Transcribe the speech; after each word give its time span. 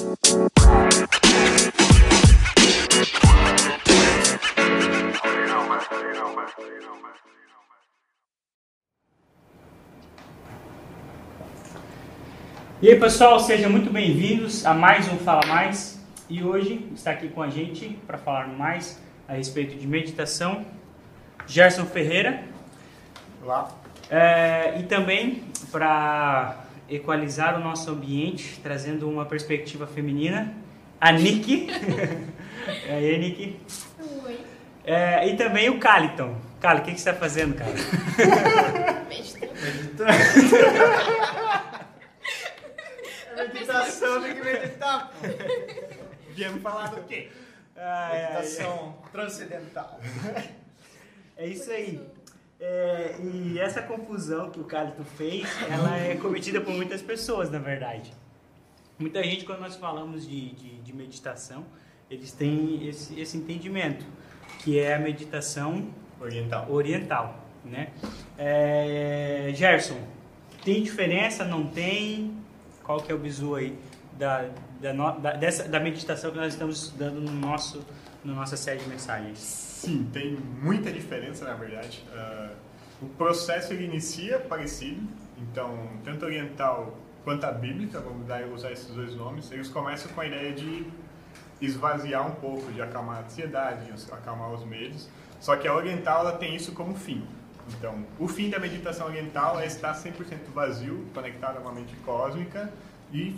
aí 12.88 13.00
pessoal, 13.00 13.40
sejam 13.40 13.68
muito 13.68 13.90
bem-vindos 13.90 14.64
a 14.64 14.72
mais 14.72 15.08
um 15.08 15.18
Fala 15.18 15.44
Mais. 15.48 16.00
E 16.30 16.44
hoje 16.44 16.88
está 16.94 17.10
aqui 17.10 17.28
com 17.28 17.42
a 17.42 17.50
gente 17.50 17.98
para 18.06 18.18
falar 18.18 18.46
mais 18.46 19.02
a 19.26 19.32
respeito 19.32 19.74
de 19.74 19.84
meditação, 19.84 20.64
Gerson 21.44 21.86
Ferreira. 21.86 22.44
Olá. 23.42 23.68
É, 24.08 24.78
e 24.78 24.84
também 24.84 25.42
para 25.72 26.67
equalizar 26.88 27.56
o 27.56 27.60
nosso 27.60 27.90
ambiente, 27.90 28.60
trazendo 28.62 29.08
uma 29.08 29.26
perspectiva 29.26 29.86
feminina, 29.86 30.54
a 31.00 31.12
Nick. 31.12 31.68
e 31.68 32.90
aí, 32.90 33.18
Nick? 33.18 33.60
Oi. 34.24 34.38
É, 34.84 35.28
e 35.28 35.36
também 35.36 35.68
o 35.68 35.78
Caliton. 35.78 36.36
Cali, 36.60 36.80
o 36.80 36.82
que, 36.82 36.92
que 36.92 37.00
você 37.00 37.10
está 37.10 37.20
fazendo, 37.20 37.54
cara? 37.54 37.72
Meditando. 39.08 39.52
Meditação 43.36 44.22
tem 44.22 44.34
que 44.34 44.42
meditar, 44.42 45.10
pô. 45.10 45.26
Viemos 46.30 46.62
falar 46.62 46.88
do 46.88 47.02
quê? 47.02 47.30
Ai, 47.76 48.24
ai, 48.24 48.34
Meditação 48.34 48.96
transcendental. 49.12 50.00
É 51.36 51.46
isso 51.46 51.70
aí. 51.70 52.00
É, 52.60 53.16
e 53.22 53.58
essa 53.58 53.80
confusão 53.82 54.50
que 54.50 54.58
o 54.58 54.64
Calito 54.64 55.04
fez, 55.04 55.46
ela 55.70 55.96
é 55.96 56.16
cometida 56.16 56.60
por 56.60 56.74
muitas 56.74 57.00
pessoas, 57.00 57.50
na 57.50 57.58
verdade. 57.58 58.12
Muita 58.98 59.22
gente, 59.22 59.44
quando 59.44 59.60
nós 59.60 59.76
falamos 59.76 60.26
de, 60.28 60.50
de, 60.54 60.70
de 60.80 60.92
meditação, 60.92 61.64
eles 62.10 62.32
têm 62.32 62.88
esse, 62.88 63.18
esse 63.20 63.36
entendimento, 63.36 64.04
que 64.64 64.78
é 64.78 64.94
a 64.94 64.98
meditação 64.98 65.88
Oriental. 66.20 66.66
oriental, 66.68 67.46
né? 67.64 67.90
É, 68.36 69.52
Gerson, 69.54 69.98
tem 70.64 70.82
diferença? 70.82 71.44
Não 71.44 71.64
tem? 71.68 72.36
Qual 72.82 73.00
que 73.00 73.12
é 73.12 73.14
o 73.14 73.18
bizu 73.18 73.54
aí 73.54 73.78
da, 74.18 74.48
da, 74.80 74.92
da- 75.12 75.32
dessa, 75.34 75.68
da 75.68 75.78
meditação 75.78 76.32
que 76.32 76.38
nós 76.38 76.54
estamos 76.54 76.90
dando 76.98 77.20
no 77.20 77.30
nosso, 77.30 77.84
no 78.24 78.34
nossa 78.34 78.56
série 78.56 78.80
de 78.80 78.88
mensagens? 78.88 79.67
Sim, 79.78 80.10
tem 80.12 80.36
muita 80.60 80.90
diferença, 80.90 81.44
na 81.44 81.54
verdade. 81.54 82.04
Ah, 82.12 82.50
o 83.00 83.06
processo 83.10 83.72
ele 83.72 83.84
inicia 83.84 84.40
parecido, 84.40 85.00
então, 85.38 85.88
tanto 86.04 86.24
oriental 86.24 86.98
quanto 87.22 87.44
a 87.44 87.52
bíblica, 87.52 88.00
vamos 88.00 88.26
dar, 88.26 88.44
usar 88.48 88.72
esses 88.72 88.88
dois 88.88 89.14
nomes, 89.14 89.52
eles 89.52 89.68
começam 89.68 90.10
com 90.10 90.20
a 90.20 90.26
ideia 90.26 90.52
de 90.52 90.84
esvaziar 91.60 92.26
um 92.26 92.34
pouco, 92.34 92.72
de 92.72 92.82
acalmar 92.82 93.18
a 93.18 93.20
ansiedade, 93.20 93.84
de 93.84 94.12
acalmar 94.12 94.52
os 94.52 94.64
medos. 94.64 95.08
Só 95.38 95.54
que 95.54 95.68
a 95.68 95.74
oriental 95.74 96.22
ela 96.22 96.32
tem 96.32 96.56
isso 96.56 96.72
como 96.72 96.96
fim. 96.96 97.24
Então, 97.68 98.04
o 98.18 98.26
fim 98.26 98.50
da 98.50 98.58
meditação 98.58 99.06
oriental 99.06 99.60
é 99.60 99.66
estar 99.66 99.94
100% 99.94 100.12
vazio, 100.52 101.06
conectado 101.14 101.58
a 101.58 101.60
uma 101.60 101.70
mente 101.70 101.94
cósmica 102.04 102.72
e 103.12 103.32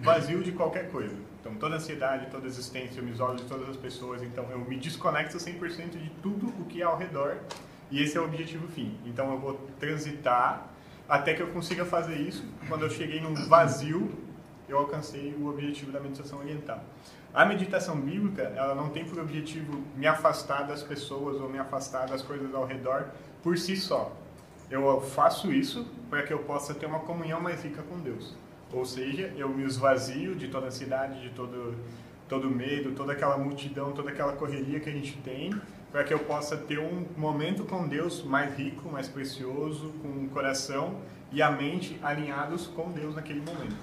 vazio 0.00 0.42
de 0.42 0.52
qualquer 0.52 0.90
coisa. 0.90 1.16
Então, 1.42 1.56
toda 1.56 1.74
ansiedade, 1.74 2.28
toda 2.30 2.46
existência, 2.46 3.00
eu 3.00 3.04
me 3.04 3.10
isolo 3.10 3.34
de 3.34 3.42
todas 3.42 3.68
as 3.68 3.76
pessoas, 3.76 4.22
então 4.22 4.48
eu 4.52 4.60
me 4.60 4.76
desconecto 4.76 5.36
100% 5.36 5.90
de 5.90 6.08
tudo 6.22 6.46
o 6.60 6.66
que 6.66 6.80
é 6.80 6.84
ao 6.84 6.96
redor 6.96 7.36
e 7.90 8.00
esse 8.00 8.16
é 8.16 8.20
o 8.20 8.24
objetivo 8.24 8.68
fim. 8.68 8.96
Então, 9.04 9.32
eu 9.32 9.40
vou 9.40 9.54
transitar 9.80 10.68
até 11.08 11.34
que 11.34 11.42
eu 11.42 11.48
consiga 11.48 11.84
fazer 11.84 12.14
isso. 12.14 12.44
Quando 12.68 12.84
eu 12.84 12.90
cheguei 12.90 13.20
num 13.20 13.34
vazio, 13.48 14.08
eu 14.68 14.78
alcancei 14.78 15.34
o 15.36 15.48
objetivo 15.48 15.90
da 15.90 15.98
meditação 15.98 16.38
oriental. 16.38 16.80
A 17.34 17.44
meditação 17.44 18.00
bíblica, 18.00 18.42
ela 18.54 18.76
não 18.76 18.90
tem 18.90 19.04
por 19.04 19.18
objetivo 19.18 19.82
me 19.96 20.06
afastar 20.06 20.62
das 20.62 20.84
pessoas 20.84 21.40
ou 21.40 21.48
me 21.48 21.58
afastar 21.58 22.06
das 22.06 22.22
coisas 22.22 22.54
ao 22.54 22.64
redor 22.64 23.06
por 23.42 23.58
si 23.58 23.76
só. 23.76 24.12
Eu 24.70 25.00
faço 25.00 25.52
isso 25.52 25.84
para 26.08 26.22
que 26.22 26.32
eu 26.32 26.38
possa 26.38 26.72
ter 26.72 26.86
uma 26.86 27.00
comunhão 27.00 27.40
mais 27.40 27.64
rica 27.64 27.82
com 27.82 27.98
Deus. 27.98 28.34
Ou 28.72 28.84
seja, 28.84 29.32
eu 29.36 29.48
me 29.48 29.64
esvazio 29.64 30.34
de 30.34 30.48
toda 30.48 30.66
a 30.66 30.68
ansiedade, 30.68 31.20
de 31.20 31.30
todo 31.30 31.76
todo 32.32 32.48
medo, 32.48 32.92
toda 32.92 33.12
aquela 33.12 33.36
multidão, 33.36 33.92
toda 33.92 34.08
aquela 34.08 34.32
correria 34.32 34.80
que 34.80 34.88
a 34.88 34.92
gente 34.92 35.18
tem, 35.18 35.52
para 35.90 36.02
que 36.02 36.14
eu 36.14 36.20
possa 36.20 36.56
ter 36.56 36.78
um 36.78 37.04
momento 37.14 37.64
com 37.64 37.86
Deus 37.86 38.24
mais 38.24 38.56
rico, 38.56 38.88
mais 38.88 39.06
precioso, 39.06 39.92
com 40.00 40.08
o 40.08 40.28
coração 40.30 40.96
e 41.30 41.42
a 41.42 41.50
mente 41.50 41.98
alinhados 42.02 42.66
com 42.68 42.90
Deus 42.90 43.14
naquele 43.14 43.40
momento. 43.40 43.76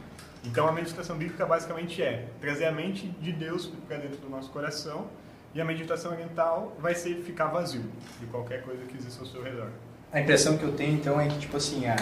Então 0.43 0.67
a 0.67 0.71
meditação 0.71 1.15
bíblica 1.15 1.45
basicamente 1.45 2.01
é 2.01 2.27
trazer 2.41 2.65
a 2.65 2.71
mente 2.71 3.07
de 3.07 3.31
Deus 3.31 3.71
para 3.87 3.97
dentro 3.97 4.17
do 4.17 4.29
nosso 4.29 4.49
coração 4.49 5.07
e 5.53 5.61
a 5.61 5.65
meditação 5.65 6.11
oriental 6.11 6.75
vai 6.79 6.95
ser 6.95 7.17
ficar 7.17 7.47
vazio 7.47 7.83
de 8.19 8.25
qualquer 8.25 8.63
coisa 8.63 8.83
que 8.85 8.97
exista 8.97 9.21
ao 9.21 9.27
seu 9.27 9.43
redor. 9.43 9.69
A 10.11 10.21
impressão 10.21 10.57
que 10.57 10.63
eu 10.63 10.71
tenho 10.71 10.95
então 10.95 11.21
é 11.21 11.27
que 11.27 11.37
tipo 11.37 11.57
assim 11.57 11.85
a, 11.85 11.95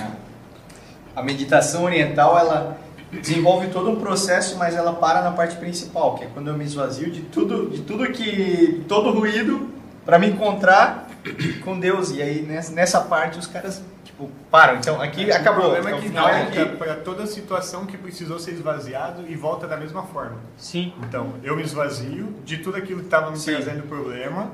a 1.18 1.24
meditação 1.24 1.84
oriental 1.84 2.38
ela 2.38 2.78
desenvolve 3.12 3.70
todo 3.70 3.90
um 3.90 3.96
processo, 3.96 4.56
mas 4.58 4.76
ela 4.76 4.94
para 4.94 5.24
na 5.24 5.32
parte 5.32 5.56
principal, 5.56 6.14
que 6.16 6.26
é 6.26 6.28
quando 6.32 6.50
eu 6.50 6.54
me 6.54 6.64
esvazio 6.64 7.10
de 7.10 7.22
tudo, 7.22 7.72
de 7.72 7.82
tudo 7.82 8.06
que 8.12 8.86
todo 8.88 9.10
ruído 9.12 9.68
para 10.06 10.20
me 10.20 10.28
encontrar 10.28 11.08
com 11.64 11.80
Deus. 11.80 12.12
E 12.12 12.22
aí 12.22 12.44
nessa, 12.44 12.72
nessa 12.72 13.02
parte 13.02 13.40
os 13.40 13.48
caras 13.48 13.82
tipo 14.04 14.30
param. 14.52 14.76
Então 14.78 15.02
aqui 15.02 15.32
acabou. 15.32 15.70
O 15.70 15.72
problema 15.72 15.90
é 15.90 15.92
Então, 15.94 16.02
que 16.02 16.06
o 16.06 16.10
final 16.10 16.30
é 16.30 16.42
aqui. 16.44 16.66
para 16.78 16.94
toda 16.96 17.26
situação 17.26 17.88
que 17.88 17.98
precisou 17.98 18.38
ser 18.38 18.52
esvaziado 18.52 19.24
e 19.28 19.36
volta 19.36 19.66
da 19.66 19.76
mesma 19.76 20.04
forma. 20.04 20.36
Sim. 20.56 20.94
Então, 21.02 21.34
eu 21.44 21.56
me 21.56 21.64
esvazio 21.64 22.32
de 22.46 22.58
tudo 22.58 22.78
aquilo 22.78 23.00
que 23.00 23.06
estava 23.08 23.32
me 23.32 23.38
Sim. 23.40 23.54
trazendo 23.56 23.88
problema. 23.88 24.52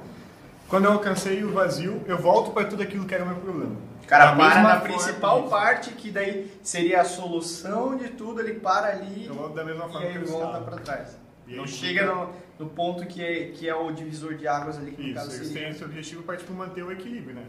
Quando 0.74 0.86
eu 0.86 0.94
alcancei 0.94 1.44
o 1.44 1.52
vazio, 1.52 2.02
eu 2.08 2.18
volto 2.18 2.50
para 2.50 2.66
tudo 2.66 2.82
aquilo 2.82 3.06
que 3.06 3.14
era 3.14 3.24
o 3.24 3.28
meu 3.28 3.36
problema. 3.36 3.76
O 4.04 4.08
cara 4.08 4.36
para 4.36 4.64
na 4.64 4.80
principal 4.80 5.42
isso. 5.42 5.50
parte, 5.50 5.92
que 5.92 6.10
daí 6.10 6.52
seria 6.64 7.02
a 7.02 7.06
solução 7.06 7.96
de 7.96 8.08
tudo, 8.10 8.42
ele 8.42 8.56
para 8.56 8.88
ali 8.88 9.28
Eu 9.28 9.36
volto 9.36 9.54
da 9.54 9.64
mesma 9.64 9.86
e 9.86 9.92
forma 9.92 10.08
aí 10.08 10.14
que 10.14 10.18
eu 10.18 10.26
volta 10.26 10.62
para 10.62 10.78
trás. 10.78 11.16
E 11.46 11.58
Não 11.58 11.66
aí 11.66 11.70
chega 11.70 12.08
no, 12.08 12.30
no 12.58 12.70
ponto 12.72 13.06
que 13.06 13.24
é, 13.24 13.52
que 13.52 13.70
é 13.70 13.76
o 13.76 13.92
divisor 13.92 14.34
de 14.34 14.48
águas 14.48 14.80
ali, 14.80 14.90
que 14.90 15.00
no 15.04 15.08
Isso, 15.10 15.14
caso 15.14 15.30
eles 15.30 15.48
têm 15.50 15.54
seria. 15.54 15.70
esse 15.70 15.84
objetivo 15.86 16.24
para 16.24 16.38
tipo, 16.38 16.52
manter 16.54 16.82
o 16.82 16.92
equilíbrio, 16.92 17.36
né? 17.36 17.44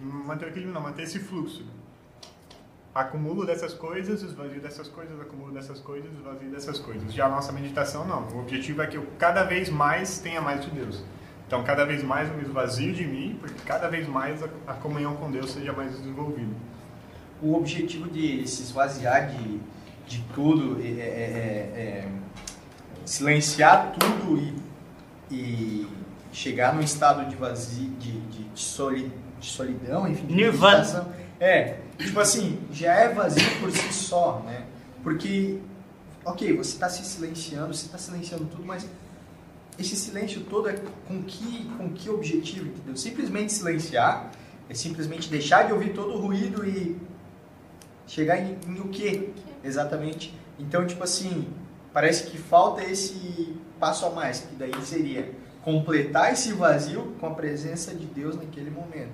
Manter 0.00 0.46
o 0.46 0.48
equilíbrio, 0.48 0.72
não, 0.72 0.80
manter 0.80 1.02
esse 1.02 1.18
fluxo. 1.18 1.62
Acumulo 2.94 3.44
dessas 3.44 3.74
coisas, 3.74 4.22
esvazio 4.22 4.62
dessas 4.62 4.88
coisas, 4.88 5.20
acumulo 5.20 5.52
dessas 5.52 5.78
coisas, 5.78 6.10
esvazio 6.10 6.48
dessas 6.48 6.78
coisas. 6.78 7.12
Já 7.12 7.26
a 7.26 7.28
nossa 7.28 7.52
meditação, 7.52 8.06
não. 8.06 8.26
O 8.28 8.40
objetivo 8.40 8.80
é 8.80 8.86
que 8.86 8.96
eu 8.96 9.06
cada 9.18 9.44
vez 9.44 9.68
mais 9.68 10.20
tenha 10.20 10.40
mais 10.40 10.64
de 10.64 10.70
Deus. 10.70 11.04
Então, 11.46 11.62
cada 11.62 11.84
vez 11.86 12.02
mais 12.02 12.28
eu 12.28 12.36
me 12.36 12.42
esvazio 12.42 12.92
de 12.92 13.06
mim, 13.06 13.36
porque 13.40 13.60
cada 13.64 13.88
vez 13.88 14.08
mais 14.08 14.42
a, 14.42 14.48
a 14.66 14.74
comunhão 14.74 15.14
com 15.16 15.30
Deus 15.30 15.52
seja 15.52 15.72
mais 15.72 15.92
desenvolvida. 15.96 16.52
O 17.40 17.54
objetivo 17.54 18.08
de 18.10 18.46
se 18.48 18.62
esvaziar 18.62 19.28
de, 19.30 19.60
de 20.06 20.24
tudo, 20.34 20.80
é, 20.82 20.86
é- 20.86 20.90
é- 20.90 21.78
é 21.78 22.08
silenciar 23.04 23.92
tudo 23.98 24.38
e, 24.38 24.54
e 25.30 25.88
chegar 26.32 26.74
num 26.74 26.80
estado 26.80 27.24
de 27.28 27.36
vazio, 27.36 27.90
de, 27.90 28.12
de, 28.22 28.44
de 28.44 28.60
soli- 28.60 29.12
de 29.38 29.46
solidão, 29.46 30.08
enfim, 30.08 30.26
de 30.26 30.34
Nirvana. 30.34 30.78
meditação. 30.78 31.12
É, 31.38 31.76
tipo 31.98 32.18
assim, 32.18 32.58
já 32.72 32.92
é 32.94 33.12
vazio 33.12 33.60
por 33.60 33.70
si 33.70 33.92
só, 33.92 34.42
né? 34.44 34.64
Porque, 35.02 35.58
ok, 36.24 36.56
você 36.56 36.72
está 36.72 36.88
se 36.88 37.04
silenciando, 37.04 37.72
você 37.74 37.86
está 37.86 37.98
silenciando 37.98 38.46
tudo, 38.46 38.64
mas 38.64 38.88
esse 39.78 39.94
silêncio 39.96 40.40
todo 40.48 40.68
é 40.68 40.74
com 41.06 41.22
que, 41.22 41.64
com 41.76 41.90
que 41.90 42.08
objetivo, 42.10 42.66
entendeu? 42.68 42.96
Simplesmente 42.96 43.52
silenciar 43.52 44.30
é 44.68 44.74
simplesmente 44.74 45.28
deixar 45.30 45.64
de 45.64 45.72
ouvir 45.72 45.92
todo 45.94 46.14
o 46.14 46.20
ruído 46.20 46.66
e 46.66 46.96
chegar 48.06 48.38
em, 48.38 48.56
em 48.66 48.80
o 48.80 48.88
quê? 48.88 49.30
Exatamente. 49.62 50.34
Então, 50.58 50.86
tipo 50.86 51.02
assim, 51.04 51.46
parece 51.92 52.24
que 52.30 52.38
falta 52.38 52.82
esse 52.82 53.54
passo 53.78 54.06
a 54.06 54.10
mais, 54.10 54.40
que 54.40 54.54
daí 54.56 54.72
seria 54.82 55.30
completar 55.62 56.32
esse 56.32 56.52
vazio 56.52 57.14
com 57.20 57.26
a 57.26 57.30
presença 57.30 57.94
de 57.94 58.06
Deus 58.06 58.36
naquele 58.36 58.70
momento. 58.70 59.12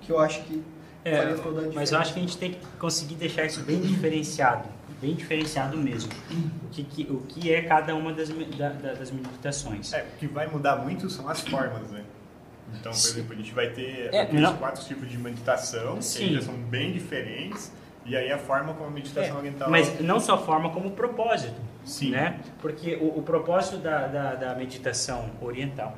Que 0.00 0.12
eu 0.12 0.18
acho 0.20 0.42
que 0.44 0.62
É, 1.04 1.16
faria 1.16 1.34
toda 1.36 1.48
a 1.48 1.52
diferença. 1.68 1.74
mas 1.74 1.92
eu 1.92 1.98
acho 1.98 2.12
que 2.14 2.18
a 2.20 2.22
gente 2.22 2.38
tem 2.38 2.52
que 2.52 2.66
conseguir 2.78 3.14
deixar 3.16 3.44
isso 3.46 3.60
bem 3.62 3.80
diferenciado, 3.80 4.68
bem 5.00 5.14
diferenciado 5.14 5.76
mesmo. 5.76 6.10
O 6.64 6.68
que, 6.70 6.82
que- 6.84 7.06
o 7.10 7.20
que 7.28 7.52
é 7.52 7.62
cada 7.62 7.94
uma 7.94 8.12
das, 8.12 8.28
da- 8.28 8.70
da- 8.70 8.94
das 8.94 9.10
meditações. 9.10 9.92
É, 9.92 10.02
o 10.02 10.18
que 10.18 10.26
vai 10.26 10.46
mudar 10.46 10.76
muito 10.76 11.08
são 11.08 11.28
as 11.28 11.40
formas, 11.40 11.90
né? 11.90 12.02
Então, 12.78 12.92
por 12.92 12.98
exemplo, 12.98 13.32
a 13.32 13.36
gente 13.36 13.52
vai 13.54 13.70
ter 13.70 14.12
É, 14.12 14.20
aqueles 14.22 14.42
não- 14.42 14.56
quatro 14.56 14.84
tipos 14.84 15.08
de 15.08 15.16
meditação, 15.16 16.02
Sim. 16.02 16.28
que 16.28 16.34
já 16.34 16.42
são 16.42 16.54
bem 16.54 16.92
diferentes, 16.92 17.72
e 18.04 18.14
aí 18.16 18.30
a 18.30 18.38
forma 18.38 18.74
como 18.74 18.88
a 18.88 18.90
meditação 18.90 19.36
É, 19.36 19.38
oriental... 19.38 19.70
mas 19.70 20.00
não 20.00 20.20
só 20.20 20.34
a 20.34 20.38
forma, 20.38 20.70
como 20.70 20.88
o 20.88 20.92
propósito. 20.92 21.56
Sim. 21.84 22.10
Né? 22.10 22.38
Porque 22.60 22.96
o, 22.96 23.18
o 23.18 23.22
propósito 23.22 23.78
da, 23.78 24.06
da, 24.06 24.34
da 24.34 24.54
meditação 24.54 25.30
oriental. 25.40 25.96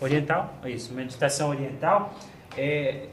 Oriental? 0.00 0.54
É 0.64 0.70
isso. 0.70 0.92
Meditação 0.94 1.50
oriental 1.50 2.14
é, 2.56 3.08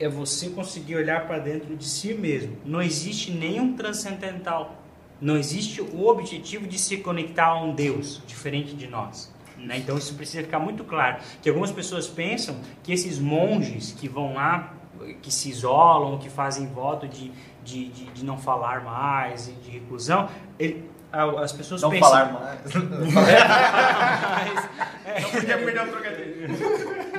é 0.00 0.08
você 0.08 0.48
conseguir 0.48 0.96
olhar 0.96 1.26
para 1.26 1.38
dentro 1.38 1.76
de 1.76 1.84
si 1.84 2.14
mesmo. 2.14 2.56
Não 2.64 2.80
existe 2.80 3.30
nenhum 3.30 3.76
transcendental. 3.76 4.82
Não 5.20 5.36
existe 5.36 5.82
o 5.82 6.06
objetivo 6.06 6.66
de 6.66 6.78
se 6.78 6.96
conectar 6.96 7.48
a 7.48 7.62
um 7.62 7.74
Deus 7.74 8.22
diferente 8.26 8.74
de 8.74 8.88
nós. 8.88 9.30
Né? 9.58 9.76
Então 9.76 9.98
isso 9.98 10.14
precisa 10.14 10.42
ficar 10.42 10.58
muito 10.58 10.82
claro. 10.84 11.18
Que 11.42 11.50
algumas 11.50 11.70
pessoas 11.70 12.08
pensam 12.08 12.56
que 12.82 12.90
esses 12.92 13.18
monges 13.18 13.92
que 13.92 14.08
vão 14.08 14.32
lá, 14.32 14.72
que 15.20 15.30
se 15.30 15.50
isolam, 15.50 16.18
que 16.18 16.30
fazem 16.30 16.66
voto 16.66 17.06
de, 17.06 17.30
de, 17.62 17.88
de, 17.90 18.04
de 18.06 18.24
não 18.24 18.38
falar 18.38 18.82
mais, 18.82 19.52
de 19.62 19.70
reclusão, 19.70 20.30
ele, 20.58 20.88
as 21.12 21.52
pessoas 21.52 21.82
não 21.82 21.90
pensam. 21.90 22.08
falar 22.08 22.32
mais. 22.32 22.74
Não 22.74 23.10
falar 23.10 24.46
mais. 24.46 24.68
É. 25.04 25.20
Não 25.20 25.30
podia 25.30 25.58
perder 25.58 25.82
o 25.82 25.88
trocadilho. 25.88 27.09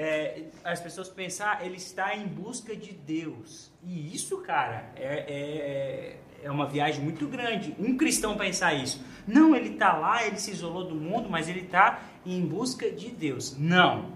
É, 0.00 0.42
as 0.62 0.80
pessoas 0.80 1.08
pensam, 1.08 1.44
ah, 1.44 1.58
ele 1.60 1.74
está 1.74 2.14
em 2.14 2.24
busca 2.24 2.76
de 2.76 2.92
Deus. 2.92 3.68
E 3.82 4.14
isso, 4.14 4.38
cara, 4.42 4.92
é, 4.94 5.24
é, 5.28 6.16
é 6.44 6.50
uma 6.52 6.66
viagem 6.66 7.02
muito 7.02 7.26
grande. 7.26 7.74
Um 7.80 7.96
cristão 7.96 8.36
pensar 8.36 8.74
isso. 8.74 9.04
Não, 9.26 9.56
ele 9.56 9.70
está 9.70 9.94
lá, 9.94 10.24
ele 10.24 10.38
se 10.38 10.52
isolou 10.52 10.84
do 10.84 10.94
mundo, 10.94 11.28
mas 11.28 11.48
ele 11.48 11.62
está 11.62 11.98
em 12.24 12.46
busca 12.46 12.88
de 12.88 13.10
Deus. 13.10 13.56
Não. 13.58 14.12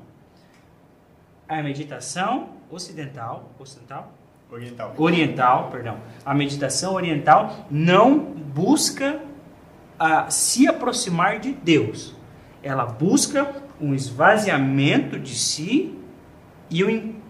A 1.48 1.60
meditação 1.60 2.50
ocidental, 2.70 3.50
ocidental, 3.58 4.12
oriental, 4.52 4.94
oriental, 4.96 5.68
perdão. 5.72 6.00
A 6.24 6.32
meditação 6.32 6.94
oriental 6.94 7.66
não 7.68 8.20
busca 8.20 9.20
uh, 10.00 10.30
se 10.30 10.68
aproximar 10.68 11.40
de 11.40 11.50
Deus. 11.50 12.14
Ela 12.62 12.86
busca 12.86 13.61
um 13.82 13.94
esvaziamento 13.94 15.18
de 15.18 15.34
si 15.34 15.98
e 16.70 16.84
um 16.84 17.20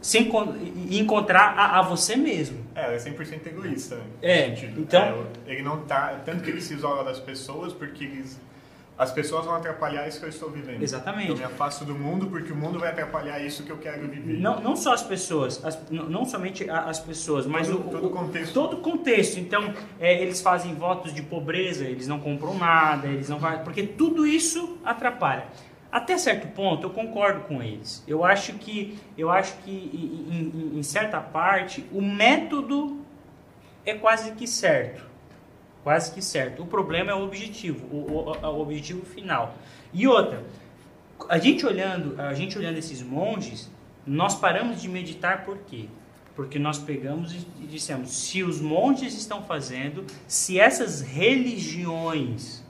se 0.00 0.18
encontrar 0.20 1.54
a, 1.58 1.80
a, 1.80 1.82
você 1.82 2.14
mesmo. 2.14 2.64
É, 2.76 2.84
ela 2.84 2.92
é 2.92 2.96
100% 2.96 3.44
egoísta. 3.48 3.98
É, 4.22 4.54
então... 4.76 5.26
É, 5.44 5.52
ele 5.52 5.62
não 5.62 5.80
tá... 5.80 6.20
Tanto 6.24 6.44
que 6.44 6.50
ele 6.50 6.60
se 6.60 6.74
isola 6.74 7.02
das 7.02 7.18
pessoas 7.18 7.72
porque 7.72 8.04
eles, 8.04 8.40
as 8.96 9.10
pessoas 9.10 9.44
vão 9.44 9.56
atrapalhar 9.56 10.06
isso 10.06 10.20
que 10.20 10.26
eu 10.26 10.30
estou 10.30 10.48
vivendo. 10.48 10.80
Exatamente. 10.80 11.30
Eu 11.30 11.36
me 11.36 11.42
afasto 11.42 11.84
do 11.84 11.94
mundo 11.94 12.28
porque 12.28 12.52
o 12.52 12.56
mundo 12.56 12.78
vai 12.78 12.90
atrapalhar 12.90 13.40
isso 13.40 13.64
que 13.64 13.70
eu 13.70 13.78
quero 13.78 14.06
viver. 14.06 14.38
Não, 14.38 14.60
não 14.60 14.76
só 14.76 14.94
as 14.94 15.02
pessoas, 15.02 15.62
as, 15.64 15.76
não, 15.90 16.24
somente 16.24 16.70
as 16.70 17.00
pessoas, 17.00 17.44
mas 17.44 17.68
todo, 17.68 17.80
o, 17.80 17.90
todo 17.90 18.06
o 18.06 18.10
contexto. 18.10 18.54
Todo 18.54 18.76
contexto. 18.76 19.40
Então, 19.40 19.74
é, 19.98 20.22
eles 20.22 20.40
fazem 20.40 20.72
votos 20.74 21.12
de 21.12 21.22
pobreza, 21.22 21.84
eles 21.84 22.06
não 22.06 22.20
compram 22.20 22.56
nada, 22.56 23.08
eles 23.08 23.28
não 23.28 23.40
porque 23.64 23.82
tudo 23.82 24.24
isso 24.24 24.78
atrapalha. 24.84 25.46
Até 25.90 26.18
certo 26.18 26.48
ponto 26.48 26.86
eu 26.86 26.90
concordo 26.90 27.42
com 27.42 27.62
eles. 27.62 28.04
Eu 28.06 28.24
acho 28.24 28.54
que, 28.54 28.98
eu 29.16 29.30
acho 29.30 29.56
que 29.58 29.70
em, 29.70 30.74
em, 30.74 30.78
em 30.78 30.82
certa 30.82 31.20
parte 31.20 31.84
o 31.92 32.02
método 32.02 33.04
é 33.84 33.94
quase 33.94 34.32
que 34.32 34.46
certo. 34.46 35.06
Quase 35.82 36.12
que 36.12 36.20
certo. 36.20 36.62
O 36.62 36.66
problema 36.66 37.12
é 37.12 37.14
o 37.14 37.22
objetivo, 37.22 37.86
o, 37.86 38.30
o, 38.30 38.46
o 38.46 38.60
objetivo 38.60 39.06
final. 39.06 39.54
E 39.92 40.06
outra, 40.08 40.42
a 41.28 41.38
gente 41.38 41.64
olhando, 41.64 42.20
a 42.20 42.34
gente 42.34 42.58
olhando 42.58 42.76
esses 42.76 43.00
monges, 43.02 43.70
nós 44.06 44.34
paramos 44.34 44.82
de 44.82 44.88
meditar 44.88 45.44
por 45.44 45.58
quê? 45.58 45.88
Porque 46.34 46.58
nós 46.58 46.78
pegamos 46.78 47.32
e 47.32 47.66
dissemos: 47.66 48.10
se 48.10 48.42
os 48.42 48.60
monges 48.60 49.14
estão 49.14 49.42
fazendo, 49.42 50.04
se 50.26 50.58
essas 50.58 51.00
religiões 51.00 52.64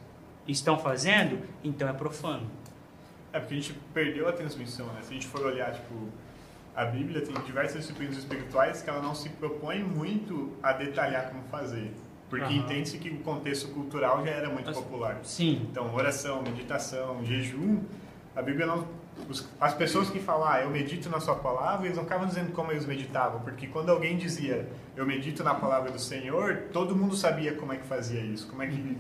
estão 0.47 0.79
fazendo, 0.79 1.41
então 1.65 1.89
é 1.89 1.93
profano. 1.93 2.49
É 3.37 3.41
porque 3.41 3.53
a 3.53 3.57
gente 3.59 3.75
perdeu 3.93 4.27
a 4.27 4.33
transmissão, 4.33 4.87
né? 4.87 5.01
Se 5.03 5.11
a 5.11 5.13
gente 5.13 5.27
for 5.27 5.45
olhar, 5.45 5.71
tipo, 5.71 6.09
a 6.75 6.87
Bíblia 6.87 7.21
tem 7.21 7.35
diversas 7.43 7.83
disciplinas 7.83 8.17
espirituais 8.17 8.81
que 8.81 8.89
ela 8.89 9.03
não 9.03 9.15
se 9.15 9.29
propõe 9.29 9.85
muito 9.85 10.57
a 10.63 10.73
detalhar 10.73 11.29
como 11.29 11.43
fazer. 11.51 11.93
Porque 12.31 12.47
uhum. 12.47 12.61
entende-se 12.61 12.97
que 12.97 13.11
o 13.11 13.19
contexto 13.19 13.69
cultural 13.69 14.25
já 14.25 14.31
era 14.31 14.49
muito 14.49 14.73
popular. 14.73 15.21
Sim. 15.23 15.67
Então, 15.71 15.95
oração, 15.95 16.43
meditação, 16.43 17.23
jejum, 17.27 17.83
a 18.35 18.41
Bíblia 18.41 18.67
não... 18.67 18.89
Os, 19.29 19.47
as 19.61 19.75
pessoas 19.75 20.09
que 20.09 20.19
falam, 20.19 20.49
ah, 20.49 20.61
eu 20.63 20.71
medito 20.71 21.11
na 21.11 21.21
sua 21.21 21.35
palavra, 21.35 21.87
eles 21.87 21.97
não 21.97 22.05
estavam 22.05 22.27
dizendo 22.27 22.53
como 22.53 22.73
eles 22.73 22.87
meditavam. 22.87 23.41
Porque 23.41 23.67
quando 23.67 23.91
alguém 23.91 24.17
dizia, 24.17 24.67
eu 24.97 25.05
medito 25.05 25.45
na 25.45 25.55
palavra 25.55 25.91
do 25.91 25.99
Senhor, 25.99 26.69
todo 26.73 26.97
mundo 26.97 27.15
sabia 27.15 27.55
como 27.55 27.75
é 27.75 27.77
que 27.77 27.87
fazia 27.87 28.21
isso, 28.21 28.49
como 28.49 28.63
é 28.63 28.67
que... 28.67 28.97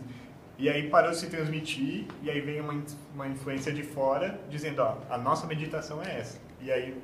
E 0.58 0.70
aí 0.70 0.88
parou 0.88 1.10
de 1.10 1.18
se 1.18 1.26
transmitir, 1.26 2.06
e 2.22 2.30
aí 2.30 2.40
vem 2.40 2.60
uma, 2.60 2.82
uma 3.14 3.28
influência 3.28 3.72
de 3.72 3.82
fora 3.82 4.40
dizendo, 4.48 4.80
ó, 4.80 4.96
a 5.10 5.18
nossa 5.18 5.46
meditação 5.46 6.02
é 6.02 6.18
essa. 6.18 6.40
E 6.62 6.72
aí, 6.72 6.96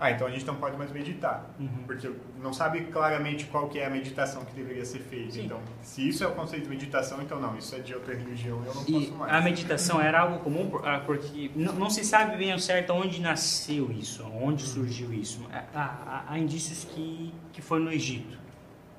ah, 0.00 0.10
então 0.10 0.26
a 0.26 0.30
gente 0.30 0.44
não 0.44 0.56
pode 0.56 0.76
mais 0.76 0.90
meditar, 0.90 1.48
uhum. 1.60 1.84
porque 1.86 2.10
não 2.42 2.52
sabe 2.52 2.80
claramente 2.86 3.44
qual 3.44 3.68
que 3.68 3.78
é 3.78 3.86
a 3.86 3.90
meditação 3.90 4.44
que 4.44 4.52
deveria 4.52 4.84
ser 4.84 4.98
feita. 4.98 5.32
Sim. 5.32 5.44
Então, 5.44 5.60
se 5.80 6.08
isso 6.08 6.24
é 6.24 6.26
o 6.26 6.32
conceito 6.32 6.64
de 6.64 6.70
meditação, 6.70 7.22
então 7.22 7.38
não, 7.38 7.56
isso 7.56 7.72
é 7.76 7.78
de 7.78 7.94
outra 7.94 8.14
religião, 8.14 8.60
eu 8.66 8.74
não 8.74 8.82
e 8.82 8.92
posso 8.92 9.14
mais. 9.14 9.32
A 9.32 9.40
meditação 9.42 10.00
era 10.00 10.20
algo 10.20 10.40
comum, 10.40 10.72
ah, 10.82 11.00
porque 11.06 11.52
não, 11.54 11.74
não 11.74 11.90
se 11.90 12.04
sabe 12.04 12.36
bem 12.36 12.50
ao 12.50 12.58
certo 12.58 12.92
onde 12.94 13.20
nasceu 13.20 13.92
isso, 13.92 14.24
onde 14.42 14.64
uhum. 14.64 14.70
surgiu 14.70 15.12
isso. 15.12 15.46
Há, 15.52 15.78
há, 15.78 16.24
há 16.32 16.38
indícios 16.38 16.82
que, 16.82 17.32
que 17.52 17.62
foi 17.62 17.78
no 17.78 17.92
Egito. 17.92 18.36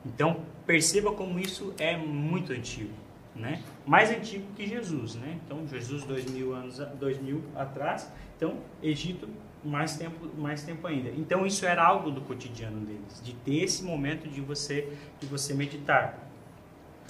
Então, 0.05 0.45
perceba 0.65 1.11
como 1.11 1.37
isso 1.37 1.73
é 1.77 1.97
muito 1.97 2.53
antigo 2.53 3.01
né? 3.41 3.61
Mais 3.85 4.09
antigo 4.11 4.45
que 4.55 4.65
Jesus, 4.67 5.15
né? 5.15 5.39
Então 5.45 5.67
Jesus 5.67 6.03
dois 6.03 6.29
mil 6.31 6.53
anos, 6.53 6.77
dois 6.99 7.19
mil 7.21 7.43
atrás, 7.55 8.11
então 8.37 8.57
Egito 8.81 9.27
mais 9.63 9.97
tempo, 9.97 10.29
mais 10.37 10.63
tempo 10.63 10.87
ainda. 10.87 11.09
Então 11.09 11.45
isso 11.45 11.65
era 11.65 11.83
algo 11.83 12.11
do 12.11 12.21
cotidiano 12.21 12.79
deles, 12.85 13.21
de 13.23 13.33
ter 13.33 13.63
esse 13.63 13.83
momento 13.83 14.29
de 14.29 14.41
você, 14.41 14.91
de 15.19 15.27
você 15.27 15.53
meditar. 15.53 16.29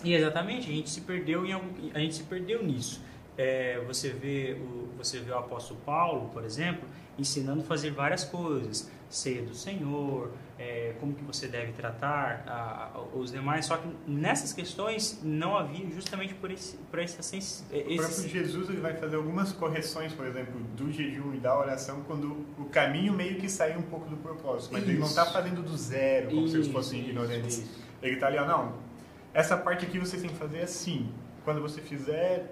E 0.04 0.13
exatamente 0.13 0.69
a 0.69 0.74
gente 0.74 0.89
se 0.89 1.01
perdeu 1.01 1.45
em 1.45 1.54
a 1.94 2.00
gente 2.00 2.16
se 2.16 2.24
perdeu 2.24 2.63
nisso. 2.63 3.01
É, 3.38 3.80
você 3.88 4.10
vê 4.10 4.57
o 4.60 4.81
você 4.98 5.19
vê 5.19 5.31
o 5.31 5.38
apóstolo 5.38 5.80
Paulo, 5.86 6.30
por 6.30 6.44
exemplo, 6.44 6.88
ensinando 7.18 7.62
a 7.62 7.63
fazer 7.63 7.92
várias 7.92 8.24
coisas, 8.24 8.92
ceia 9.10 9.42
do 9.42 9.56
Senhor, 9.56 10.31
é, 10.62 10.94
como 11.00 11.16
que 11.16 11.24
você 11.24 11.48
deve 11.48 11.72
tratar 11.72 12.44
a, 12.46 12.92
a, 12.96 13.02
os 13.18 13.31
demais, 13.31 13.66
só 13.66 13.78
que 13.78 13.88
nessas 14.06 14.54
questões 14.54 15.19
não 15.24 15.58
havia 15.58 15.90
justamente 15.90 16.36
por 16.36 16.52
esse 16.52 16.78
por 16.78 17.00
essa 17.00 17.24
sens... 17.24 17.66
esse... 17.72 17.94
O 17.94 17.98
próprio 17.98 18.30
Jesus 18.30 18.69
ele 18.69 18.80
vai 18.80 18.96
fazer 18.96 19.16
algumas 19.16 19.52
correções, 19.52 20.13
por 20.13 20.28
exemplo, 20.28 20.60
do 20.78 20.92
jejum 20.92 21.34
e 21.34 21.40
da 21.40 21.58
oração 21.58 22.04
quando 22.06 22.46
o 22.60 22.66
caminho 22.66 23.12
meio 23.12 23.38
que 23.38 23.50
sai 23.50 23.75
um 23.75 23.81
pouco 23.81 24.08
do 24.08 24.18
propósito, 24.18 24.74
mas 24.74 24.84
isso. 24.84 24.92
ele 24.92 25.00
não 25.00 25.08
está 25.08 25.25
fazendo 25.25 25.63
do 25.63 25.75
zero, 25.75 26.28
como 26.30 26.42
isso, 26.42 26.52
se 26.52 26.58
eles 26.58 26.68
fossem 26.68 27.00
ignorantes. 27.00 27.58
Isso. 27.58 27.81
Ele 28.04 28.13
está 28.13 28.28
ali, 28.28 28.38
ó, 28.38 28.46
não, 28.46 28.75
essa 29.34 29.58
parte 29.58 29.86
aqui 29.86 29.98
você 29.98 30.18
tem 30.18 30.30
que 30.30 30.36
fazer 30.36 30.62
assim. 30.62 31.12
Quando 31.44 31.60
você 31.60 31.82
fizer, 31.82 32.51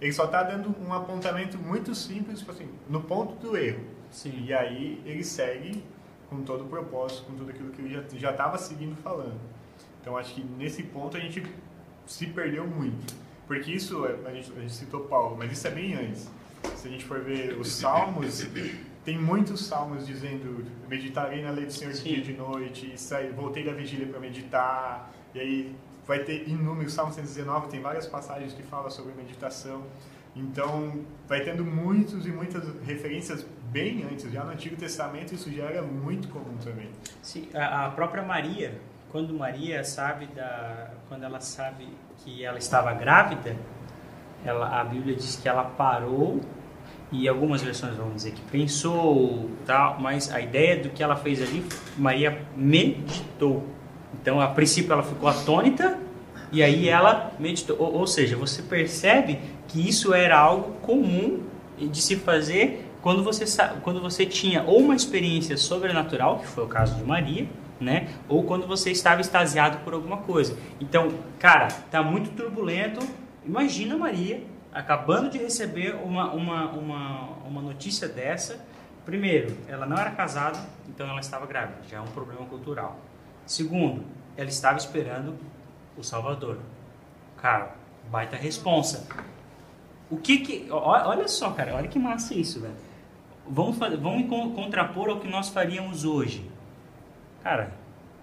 ele 0.00 0.12
só 0.12 0.26
está 0.26 0.44
dando 0.44 0.72
um 0.80 0.92
apontamento 0.92 1.58
muito 1.58 1.96
simples, 1.96 2.38
tipo 2.38 2.52
assim, 2.52 2.68
no 2.88 3.02
ponto 3.02 3.34
do 3.34 3.56
erro. 3.56 3.84
Sim. 4.08 4.44
E 4.44 4.52
aí 4.52 5.02
ele 5.04 5.24
segue 5.24 5.82
com 6.30 6.42
todo 6.42 6.64
o 6.64 6.68
propósito, 6.68 7.24
com 7.24 7.34
tudo 7.34 7.50
aquilo 7.50 7.70
que 7.70 7.82
ele 7.82 8.02
já 8.14 8.30
estava 8.30 8.56
seguindo 8.56 8.96
falando. 9.02 9.38
Então 10.00 10.16
acho 10.16 10.34
que 10.34 10.42
nesse 10.42 10.84
ponto 10.84 11.16
a 11.16 11.20
gente 11.20 11.42
se 12.06 12.26
perdeu 12.26 12.66
muito. 12.66 13.14
Porque 13.46 13.72
isso, 13.72 14.06
é, 14.06 14.16
a 14.24 14.32
gente, 14.32 14.52
a 14.56 14.60
gente 14.60 14.72
citou 14.72 15.00
Paulo, 15.00 15.36
mas 15.36 15.52
isso 15.52 15.66
é 15.66 15.70
bem 15.70 15.94
antes. 15.94 16.30
Se 16.76 16.86
a 16.86 16.90
gente 16.90 17.04
for 17.04 17.20
ver 17.20 17.58
os 17.58 17.72
salmos, 17.72 18.46
tem 19.04 19.18
muitos 19.18 19.66
salmos 19.66 20.06
dizendo 20.06 20.64
meditarei 20.88 21.42
na 21.42 21.50
lei 21.50 21.66
do 21.66 21.72
Senhor 21.72 21.92
de 21.92 22.02
dia 22.02 22.18
e 22.18 22.22
de 22.22 22.32
noite, 22.34 22.92
saí, 22.96 23.30
voltei 23.30 23.64
da 23.64 23.72
vigília 23.72 24.06
para 24.06 24.20
meditar, 24.20 25.12
e 25.34 25.40
aí 25.40 25.76
vai 26.06 26.20
ter 26.20 26.48
inúmeros, 26.48 26.92
Salmo 26.92 27.12
119 27.12 27.68
tem 27.68 27.80
várias 27.80 28.06
passagens 28.06 28.52
que 28.52 28.62
falam 28.62 28.90
sobre 28.90 29.12
meditação. 29.14 29.84
Então, 30.34 31.04
vai 31.28 31.42
tendo 31.42 31.64
muitos 31.64 32.26
e 32.26 32.30
muitas 32.30 32.62
referências 32.84 33.44
bem 33.70 34.04
antes, 34.10 34.30
já 34.30 34.44
no 34.44 34.50
Antigo 34.50 34.76
Testamento 34.76 35.34
isso 35.34 35.50
já 35.50 35.64
era 35.64 35.82
muito 35.82 36.28
comum 36.28 36.56
também. 36.62 36.88
Sim, 37.22 37.48
a, 37.54 37.88
própria 37.90 38.22
Maria, 38.22 38.74
quando 39.10 39.32
Maria 39.32 39.84
sabe 39.84 40.26
da, 40.26 40.90
quando 41.08 41.24
ela 41.24 41.40
sabe 41.40 41.88
que 42.18 42.44
ela 42.44 42.58
estava 42.58 42.92
grávida, 42.92 43.56
ela, 44.44 44.80
a 44.80 44.84
Bíblia 44.84 45.14
diz 45.14 45.36
que 45.36 45.48
ela 45.48 45.64
parou 45.64 46.40
e 47.12 47.28
algumas 47.28 47.62
versões 47.62 47.96
vão 47.96 48.10
dizer 48.10 48.32
que 48.32 48.42
pensou, 48.42 49.50
tal, 49.66 50.00
mas 50.00 50.32
a 50.32 50.40
ideia 50.40 50.82
do 50.82 50.90
que 50.90 51.02
ela 51.02 51.16
fez 51.16 51.42
ali, 51.42 51.64
Maria 51.96 52.44
meditou. 52.56 53.64
Então, 54.14 54.40
a 54.40 54.48
princípio 54.48 54.92
ela 54.92 55.02
ficou 55.02 55.28
atônita 55.28 55.98
e 56.52 56.62
aí 56.62 56.88
ela 56.88 57.32
meditou. 57.38 57.76
Ou, 57.78 57.98
ou 57.98 58.06
seja, 58.06 58.36
você 58.36 58.62
percebe 58.62 59.40
que 59.68 59.88
isso 59.88 60.12
era 60.14 60.38
algo 60.38 60.72
comum 60.80 61.42
de 61.78 62.00
se 62.00 62.16
fazer 62.16 62.89
quando 63.02 63.22
você, 63.22 63.44
quando 63.82 64.00
você 64.00 64.26
tinha 64.26 64.62
ou 64.62 64.80
uma 64.80 64.94
experiência 64.94 65.56
sobrenatural, 65.56 66.38
que 66.40 66.46
foi 66.46 66.64
o 66.64 66.68
caso 66.68 66.96
de 66.96 67.04
Maria, 67.04 67.48
né? 67.80 68.08
Ou 68.28 68.44
quando 68.44 68.66
você 68.66 68.90
estava 68.90 69.20
extasiado 69.20 69.78
por 69.78 69.94
alguma 69.94 70.18
coisa. 70.18 70.56
Então, 70.80 71.08
cara, 71.38 71.68
tá 71.90 72.02
muito 72.02 72.30
turbulento. 72.30 73.00
Imagina 73.44 73.96
Maria 73.96 74.42
acabando 74.72 75.30
de 75.30 75.38
receber 75.38 75.96
uma, 75.96 76.32
uma, 76.32 76.70
uma, 76.70 77.28
uma 77.46 77.62
notícia 77.62 78.06
dessa. 78.06 78.60
Primeiro, 79.04 79.56
ela 79.66 79.86
não 79.86 79.96
era 79.96 80.10
casada, 80.10 80.58
então 80.88 81.08
ela 81.08 81.20
estava 81.20 81.46
grávida, 81.46 81.78
já 81.88 81.96
é 81.96 82.00
um 82.00 82.06
problema 82.08 82.44
cultural. 82.46 82.98
Segundo, 83.46 84.04
ela 84.36 84.48
estava 84.48 84.76
esperando 84.76 85.34
o 85.96 86.04
Salvador. 86.04 86.58
Cara, 87.38 87.74
baita 88.10 88.36
responsa. 88.36 89.08
O 90.10 90.16
que 90.16 90.38
que. 90.38 90.68
Olha 90.70 91.26
só, 91.28 91.50
cara, 91.50 91.74
olha 91.74 91.88
que 91.88 91.98
massa 91.98 92.34
isso, 92.34 92.60
velho. 92.60 92.89
Vamos, 93.48 93.78
vamos 93.78 94.54
contrapor 94.54 95.10
ao 95.10 95.20
que 95.20 95.28
nós 95.28 95.48
faríamos 95.48 96.04
hoje. 96.04 96.48
Cara, 97.42 97.72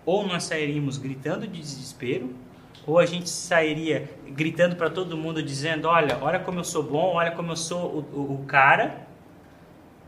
ou 0.05 0.25
nós 0.25 0.43
sairíamos 0.43 0.97
gritando 0.97 1.47
de 1.47 1.59
desespero, 1.59 2.33
ou 2.85 2.97
a 2.97 3.05
gente 3.05 3.29
sairia 3.29 4.09
gritando 4.29 4.75
para 4.75 4.89
todo 4.89 5.17
mundo 5.17 5.43
dizendo: 5.43 5.87
Olha, 5.87 6.17
olha 6.21 6.39
como 6.39 6.59
eu 6.59 6.63
sou 6.63 6.83
bom, 6.83 7.15
olha 7.15 7.31
como 7.31 7.51
eu 7.51 7.57
sou 7.57 8.05
o, 8.13 8.19
o, 8.19 8.33
o 8.35 8.45
cara. 8.45 9.05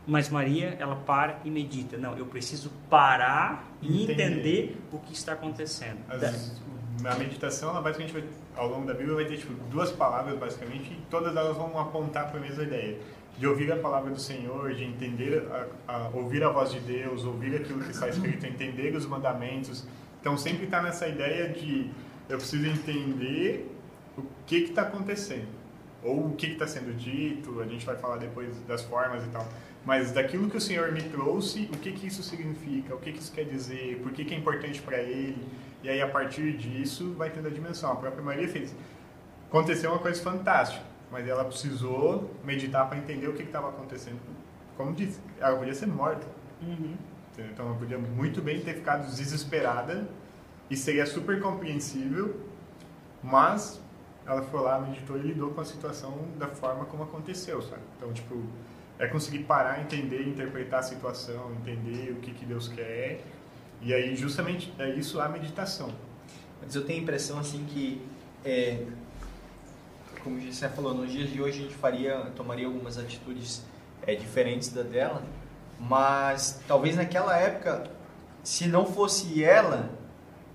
Mas 0.06 0.30
Maria, 0.30 0.76
ela 0.80 0.96
para 0.96 1.38
e 1.44 1.50
medita. 1.50 1.98
Não, 1.98 2.16
eu 2.16 2.24
preciso 2.24 2.72
parar 2.88 3.70
e 3.82 4.02
entender, 4.02 4.24
entender 4.24 4.82
o 4.90 4.98
que 4.98 5.12
está 5.12 5.34
acontecendo. 5.34 5.98
As, 6.08 6.60
a 7.04 7.14
meditação, 7.16 7.70
ela 7.70 7.82
basicamente 7.82 8.12
vai, 8.12 8.24
ao 8.56 8.68
longo 8.68 8.86
da 8.86 8.94
Bíblia 8.94 9.14
vai 9.14 9.24
ter 9.26 9.36
tipo, 9.36 9.52
duas 9.70 9.92
palavras 9.92 10.38
basicamente 10.38 10.92
e 10.92 10.96
todas 11.10 11.36
elas 11.36 11.56
vão 11.56 11.78
apontar 11.78 12.30
para 12.30 12.38
a 12.38 12.42
mesma 12.42 12.62
ideia 12.62 12.98
de 13.38 13.46
ouvir 13.46 13.72
a 13.72 13.76
palavra 13.76 14.10
do 14.10 14.20
Senhor, 14.20 14.74
de 14.74 14.84
entender, 14.84 15.46
a, 15.50 15.92
a, 15.92 16.08
ouvir 16.08 16.44
a 16.44 16.50
voz 16.50 16.70
de 16.70 16.80
Deus, 16.80 17.24
ouvir 17.24 17.56
aquilo 17.56 17.80
que 17.80 17.90
está 17.90 18.08
escrito, 18.08 18.44
entender 18.46 18.94
os 18.94 19.06
mandamentos. 19.06 19.86
Então 20.20 20.36
sempre 20.36 20.64
está 20.64 20.82
nessa 20.82 21.08
ideia 21.08 21.48
de 21.48 21.90
eu 22.28 22.36
preciso 22.36 22.66
entender 22.66 23.74
o 24.16 24.22
que 24.46 24.56
está 24.56 24.82
acontecendo 24.82 25.48
ou 26.02 26.26
o 26.26 26.36
que 26.36 26.46
está 26.46 26.66
sendo 26.66 26.94
dito. 26.94 27.60
A 27.60 27.66
gente 27.66 27.84
vai 27.84 27.96
falar 27.96 28.16
depois 28.16 28.58
das 28.66 28.82
formas 28.82 29.24
e 29.24 29.28
tal. 29.28 29.46
Mas 29.84 30.12
daquilo 30.12 30.48
que 30.50 30.56
o 30.56 30.60
Senhor 30.60 30.92
me 30.92 31.02
trouxe, 31.02 31.68
o 31.72 31.78
que, 31.78 31.92
que 31.92 32.06
isso 32.06 32.22
significa, 32.22 32.94
o 32.94 32.98
que, 32.98 33.12
que 33.12 33.18
isso 33.18 33.32
quer 33.32 33.44
dizer, 33.44 33.98
por 34.02 34.12
que, 34.12 34.24
que 34.24 34.34
é 34.34 34.36
importante 34.36 34.80
para 34.82 34.98
Ele. 34.98 35.46
E 35.82 35.88
aí, 35.88 36.00
a 36.02 36.08
partir 36.08 36.52
disso, 36.56 37.14
vai 37.14 37.30
tendo 37.30 37.48
a 37.48 37.50
dimensão. 37.50 37.92
A 37.92 37.96
própria 37.96 38.22
Maria 38.22 38.46
fez. 38.48 38.74
Aconteceu 39.48 39.90
uma 39.90 39.98
coisa 39.98 40.22
fantástica, 40.22 40.84
mas 41.10 41.26
ela 41.26 41.44
precisou 41.44 42.30
meditar 42.44 42.88
para 42.88 42.98
entender 42.98 43.28
o 43.28 43.34
que 43.34 43.42
estava 43.42 43.68
acontecendo. 43.68 44.20
Como 44.76 44.92
disse, 44.92 45.20
ela 45.38 45.56
podia 45.56 45.74
ser 45.74 45.86
morta. 45.86 46.26
Uhum. 46.62 46.96
Então, 47.38 47.66
ela 47.66 47.74
podia 47.76 47.98
muito 47.98 48.42
bem 48.42 48.60
ter 48.60 48.74
ficado 48.74 49.06
desesperada 49.06 50.06
e 50.68 50.76
seria 50.76 51.06
super 51.06 51.40
compreensível, 51.40 52.40
mas 53.22 53.80
ela 54.26 54.42
foi 54.42 54.60
lá, 54.60 54.78
meditou 54.78 55.16
e 55.16 55.20
lidou 55.20 55.50
com 55.50 55.60
a 55.60 55.64
situação 55.64 56.28
da 56.38 56.48
forma 56.48 56.84
como 56.84 57.02
aconteceu, 57.02 57.62
sabe? 57.62 57.82
Então, 57.96 58.12
tipo, 58.12 58.42
é 58.98 59.06
conseguir 59.06 59.40
parar, 59.40 59.80
entender, 59.80 60.28
interpretar 60.28 60.80
a 60.80 60.82
situação, 60.82 61.50
entender 61.52 62.12
o 62.12 62.16
que, 62.16 62.32
que 62.32 62.44
Deus 62.44 62.68
quer 62.68 63.22
e 63.82 63.94
aí, 63.94 64.14
justamente, 64.14 64.72
é 64.78 64.90
isso 64.90 65.20
a 65.20 65.28
meditação. 65.28 65.90
Mas 66.60 66.74
eu 66.74 66.84
tenho 66.84 67.00
a 67.00 67.02
impressão, 67.02 67.38
assim, 67.38 67.64
que, 67.64 68.02
é, 68.44 68.84
como 70.22 70.40
você 70.40 70.68
falou, 70.68 70.94
nos 70.94 71.10
dias 71.10 71.30
de 71.30 71.40
hoje 71.40 71.60
a 71.60 71.62
gente 71.62 71.74
faria, 71.74 72.16
tomaria 72.36 72.66
algumas 72.66 72.98
atitudes 72.98 73.64
é, 74.06 74.14
diferentes 74.14 74.68
da 74.70 74.82
dela, 74.82 75.22
mas 75.78 76.62
talvez 76.66 76.96
naquela 76.96 77.36
época, 77.36 77.84
se 78.42 78.66
não 78.66 78.86
fosse 78.86 79.42
ela, 79.42 79.90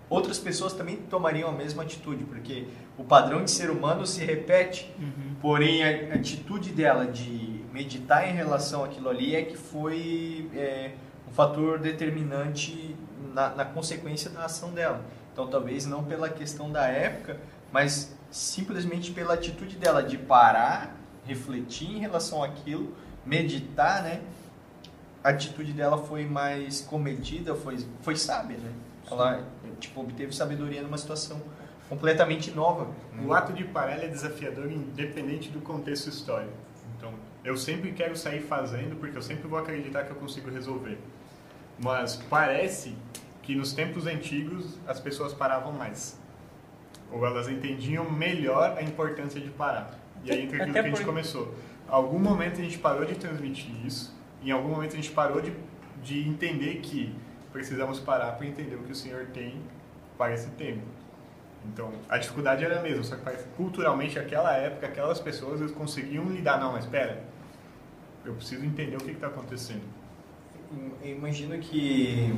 outras 0.09 0.37
pessoas 0.37 0.73
também 0.73 0.97
tomariam 0.97 1.49
a 1.49 1.51
mesma 1.51 1.83
atitude, 1.83 2.23
porque 2.23 2.67
o 2.97 3.03
padrão 3.03 3.43
de 3.43 3.51
ser 3.51 3.69
humano 3.69 4.05
se 4.05 4.23
repete, 4.23 4.93
uhum. 4.99 5.35
porém 5.41 5.83
a 5.83 6.15
atitude 6.15 6.71
dela 6.71 7.05
de 7.05 7.61
meditar 7.73 8.29
em 8.29 8.33
relação 8.33 8.83
àquilo 8.83 9.09
ali 9.09 9.35
é 9.35 9.41
que 9.41 9.57
foi 9.57 10.49
é, 10.55 10.91
um 11.27 11.33
fator 11.33 11.79
determinante 11.79 12.95
na, 13.33 13.49
na 13.49 13.65
consequência 13.65 14.29
da 14.29 14.45
ação 14.45 14.71
dela. 14.71 15.01
Então, 15.33 15.47
talvez 15.47 15.85
não 15.85 16.01
pela 16.01 16.29
questão 16.29 16.71
da 16.71 16.87
época, 16.87 17.37
mas 17.75 18.15
simplesmente 18.31 19.11
pela 19.11 19.33
atitude 19.33 19.75
dela 19.75 20.01
de 20.01 20.17
parar, 20.17 20.95
refletir 21.25 21.91
em 21.91 21.99
relação 21.99 22.41
àquilo, 22.41 22.95
meditar, 23.25 24.01
né? 24.01 24.21
A 25.21 25.31
atitude 25.31 25.73
dela 25.73 25.97
foi 25.97 26.25
mais 26.25 26.79
comedida, 26.79 27.53
foi, 27.53 27.85
foi 28.01 28.15
sábia, 28.15 28.57
né? 28.57 28.71
Ela, 29.11 29.43
tipo, 29.77 29.99
obteve 29.99 30.33
sabedoria 30.33 30.81
numa 30.83 30.97
situação 30.97 31.41
completamente 31.89 32.49
nova. 32.49 32.85
Né? 33.11 33.25
O 33.25 33.33
ato 33.33 33.51
de 33.51 33.65
parar 33.65 34.01
é 34.01 34.07
desafiador 34.07 34.71
independente 34.71 35.49
do 35.49 35.59
contexto 35.59 36.07
histórico. 36.07 36.53
Então, 36.97 37.11
eu 37.43 37.57
sempre 37.57 37.91
quero 37.91 38.15
sair 38.15 38.39
fazendo 38.39 38.97
porque 38.97 39.17
eu 39.17 39.21
sempre 39.21 39.49
vou 39.49 39.59
acreditar 39.59 40.05
que 40.05 40.11
eu 40.11 40.15
consigo 40.15 40.49
resolver. 40.49 40.97
Mas 41.77 42.15
parece 42.29 42.95
que 43.41 43.53
nos 43.53 43.73
tempos 43.73 44.07
antigos 44.07 44.79
as 44.87 45.01
pessoas 45.01 45.33
paravam 45.33 45.73
mais. 45.73 46.23
Ou 47.11 47.25
elas 47.25 47.47
entendiam 47.47 48.09
melhor 48.09 48.75
a 48.77 48.81
importância 48.81 49.39
de 49.39 49.49
parar. 49.49 49.97
E 50.23 50.31
aí 50.31 50.43
entra 50.43 50.57
aquilo 50.57 50.73
que 50.73 50.79
a 50.79 50.83
gente 50.83 50.97
por... 50.97 51.05
começou. 51.05 51.55
Algum 51.87 52.19
momento 52.19 52.59
a 52.59 52.63
gente 52.63 52.79
parou 52.79 53.05
de 53.05 53.15
transmitir 53.15 53.85
isso, 53.85 54.15
em 54.43 54.51
algum 54.51 54.69
momento 54.69 54.93
a 54.93 54.95
gente 54.95 55.11
parou 55.11 55.39
de, 55.41 55.53
de 56.03 56.27
entender 56.27 56.79
que 56.81 57.13
precisamos 57.53 57.99
parar 57.99 58.31
para 58.33 58.45
entender 58.45 58.75
o 58.75 58.79
que 58.79 58.91
o 58.91 58.95
Senhor 58.95 59.27
tem 59.27 59.61
para 60.17 60.33
esse 60.33 60.49
tempo. 60.51 60.81
Então, 61.71 61.91
a 62.09 62.17
dificuldade 62.17 62.63
era 62.63 62.79
a 62.79 62.81
mesma, 62.81 63.03
só 63.03 63.15
que 63.15 63.43
culturalmente, 63.55 64.19
aquela 64.19 64.53
época, 64.53 64.87
aquelas 64.87 65.19
pessoas 65.19 65.61
eles 65.61 65.71
conseguiam 65.71 66.25
lidar. 66.25 66.59
Não, 66.59 66.73
mas 66.73 66.85
espera, 66.85 67.23
eu 68.23 68.33
preciso 68.33 68.65
entender 68.65 68.95
o 68.95 68.99
que 68.99 69.11
está 69.11 69.27
acontecendo. 69.27 69.83
Eu 71.01 71.15
imagino 71.15 71.57
que 71.59 72.35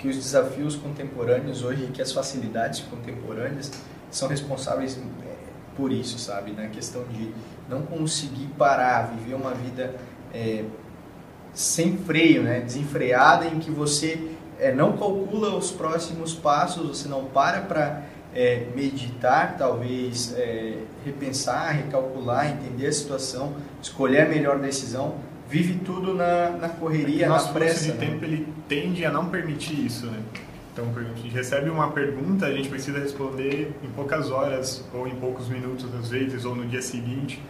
que 0.00 0.08
os 0.08 0.16
desafios 0.16 0.74
contemporâneos 0.76 1.62
hoje, 1.62 1.86
que 1.92 2.00
as 2.00 2.10
facilidades 2.10 2.80
contemporâneas 2.80 3.70
são 4.10 4.28
responsáveis 4.28 4.96
é, 4.96 5.00
por 5.76 5.92
isso, 5.92 6.18
sabe? 6.18 6.52
Na 6.52 6.68
questão 6.68 7.04
de 7.04 7.30
não 7.68 7.82
conseguir 7.82 8.46
parar, 8.58 9.14
viver 9.14 9.34
uma 9.34 9.52
vida 9.52 9.94
é, 10.32 10.64
sem 11.52 11.98
freio, 11.98 12.42
né? 12.42 12.60
desenfreada, 12.60 13.46
em 13.46 13.58
que 13.58 13.70
você 13.70 14.30
é, 14.58 14.72
não 14.72 14.96
calcula 14.96 15.54
os 15.54 15.70
próximos 15.70 16.34
passos, 16.34 16.88
você 16.88 17.08
não 17.08 17.26
para 17.26 17.60
para 17.60 18.02
é, 18.34 18.66
meditar, 18.74 19.56
talvez 19.58 20.34
é, 20.36 20.78
repensar, 21.04 21.72
recalcular, 21.72 22.50
entender 22.50 22.86
a 22.86 22.92
situação, 22.92 23.54
escolher 23.82 24.22
a 24.22 24.28
melhor 24.28 24.58
decisão, 24.58 25.16
vive 25.50 25.74
tudo 25.84 26.14
na, 26.14 26.50
na 26.50 26.68
correria, 26.68 27.26
é 27.26 27.28
na 27.28 27.38
pressa. 27.38 27.88
Nosso 27.88 28.00
né? 28.00 28.06
tempo 28.06 28.24
ele 28.24 28.46
tende 28.68 29.04
a 29.04 29.10
não 29.10 29.26
permitir 29.26 29.84
isso, 29.84 30.06
né? 30.06 30.20
Então, 30.72 30.86
a 30.96 31.02
gente 31.02 31.28
recebe 31.28 31.68
uma 31.68 31.90
pergunta, 31.90 32.46
a 32.46 32.52
gente 32.52 32.68
precisa 32.68 33.00
responder 33.00 33.72
em 33.82 33.88
poucas 33.88 34.30
horas, 34.30 34.84
ou 34.94 35.06
em 35.06 35.14
poucos 35.16 35.48
minutos 35.48 35.84
às 35.98 36.08
vezes, 36.08 36.44
ou 36.44 36.54
no 36.54 36.64
dia 36.64 36.80
seguinte. 36.80 37.42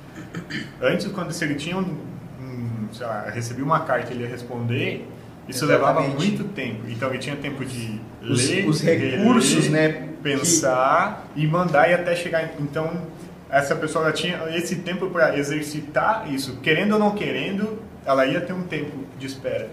Antes, 0.80 1.06
quando 1.08 1.30
ele 1.42 1.54
tinha 1.54 1.76
um, 1.76 1.98
um 2.40 2.88
sei 2.92 3.06
lá, 3.06 3.28
recebia 3.28 3.62
uma 3.62 3.80
carta 3.80 4.12
e 4.12 4.16
ele 4.16 4.24
ia 4.24 4.30
responder, 4.30 5.06
isso 5.46 5.64
Exatamente. 5.64 5.98
levava 6.00 6.24
muito 6.24 6.44
tempo. 6.44 6.88
Então, 6.88 7.10
ele 7.10 7.18
tinha 7.18 7.36
tempo 7.36 7.62
de 7.62 8.00
os, 8.22 8.48
ler, 8.48 8.66
os 8.66 8.80
recursos, 8.80 9.68
né? 9.68 10.08
Pensar 10.22 11.28
que... 11.34 11.42
e 11.42 11.46
mandar 11.46 11.90
e 11.90 11.94
até 11.94 12.16
chegar. 12.16 12.50
Então, 12.58 13.02
essa 13.50 13.76
pessoa 13.76 14.12
tinha 14.12 14.40
esse 14.54 14.76
tempo 14.76 15.10
para 15.10 15.36
exercitar 15.36 16.32
isso, 16.32 16.56
querendo 16.62 16.92
ou 16.92 16.98
não 16.98 17.14
querendo, 17.14 17.78
ela 18.04 18.26
ia 18.26 18.40
ter 18.40 18.52
um 18.52 18.62
tempo 18.62 19.04
de 19.18 19.26
espera. 19.26 19.68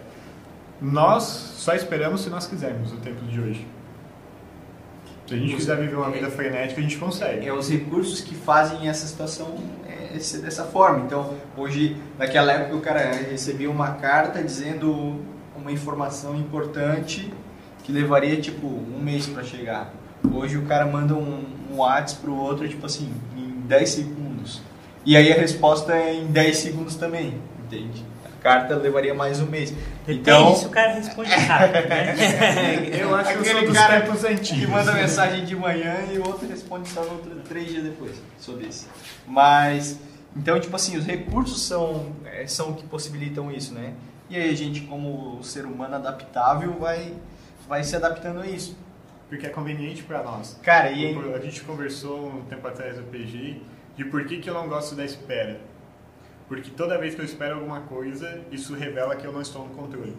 Nós 0.82 1.24
só 1.24 1.74
esperamos 1.74 2.22
se 2.22 2.30
nós 2.30 2.46
quisermos 2.48 2.94
o 2.94 2.98
tempo 2.98 3.26
de 3.26 3.40
hoje. 3.40 3.68
Se 5.28 5.34
a 5.34 5.38
gente 5.38 5.56
quiser 5.56 5.78
viver 5.78 5.96
uma 5.96 6.10
vida 6.10 6.30
frenética, 6.30 6.80
a 6.80 6.84
gente 6.84 6.98
consegue. 6.98 7.48
É 7.48 7.54
os 7.54 7.70
recursos 7.70 8.22
que 8.22 8.34
fazem 8.34 8.88
essa 8.88 9.06
situação 9.06 9.58
é, 9.86 10.18
ser 10.20 10.40
dessa 10.40 10.64
forma. 10.64 11.06
Então, 11.06 11.34
hoje, 11.58 11.98
naquela 12.18 12.54
época, 12.54 12.76
o 12.76 12.82
cara 12.82 13.12
recebia 13.30 13.70
uma 13.70 13.96
carta 13.96 14.42
dizendo 14.42 15.20
uma 15.56 15.72
informação 15.72 16.36
importante 16.36 17.34
que 17.84 17.92
levaria 17.92 18.40
tipo 18.40 18.68
um 18.68 19.02
mês 19.02 19.28
para 19.28 19.44
chegar. 19.44 19.94
Hoje 20.34 20.58
o 20.58 20.66
cara 20.66 20.86
manda 20.86 21.14
um, 21.14 21.44
um 21.72 21.78
WhatsApp 21.78 22.22
pro 22.22 22.36
outro, 22.36 22.68
tipo 22.68 22.86
assim, 22.86 23.12
em 23.36 23.62
10 23.68 23.90
segundos. 23.90 24.62
E 25.06 25.16
aí 25.18 25.32
a 25.32 25.36
resposta 25.36 25.94
é 25.94 26.16
em 26.16 26.28
10 26.28 26.58
segundos 26.58 26.96
também, 26.96 27.38
entende? 27.66 28.06
Carta 28.42 28.76
levaria 28.76 29.14
mais 29.14 29.40
um 29.40 29.46
mês. 29.46 29.74
Então, 30.08 30.54
isso 30.54 30.68
o 30.68 30.70
cara 30.70 30.94
responde 30.94 31.30
rápido, 31.30 31.90
né? 31.90 32.90
eu 33.00 33.16
acho 33.16 33.34
que 33.34 33.40
eu 33.40 33.46
sou 33.46 33.66
dos 33.66 33.78
cara 33.78 34.02
tempos 34.02 34.24
antigos. 34.24 34.66
Que 34.66 34.68
manda 34.68 34.94
mensagem 34.94 35.46
de 35.46 35.56
manhã 35.56 35.96
e 36.12 36.18
o 36.18 36.28
outro 36.28 36.48
responde 36.48 36.88
só 36.90 37.04
no 37.04 37.14
outro, 37.14 37.32
três 37.48 37.68
dias 37.68 37.84
depois. 37.84 38.22
Sou 38.40 38.56
desse. 38.56 38.88
Mas, 39.28 40.00
então, 40.36 40.60
tipo 40.60 40.76
assim, 40.76 40.98
os 40.98 41.06
recursos 41.06 41.62
são, 41.62 42.14
é, 42.26 42.48
são 42.48 42.72
o 42.72 42.76
que 42.76 42.86
possibilitam 42.86 43.52
isso, 43.52 43.74
né? 43.74 43.94
E 44.30 44.36
aí 44.36 44.50
a 44.50 44.56
gente, 44.56 44.82
como 44.82 45.42
ser 45.44 45.66
humano 45.66 45.96
adaptável, 45.96 46.74
vai, 46.80 47.14
vai 47.68 47.84
se 47.84 47.96
adaptando 47.96 48.42
a 48.42 48.48
isso. 48.48 48.78
Porque 49.30 49.46
é 49.46 49.50
conveniente 49.50 50.04
para 50.04 50.24
nós. 50.24 50.58
Cara, 50.64 50.92
e... 50.92 51.16
A 51.34 51.40
gente 51.40 51.62
conversou 51.62 52.28
um 52.28 52.42
tempo 52.44 52.66
atrás 52.68 52.98
no 52.98 53.04
PG 53.04 53.62
de 53.98 54.06
por 54.06 54.26
que, 54.26 54.38
que 54.38 54.50
eu 54.50 54.54
não 54.54 54.70
gosto 54.70 54.96
da 54.96 55.04
espera. 55.04 55.60
Porque 56.48 56.72
toda 56.72 56.98
vez 56.98 57.14
que 57.14 57.22
eu 57.22 57.26
espero 57.26 57.56
alguma 57.56 57.82
coisa, 57.82 58.42
isso 58.52 58.74
revela 58.74 59.16
que 59.16 59.26
eu 59.26 59.32
não 59.32 59.42
estou 59.42 59.68
no 59.68 59.76
controle. 59.76 60.16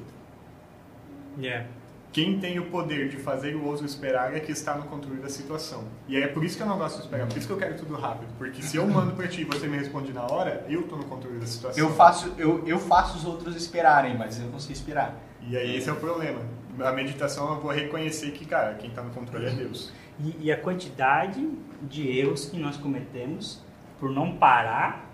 Yeah. 1.41 1.69
quem 2.13 2.41
tem 2.41 2.59
o 2.59 2.67
poder 2.67 3.09
de 3.09 3.17
fazer 3.17 3.55
o 3.55 3.65
outro 3.65 3.87
esperar 3.87 4.35
é 4.35 4.41
que 4.41 4.51
está 4.51 4.75
no 4.75 4.85
controle 4.85 5.21
da 5.21 5.29
situação. 5.29 5.85
E 6.09 6.17
é 6.17 6.27
por 6.27 6.43
isso 6.45 6.57
que 6.57 6.63
eu 6.63 6.67
não 6.67 6.77
gosto 6.77 6.97
de 6.97 7.05
esperar, 7.05 7.29
por 7.29 7.39
isso 7.39 7.47
que 7.47 7.53
eu 7.53 7.59
quero 7.59 7.77
tudo 7.77 7.95
rápido. 7.95 8.29
Porque 8.37 8.63
se 8.63 8.77
eu 8.77 8.87
mando 8.89 9.13
para 9.15 9.29
ti 9.29 9.43
e 9.43 9.45
você 9.45 9.69
me 9.69 9.77
responde 9.77 10.13
na 10.13 10.23
hora, 10.23 10.65
eu 10.69 10.81
estou 10.81 10.99
no 10.99 11.05
controle 11.05 11.39
da 11.39 11.47
situação. 11.47 11.83
Eu 11.83 11.95
faço, 11.95 12.35
eu, 12.37 12.67
eu 12.67 12.79
faço 12.79 13.19
os 13.19 13.25
outros 13.25 13.55
esperarem, 13.55 14.17
mas 14.17 14.41
eu 14.41 14.47
não 14.47 14.59
sei 14.59 14.73
esperar. 14.73 15.17
E 15.43 15.57
aí 15.57 15.77
esse 15.77 15.89
é 15.89 15.93
o 15.93 15.97
problema. 15.97 16.41
A 16.81 16.93
meditação 16.93 17.55
eu 17.55 17.61
vou 17.61 17.71
reconhecer 17.71 18.33
que, 18.33 18.45
cara, 18.45 18.75
quem 18.75 18.91
está 18.91 19.03
no 19.03 19.11
controle 19.11 19.47
é 19.47 19.51
Deus. 19.51 19.93
E, 20.19 20.47
e 20.47 20.53
a 20.53 20.57
quantidade 20.57 21.49
de 21.83 22.09
erros 22.19 22.47
que 22.47 22.59
nós 22.59 22.77
cometemos 22.77 23.63
por 24.01 24.11
não 24.11 24.37
parar 24.37 25.08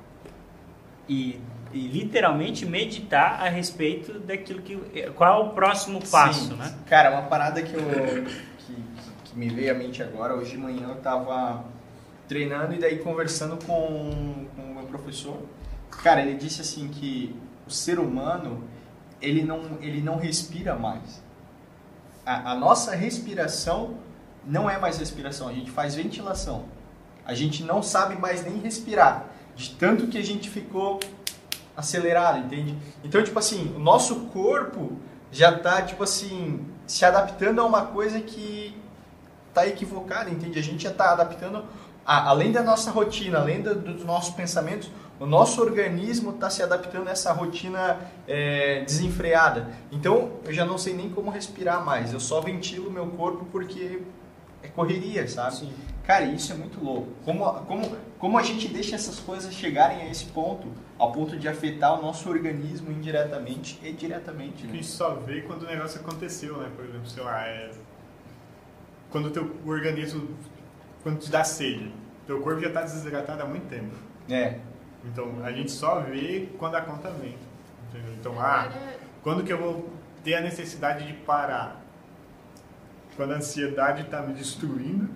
e 1.09 1.41
e 1.75 1.89
literalmente 1.89 2.65
meditar 2.65 3.43
a 3.43 3.49
respeito 3.49 4.21
daquilo 4.21 4.63
que 4.63 4.77
qual 5.17 5.43
é 5.43 5.47
o 5.47 5.51
próximo 5.51 6.01
passo, 6.09 6.51
Sim. 6.51 6.55
né? 6.55 6.73
Cara, 6.87 7.11
uma 7.11 7.23
parada 7.23 7.61
que 7.61 7.75
eu 7.75 7.83
que, 8.59 8.77
que, 9.25 9.37
me 9.37 9.49
veio 9.49 9.73
à 9.73 9.75
mente 9.75 10.01
agora, 10.01 10.37
hoje 10.37 10.53
de 10.53 10.59
manhã 10.59 10.87
eu 10.89 10.97
tava 10.97 11.65
treinando 12.29 12.75
e 12.75 12.79
daí 12.79 12.99
conversando 12.99 13.57
com, 13.67 14.47
com 14.55 14.63
o 14.63 14.75
meu 14.75 14.85
professor. 14.85 15.43
Cara, 16.03 16.23
ele 16.23 16.37
disse 16.37 16.61
assim 16.61 16.87
que 16.89 17.35
o 17.67 17.71
ser 17.71 17.99
humano 17.99 18.63
ele 19.21 19.43
não 19.43 19.79
ele 19.83 20.01
não 20.01 20.17
respira 20.17 20.77
mais. 20.77 21.25
A, 22.25 22.53
a 22.53 22.55
nossa 22.55 22.95
respiração 22.95 23.99
não 24.47 24.71
é 24.71 24.79
mais 24.79 24.99
respiração, 24.99 25.49
a 25.49 25.53
gente 25.53 25.73
faz 25.73 25.97
ventilação. 25.97 26.67
A 27.27 27.35
gente 27.35 27.65
não 27.65 27.83
sabe 27.83 28.17
mais 28.17 28.45
nem 28.45 28.59
respirar, 28.59 29.27
de 29.57 29.71
tanto 29.71 30.07
que 30.09 30.19
a 30.19 30.23
gente 30.23 30.51
ficou 30.51 31.01
acelerado, 31.77 32.39
entende? 32.39 32.77
Então, 33.03 33.23
tipo 33.23 33.39
assim, 33.39 33.73
o 33.77 33.79
nosso 33.79 34.27
corpo 34.27 34.99
já 35.31 35.51
está 35.51 35.83
tipo 35.83 36.03
assim, 36.05 36.65
se 36.87 37.05
adaptando 37.05 37.61
a 37.61 37.65
uma 37.65 37.87
coisa 37.87 38.21
que 38.21 38.77
está 39.49 39.67
equivocada, 39.67 40.31
entende? 40.31 40.59
A 40.59 40.63
gente 40.63 40.83
já 40.85 40.91
está 40.91 41.13
adaptando, 41.13 41.65
a, 42.05 42.29
além 42.29 42.53
da 42.53 42.63
nossa 42.63 42.91
rotina, 42.91 43.39
além 43.39 43.63
do, 43.63 43.75
dos 43.75 44.05
nossos 44.05 44.35
pensamentos, 44.35 44.91
o 45.19 45.27
nosso 45.27 45.61
organismo 45.63 46.33
está 46.33 46.51
se 46.51 46.63
adaptando 46.63 47.09
a 47.09 47.13
essa 47.13 47.33
rotina 47.33 47.99
é, 48.27 48.83
desenfreada. 48.85 49.69
Então, 49.93 50.33
eu 50.45 50.53
já 50.53 50.65
não 50.65 50.77
sei 50.77 50.93
nem 50.93 51.09
como 51.09 51.31
respirar 51.31 51.85
mais. 51.85 52.13
Eu 52.13 52.19
só 52.19 52.41
ventilo 52.41 52.91
meu 52.91 53.07
corpo 53.07 53.47
porque 53.53 54.03
é 54.65 54.69
correria, 54.69 55.29
sabe? 55.29 55.57
Sim. 55.57 55.73
Cara, 56.05 56.25
isso 56.25 56.53
é 56.53 56.57
muito 56.57 56.83
louco. 56.83 57.09
Como, 57.25 57.45
como, 57.65 57.97
como 58.19 58.39
a 58.39 58.43
gente 58.43 58.69
deixa 58.69 58.95
essas 58.95 59.19
coisas 59.21 59.53
chegarem 59.55 60.03
a 60.03 60.11
esse 60.11 60.27
ponto, 60.27 60.69
ao 60.99 61.13
ponto 61.13 61.37
de 61.39 61.49
afetar 61.49 61.99
o 61.99 62.03
nosso 62.03 62.29
organismo 62.29 62.91
indiretamente 62.91 63.79
e 63.83 63.93
diretamente. 63.93 64.65
Né? 64.65 64.73
A 64.73 64.77
gente 64.77 64.87
só 64.87 65.15
vê 65.15 65.43
quando 65.43 65.63
o 65.63 65.67
negócio 65.67 66.01
aconteceu, 66.01 66.57
né? 66.59 66.71
Por 66.75 66.85
exemplo, 66.85 67.09
sei 67.09 67.23
lá, 67.23 67.47
é... 67.47 67.71
quando 69.11 69.27
o 69.27 69.31
teu 69.31 69.51
organismo, 69.67 70.29
quando 71.03 71.19
te 71.19 71.31
dá 71.31 71.45
sede, 71.45 71.93
teu 72.27 72.41
corpo 72.41 72.61
já 72.61 72.69
está 72.69 72.83
desidratado 72.83 73.43
há 73.43 73.47
muito 73.47 73.69
tempo. 73.69 73.95
É. 74.29 74.59
Então, 75.05 75.45
a 75.45 75.53
gente 75.53 75.71
só 75.71 76.01
vê 76.01 76.49
quando 76.59 76.75
a 76.77 76.81
conta 76.81 77.11
vem. 77.11 77.37
Entendeu? 77.89 78.15
Então, 78.19 78.41
ah, 78.41 78.71
quando 79.23 79.45
que 79.45 79.53
eu 79.53 79.59
vou 79.59 79.91
ter 80.23 80.35
a 80.35 80.41
necessidade 80.41 81.07
de 81.07 81.13
parar? 81.13 81.84
Quando 83.17 83.33
a 83.33 83.37
ansiedade 83.37 84.03
está 84.03 84.21
me 84.23 84.35
destruindo 84.35 85.09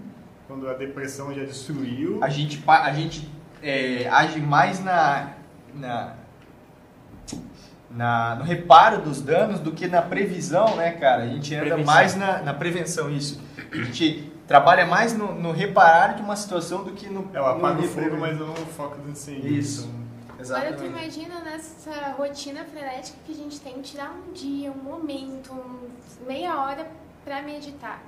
quando 0.48 0.68
a 0.68 0.72
depressão 0.72 1.32
já 1.32 1.44
destruiu. 1.44 2.24
A 2.24 2.30
gente, 2.30 2.64
a 2.66 2.92
gente 2.92 3.30
é, 3.62 4.08
age 4.08 4.40
mais 4.40 4.82
na, 4.82 5.34
na, 5.74 6.14
na, 7.90 8.36
no 8.36 8.44
reparo 8.44 9.02
dos 9.02 9.20
danos 9.20 9.60
do 9.60 9.72
que 9.72 9.86
na 9.86 10.00
previsão, 10.00 10.74
né, 10.76 10.92
cara? 10.92 11.24
A 11.24 11.26
gente 11.26 11.54
anda 11.54 11.66
prevenção. 11.66 11.94
mais 11.94 12.16
na, 12.16 12.42
na 12.42 12.54
prevenção, 12.54 13.10
isso. 13.10 13.38
A 13.70 13.76
gente 13.76 14.32
trabalha 14.46 14.86
mais 14.86 15.14
no, 15.14 15.34
no, 15.34 15.52
reparar 15.52 16.14
de 16.14 16.22
uma 16.22 16.34
situação 16.34 16.82
do 16.82 16.92
que 16.92 17.06
no. 17.10 17.28
É, 17.34 17.38
eu 17.38 17.46
apago 17.46 17.82
o 17.82 17.86
fogo, 17.86 18.16
mas 18.16 18.38
não 18.38 18.48
no 18.48 18.66
foco 18.66 18.96
do 19.02 19.10
incêndio. 19.10 19.52
Isso. 19.52 19.82
Então, 19.82 20.40
Exatamente. 20.40 20.74
Agora 20.74 20.90
tu 20.90 20.98
imagina 20.98 21.40
nessa 21.40 22.14
rotina 22.16 22.64
frenética 22.64 23.18
que 23.26 23.32
a 23.32 23.34
gente 23.34 23.61
tem, 23.61 23.82
tirar 23.82 24.12
um 24.14 24.32
dia, 24.32 24.70
um 24.70 24.82
momento, 24.82 25.52
um, 25.52 26.26
meia 26.26 26.58
hora 26.58 26.87
para 27.28 27.42
meditar 27.42 28.02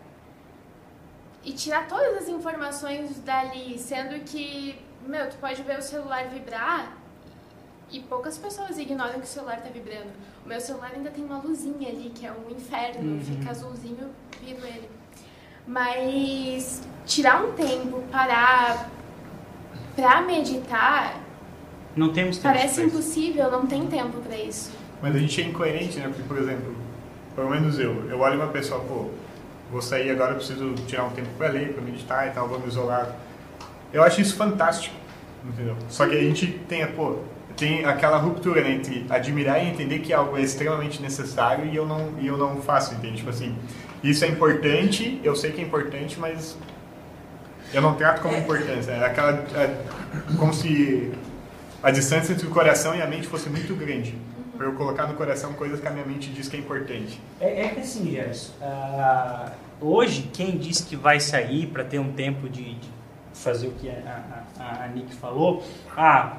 e 1.45 1.53
tirar 1.53 1.87
todas 1.87 2.23
as 2.23 2.29
informações 2.29 3.19
dali, 3.19 3.79
sendo 3.79 4.19
que, 4.25 4.77
meu, 5.07 5.29
tu 5.29 5.37
pode 5.37 5.63
ver 5.63 5.79
o 5.79 5.83
celular 5.83 6.27
vibrar 6.29 6.97
e 7.91 8.01
poucas 8.01 8.39
pessoas 8.39 8.79
ignoram 8.79 9.15
que 9.15 9.21
o 9.21 9.27
celular 9.27 9.59
está 9.59 9.69
vibrando. 9.69 10.11
O 10.45 10.49
meu 10.49 10.59
celular 10.59 10.93
ainda 10.95 11.11
tem 11.11 11.23
uma 11.23 11.37
luzinha 11.39 11.91
ali, 11.91 12.11
que 12.15 12.25
é 12.25 12.33
um 12.33 12.51
inferno, 12.51 13.13
uhum. 13.13 13.21
fica 13.21 13.51
azulzinho, 13.51 14.11
viro 14.43 14.67
ele. 14.67 14.89
Mas 15.67 16.83
tirar 17.05 17.45
um 17.45 17.53
tempo, 17.53 18.03
parar 18.11 18.91
para 19.95 20.23
meditar, 20.23 21.21
não 21.95 22.11
temos 22.11 22.39
tempo 22.39 22.55
parece 22.55 22.83
impossível, 22.85 23.51
não 23.51 23.67
tem 23.67 23.87
tempo 23.87 24.19
para 24.21 24.37
isso. 24.37 24.73
Mas 25.03 25.15
a 25.15 25.19
gente 25.19 25.43
é 25.43 25.45
incoerente, 25.45 25.99
né? 25.99 26.09
Porque, 26.09 26.23
por 26.23 26.39
exemplo, 26.39 26.75
pelo 27.41 27.49
menos 27.49 27.79
eu, 27.79 28.05
eu 28.11 28.21
olho 28.21 28.37
uma 28.37 28.49
pessoa, 28.49 28.81
pô, 28.81 29.09
vou 29.73 29.81
sair 29.81 30.11
agora, 30.11 30.35
preciso 30.35 30.75
tirar 30.87 31.05
um 31.05 31.11
tempo 31.11 31.31
para 31.39 31.49
ler, 31.49 31.73
para 31.73 31.83
meditar 31.83 32.29
e 32.29 32.33
tal, 32.33 32.47
vou 32.47 32.61
me 32.61 32.67
isolar. 32.69 33.17
Eu 33.95 34.03
acho 34.03 34.21
isso 34.21 34.37
fantástico, 34.37 34.95
entendeu? 35.43 35.75
Só 35.89 36.07
que 36.07 36.15
a 36.15 36.21
gente 36.21 36.47
tem, 36.69 36.87
pô, 36.89 37.21
tem 37.57 37.87
aquela 37.87 38.19
ruptura 38.19 38.63
né, 38.63 38.73
entre 38.73 39.07
admirar 39.09 39.65
e 39.65 39.71
entender 39.71 40.01
que 40.01 40.13
algo 40.13 40.37
é 40.37 40.43
extremamente 40.43 41.01
necessário 41.01 41.65
e 41.65 41.75
eu 41.75 41.87
não, 41.87 42.13
e 42.21 42.27
eu 42.27 42.37
não 42.37 42.61
faço, 42.61 42.93
entende? 42.95 43.17
Tipo 43.17 43.31
assim, 43.31 43.57
isso 44.05 44.23
é 44.23 44.29
importante, 44.29 45.19
eu 45.25 45.35
sei 45.35 45.51
que 45.51 45.63
é 45.63 45.65
importante, 45.65 46.21
mas 46.21 46.59
eu 47.73 47.81
não 47.81 47.95
trato 47.95 48.21
como 48.21 48.37
importância. 48.37 48.91
É 48.91 49.03
aquela, 49.03 49.31
é, 49.31 49.83
como 50.39 50.53
se 50.53 51.11
a 51.83 51.91
distância 51.91 52.35
entre 52.35 52.47
o 52.47 52.51
coração 52.51 52.95
e 52.95 53.01
a 53.01 53.07
mente 53.07 53.27
fosse 53.27 53.49
muito 53.49 53.75
grande 53.75 54.15
para 54.61 54.69
eu 54.69 54.75
colocar 54.75 55.07
no 55.07 55.15
coração 55.15 55.55
coisas 55.55 55.81
que 55.81 55.89
a 55.89 55.91
minha 55.91 56.05
mente 56.05 56.29
diz 56.29 56.47
que 56.47 56.55
é 56.55 56.61
importante. 56.61 57.19
É, 57.41 57.63
é 57.63 57.69
que 57.69 57.81
assim, 57.81 58.11
Gerson, 58.11 58.53
uh, 58.61 59.51
hoje 59.81 60.29
quem 60.35 60.59
disse 60.59 60.85
que 60.85 60.95
vai 60.95 61.19
sair 61.19 61.67
para 61.69 61.83
ter 61.83 61.99
um 61.99 62.13
tempo 62.13 62.47
de, 62.47 62.75
de, 62.75 62.89
fazer 63.33 63.69
o 63.69 63.71
que 63.71 63.89
a, 63.89 64.45
a, 64.59 64.85
a 64.85 64.89
Nick 64.89 65.15
falou, 65.15 65.65
ah, 65.97 66.37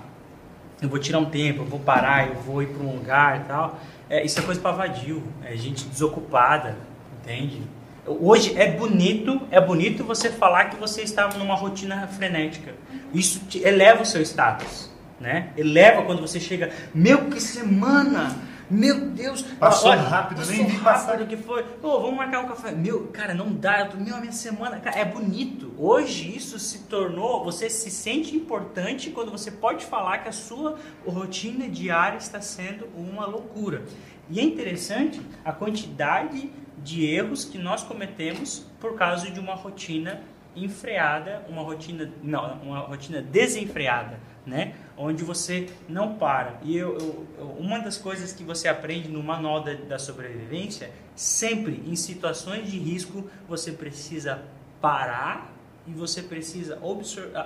eu 0.79 0.87
vou 0.87 0.99
tirar 0.99 1.17
um 1.17 1.31
tempo, 1.31 1.63
eu 1.63 1.65
vou 1.65 1.79
parar, 1.79 2.27
eu 2.27 2.35
vou 2.35 2.61
ir 2.61 2.67
para 2.67 2.83
um 2.83 2.95
lugar 2.95 3.41
e 3.41 3.43
tal, 3.45 3.79
é, 4.07 4.23
isso 4.23 4.39
é 4.39 4.43
coisa 4.43 4.61
para 4.61 4.71
vadio, 4.71 5.23
é 5.43 5.57
gente 5.57 5.85
desocupada, 5.85 6.77
entende? 7.23 7.63
Hoje 8.05 8.55
é 8.55 8.69
bonito, 8.69 9.41
é 9.49 9.59
bonito 9.59 10.03
você 10.03 10.29
falar 10.29 10.65
que 10.65 10.75
você 10.75 11.01
está 11.01 11.27
numa 11.29 11.55
rotina 11.55 12.07
frenética. 12.07 12.75
Isso 13.11 13.41
eleva 13.63 14.03
o 14.03 14.05
seu 14.05 14.21
status 14.21 14.90
né? 15.21 15.53
Eleva 15.55 16.03
quando 16.03 16.19
você 16.19 16.39
chega, 16.39 16.71
meu, 16.93 17.29
que 17.29 17.39
semana! 17.39 18.35
Meu 18.69 19.09
Deus! 19.09 19.41
Passou 19.41 19.89
olha, 19.91 20.01
rápido, 20.01 20.37
passou 20.37 20.55
nem 20.55 20.65
vi 20.65 20.79
passar. 20.79 21.27
que 21.27 21.35
foi. 21.35 21.61
Pô, 21.81 21.99
vamos 21.99 22.15
marcar 22.15 22.39
um 22.39 22.47
café. 22.47 22.71
Meu, 22.71 23.07
cara, 23.07 23.33
não 23.33 23.51
dá. 23.51 23.81
Eu 23.81 23.89
tô, 23.89 23.97
meu, 23.97 24.15
a 24.15 24.19
minha 24.21 24.31
semana. 24.31 24.79
Cara, 24.79 24.97
é 24.97 25.03
bonito. 25.03 25.73
Hoje 25.77 26.33
isso 26.33 26.57
se 26.57 26.83
tornou. 26.83 27.43
Você 27.43 27.69
se 27.69 27.91
sente 27.91 28.33
importante 28.33 29.09
quando 29.09 29.29
você 29.29 29.51
pode 29.51 29.85
falar 29.85 30.19
que 30.19 30.29
a 30.29 30.31
sua 30.31 30.79
rotina 31.05 31.67
diária 31.67 32.17
está 32.17 32.39
sendo 32.39 32.87
uma 32.95 33.25
loucura. 33.25 33.83
E 34.29 34.39
é 34.39 34.43
interessante 34.43 35.21
a 35.43 35.51
quantidade 35.51 36.49
de 36.77 37.05
erros 37.05 37.43
que 37.43 37.57
nós 37.57 37.83
cometemos 37.83 38.65
por 38.79 38.95
causa 38.95 39.29
de 39.29 39.37
uma 39.37 39.53
rotina 39.53 40.21
enfreada, 40.55 41.45
uma 41.49 41.61
rotina, 41.61 42.09
não, 42.23 42.53
uma 42.61 42.79
rotina 42.79 43.21
desenfreada, 43.21 44.19
né? 44.45 44.73
onde 44.97 45.23
você 45.23 45.69
não 45.89 46.15
para. 46.15 46.59
E 46.63 46.77
eu, 46.77 46.97
eu, 47.37 47.45
uma 47.59 47.79
das 47.79 47.97
coisas 47.97 48.31
que 48.31 48.43
você 48.43 48.67
aprende 48.67 49.09
no 49.09 49.23
manual 49.23 49.63
da, 49.63 49.73
da 49.73 49.99
sobrevivência, 49.99 50.91
sempre 51.15 51.83
em 51.87 51.95
situações 51.95 52.69
de 52.69 52.77
risco, 52.77 53.29
você 53.47 53.71
precisa 53.71 54.43
parar 54.79 55.51
e 55.87 55.91
você 55.91 56.21
precisa 56.21 56.79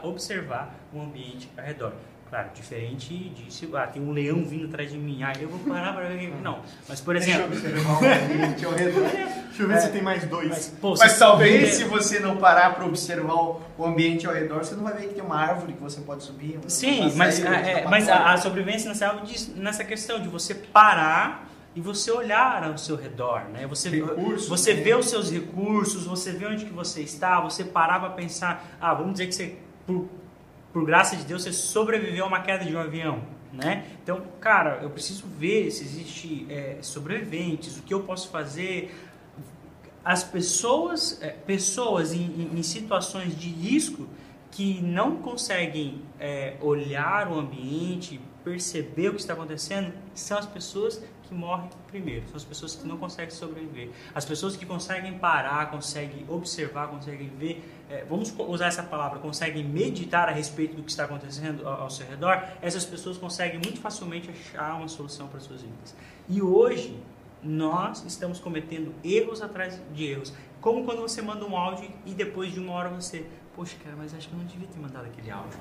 observar 0.03 0.75
o 0.93 1.01
ambiente 1.01 1.49
ao 1.57 1.63
redor. 1.63 1.93
Claro, 2.29 2.49
diferente 2.55 3.13
disso, 3.29 3.69
ah, 3.77 3.85
tem 3.85 4.01
um 4.01 4.11
leão 4.11 4.43
vindo 4.43 4.65
atrás 4.65 4.91
de 4.91 4.97
mim, 4.97 5.21
ah, 5.21 5.31
eu 5.39 5.47
vou 5.47 5.59
parar 5.59 5.93
para 5.93 6.09
ver. 6.09 6.33
Não, 6.41 6.59
mas 6.89 6.99
por 6.99 7.15
exemplo. 7.15 7.49
Deixa 7.49 8.65
eu 8.65 8.73
Deixa 9.55 9.63
eu 9.63 9.69
ver 9.69 9.75
é, 9.75 9.79
se 9.79 9.89
tem 9.89 10.01
mais 10.01 10.25
dois. 10.25 10.49
Mas, 10.49 10.67
pô, 10.81 10.95
mas 10.97 11.17
talvez 11.17 11.75
se 11.75 11.85
você 11.85 12.19
não 12.19 12.35
parar 12.35 12.73
para 12.75 12.83
observar 12.85 13.35
o 13.35 13.85
ambiente 13.85 14.27
ao 14.27 14.33
redor, 14.33 14.65
você 14.65 14.75
não 14.75 14.83
vai 14.83 14.95
ver 14.95 15.07
que 15.07 15.13
tem 15.13 15.23
uma 15.23 15.37
árvore 15.37 15.71
que 15.73 15.81
você 15.81 16.01
pode 16.01 16.23
subir. 16.23 16.59
Sim, 16.67 17.13
mas, 17.15 17.35
sair, 17.35 17.65
é, 17.65 17.71
é 17.79 17.87
mas 17.87 18.09
a, 18.09 18.33
a, 18.33 18.37
sobrevivência 18.37 18.89
nessa, 18.89 19.17
nessa 19.55 19.85
questão 19.85 20.19
de 20.19 20.27
você 20.27 20.53
parar 20.53 21.47
e 21.73 21.79
você 21.79 22.11
olhar 22.11 22.65
ao 22.65 22.77
seu 22.77 22.97
redor, 22.97 23.45
né? 23.53 23.65
Você, 23.67 23.89
recursos, 23.89 24.49
você 24.49 24.73
né? 24.73 24.81
vê 24.81 24.93
os 24.93 25.09
seus 25.09 25.31
recursos, 25.31 26.05
você 26.05 26.33
vê 26.33 26.47
onde 26.47 26.65
que 26.65 26.73
você 26.73 27.01
está, 27.01 27.39
você 27.39 27.63
parar 27.63 27.99
para 27.99 28.09
pensar, 28.09 28.77
ah, 28.81 28.93
vamos 28.93 29.13
dizer 29.13 29.27
que 29.27 29.35
você, 29.35 29.57
por, 29.87 30.09
por 30.75 30.83
graça 30.83 31.15
de 31.15 31.23
Deus, 31.23 31.43
você 31.43 31.53
sobreviveu 31.53 32.25
a 32.25 32.27
uma 32.27 32.41
queda 32.41 32.65
de 32.65 32.75
um 32.75 32.79
avião, 32.81 33.23
né? 33.53 33.85
Então, 34.03 34.21
cara, 34.41 34.79
eu 34.83 34.89
preciso 34.89 35.25
ver 35.25 35.71
se 35.71 35.85
existe 35.85 36.45
é, 36.49 36.79
sobreviventes, 36.81 37.77
o 37.77 37.81
que 37.81 37.93
eu 37.93 38.03
posso 38.03 38.27
fazer. 38.27 38.93
as 40.03 40.21
pessoas, 40.21 41.17
é, 41.21 41.29
pessoas 41.29 42.11
em, 42.11 42.49
em, 42.53 42.61
situações 42.61 43.39
de 43.39 43.47
risco 43.47 44.05
que 44.51 44.81
não 44.81 45.15
conseguem 45.15 46.01
é, 46.19 46.57
olhar 46.59 47.31
o 47.31 47.39
ambiente, 47.39 48.19
perceber 48.43 49.07
o 49.07 49.13
que 49.13 49.21
está 49.21 49.31
acontecendo, 49.31 49.93
são 50.13 50.37
as 50.37 50.45
pessoas 50.45 51.01
que 51.27 51.33
morrem 51.33 51.69
primeiro, 51.87 52.27
são 52.27 52.37
as 52.37 52.43
pessoas 52.43 52.75
que 52.75 52.87
não 52.87 52.97
conseguem 52.97 53.31
sobreviver. 53.31 53.89
As 54.13 54.25
pessoas 54.25 54.55
que 54.55 54.65
conseguem 54.65 55.17
parar, 55.17 55.69
conseguem 55.71 56.25
observar, 56.27 56.87
conseguem 56.87 57.29
ver, 57.29 57.63
é, 57.89 58.05
vamos 58.05 58.33
usar 58.37 58.67
essa 58.67 58.83
palavra, 58.83 59.19
conseguem 59.19 59.63
meditar 59.63 60.29
a 60.29 60.31
respeito 60.31 60.75
do 60.75 60.83
que 60.83 60.91
está 60.91 61.05
acontecendo 61.05 61.67
ao, 61.67 61.89
seu 61.89 62.07
redor, 62.07 62.43
essas 62.61 62.85
pessoas 62.85 63.17
conseguem 63.17 63.59
muito 63.59 63.79
facilmente 63.79 64.29
achar 64.29 64.75
uma 64.75 64.87
solução 64.87 65.27
para 65.27 65.39
suas 65.39 65.61
vidas. 65.61 65.95
E 66.27 66.41
hoje, 66.41 66.97
nós 67.43 68.03
estamos 68.05 68.39
cometendo 68.39 68.93
erros 69.03 69.41
atrás 69.41 69.79
de 69.93 70.03
erros. 70.03 70.33
Como 70.59 70.83
quando 70.83 71.01
você 71.01 71.21
manda 71.21 71.45
um 71.45 71.55
áudio 71.55 71.91
e 72.05 72.13
depois 72.13 72.51
de 72.51 72.59
uma 72.59 72.73
hora 72.73 72.89
você, 72.89 73.25
poxa, 73.55 73.75
cara, 73.83 73.95
mas 73.95 74.13
acho 74.15 74.27
que 74.27 74.33
eu 74.33 74.39
não 74.39 74.45
devia 74.45 74.67
ter 74.67 74.79
mandado 74.79 75.05
aquele 75.05 75.29
áudio. 75.29 75.59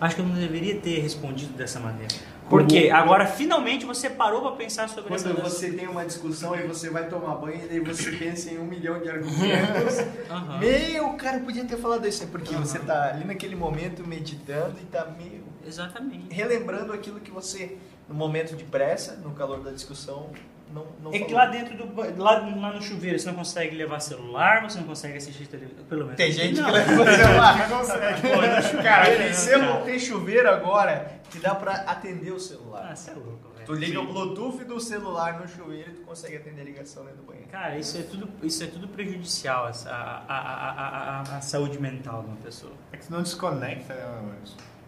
Acho 0.00 0.16
que 0.16 0.22
eu 0.22 0.26
não 0.26 0.34
deveria 0.34 0.76
ter 0.80 1.00
respondido 1.00 1.52
dessa 1.54 1.80
maneira. 1.80 2.14
Porque 2.48 2.90
agora 2.90 3.26
finalmente 3.26 3.86
você 3.86 4.10
parou 4.10 4.42
para 4.42 4.52
pensar 4.52 4.88
sobre 4.88 5.08
Quando 5.08 5.30
essa 5.30 5.42
você 5.42 5.72
tem 5.72 5.88
uma 5.88 6.04
discussão 6.04 6.54
e 6.54 6.62
você 6.66 6.90
vai 6.90 7.08
tomar 7.08 7.36
banho 7.36 7.64
e 7.64 7.68
daí 7.68 7.80
você 7.80 8.12
pensa 8.16 8.50
em 8.50 8.58
um 8.58 8.64
milhão 8.64 9.00
de 9.00 9.08
argumentos. 9.08 9.98
Aham. 10.30 10.58
Meu, 10.58 11.08
o 11.08 11.16
cara 11.16 11.38
podia 11.40 11.64
ter 11.64 11.78
falado 11.78 12.06
isso. 12.06 12.22
É 12.22 12.26
porque 12.26 12.54
Aham. 12.54 12.64
você 12.64 12.78
tá 12.80 13.08
ali 13.08 13.24
naquele 13.24 13.56
momento 13.56 14.06
meditando 14.06 14.76
e 14.80 14.84
tá 14.84 15.06
meio 15.18 15.42
Exatamente. 15.66 16.34
relembrando 16.34 16.92
aquilo 16.92 17.18
que 17.20 17.30
você, 17.30 17.78
no 18.08 18.14
momento 18.14 18.54
de 18.54 18.64
pressa, 18.64 19.16
no 19.16 19.30
calor 19.32 19.60
da 19.60 19.70
discussão, 19.70 20.28
não, 20.74 20.86
não 21.02 21.10
É 21.12 21.18
que 21.20 21.24
falou. 21.26 21.38
lá 21.38 21.46
dentro 21.46 21.76
do 21.76 22.20
lá, 22.22 22.32
lá 22.38 22.72
no 22.72 22.82
chuveiro 22.82 23.18
você 23.18 23.26
não 23.28 23.34
consegue 23.34 23.76
levar 23.76 24.00
celular, 24.00 24.62
você 24.62 24.78
não 24.80 24.86
consegue 24.86 25.16
assistir 25.16 25.46
televisão, 25.46 25.84
pelo 25.84 26.02
menos. 26.02 26.16
Tem 26.16 26.32
gente 26.32 26.60
não. 26.60 26.66
que 26.66 26.72
leva 26.72 27.16
celular. 27.16 27.68
Não 27.68 27.78
consegue. 27.78 28.82
Cara, 28.82 29.10
não, 29.10 29.16
tem, 29.18 29.32
celu- 29.32 29.64
cara. 29.68 29.80
tem 29.84 29.98
chuveiro 29.98 30.50
agora 30.50 31.20
que 31.30 31.38
dá 31.38 31.54
pra 31.54 31.72
atender 31.72 32.32
o 32.32 32.40
celular. 32.40 32.88
Ah, 32.90 32.96
você 32.96 33.10
é 33.10 33.14
louco, 33.14 33.48
velho. 33.54 33.66
Tu 33.66 33.72
liga 33.74 33.98
Sim. 34.00 34.06
o 34.06 34.12
Bluetooth 34.12 34.64
do 34.64 34.78
celular 34.80 35.40
no 35.40 35.48
chuveiro 35.48 35.90
e 35.90 35.94
tu 35.94 36.02
consegue 36.02 36.36
atender 36.36 36.60
a 36.60 36.64
ligação 36.64 37.04
dentro 37.04 37.18
do 37.22 37.26
banheiro. 37.26 37.48
Cara, 37.50 37.78
isso 37.78 37.96
é 37.96 38.02
tudo, 38.02 38.28
isso 38.42 38.62
é 38.62 38.66
tudo 38.66 38.88
prejudicial 38.88 39.66
à, 39.86 40.24
à, 40.28 41.20
à- 41.20 41.36
à 41.36 41.40
saúde 41.40 41.80
mental 41.80 42.22
de 42.22 42.28
uma 42.28 42.36
pessoa. 42.36 42.72
É 42.92 42.96
que 42.96 43.06
tu 43.06 43.12
não 43.12 43.22
desconecta, 43.22 43.94
né, 43.94 44.04
mano? 44.04 44.34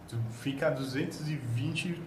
Tu 0.09 0.15
fica 0.41 0.67
a 0.67 0.69
220, 0.69 2.01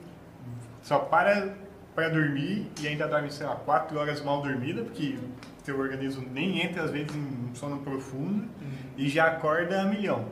só 0.82 0.98
para 1.00 1.54
para 2.00 2.08
dormir 2.08 2.66
e 2.80 2.88
ainda 2.88 3.06
dorme, 3.06 3.30
sei 3.30 3.44
lá, 3.46 3.54
4 3.56 3.98
horas 3.98 4.22
mal 4.24 4.40
dormida, 4.40 4.82
porque 4.82 5.18
teu 5.62 5.78
organismo 5.78 6.26
nem 6.32 6.62
entra 6.62 6.84
às 6.84 6.90
vezes 6.90 7.14
em 7.14 7.50
sono 7.54 7.78
profundo 7.80 8.48
e 8.96 9.06
já 9.06 9.26
acorda 9.26 9.82
a 9.82 9.84
milhão. 9.84 10.24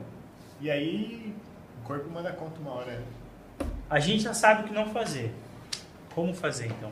E 0.59 0.71
aí 0.71 1.35
o 1.79 1.85
corpo 1.85 2.09
manda 2.09 2.31
conta 2.31 2.59
uma 2.59 2.71
hora. 2.71 3.03
A 3.87 3.99
gente 3.99 4.23
já 4.23 4.33
sabe 4.33 4.63
o 4.63 4.67
que 4.67 4.73
não 4.73 4.87
fazer. 4.87 5.31
Como 6.15 6.33
fazer 6.33 6.65
então? 6.65 6.91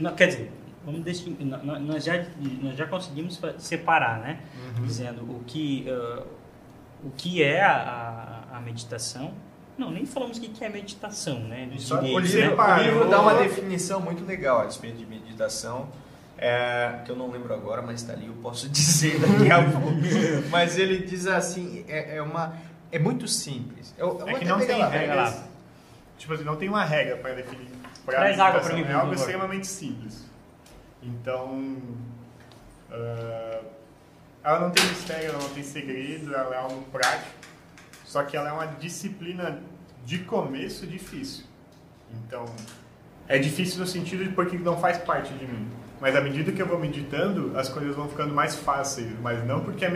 Não, 0.00 0.14
quer 0.14 0.28
dizer, 0.28 0.50
vamos 0.86 1.04
nó- 1.38 1.78
nós, 1.78 2.02
já, 2.02 2.14
nós 2.62 2.74
já 2.74 2.86
conseguimos 2.86 3.38
separar, 3.58 4.20
né? 4.20 4.40
Dizendo 4.86 5.20
o 5.22 5.44
que, 5.46 5.84
ah, 5.90 6.24
o 7.04 7.10
que 7.10 7.42
é 7.42 7.60
a, 7.62 8.44
a 8.54 8.60
meditação. 8.60 9.34
Não, 9.76 9.90
nem 9.90 10.04
falamos 10.04 10.38
o 10.38 10.40
que 10.40 10.64
é 10.64 10.68
meditação, 10.68 11.40
né? 11.40 11.68
Dos 11.72 11.86
Só 11.86 11.96
direitos, 11.96 12.34
o 12.34 12.36
O 12.36 12.40
livro, 12.40 12.56
né? 12.56 12.74
O 12.78 12.82
livro 12.82 13.08
dá 13.08 13.20
uma 13.20 13.34
definição 13.34 14.00
muito 14.00 14.24
legal 14.24 14.60
a 14.60 14.64
respeito 14.64 14.98
de 14.98 15.06
meditação, 15.06 15.88
é, 16.36 17.00
que 17.04 17.10
eu 17.10 17.16
não 17.16 17.30
lembro 17.30 17.54
agora, 17.54 17.80
mas 17.82 18.00
está 18.02 18.12
ali, 18.12 18.26
eu 18.26 18.34
posso 18.34 18.68
dizer 18.70 19.18
daqui 19.18 19.50
a 19.50 19.62
pouco. 19.70 20.48
mas 20.50 20.78
ele 20.78 20.98
diz 20.98 21.26
assim, 21.26 21.84
é, 21.88 22.16
é 22.16 22.22
uma, 22.22 22.54
é 22.90 22.98
muito 22.98 23.26
simples. 23.26 23.94
Eu, 23.96 24.18
eu 24.20 24.28
É 24.28 24.34
que 24.38 24.44
não 24.44 24.58
tem 24.58 24.78
lá. 24.78 24.88
regras. 24.88 25.34
lá. 25.36 25.44
Tipo 26.18 26.34
assim, 26.34 26.44
não 26.44 26.56
tem 26.56 26.68
uma 26.68 26.84
regra 26.84 27.16
para 27.16 27.34
definir. 27.34 27.66
pra 28.04 28.14
Traz 28.14 28.38
água 28.38 28.60
pra 28.60 28.74
mim, 28.74 28.82
É 28.82 28.92
algo 28.92 29.14
extremamente 29.14 29.66
simples. 29.66 30.30
Então, 31.02 31.78
ah, 32.90 33.60
ela 34.44 34.60
não 34.60 34.70
tem 34.70 34.84
mistério, 34.84 35.30
ela 35.30 35.38
não 35.38 35.48
tem 35.48 35.62
segredo, 35.62 36.34
ela 36.34 36.54
é 36.54 36.58
algo 36.58 36.82
prático. 36.92 37.41
Só 38.12 38.22
que 38.24 38.36
ela 38.36 38.50
é 38.50 38.52
uma 38.52 38.66
disciplina 38.66 39.58
de 40.04 40.18
começo 40.18 40.86
difícil. 40.86 41.46
Então, 42.26 42.44
é 43.26 43.38
difícil 43.38 43.80
no 43.80 43.86
sentido 43.86 44.22
de 44.22 44.28
porque 44.32 44.58
não 44.58 44.76
faz 44.76 44.98
parte 44.98 45.32
de 45.32 45.46
mim. 45.46 45.66
Mas 45.98 46.14
à 46.14 46.20
medida 46.20 46.52
que 46.52 46.60
eu 46.60 46.66
vou 46.66 46.78
meditando, 46.78 47.56
as 47.56 47.70
coisas 47.70 47.96
vão 47.96 48.06
ficando 48.10 48.34
mais 48.34 48.54
fáceis. 48.54 49.08
Mas 49.22 49.42
não 49.46 49.60
porque 49.60 49.86
a, 49.86 49.90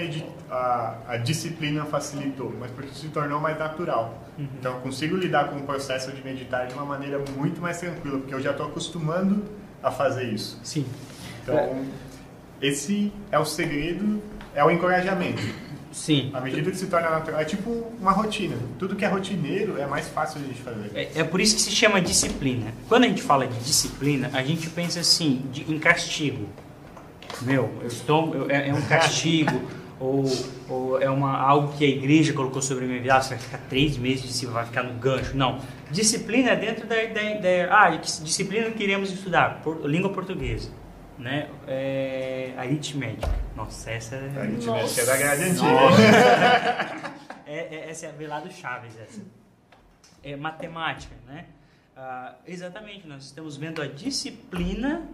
a, 0.51 0.97
a 1.09 1.17
disciplina 1.19 1.85
facilitou, 1.85 2.55
mas 2.59 2.71
porque 2.71 2.95
se 2.95 3.09
tornou 3.09 3.39
mais 3.39 3.59
natural. 3.59 4.27
Então 4.39 4.77
eu 4.77 4.81
consigo 4.81 5.15
lidar 5.15 5.51
com 5.51 5.57
o 5.57 5.63
processo 5.65 6.11
de 6.11 6.25
meditar 6.25 6.69
de 6.69 6.73
uma 6.73 6.87
maneira 6.87 7.23
muito 7.37 7.61
mais 7.61 7.79
tranquila, 7.79 8.19
porque 8.21 8.35
eu 8.35 8.41
já 8.41 8.53
estou 8.53 8.69
acostumando 8.69 9.45
a 9.83 9.91
fazer 9.91 10.25
isso. 10.25 10.59
Sim. 10.65 10.87
Então, 11.43 11.85
esse 12.63 13.13
é 13.31 13.39
o 13.39 13.45
segredo, 13.45 14.23
é 14.55 14.65
o 14.65 14.71
encorajamento. 14.71 15.66
Sim. 15.97 16.31
À 16.35 16.43
medida 16.43 16.71
que 16.71 16.77
se 16.77 16.89
torna 16.89 17.09
natural, 17.09 17.41
é 17.41 17.45
tipo 17.47 17.71
uma 17.99 18.13
rotina. 18.13 18.55
Tudo 18.79 18.95
que 18.95 19.03
é 19.03 19.09
rotineiro 19.09 19.79
é 19.81 19.87
mais 19.87 20.07
fácil 20.07 20.39
de 20.41 20.45
a 20.45 20.49
gente 20.49 20.61
fazer. 20.61 20.91
É, 20.95 21.21
é 21.21 21.25
por 21.25 21.41
isso 21.41 21.55
que 21.57 21.63
se 21.63 21.71
chama 21.71 22.03
disciplina. 22.03 22.67
Quando 22.87 23.05
a 23.05 23.09
gente 23.09 23.23
fala 23.23 23.47
de 23.47 23.59
disciplina, 23.61 24.31
a 24.35 24.43
gente 24.43 24.69
pensa 24.69 25.01
assim, 25.01 25.43
de- 25.51 25.63
em 25.73 25.79
castigo. 25.79 26.47
Meu, 27.41 27.71
eu 27.81 27.87
estou, 27.89 28.35
eu- 28.35 28.51
é, 28.51 28.69
é 28.69 28.75
um 28.75 28.83
castigo, 28.87 29.59
ou, 29.99 30.25
ou 30.69 31.01
é 31.01 31.09
uma, 31.09 31.35
algo 31.39 31.73
que 31.79 31.85
a 31.87 31.89
igreja 31.89 32.35
colocou 32.35 32.61
sobre 32.61 32.85
a 32.85 32.89
minha 32.89 33.01
vida, 33.01 33.15
ah, 33.15 33.23
você 33.23 33.31
vai 33.31 33.39
ficar 33.39 33.59
três 33.71 33.97
meses 33.97 34.21
de 34.21 34.29
disciplina, 34.29 34.53
vai 34.59 34.67
ficar 34.67 34.83
no 34.83 34.93
gancho. 35.01 35.35
Não. 35.35 35.61
Disciplina 35.91 36.51
é 36.51 36.57
dentro 36.57 36.87
da 36.87 37.03
ideia. 37.03 37.69
Ah, 37.73 37.89
disciplina 37.97 38.67
que 38.67 38.77
queremos 38.77 39.11
estudar? 39.11 39.63
Por- 39.65 39.87
língua 39.87 40.11
portuguesa. 40.11 40.69
Né? 41.19 41.49
É, 41.67 42.53
aritmética. 42.57 43.35
Nossa, 43.57 43.91
essa 43.91 44.17
é. 44.17 44.41
A 44.41 44.47
gente 44.47 44.67
Nossa. 44.67 45.01
é 45.01 45.07
da 45.07 45.17
grade 45.17 45.43
antiga. 45.45 47.17
É, 47.49 47.77
é, 47.77 47.91
essa 47.91 48.07
é 48.07 48.09
a 48.09 48.13
Velado 48.13 48.51
Chaves, 48.51 48.99
essa. 48.99 49.23
É 50.21 50.35
matemática, 50.35 51.15
né? 51.29 51.47
Ah, 51.97 52.35
exatamente, 52.47 53.07
nós 53.07 53.25
estamos 53.25 53.57
vendo 53.57 53.81
a 53.81 53.87
disciplina 53.87 55.09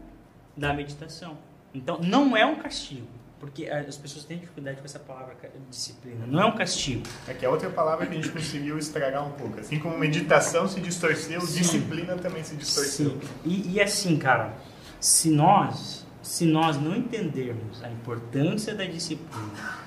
da 0.56 0.72
meditação. 0.72 1.36
Então, 1.74 1.98
não 2.00 2.36
é 2.36 2.44
um 2.44 2.56
castigo, 2.56 3.06
porque 3.38 3.66
as 3.68 3.96
pessoas 3.96 4.24
têm 4.24 4.38
dificuldade 4.38 4.78
com 4.78 4.84
essa 4.84 4.98
palavra 4.98 5.36
disciplina. 5.70 6.26
Não 6.26 6.40
é 6.40 6.46
um 6.46 6.56
castigo. 6.56 7.02
É 7.28 7.34
que 7.34 7.44
é 7.44 7.48
outra 7.48 7.70
palavra 7.70 8.06
que 8.06 8.12
a 8.12 8.16
gente 8.16 8.30
conseguiu 8.30 8.78
estragar 8.78 9.26
um 9.26 9.32
pouco. 9.32 9.60
Assim 9.60 9.78
como 9.78 9.96
meditação 9.96 10.66
se 10.66 10.80
distorceu, 10.80 11.40
Sim. 11.42 11.58
disciplina 11.60 12.16
também 12.16 12.42
se 12.42 12.56
distorceu. 12.56 13.10
Sim. 13.10 13.20
E, 13.44 13.74
e 13.74 13.80
assim, 13.80 14.18
cara, 14.18 14.52
se 15.02 15.32
nós, 15.32 16.06
se 16.22 16.46
nós 16.46 16.80
não 16.80 16.94
entendermos 16.94 17.82
a 17.82 17.90
importância 17.90 18.72
da 18.72 18.84
disciplina, 18.84 19.80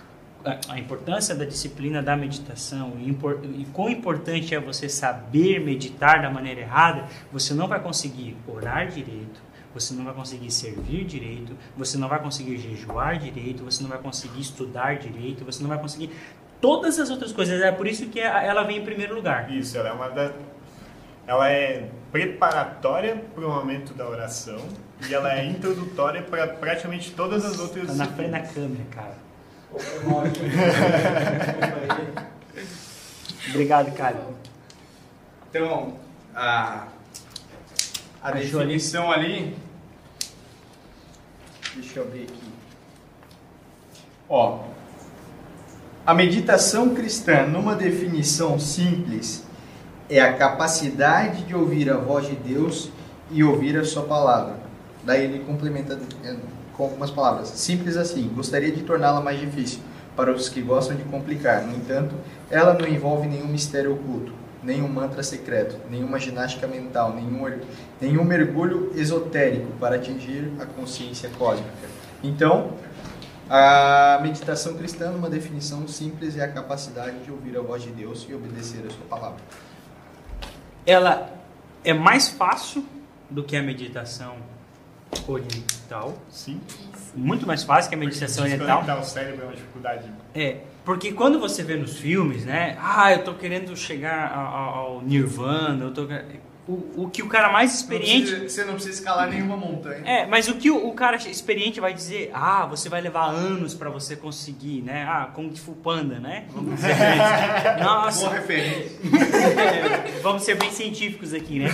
a, 0.68 0.78
importância 0.78 1.34
da 1.34 1.46
disciplina 1.46 2.04
da 2.04 2.18
meditação 2.18 2.98
e, 3.00 3.10
e 3.62 3.66
quão 3.72 3.90
importante 3.90 4.54
é 4.54 4.60
você 4.60 4.90
saber 4.90 5.62
meditar 5.62 6.22
da 6.22 6.30
maneira 6.30 6.60
errada, 6.60 7.06
você 7.32 7.54
não 7.54 7.66
vai 7.66 7.82
conseguir 7.82 8.36
orar 8.46 8.90
direito, 8.90 9.40
você 9.74 9.94
não 9.94 10.04
vai 10.04 10.14
conseguir 10.14 10.52
servir 10.52 11.06
direito, 11.06 11.56
você 11.78 11.98
não 11.98 12.10
vai 12.10 12.22
conseguir 12.22 12.58
jejuar 12.58 13.18
direito, 13.18 13.64
você 13.64 13.82
não 13.82 13.90
vai 13.90 14.00
conseguir 14.00 14.42
estudar 14.42 14.98
direito, 14.98 15.46
você 15.46 15.62
não 15.64 15.70
vai 15.70 15.80
conseguir 15.80 16.12
todas 16.60 17.00
as 17.00 17.10
outras 17.10 17.32
coisas. 17.32 17.62
É 17.62 17.72
por 17.72 17.88
isso 17.88 18.08
que 18.08 18.20
ela 18.20 18.64
vem 18.64 18.80
em 18.80 18.84
primeiro 18.84 19.16
lugar. 19.16 19.50
Isso, 19.50 19.78
ela 19.78 19.90
é 19.90 19.94
uma. 19.94 20.34
Ela 21.26 21.50
é 21.50 21.90
preparatória 22.12 23.16
para 23.34 23.48
o 23.48 23.50
momento 23.50 23.94
da 23.94 24.08
oração 24.08 24.60
e 25.08 25.14
ela 25.14 25.34
é 25.34 25.46
introdutória 25.46 26.22
para 26.22 26.48
praticamente 26.48 27.12
todas 27.12 27.46
as 27.46 27.60
outras 27.60 27.88
Tá 27.88 27.94
na 27.94 28.08
frente 28.08 28.32
da 28.32 28.42
câmera, 28.42 28.84
cara. 28.92 29.16
Obrigado, 33.50 33.92
cara. 33.96 34.28
Então, 35.50 35.96
a, 36.34 36.88
a 38.24 38.30
Achou 38.30 38.62
definição 38.62 39.12
ali. 39.12 39.56
Deixa 41.76 42.00
eu 42.00 42.04
abrir 42.04 42.24
aqui. 42.24 42.44
Ó, 44.30 44.64
a 46.06 46.14
meditação 46.14 46.96
cristã, 46.96 47.46
numa 47.46 47.76
definição 47.76 48.58
simples, 48.60 49.46
é 50.10 50.22
a 50.22 50.34
capacidade 50.34 51.44
de 51.44 51.56
ouvir 51.56 51.90
a 51.90 51.98
voz 51.98 52.28
de 52.28 52.36
Deus 52.36 52.92
e 53.32 53.44
ouvir 53.44 53.78
a 53.78 53.84
sua 53.84 54.04
palavra. 54.04 54.65
Daí 55.06 55.24
ele 55.26 55.40
complementa 55.46 56.00
eh, 56.24 56.36
com 56.76 56.84
algumas 56.84 57.12
palavras. 57.12 57.50
Simples 57.50 57.96
assim, 57.96 58.28
gostaria 58.36 58.72
de 58.72 58.82
torná-la 58.84 59.22
mais 59.22 59.40
difícil 59.40 59.80
para 60.16 60.32
os 60.32 60.50
que 60.50 60.62
gostam 60.62 60.96
de 60.98 61.04
complicar. 61.04 61.62
No 61.64 61.76
entanto, 61.76 62.16
ela 62.50 62.74
não 62.74 62.88
envolve 62.88 63.28
nenhum 63.28 63.48
mistério 63.48 63.94
oculto, 63.94 64.34
nenhum 64.64 64.88
mantra 64.88 65.22
secreto, 65.22 65.78
nenhuma 65.90 66.20
ginástica 66.20 66.66
mental, 66.68 67.14
nenhum, 67.14 67.48
er- 67.48 67.62
nenhum 68.02 68.24
mergulho 68.24 68.92
esotérico 68.96 69.72
para 69.80 69.98
atingir 69.98 70.52
a 70.60 70.66
consciência 70.66 71.30
cósmica. 71.38 71.70
Então, 72.24 72.72
A 73.48 74.18
meditação 74.24 74.74
cristã, 74.74 75.12
uma 75.12 75.30
definição 75.30 75.88
simples, 75.88 76.36
é 76.36 76.44
a 76.44 76.48
capacidade 76.52 77.20
de 77.20 77.30
ouvir 77.32 77.56
a 77.56 77.62
voz 77.62 77.84
de 77.84 77.92
Deus 77.92 78.26
e 78.28 78.34
obedecer 78.34 78.84
a 78.88 78.90
sua 78.90 79.06
palavra. 79.08 79.38
Ela 80.84 81.30
é 81.84 81.94
mais 81.94 82.28
fácil 82.28 82.84
do 83.30 83.44
que 83.44 83.56
a 83.56 83.62
meditação 83.62 84.34
oriental. 85.28 86.18
Sim. 86.30 86.60
Muito 87.16 87.48
mais 87.48 87.64
fácil 87.64 87.90
que 87.90 87.96
a 87.96 87.98
meditação 87.98 88.44
oriental. 88.44 88.84
O 89.00 89.04
cérebro 89.04 89.44
é 89.44 89.46
uma 89.46 89.56
dificuldade. 89.56 90.12
É, 90.34 90.58
porque 90.84 91.14
quando 91.14 91.40
você 91.40 91.64
vê 91.64 91.76
nos 91.76 91.98
filmes, 91.98 92.46
né? 92.46 92.78
Ah, 92.80 93.14
eu 93.14 93.24
tô 93.24 93.34
querendo 93.34 93.76
chegar 93.76 94.32
ao, 94.34 94.76
ao 94.76 95.02
Nirvana, 95.02 95.86
eu 95.86 95.94
tô... 95.94 96.08
O, 96.68 97.04
o 97.04 97.10
que 97.12 97.22
o 97.22 97.28
cara 97.28 97.52
mais 97.52 97.76
experiente... 97.76 98.32
Não 98.32 98.40
precisa- 98.40 98.50
você 98.50 98.64
não 98.64 98.74
precisa 98.74 98.94
escalar 98.96 99.30
nenhuma 99.30 99.56
montanha. 99.56 100.02
É, 100.04 100.26
mas 100.26 100.48
o 100.48 100.56
que 100.56 100.72
o, 100.72 100.88
o 100.88 100.94
cara 100.96 101.16
experiente 101.18 101.80
vai 101.80 101.94
dizer, 101.94 102.32
ah, 102.34 102.66
você 102.66 102.90
vai 102.90 103.02
levar 103.02 103.26
anos 103.28 103.76
pra 103.76 103.88
você 103.92 104.16
conseguir, 104.16 104.82
né? 104.82 105.06
Ah, 105.08 105.30
Kung 105.32 105.56
Fu 105.56 105.74
Panda, 105.74 106.20
né? 106.20 106.46
Vamos 106.50 106.74
dizer 106.76 106.90
isso. 106.90 107.78
Nossa, 107.84 108.26
Boa 108.26 108.34
referência. 108.40 108.98
é, 109.06 110.12
vamos 110.24 110.42
ser 110.42 110.56
bem 110.56 110.72
científicos 110.72 111.36
aqui, 111.36 111.60
né? 111.60 111.70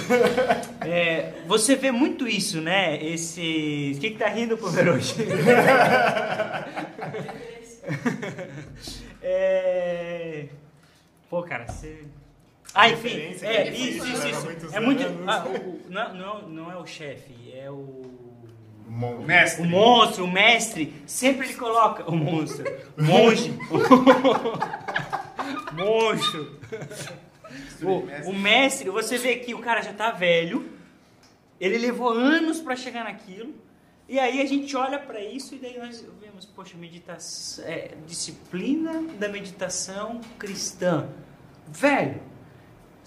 É, 0.81 1.35
você 1.47 1.77
vê 1.77 1.89
muito 1.89 2.27
isso, 2.27 2.59
né? 2.59 3.01
Esse. 3.01 3.93
O 3.95 3.99
que, 4.01 4.09
que 4.09 4.17
tá 4.17 4.27
rindo, 4.27 4.57
Poveroche? 4.57 5.15
é... 9.23 10.45
Pô, 11.29 11.43
cara, 11.43 11.65
você. 11.65 12.03
Ah, 12.73 12.89
enfim, 12.89 13.35
é, 13.41 13.71
que 13.71 13.77
isso, 13.77 14.05
isso, 14.07 14.25
leva 14.25 14.53
isso. 14.53 14.75
É 14.75 14.79
muito. 14.79 15.03
ah, 15.27 15.43
o- 15.45 15.57
o- 15.69 15.81
não, 15.89 16.13
não, 16.13 16.41
não 16.49 16.71
é 16.71 16.77
o 16.77 16.85
chefe, 16.85 17.33
é 17.53 17.69
o. 17.69 18.01
Mestre. 19.25 19.61
O 19.65 19.69
monstro, 19.69 20.25
o 20.25 20.31
mestre, 20.31 20.93
sempre 21.07 21.47
ele 21.47 21.53
coloca 21.55 22.09
o 22.11 22.15
monstro, 22.15 22.65
o 22.97 23.03
monge, 23.03 23.57
o 25.71 25.75
monstro. 25.75 26.59
O, 27.81 28.29
o 28.29 28.33
mestre, 28.33 28.89
você 28.89 29.17
vê 29.17 29.37
que 29.37 29.53
o 29.53 29.59
cara 29.59 29.81
já 29.81 29.93
tá 29.93 30.11
velho, 30.11 30.69
ele 31.59 31.77
levou 31.77 32.09
anos 32.09 32.59
para 32.59 32.75
chegar 32.75 33.03
naquilo, 33.05 33.53
e 34.07 34.19
aí 34.19 34.41
a 34.41 34.45
gente 34.45 34.75
olha 34.75 34.99
para 34.99 35.21
isso 35.23 35.55
e 35.55 35.57
daí 35.59 35.77
nós 35.77 36.03
vemos, 36.21 36.45
poxa, 36.45 36.77
meditação, 36.77 37.65
é, 37.65 37.91
disciplina 38.05 39.01
da 39.17 39.27
meditação 39.29 40.19
cristã. 40.37 41.07
Velho, 41.67 42.21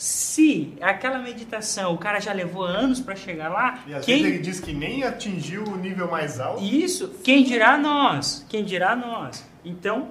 se 0.04 0.74
aquela 0.82 1.18
meditação 1.18 1.94
o 1.94 1.98
cara 1.98 2.20
já 2.20 2.30
levou 2.30 2.62
anos 2.62 3.00
para 3.00 3.16
chegar 3.16 3.48
lá, 3.48 3.82
E 3.86 3.94
às 3.94 4.04
quem 4.04 4.16
vezes 4.22 4.34
ele 4.34 4.42
diz 4.44 4.60
que 4.60 4.74
nem 4.74 5.02
atingiu 5.02 5.64
o 5.64 5.76
nível 5.76 6.10
mais 6.10 6.38
alto. 6.38 6.62
isso, 6.62 7.08
quem 7.24 7.42
dirá 7.42 7.78
nós? 7.78 8.44
Quem 8.46 8.62
dirá 8.62 8.94
nós? 8.94 9.42
Então, 9.64 10.10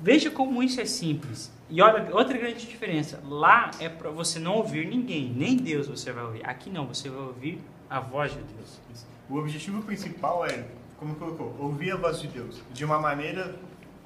veja 0.00 0.32
como 0.32 0.60
isso 0.64 0.80
é 0.80 0.84
simples. 0.84 1.52
E 1.68 1.80
olha, 1.80 2.12
outra 2.12 2.36
grande 2.36 2.66
diferença. 2.66 3.20
Lá 3.24 3.70
é 3.78 3.88
para 3.88 4.10
você 4.10 4.40
não 4.40 4.56
ouvir 4.56 4.88
ninguém, 4.88 5.32
nem 5.32 5.56
Deus 5.56 5.86
você 5.86 6.10
vai 6.10 6.24
ouvir. 6.24 6.44
Aqui 6.44 6.68
não, 6.68 6.88
você 6.88 7.08
vai 7.08 7.20
ouvir 7.20 7.60
a 7.88 8.00
voz 8.00 8.32
de 8.32 8.38
Deus. 8.38 8.80
O 9.28 9.36
objetivo 9.36 9.80
principal 9.82 10.44
é, 10.44 10.64
como 10.98 11.14
colocou, 11.14 11.54
ouvir 11.60 11.92
a 11.92 11.96
voz 11.96 12.20
de 12.20 12.26
Deus 12.26 12.60
de 12.72 12.84
uma 12.84 12.98
maneira 12.98 13.54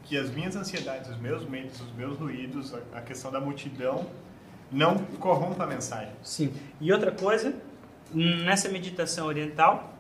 que 0.03 0.19
as 0.19 0.29
minhas 0.31 0.55
ansiedades, 0.55 1.09
os 1.09 1.19
meus 1.19 1.49
medos, 1.49 1.81
os 1.81 1.91
meus 1.95 2.19
ruídos, 2.19 2.75
a, 2.75 2.99
a 2.99 3.01
questão 3.01 3.33
da 3.33 3.41
multidão 3.41 4.07
não 4.75 4.99
corrompa 5.19 5.65
a 5.65 5.67
mensagem. 5.67 6.13
Sim. 6.23 6.53
E 6.81 6.93
outra 6.93 7.11
coisa, 7.13 7.55
nessa 8.13 8.69
meditação 8.69 9.27
oriental, 9.27 9.93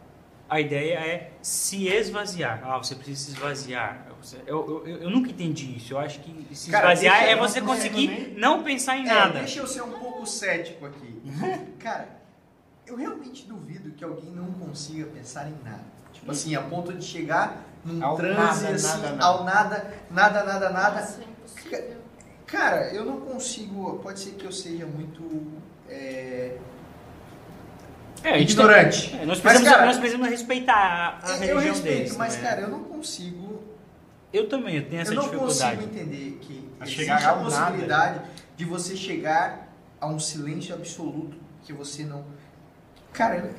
a 0.48 0.60
ideia 0.60 0.94
é 0.98 1.32
se 1.40 1.86
esvaziar. 1.88 2.60
Ah, 2.64 2.76
você 2.78 2.94
precisa 2.94 3.18
se 3.24 3.30
esvaziar. 3.32 4.06
Eu, 4.46 4.84
eu, 4.86 5.00
eu 5.02 5.10
nunca 5.10 5.30
entendi 5.30 5.76
isso. 5.76 5.92
Eu 5.94 5.98
acho 5.98 6.20
que 6.20 6.54
se 6.54 6.70
Cara, 6.70 6.92
esvaziar 6.92 7.22
é 7.24 7.36
você 7.36 7.60
não 7.60 7.66
conseguir 7.68 8.06
nem- 8.08 8.34
não 8.34 8.62
pensar 8.62 8.96
em 8.96 9.02
É, 9.02 9.14
nada. 9.14 9.38
deixa 9.40 9.60
eu 9.60 9.66
ser 9.66 9.82
um 9.82 9.90
pouco 9.92 10.26
cético 10.26 10.86
aqui. 10.86 11.20
Cara, 11.78 12.08
eu 12.86 12.96
realmente 12.96 13.46
duvido 13.46 13.90
que 13.92 14.04
alguém 14.04 14.30
não 14.30 14.52
consiga 14.52 15.06
pensar 15.06 15.48
em 15.48 15.54
nada. 15.64 15.84
Tipo 16.12 16.30
assim, 16.30 16.54
a 16.54 16.62
ponto 16.62 16.92
de 16.92 17.04
chegar 17.04 17.64
num 17.84 18.02
Ao 18.04 18.16
transe 18.16 18.62
nada, 18.64 18.74
assim, 18.76 18.86
nada, 18.86 19.10
nada. 19.10 19.24
ao 19.24 19.44
nada, 19.44 19.94
nada, 20.10 20.44
nada, 20.44 20.70
nada. 20.70 21.00
Nossa, 21.00 21.20
é 21.20 21.24
impossível. 21.24 22.03
Cara, 22.54 22.88
eu 22.92 23.04
não 23.04 23.20
consigo. 23.20 23.98
Pode 24.02 24.20
ser 24.20 24.30
que 24.32 24.44
eu 24.44 24.52
seja 24.52 24.86
muito. 24.86 25.22
é, 25.88 26.56
É, 28.22 28.38
gente 28.38 28.52
ignorante. 28.52 29.10
tem- 29.10 29.20
é, 29.20 29.26
nós, 29.26 29.38
Mas, 29.38 29.40
precisamos, 29.40 29.70
cara, 29.70 29.86
nós 29.86 29.96
precisamos 29.98 30.28
respeitar 30.28 31.20
a, 31.22 31.28
eu 31.30 31.38
religião 31.40 31.60
respeito, 31.74 31.96
deles. 31.98 32.16
mas, 32.16 32.34
né? 32.36 32.40
cara, 32.42 32.60
eu 32.62 32.68
não 32.68 32.84
consigo. 32.84 33.62
eu 34.32 34.48
também 34.48 34.76
eu 34.76 34.88
tenho 34.88 35.02
essa 35.02 35.10
eu 35.12 35.16
não 35.16 35.22
dificuldade. 35.24 35.76
consigo 35.76 35.94
entender 35.94 36.38
que 36.40 36.68
A 36.80 36.84
existe 36.84 37.00
chegar 37.00 37.22
a 37.22 37.28
ao 37.30 37.36
nada. 37.44 37.44
possibilidade 37.50 38.20
de 38.56 38.64
você 38.64 38.96
chegar 38.96 39.68
a 40.00 40.06
um 40.06 40.18
silêncio 40.18 40.74
absoluto 40.74 41.36
que 41.64 41.72
você 41.72 42.04
não. 42.04 42.24
Cara, 43.12 43.36
é. 43.36 43.50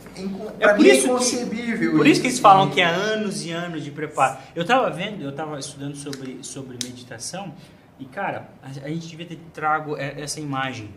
É 0.60 0.68
por 0.74 0.80
mim 0.80 0.90
é 0.90 0.94
isso 0.96 1.04
que- 1.04 1.08
inconcebível. 1.10 1.92
Por 1.96 2.06
isso 2.08 2.20
que 2.20 2.28
eles 2.28 2.40
falam 2.40 2.70
que 2.70 2.82
é 2.82 2.86
anos 2.86 3.46
e 3.46 3.52
anos 3.52 3.84
de 3.84 3.92
preparo. 3.92 4.38
Eu 4.54 4.66
tava 4.66 4.90
vendo, 4.90 5.22
eu 5.24 5.32
tava 5.34 5.58
estudando 5.60 5.96
sobre, 5.96 6.40
sobre 6.44 6.78
meditação 6.84 7.54
e, 8.00 8.06
cara, 8.06 8.50
a, 8.62 8.68
a 8.68 8.90
gente 8.90 9.08
devia 9.08 9.26
ter 9.26 9.40
trago 9.54 9.96
é- 9.98 10.20
essa 10.22 10.40
imagem. 10.40 10.90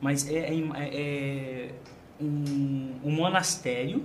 Mas 0.00 0.28
é, 0.28 0.48
é- 0.54 0.90
é 0.92 1.74
um, 2.20 2.94
um 3.04 3.10
monastério 3.10 4.04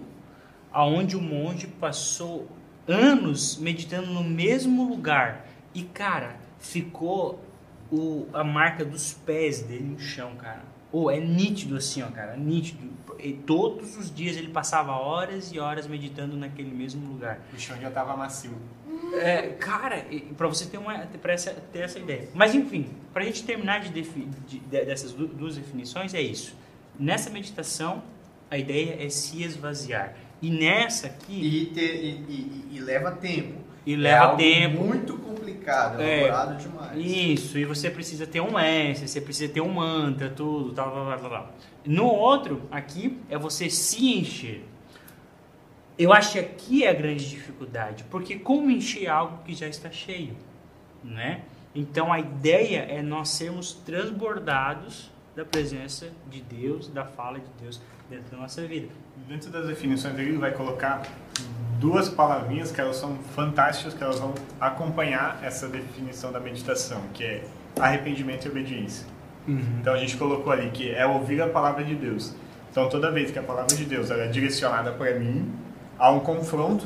onde 0.74 1.16
o 1.18 1.22
monge 1.22 1.68
passou 1.68 2.48
anos 2.88 3.58
meditando 3.58 4.08
no 4.12 4.24
mesmo 4.24 4.88
lugar. 4.88 5.46
E, 5.74 5.84
cara, 5.84 6.36
ficou 6.60 7.44
o, 7.92 8.28
a 8.34 8.44
marca 8.44 8.84
dos 8.86 9.14
pés 9.14 9.62
dele 9.62 9.84
no 9.84 10.00
chão, 10.00 10.36
cara. 10.38 10.64
Ou 10.92 11.10
é 11.10 11.20
nítido 11.20 11.78
assim, 11.78 12.02
ó, 12.02 12.08
cara, 12.08 12.36
nítido. 12.36 12.90
E 13.20 13.34
todos 13.34 13.98
os 13.98 14.14
dias 14.14 14.36
ele 14.36 14.48
passava 14.50 14.94
horas 14.94 15.52
e 15.54 15.60
horas 15.60 15.88
meditando 15.88 16.36
naquele 16.36 16.72
mesmo 16.74 17.08
lugar. 17.08 17.40
O 17.54 17.60
chão 17.60 17.78
já 17.80 17.90
estava 17.90 18.16
macio. 18.18 18.52
É, 19.14 19.42
cara, 19.60 20.06
pra 20.38 20.48
você 20.48 20.66
ter, 20.66 20.78
uma, 20.78 20.98
pra 21.22 21.34
essa, 21.34 21.52
ter 21.72 21.80
essa 21.80 22.00
ideia. 22.00 22.30
Mas 22.34 22.56
enfim, 22.56 22.88
pra 23.14 23.24
gente 23.24 23.44
terminar 23.44 23.82
de, 23.82 23.90
defi- 23.90 24.28
de- 24.48 24.60
de- 24.60 24.86
dessas 24.86 25.12
du- 25.14 25.28
duas 25.28 25.56
definições, 25.56 26.14
é 26.14 26.22
isso. 26.22 26.56
Nessa 27.00 27.30
meditação, 27.30 28.04
a 28.50 28.58
ideia 28.58 28.98
é 29.04 29.10
se 29.10 29.44
esvaziar. 29.44 30.16
E 30.42 30.50
nessa 30.50 31.08
aqui, 31.08 31.34
E, 31.34 31.66
ter- 31.68 32.04
e- 32.04 32.26
e- 32.30 32.68
e 32.78 32.80
leva 32.80 33.12
tempo. 33.12 33.60
e 33.86 33.94
é 33.94 33.98
leva 33.98 34.26
algo 34.26 34.38
tempo. 34.38 34.84
muito 34.84 35.18
complicado, 35.18 36.02
É. 36.02 36.20
elaborado 36.22 36.58
demais. 36.62 36.98
Isso, 37.06 37.58
e 37.58 37.66
você 37.66 37.90
precisa 37.90 38.26
ter 38.26 38.42
um 38.42 38.54
mestre, 38.54 39.08
você 39.08 39.22
precisa 39.22 39.52
ter 39.52 39.62
um 39.62 39.74
mantra, 39.74 40.30
tudo, 40.30 40.74
tal, 40.74 40.92
tal, 40.92 41.30
tal. 41.30 41.56
No 41.86 42.06
outro, 42.06 42.64
aqui, 42.72 43.18
é 43.30 43.38
você 43.38 43.70
se 43.70 44.06
encher. 44.18 44.64
Eu 46.02 46.12
acho 46.12 46.32
que 46.32 46.40
aqui 46.40 46.84
é 46.84 46.90
a 46.90 46.94
grande 46.94 47.30
dificuldade, 47.30 48.04
porque 48.10 48.40
como 48.40 48.72
encher 48.72 49.08
algo 49.08 49.38
que 49.46 49.54
já 49.54 49.68
está 49.68 49.92
cheio, 49.92 50.36
né? 51.04 51.42
Então 51.76 52.12
a 52.12 52.20
ideia 52.20 52.80
é 52.90 53.04
nós 53.04 53.30
sermos 53.30 53.72
transbordados 53.72 55.12
da 55.36 55.46
presença 55.46 56.10
de 56.28 56.42
Deus, 56.42 56.88
da 56.88 57.06
fala 57.06 57.40
de 57.40 57.46
Deus 57.62 57.80
dentro 58.10 58.32
da 58.32 58.38
nossa 58.38 58.66
vida. 58.66 58.88
Dentro 59.28 59.52
das 59.52 59.68
definições 59.68 60.18
ele 60.18 60.40
vai 60.40 60.52
colocar 60.54 61.04
duas 61.80 62.10
palavrinhas 62.10 62.72
que 62.72 62.82
elas 62.82 62.96
são 62.96 63.18
fantásticas, 63.36 63.94
que 63.94 64.04
elas 64.04 64.20
vão 64.20 64.34
acompanhar 64.60 65.40
essa 65.44 65.68
definição 65.68 66.32
da 66.32 66.40
meditação, 66.40 67.04
que 67.14 67.24
é 67.24 67.44
arrependimento 67.80 68.48
e 68.48 68.50
obediência. 68.50 69.06
Então 69.80 69.94
a 69.94 69.98
gente 69.98 70.18
colocou 70.18 70.52
ali 70.52 70.72
que 70.72 70.90
é 70.90 71.06
ouvir 71.06 71.44
a 71.44 71.48
palavra 71.48 71.84
de 71.84 71.94
Deus. 71.94 72.34
Então 72.72 72.90
toda 72.90 73.12
vez 73.12 73.30
que 73.30 73.38
a 73.38 73.44
palavra 73.44 73.76
de 73.76 73.86
Deus 73.86 74.10
ela 74.10 74.24
é 74.24 74.28
direcionada 74.28 74.92
para 74.94 75.20
mim, 75.20 75.48
há 76.02 76.10
um 76.10 76.20
confronto 76.20 76.84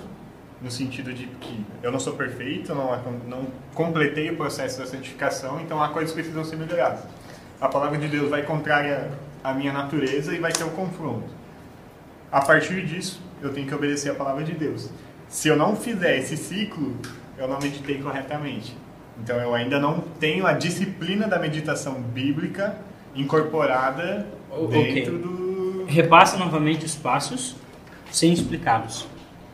no 0.61 0.69
sentido 0.69 1.13
de 1.13 1.25
que 1.25 1.65
eu 1.81 1.89
não 1.89 1.99
sou 1.99 2.13
perfeito, 2.13 2.75
não, 2.75 2.99
não 3.27 3.47
completei 3.73 4.29
o 4.29 4.35
processo 4.35 4.77
da 4.77 4.85
santificação, 4.85 5.61
então 5.61 5.81
há 5.81 5.89
coisas 5.89 6.13
que 6.13 6.21
precisam 6.21 6.43
ser 6.43 6.57
melhoradas. 6.57 6.99
A 7.61 7.69
palavra 7.69 7.97
de 7.97 8.09
Deus 8.09 8.29
vai 8.29 8.43
contrária 8.43 9.09
à 9.41 9.53
minha 9.53 9.71
natureza 9.71 10.35
e 10.35 10.39
vai 10.39 10.51
ter 10.51 10.65
o 10.65 10.71
confronto. 10.71 11.29
A 12.29 12.41
partir 12.41 12.85
disso, 12.85 13.21
eu 13.41 13.53
tenho 13.53 13.65
que 13.65 13.73
obedecer 13.73 14.11
a 14.11 14.15
palavra 14.15 14.43
de 14.43 14.51
Deus. 14.51 14.89
Se 15.29 15.47
eu 15.47 15.55
não 15.55 15.77
fizer 15.77 16.17
esse 16.17 16.35
ciclo, 16.35 16.97
eu 17.37 17.47
não 17.47 17.57
meditei 17.59 18.01
corretamente. 18.01 18.75
Então 19.17 19.37
eu 19.37 19.53
ainda 19.53 19.79
não 19.79 20.01
tenho 20.19 20.45
a 20.45 20.51
disciplina 20.51 21.25
da 21.25 21.39
meditação 21.39 21.93
bíblica 22.01 22.75
incorporada 23.15 24.27
dentro 24.69 25.15
ok. 25.15 25.19
do 25.19 25.85
Repassa 25.87 26.37
novamente 26.37 26.85
os 26.85 26.95
passos 26.95 27.55
sem 28.11 28.33
explicá-los. 28.33 29.07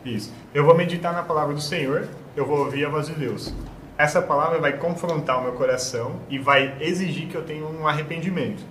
Isso. 0.04 0.32
Eu 0.54 0.64
vou 0.64 0.74
meditar 0.74 1.12
na 1.12 1.22
palavra 1.22 1.54
do 1.54 1.60
Senhor, 1.60 2.08
eu 2.36 2.46
vou 2.46 2.58
ouvir 2.58 2.84
a 2.84 2.88
voz 2.88 3.06
de 3.06 3.14
Deus. 3.14 3.54
Essa 3.96 4.20
palavra 4.20 4.58
vai 4.58 4.72
confrontar 4.78 5.38
o 5.38 5.42
meu 5.42 5.52
coração 5.52 6.16
e 6.28 6.38
vai 6.38 6.76
exigir 6.80 7.28
que 7.28 7.34
eu 7.34 7.42
tenha 7.42 7.64
um 7.64 7.86
arrependimento. 7.86 8.62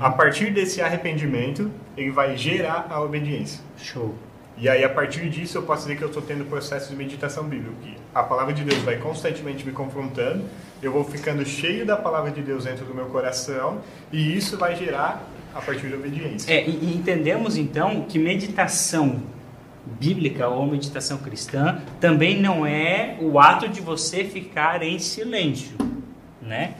A 0.00 0.10
partir 0.10 0.52
desse 0.52 0.82
arrependimento, 0.82 1.70
ele 1.96 2.10
vai 2.10 2.36
gerar 2.36 2.88
a 2.90 3.00
obediência. 3.00 3.60
Show. 3.76 4.14
E 4.58 4.68
aí, 4.68 4.84
a 4.84 4.88
partir 4.88 5.30
disso, 5.30 5.56
eu 5.56 5.62
posso 5.62 5.82
dizer 5.82 5.96
que 5.96 6.02
eu 6.02 6.08
estou 6.08 6.22
tendo 6.22 6.44
processo 6.44 6.90
de 6.90 6.96
meditação 6.96 7.44
bíblica. 7.44 7.74
Que 7.82 7.96
a 8.14 8.22
palavra 8.22 8.52
de 8.52 8.64
Deus 8.64 8.82
vai 8.82 8.96
constantemente 8.96 9.64
me 9.64 9.72
confrontando, 9.72 10.44
eu 10.82 10.92
vou 10.92 11.04
ficando 11.04 11.44
cheio 11.46 11.86
da 11.86 11.96
palavra 11.96 12.30
de 12.30 12.42
Deus 12.42 12.64
dentro 12.64 12.84
do 12.84 12.94
meu 12.94 13.06
coração, 13.06 13.80
e 14.12 14.36
isso 14.36 14.58
vai 14.58 14.76
gerar 14.76 15.24
a 15.54 15.60
partir 15.60 15.88
da 15.88 15.96
obediência. 15.96 16.52
É, 16.52 16.68
e 16.68 16.94
entendemos 16.94 17.56
então 17.56 18.04
que 18.08 18.18
meditação 18.18 19.22
bíblica 19.98 20.48
ou 20.48 20.66
meditação 20.66 21.18
cristã 21.18 21.80
também 22.00 22.40
não 22.40 22.66
é 22.66 23.16
o 23.20 23.38
ato 23.40 23.68
de 23.68 23.80
você 23.80 24.24
ficar 24.24 24.82
em 24.82 24.98
silêncio, 24.98 25.76
né? 26.40 26.74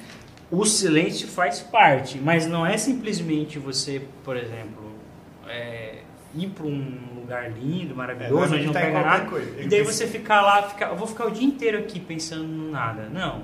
O 0.50 0.64
silêncio 0.64 1.28
faz 1.28 1.60
parte, 1.60 2.18
mas 2.18 2.46
não 2.46 2.66
é 2.66 2.76
simplesmente 2.76 3.58
você, 3.58 4.02
por 4.24 4.36
exemplo, 4.36 4.92
é, 5.48 6.00
ir 6.34 6.48
para 6.48 6.66
um 6.66 6.98
lugar 7.16 7.50
lindo, 7.52 7.94
maravilhoso, 7.94 8.54
É, 8.54 8.56
onde 8.58 8.66
não 8.66 8.72
pega 8.72 9.00
nada, 9.00 9.24
coisa. 9.26 9.60
e 9.60 9.68
daí 9.68 9.82
você 9.82 10.06
ficar 10.06 10.40
lá, 10.42 10.62
ficar, 10.64 10.88
eu 10.88 10.96
vou 10.96 11.06
ficar 11.06 11.26
o 11.26 11.30
dia 11.30 11.46
inteiro 11.46 11.78
aqui 11.78 12.00
pensando 12.00 12.42
no 12.44 12.70
nada. 12.70 13.08
Não. 13.12 13.42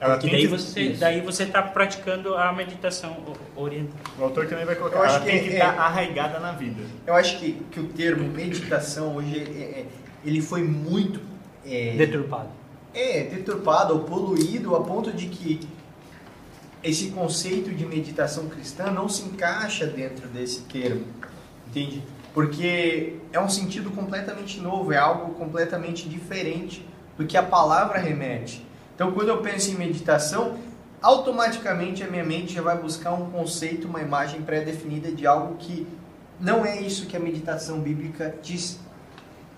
Ela 0.00 0.16
tem 0.16 0.30
daí 0.30 0.40
que- 0.42 0.46
você, 0.48 0.80
isso. 0.80 1.00
daí 1.00 1.20
você 1.20 1.42
está 1.42 1.62
praticando 1.62 2.34
a 2.34 2.50
meditação 2.52 3.16
oriental. 3.54 3.98
O 4.18 4.24
autor 4.24 4.46
também 4.46 4.64
vai 4.64 4.74
colocar, 4.74 4.96
Eu 4.98 5.02
acho 5.02 5.16
ela 5.16 5.24
que 5.26 5.30
tem 5.30 5.42
que 5.44 5.50
é- 5.50 5.52
estar 5.52 5.78
arraigada 5.78 6.38
na 6.40 6.52
vida. 6.52 6.82
Eu 7.06 7.14
acho 7.14 7.38
que, 7.38 7.52
que 7.70 7.78
o 7.80 7.88
termo 7.88 8.26
meditação 8.28 9.16
hoje 9.16 9.38
é- 9.38 9.80
é- 9.80 9.86
ele 10.24 10.40
foi 10.40 10.62
muito 10.62 11.20
é, 11.66 11.94
Deturpado. 11.98 12.48
é, 12.94 13.24
deturpado 13.24 13.92
ou 13.94 14.00
poluído 14.00 14.74
a 14.74 14.80
ponto 14.82 15.12
de 15.12 15.26
que 15.26 15.60
esse 16.82 17.10
conceito 17.10 17.70
de 17.70 17.84
meditação 17.84 18.48
cristã 18.48 18.90
não 18.90 19.06
se 19.08 19.22
encaixa 19.24 19.86
dentro 19.86 20.26
desse 20.28 20.62
termo, 20.62 21.04
entende? 21.68 22.02
Porque 22.32 23.16
é 23.32 23.38
um 23.40 23.48
sentido 23.50 23.90
completamente 23.90 24.58
novo, 24.60 24.92
é 24.92 24.96
algo 24.96 25.34
completamente 25.34 26.08
diferente 26.08 26.86
do 27.18 27.26
que 27.26 27.36
a 27.36 27.42
palavra 27.42 27.98
remete. 27.98 28.64
Então, 29.00 29.12
quando 29.12 29.28
eu 29.28 29.38
penso 29.38 29.70
em 29.70 29.76
meditação, 29.76 30.58
automaticamente 31.00 32.04
a 32.04 32.06
minha 32.06 32.22
mente 32.22 32.52
já 32.52 32.60
vai 32.60 32.76
buscar 32.76 33.14
um 33.14 33.30
conceito, 33.30 33.88
uma 33.88 34.02
imagem 34.02 34.42
pré-definida 34.42 35.10
de 35.10 35.26
algo 35.26 35.56
que 35.56 35.86
não 36.38 36.66
é 36.66 36.78
isso 36.82 37.06
que 37.06 37.16
a 37.16 37.20
meditação 37.20 37.80
bíblica 37.80 38.34
diz. 38.42 38.78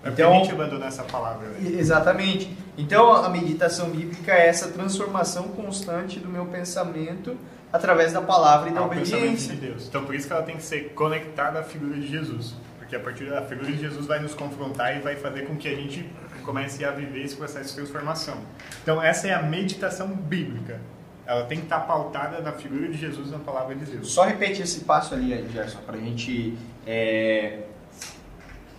É 0.01 0.07
Então- 0.07 0.31
a 0.31 0.35
gente 0.37 0.51
abandonar 0.53 0.87
essa 0.87 1.03
palavra. 1.03 1.45
né? 1.49 1.77
Exatamente. 1.77 2.57
Então 2.77 3.11
a 3.11 3.27
meditação 3.27 3.89
bíblica 3.89 4.31
é 4.31 4.47
essa 4.47 4.69
transformação 4.69 5.49
constante 5.49 6.21
do 6.21 6.29
meu 6.29 6.45
pensamento 6.45 7.35
através 7.73 8.13
da 8.13 8.21
palavra 8.21 8.69
e 8.69 8.73
da 8.73 8.81
pensamento 8.87 9.13
obediência. 9.23 9.55
de 9.55 9.59
Deus. 9.59 9.87
Então 9.89 10.05
por 10.05 10.15
isso 10.15 10.25
que 10.25 10.31
ela 10.31 10.43
tem 10.43 10.55
que 10.55 10.63
ser 10.63 10.93
conectada 10.93 11.59
à 11.59 11.63
figura 11.63 11.95
de 11.99 12.07
Jesus. 12.07 12.55
Porque 12.79 12.95
a 12.95 12.99
partir 13.01 13.25
da 13.29 13.41
figura 13.41 13.69
de 13.69 13.77
Jesus 13.77 14.05
vai 14.05 14.19
nos 14.21 14.33
confrontar 14.33 14.95
e 14.95 15.01
vai 15.01 15.17
fazer 15.17 15.41
com 15.47 15.57
que 15.57 15.67
a 15.67 15.75
gente 15.75 16.09
comece 16.43 16.83
a 16.85 16.91
viver 16.91 17.23
esse 17.23 17.35
processo 17.35 17.69
de 17.69 17.75
transformação. 17.75 18.37
Então 18.81 19.01
essa 19.01 19.27
é 19.27 19.33
a 19.33 19.41
meditação 19.41 20.07
bíblica. 20.07 20.79
Ela 21.25 21.45
tem 21.45 21.57
que 21.59 21.63
estar 21.63 21.79
pautada 21.81 22.41
na 22.41 22.51
figura 22.51 22.87
de 22.89 22.97
Jesus 22.97 23.31
na 23.31 23.39
palavra 23.39 23.73
de 23.75 23.85
Deus. 23.85 24.11
Só 24.11 24.23
repete 24.23 24.61
esse 24.61 24.81
passo 24.81 25.13
ali, 25.13 25.47
Gerson, 25.53 25.79
para 25.85 25.95
a 25.95 25.99
gente 25.99 26.57
é, 26.85 27.59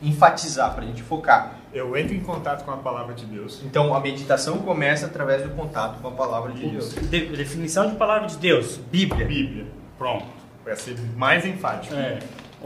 enfatizar, 0.03 0.75
para 0.75 0.85
a 0.85 0.87
gente 0.87 1.03
focar. 1.03 1.55
Eu 1.73 1.97
entro 1.97 2.15
em 2.15 2.21
contato 2.21 2.65
com 2.65 2.71
a 2.71 2.77
palavra 2.77 3.15
de 3.15 3.25
Deus. 3.25 3.63
Então 3.65 3.95
a 3.95 4.01
meditação 4.01 4.59
começa 4.59 5.07
através 5.07 5.43
do 5.43 5.51
contato 5.51 6.01
com 6.01 6.09
a 6.09 6.13
palavra 6.13 6.53
de 6.53 6.69
Deus. 6.69 6.95
De- 6.95 7.27
definição 7.37 7.91
de 7.91 7.97
palavra 7.97 8.29
de 8.29 8.37
Deus, 8.37 8.77
Bíblia. 8.77 9.27
Bíblia. 9.27 9.67
Pronto. 9.99 10.27
Para 10.63 10.77
ser 10.77 10.97
mais 11.17 11.45
enfático. 11.47 11.95
É. 11.95 12.19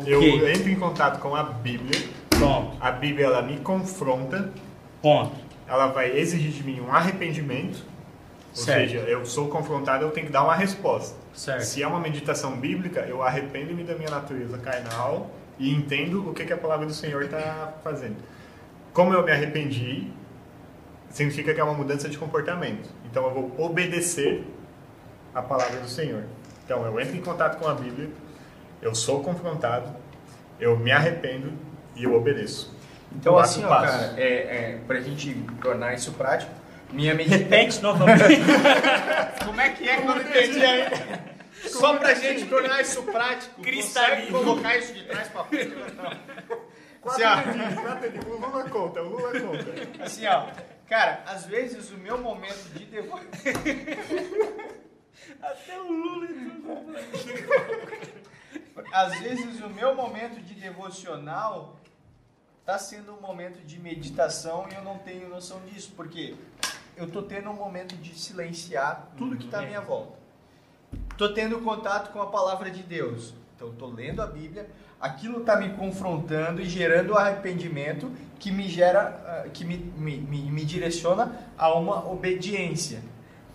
Eu 0.07 0.19
Ok. 0.21 0.53
entro 0.53 0.69
em 0.71 0.77
contato 0.77 1.19
com 1.21 1.35
a 1.35 1.43
Bíblia. 1.45 2.01
Pronto. 2.31 2.77
A 2.81 2.91
Bíblia 2.93 3.27
ela 3.27 3.43
me 3.43 3.59
confronta. 3.59 4.51
Ponto. 5.03 5.37
Ela 5.67 5.89
vai 5.89 6.17
exigir 6.17 6.51
de 6.51 6.63
mim 6.65 6.81
um 6.81 6.93
arrependimento. 6.93 7.85
Ou 8.51 8.65
Certo. 8.65 8.91
seja, 8.91 8.99
eu 9.01 9.25
sou 9.25 9.49
confrontado, 9.49 10.05
eu 10.05 10.11
tenho 10.11 10.27
que 10.27 10.33
dar 10.33 10.43
uma 10.43 10.55
resposta. 10.55 11.17
Certo. 11.35 11.63
Se 11.63 11.83
é 11.83 11.87
uma 11.87 12.01
meditação 12.01 12.57
bíblica, 12.57 13.01
eu 13.01 13.23
arrependo-me 13.23 13.85
da 13.85 13.95
minha 13.95 14.11
natureza 14.11 14.59
carnal 14.59 15.31
e 15.59 15.73
entendo 15.73 16.29
o 16.29 16.33
que, 16.35 16.45
que 16.45 16.53
a 16.53 16.57
palavra 16.57 16.87
do 16.87 16.95
Senhor 16.95 17.23
está 17.23 17.75
fazendo. 17.85 18.17
Como 18.93 19.13
eu 19.13 19.23
me 19.23 19.31
arrependi, 19.31 20.11
significa 21.11 21.55
que 21.55 21.61
é 21.61 21.65
uma 21.65 21.75
mudança 21.75 22.09
de 22.09 22.19
comportamento. 22.19 22.89
Então 23.05 23.25
eu 23.25 23.31
vou 23.31 23.55
obedecer 23.67 24.45
a 25.35 25.43
palavra 25.43 25.79
do 25.81 25.89
Senhor. 25.89 26.25
Então 26.65 26.85
eu 26.85 26.99
entro 26.99 27.17
em 27.17 27.21
contato 27.21 27.59
com 27.59 27.69
a 27.69 27.75
Bíblia, 27.75 28.09
eu 28.83 28.95
sou 28.95 29.23
confrontado, 29.23 29.95
eu 30.59 30.77
me 30.77 30.91
arrependo 30.91 31.53
e 31.95 32.05
eu 32.05 32.15
obedeço. 32.15 32.77
Então 33.15 33.35
Passo 33.35 33.59
assim, 33.59 33.65
ó, 33.65 33.69
passo. 33.69 33.99
cara, 33.99 34.15
é, 34.21 34.27
é, 34.27 34.79
para 34.87 34.99
a 34.99 35.01
gente 35.01 35.35
tornar 35.63 35.95
isso 35.95 36.13
prático, 36.13 36.53
minha 36.93 37.15
meditação... 37.15 37.45
Repete 37.49 37.81
novamente. 37.83 38.41
Como 39.45 39.61
é 39.61 39.69
que 39.71 39.89
é 39.89 39.97
que 39.97 40.03
eu 40.03 40.07
não 40.07 40.21
entendi 40.21 40.65
ainda? 40.65 41.39
Só 41.67 41.97
pra 41.97 42.15
gente 42.15 42.47
tornar 42.47 42.81
isso 42.81 43.03
prático, 43.03 43.61
Cristalino. 43.63 44.27
consegue 44.27 44.45
colocar 44.45 44.77
isso 44.77 44.95
de 44.95 45.05
trás 45.05 45.29
pra 45.29 45.45
frente? 45.45 45.75
Não. 45.97 47.11
Assim, 47.11 47.23
ó. 47.25 48.31
O 48.31 48.39
Lula 48.41 48.63
conta, 48.71 49.03
o 49.03 49.09
Lula 49.09 49.41
conta. 49.41 50.05
assim, 50.05 50.27
ó, 50.27 50.47
cara, 50.89 51.23
às 51.27 51.47
vezes 51.47 51.91
o 51.91 51.97
meu 51.97 52.19
momento 52.19 52.71
de 52.75 52.85
devo... 52.85 53.19
Até 55.43 55.79
o 55.81 55.91
Lula. 55.93 56.29
Às 58.93 59.19
vezes 59.21 59.61
o 59.61 59.69
meu 59.71 59.95
momento 59.95 60.41
de 60.41 60.55
devocional 60.55 61.78
tá 62.69 62.77
sendo 62.79 63.15
um 63.15 63.21
momento 63.23 63.65
de 63.65 63.81
meditação 63.81 64.67
e 64.71 64.75
eu 64.75 64.83
não 64.83 64.99
tenho 64.99 65.27
noção 65.27 65.59
disso, 65.73 65.91
porque 65.97 66.35
eu 66.99 67.11
tô 67.11 67.23
tendo 67.23 67.49
um 67.49 67.55
momento 67.55 67.97
de 67.97 68.15
silenciar 68.15 69.09
tudo 69.17 69.39
que 69.39 69.49
tá 69.49 69.61
à 69.61 69.63
minha 69.63 69.81
volta. 69.81 70.13
Tô 71.17 71.33
tendo 71.33 71.59
contato 71.63 72.13
com 72.13 72.21
a 72.21 72.27
palavra 72.27 72.71
de 72.71 72.83
Deus. 72.83 73.33
Então 73.57 73.73
tô 73.73 73.87
lendo 73.87 74.21
a 74.21 74.27
Bíblia, 74.27 74.69
aquilo 75.01 75.41
tá 75.41 75.57
me 75.57 75.71
confrontando 75.77 76.61
e 76.61 76.67
gerando 76.67 77.17
arrependimento 77.17 78.13
que 78.39 78.53
me 78.53 78.69
gera, 78.69 79.45
ah, 79.47 79.49
que 79.49 79.65
me, 79.65 79.79
me, 79.79 80.19
me, 80.19 80.43
me 80.51 80.63
direciona 80.63 81.41
a 81.57 81.73
uma 81.73 82.07
obediência. 82.07 83.01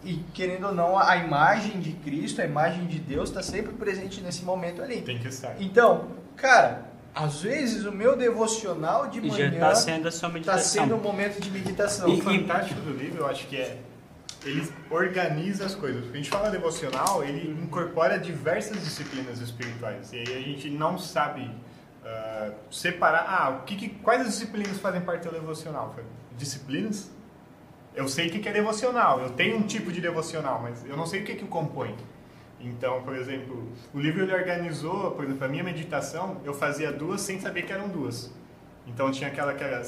E 0.04 0.16
querendo 0.34 0.70
ou 0.70 0.74
não, 0.74 0.98
a 0.98 1.18
imagem 1.18 1.80
de 1.80 1.94
Cristo, 1.94 2.42
a 2.42 2.46
imagem 2.46 2.88
de 2.88 2.98
Deus 2.98 3.30
está 3.30 3.44
sempre 3.44 3.74
presente 3.74 4.22
nesse 4.22 4.44
momento 4.44 4.82
ali. 4.82 5.04
Tem 5.04 5.20
que 5.20 5.28
estar. 5.28 5.62
Então, 5.62 6.08
cara, 6.36 6.93
às 7.16 7.42
vezes 7.42 7.86
o 7.86 7.92
meu 7.92 8.16
devocional 8.16 9.08
de 9.08 9.22
manhã 9.22 9.52
está 9.52 9.76
sendo 9.76 10.08
a 10.08 10.12
sua 10.12 10.28
está 10.28 10.30
meditação. 10.30 10.84
sendo 10.84 10.96
um 10.96 11.00
momento 11.00 11.40
de 11.40 11.52
meditação. 11.52 12.10
O 12.12 12.22
fantástico 12.22 12.80
do 12.82 12.92
livro, 12.92 13.22
eu 13.22 13.28
acho 13.28 13.48
que 13.48 13.58
é 13.58 13.80
ele 14.46 14.68
organiza 14.90 15.66
as 15.66 15.76
coisas. 15.76 16.04
Quando 16.04 16.14
a 16.14 16.18
gente 16.18 16.30
fala 16.30 16.50
devocional, 16.50 17.24
ele 17.24 17.50
incorpora 17.64 18.20
diversas 18.20 18.84
disciplinas 18.84 19.40
espirituais. 19.40 20.12
E 20.12 20.18
aí 20.18 20.34
a 20.34 20.42
gente 20.42 20.70
não 20.70 20.98
sabe 20.98 21.50
ah, 22.04 22.52
separar. 22.70 23.26
Ah, 23.28 23.50
o 23.52 23.64
que, 23.64 23.76
que- 23.76 23.90
quais 23.90 24.22
as 24.22 24.28
disciplinas 24.28 24.78
fazem 24.80 25.02
parte 25.02 25.28
do 25.28 25.34
devocional? 25.34 25.96
Disciplinas? 26.38 27.10
Eu 27.96 28.08
sei 28.08 28.28
o 28.28 28.32
que, 28.32 28.40
que 28.40 28.50
é 28.50 28.54
devocional. 28.54 29.22
Eu 29.22 29.30
tenho 29.30 29.58
um 29.58 29.64
tipo 29.64 29.92
de 29.92 30.02
devocional, 30.02 30.60
mas 30.62 30.84
eu 30.86 30.98
não 30.98 31.06
sei 31.06 31.22
o 31.22 31.26
que, 31.26 31.36
que 31.36 31.44
o 31.44 31.48
compõe. 31.48 31.96
Então, 32.64 33.04
por 33.04 33.14
exemplo, 33.16 33.68
o 33.94 34.00
livro 34.00 34.24
ele 34.24 34.34
organizou, 34.34 35.12
por 35.12 35.26
exemplo, 35.26 35.44
a 35.44 35.50
minha 35.50 35.64
meditação, 35.64 36.40
eu 36.46 36.54
fazia 36.54 36.94
duas 36.94 37.20
sem 37.20 37.40
saber 37.40 37.64
que 37.64 37.74
eram 37.74 37.90
duas. 37.90 38.34
Então 38.88 39.12
tinha 39.12 39.30
aquela 39.30 39.54
que 39.54 39.62
era 39.64 39.82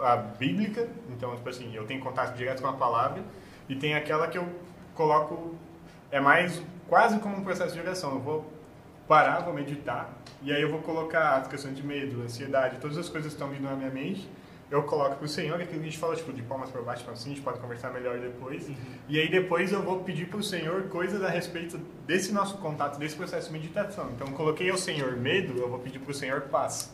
a 0.00 0.16
bíblica, 0.16 0.88
então, 1.10 1.36
tipo 1.36 1.48
assim, 1.48 1.72
eu 1.74 1.86
tenho 1.86 2.00
contato 2.00 2.36
direto 2.36 2.62
com 2.62 2.68
a 2.68 2.72
palavra, 2.72 3.22
e 3.68 3.76
tem 3.76 3.94
aquela 3.94 4.26
que 4.26 4.36
eu 4.36 4.48
coloco, 4.94 5.54
é 6.10 6.18
mais 6.18 6.60
quase 6.88 7.20
como 7.20 7.36
um 7.36 7.44
processo 7.44 7.74
de 7.74 7.80
oração. 7.80 8.12
Eu 8.14 8.20
vou 8.20 8.52
parar, 9.06 9.40
vou 9.40 9.54
meditar, 9.54 10.12
e 10.42 10.52
aí 10.52 10.60
eu 10.60 10.70
vou 10.70 10.80
colocar 10.80 11.36
as 11.36 11.48
questões 11.48 11.76
de 11.76 11.86
medo, 11.86 12.22
ansiedade, 12.22 12.78
todas 12.80 12.98
as 12.98 13.08
coisas 13.08 13.32
que 13.32 13.36
estão 13.40 13.48
vindo 13.48 13.64
na 13.64 13.76
minha 13.76 13.90
mente, 13.90 14.28
eu 14.70 14.82
coloco 14.82 15.16
pro 15.16 15.28
Senhor, 15.28 15.54
aquilo 15.54 15.80
que 15.80 15.86
a 15.86 15.90
gente 15.90 15.98
fala, 15.98 16.14
tipo, 16.14 16.32
de 16.32 16.42
palmas 16.42 16.70
para 16.70 16.82
baixo, 16.82 17.04
para 17.04 17.16
cima, 17.16 17.32
a 17.32 17.36
gente 17.36 17.44
pode 17.44 17.58
conversar 17.58 17.90
melhor 17.90 18.18
depois, 18.18 18.70
e 19.08 19.18
aí 19.18 19.30
depois 19.30 19.72
eu 19.72 19.82
vou 19.82 20.00
pedir 20.00 20.26
pro 20.26 20.42
Senhor 20.42 20.84
coisas 20.84 21.22
a 21.22 21.28
respeito 21.28 21.78
desse 22.06 22.32
nosso 22.32 22.58
contato, 22.58 22.98
desse 22.98 23.16
processo 23.16 23.46
de 23.46 23.52
meditação. 23.52 24.10
Então, 24.14 24.26
coloquei 24.28 24.70
ao 24.70 24.76
Senhor 24.76 25.16
medo, 25.16 25.58
eu 25.58 25.68
vou 25.68 25.78
pedir 25.78 25.98
pro 25.98 26.12
Senhor 26.12 26.42
paz. 26.42 26.92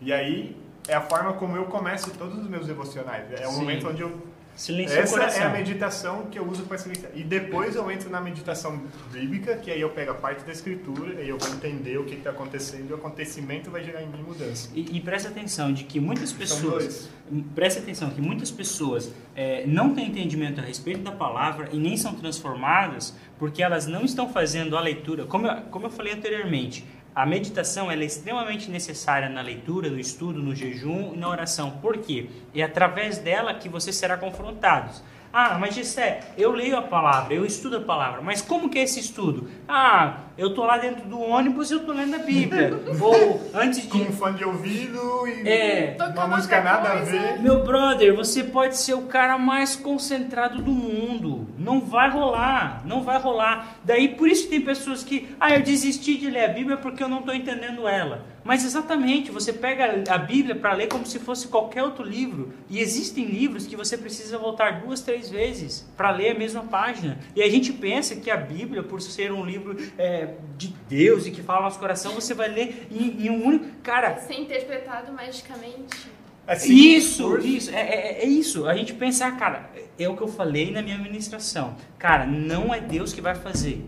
E 0.00 0.12
aí 0.12 0.56
é 0.88 0.94
a 0.94 1.00
forma 1.00 1.34
como 1.34 1.56
eu 1.56 1.66
começo 1.66 2.10
todos 2.12 2.38
os 2.38 2.48
meus 2.48 2.66
devocionais. 2.66 3.30
É 3.32 3.46
o 3.46 3.50
Sim. 3.50 3.60
momento 3.60 3.88
onde 3.88 4.02
eu. 4.02 4.20
Silencia 4.58 4.98
Essa 4.98 5.22
é 5.22 5.44
a 5.44 5.50
meditação 5.50 6.26
que 6.26 6.36
eu 6.36 6.44
uso 6.44 6.64
para 6.64 6.76
silenciar. 6.76 7.12
E 7.14 7.22
depois 7.22 7.76
eu 7.76 7.88
entro 7.92 8.10
na 8.10 8.20
meditação 8.20 8.82
bíblica, 9.12 9.56
que 9.56 9.70
aí 9.70 9.80
eu 9.80 9.88
pego 9.90 10.10
a 10.10 10.14
parte 10.14 10.44
da 10.44 10.50
escritura, 10.50 11.22
e 11.22 11.28
eu 11.28 11.38
vou 11.38 11.48
entender 11.48 11.96
o 11.96 12.04
que 12.04 12.16
está 12.16 12.30
acontecendo, 12.30 12.90
e 12.90 12.92
o 12.92 12.96
acontecimento 12.96 13.70
vai 13.70 13.84
gerar 13.84 14.02
em 14.02 14.08
mim 14.08 14.20
mudança. 14.20 14.68
E, 14.74 14.96
e 14.96 15.00
presta 15.00 15.28
atenção 15.28 15.72
de 15.72 15.84
que 15.84 16.00
muitas 16.00 16.32
pessoas, 16.32 17.08
presta 17.54 17.78
atenção 17.78 18.10
que 18.10 18.20
muitas 18.20 18.50
pessoas 18.50 19.12
é, 19.36 19.64
não 19.64 19.94
têm 19.94 20.08
entendimento 20.08 20.60
a 20.60 20.64
respeito 20.64 21.02
da 21.02 21.12
palavra 21.12 21.68
e 21.72 21.78
nem 21.78 21.96
são 21.96 22.14
transformadas 22.14 23.14
porque 23.38 23.62
elas 23.62 23.86
não 23.86 24.04
estão 24.04 24.28
fazendo 24.28 24.76
a 24.76 24.80
leitura. 24.80 25.24
Como 25.24 25.46
eu, 25.46 25.62
como 25.70 25.86
eu 25.86 25.90
falei 25.90 26.14
anteriormente, 26.14 26.84
a 27.18 27.26
meditação 27.26 27.90
é 27.90 27.96
extremamente 27.96 28.70
necessária 28.70 29.28
na 29.28 29.40
leitura, 29.40 29.90
no 29.90 29.98
estudo, 29.98 30.40
no 30.40 30.54
jejum 30.54 31.14
e 31.14 31.16
na 31.16 31.28
oração. 31.28 31.72
Por 31.82 31.98
quê? 31.98 32.30
É 32.54 32.62
através 32.62 33.18
dela 33.18 33.52
que 33.54 33.68
você 33.68 33.92
será 33.92 34.16
confrontado. 34.16 34.92
Ah, 35.32 35.58
mas 35.60 35.74
Gessé, 35.74 36.20
eu 36.36 36.52
leio 36.52 36.76
a 36.76 36.82
palavra, 36.82 37.34
eu 37.34 37.44
estudo 37.44 37.76
a 37.76 37.80
palavra, 37.80 38.20
mas 38.22 38.40
como 38.40 38.68
que 38.70 38.78
é 38.78 38.82
esse 38.82 38.98
estudo? 39.00 39.48
Ah, 39.68 40.20
eu 40.38 40.54
tô 40.54 40.64
lá 40.64 40.78
dentro 40.78 41.04
do 41.06 41.20
ônibus 41.20 41.70
e 41.70 41.74
eu 41.74 41.80
tô 41.84 41.92
lendo 41.92 42.14
a 42.14 42.18
Bíblia. 42.18 42.72
Ou 43.00 43.40
antes 43.54 43.82
de. 43.82 43.88
Com 43.88 43.98
um 43.98 44.12
fone 44.12 44.38
de 44.38 44.44
ouvido 44.44 45.26
e 45.26 45.46
É. 45.48 45.96
uma 46.16 46.26
música 46.28 46.60
nada 46.62 46.88
a 46.88 46.92
coisa. 46.92 47.10
ver. 47.10 47.40
Meu 47.40 47.62
brother, 47.64 48.14
você 48.16 48.42
pode 48.44 48.76
ser 48.76 48.94
o 48.94 49.02
cara 49.02 49.36
mais 49.36 49.76
concentrado 49.76 50.62
do 50.62 50.70
mundo. 50.70 51.46
Não 51.58 51.80
vai 51.80 52.08
rolar, 52.10 52.82
não 52.86 53.02
vai 53.02 53.18
rolar. 53.18 53.78
Daí 53.84 54.08
por 54.08 54.28
isso 54.28 54.44
que 54.44 54.50
tem 54.50 54.60
pessoas 54.62 55.02
que, 55.02 55.28
ah, 55.38 55.54
eu 55.54 55.62
desisti 55.62 56.16
de 56.16 56.30
ler 56.30 56.44
a 56.44 56.48
Bíblia 56.52 56.76
porque 56.78 57.02
eu 57.02 57.08
não 57.08 57.18
estou 57.18 57.34
entendendo 57.34 57.86
ela. 57.86 58.24
Mas 58.48 58.64
exatamente, 58.64 59.30
você 59.30 59.52
pega 59.52 60.02
a 60.08 60.16
Bíblia 60.16 60.54
para 60.56 60.72
ler 60.72 60.86
como 60.88 61.04
se 61.04 61.18
fosse 61.18 61.48
qualquer 61.48 61.82
outro 61.82 62.02
livro. 62.02 62.54
E 62.70 62.80
existem 62.80 63.26
livros 63.26 63.66
que 63.66 63.76
você 63.76 63.98
precisa 63.98 64.38
voltar 64.38 64.80
duas, 64.80 65.02
três 65.02 65.28
vezes 65.28 65.86
para 65.98 66.10
ler 66.10 66.30
a 66.30 66.34
mesma 66.38 66.62
página. 66.62 67.18
E 67.36 67.42
a 67.42 67.50
gente 67.50 67.74
pensa 67.74 68.16
que 68.16 68.30
a 68.30 68.38
Bíblia, 68.38 68.82
por 68.82 69.02
ser 69.02 69.30
um 69.32 69.44
livro 69.44 69.76
é, 69.98 70.30
de 70.56 70.68
Deus 70.88 71.26
e 71.26 71.30
que 71.30 71.42
fala 71.42 71.58
no 71.60 71.64
nosso 71.66 71.78
coração, 71.78 72.12
você 72.14 72.32
vai 72.32 72.48
ler 72.48 72.86
em, 72.90 73.26
em 73.26 73.28
um 73.30 73.44
único. 73.44 73.66
Cara, 73.82 74.16
Ser 74.20 74.40
interpretado 74.40 75.12
magicamente. 75.12 76.08
Assim, 76.46 76.74
isso, 76.74 77.24
por- 77.28 77.44
isso, 77.44 77.70
é, 77.70 77.80
é- 77.82 78.18
é 78.22 78.26
isso. 78.26 78.66
A 78.66 78.74
gente 78.74 78.94
pensar, 78.94 79.36
cara, 79.36 79.68
é 79.98 80.08
o 80.08 80.16
que 80.16 80.22
eu 80.22 80.28
falei 80.28 80.70
na 80.70 80.80
minha 80.80 80.96
ministração. 80.96 81.76
Cara, 81.98 82.24
não 82.24 82.72
é 82.72 82.80
Deus 82.80 83.12
que 83.12 83.20
vai 83.20 83.34
fazer. 83.34 83.84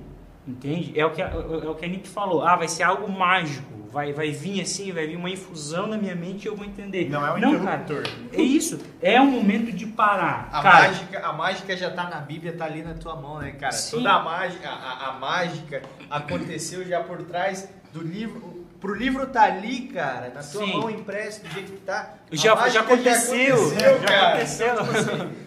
Entende? 0.46 0.98
É 0.98 1.04
o 1.04 1.10
que 1.10 1.22
a, 1.22 1.26
é 1.28 1.68
o 1.68 1.74
que 1.74 1.84
a 1.84 1.88
Nick 1.88 2.08
falou. 2.08 2.42
Ah, 2.42 2.56
vai 2.56 2.68
ser 2.68 2.82
algo 2.82 3.10
mágico. 3.10 3.78
Vai, 3.92 4.12
vai 4.12 4.30
vir 4.30 4.60
assim, 4.60 4.92
vai 4.92 5.04
vir 5.04 5.16
uma 5.16 5.28
infusão 5.28 5.88
na 5.88 5.96
minha 5.98 6.14
mente 6.14 6.44
e 6.44 6.48
eu 6.48 6.54
vou 6.54 6.64
entender. 6.64 7.10
Não 7.10 7.26
é 7.26 7.32
um 7.34 7.40
cara. 7.64 7.82
interruptor. 7.82 8.02
É 8.32 8.40
isso. 8.40 8.78
É 9.02 9.20
um 9.20 9.26
momento 9.32 9.72
de 9.72 9.84
parar. 9.84 10.48
A, 10.52 10.62
cara, 10.62 10.86
mágica, 10.88 11.26
a 11.26 11.32
mágica 11.32 11.76
já 11.76 11.90
tá 11.90 12.04
na 12.08 12.20
Bíblia, 12.20 12.52
tá 12.52 12.66
ali 12.66 12.82
na 12.82 12.94
tua 12.94 13.16
mão, 13.16 13.38
né, 13.40 13.50
cara? 13.50 13.72
Sim. 13.72 13.96
Toda 13.96 14.12
a 14.12 14.22
mágica, 14.22 14.68
a- 14.68 15.08
a 15.08 15.12
mágica 15.18 15.82
aconteceu 16.08 16.86
já 16.86 17.00
por 17.02 17.20
trás 17.22 17.68
do 17.92 18.00
livro. 18.00 18.59
Pro 18.80 18.94
livro 18.94 19.26
tá 19.26 19.42
ali, 19.42 19.88
cara, 19.88 20.28
na 20.30 20.42
tua 20.42 20.64
Sim. 20.64 20.72
mão 20.72 20.88
impresso 20.90 21.42
do 21.42 21.50
jeito 21.50 21.72
que 21.72 21.80
tá. 21.82 22.14
A 22.32 22.34
já, 22.36 22.54
mágica 22.54 22.70
já 22.72 22.80
aconteceu. 22.80 23.54
aconteceu, 23.56 24.00
Já 24.00 24.06
cara. 24.06 24.28
aconteceu. 24.28 24.74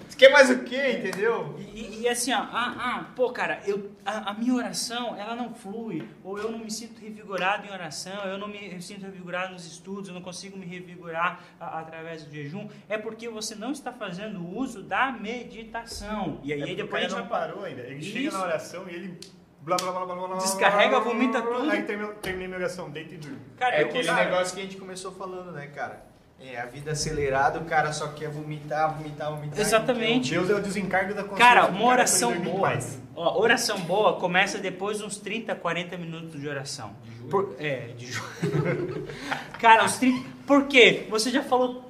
Você 0.07 0.17
quer 0.19 0.29
mais 0.31 0.49
o 0.51 0.59
quê, 0.59 0.99
entendeu? 0.99 1.55
E, 1.73 2.01
e- 2.03 2.07
assim, 2.07 2.31
ó, 2.31 2.37
ah, 2.37 2.75
ah, 2.77 3.05
pô, 3.15 3.31
cara, 3.31 3.59
eu, 3.65 3.89
a, 4.05 4.29
a 4.29 4.33
minha 4.35 4.53
oração, 4.53 5.15
ela 5.19 5.35
não 5.35 5.51
flui, 5.55 6.07
ou 6.23 6.37
eu 6.37 6.51
não 6.51 6.59
me 6.59 6.69
sinto 6.69 7.01
revigorado 7.01 7.65
em 7.65 7.71
oração, 7.71 8.23
eu 8.25 8.37
não 8.37 8.47
me 8.47 8.79
sinto 8.79 9.01
revigorado 9.01 9.53
nos 9.53 9.65
estudos, 9.65 10.09
eu 10.09 10.13
não 10.13 10.21
consigo 10.21 10.55
me 10.55 10.67
revigorar 10.67 11.39
a- 11.59 11.79
através 11.79 12.23
do 12.23 12.31
jejum, 12.31 12.69
é 12.87 12.95
porque 12.99 13.27
você 13.27 13.55
não 13.55 13.71
está 13.71 13.91
fazendo 13.91 14.47
uso 14.55 14.83
da 14.83 15.11
meditação. 15.11 16.39
E 16.43 16.53
aí, 16.53 16.73
É 16.73 16.75
depois 16.75 17.05
a 17.05 17.07
gente 17.07 17.17
não 17.17 17.27
vai... 17.27 17.39
parou 17.47 17.63
ainda. 17.63 17.81
Ele 17.81 17.95
Isso. 17.99 18.11
chega 18.11 18.31
na 18.31 18.43
oração 18.43 18.85
e 18.87 18.93
ele 18.93 19.19
blá 19.63 19.77
blá 19.77 19.91
blá 19.91 20.05
blá 20.15 20.27
blá. 20.27 20.37
Descarrega, 20.37 20.99
vomita 20.99 21.41
tudo. 21.41 21.69
Aí 21.71 21.83
termina- 21.83 22.13
terminei 22.21 22.47
minha 22.47 22.59
oração, 22.59 22.89
deita 22.89 23.15
e 23.15 23.17
durmo. 23.17 23.39
Cara, 23.57 23.75
É 23.75 23.81
aquele 23.83 24.07
consigo- 24.07 24.15
negócio 24.29 24.55
que 24.55 24.61
a 24.61 24.63
gente 24.63 24.77
começou 24.77 25.11
falando, 25.11 25.51
né, 25.51 25.67
cara? 25.67 26.03
É 26.39 26.59
a 26.59 26.65
vida 26.65 26.91
acelerada, 26.91 27.57
o 27.59 27.63
cara 27.63 27.93
só 27.93 28.09
quer 28.09 28.27
vomitar, 28.29 28.93
vomitar, 28.97 29.31
vomitar. 29.31 29.59
Exatamente. 29.59 30.31
Deus 30.31 30.49
é 30.49 30.53
o 30.55 30.59
desencargo 30.61 31.13
da 31.13 31.23
consciência. 31.23 31.45
Cara, 31.45 31.67
uma 31.67 31.85
oração 31.85 32.35
em 32.35 32.39
boa. 32.41 32.77
Ó, 33.15 33.39
oração 33.39 33.79
boa 33.81 34.19
começa 34.19 34.57
depois 34.57 34.97
de 34.97 35.05
uns 35.05 35.15
30, 35.17 35.55
40 35.55 35.95
minutos 35.97 36.41
de 36.41 36.47
oração. 36.49 36.91
Por- 37.31 37.55
é, 37.59 37.91
de 37.95 38.07
ju- 38.11 38.23
Cara, 39.59 39.85
os 39.85 39.95
30. 39.97 40.27
Por 40.45 40.67
quê? 40.67 41.05
Você 41.09 41.29
já 41.29 41.43
falou 41.43 41.89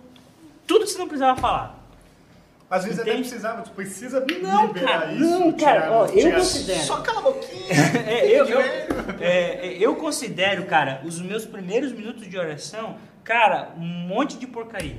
tudo 0.68 0.86
que 0.86 0.92
você 0.92 0.98
não 1.00 1.08
precisava 1.08 1.40
falar. 1.40 1.83
Às 2.74 2.86
vezes 2.86 3.00
até 3.00 3.12
Entende? 3.12 3.30
precisava, 3.30 3.62
tu 3.62 3.70
precisa 3.70 4.26
Não, 4.42 4.66
liberar 4.68 5.00
cara, 5.02 5.14
isso. 5.14 5.24
não, 5.24 5.52
cara, 5.54 5.92
ó, 5.92 6.06
eu 6.08 6.32
considero. 6.34 6.80
Só 6.80 7.02
cala 7.02 7.20
a 7.20 7.22
boquinha. 7.22 7.68
É, 8.08 8.26
eu, 8.32 8.46
eu, 8.48 8.60
é, 8.60 8.88
é, 9.22 9.78
eu 9.80 9.96
considero, 9.96 10.66
cara, 10.66 11.00
os 11.06 11.22
meus 11.22 11.46
primeiros 11.46 11.92
minutos 11.92 12.28
de 12.28 12.36
oração, 12.36 12.98
cara, 13.24 13.70
um 13.78 13.82
monte 13.86 14.38
de 14.40 14.48
porcaria. 14.48 14.98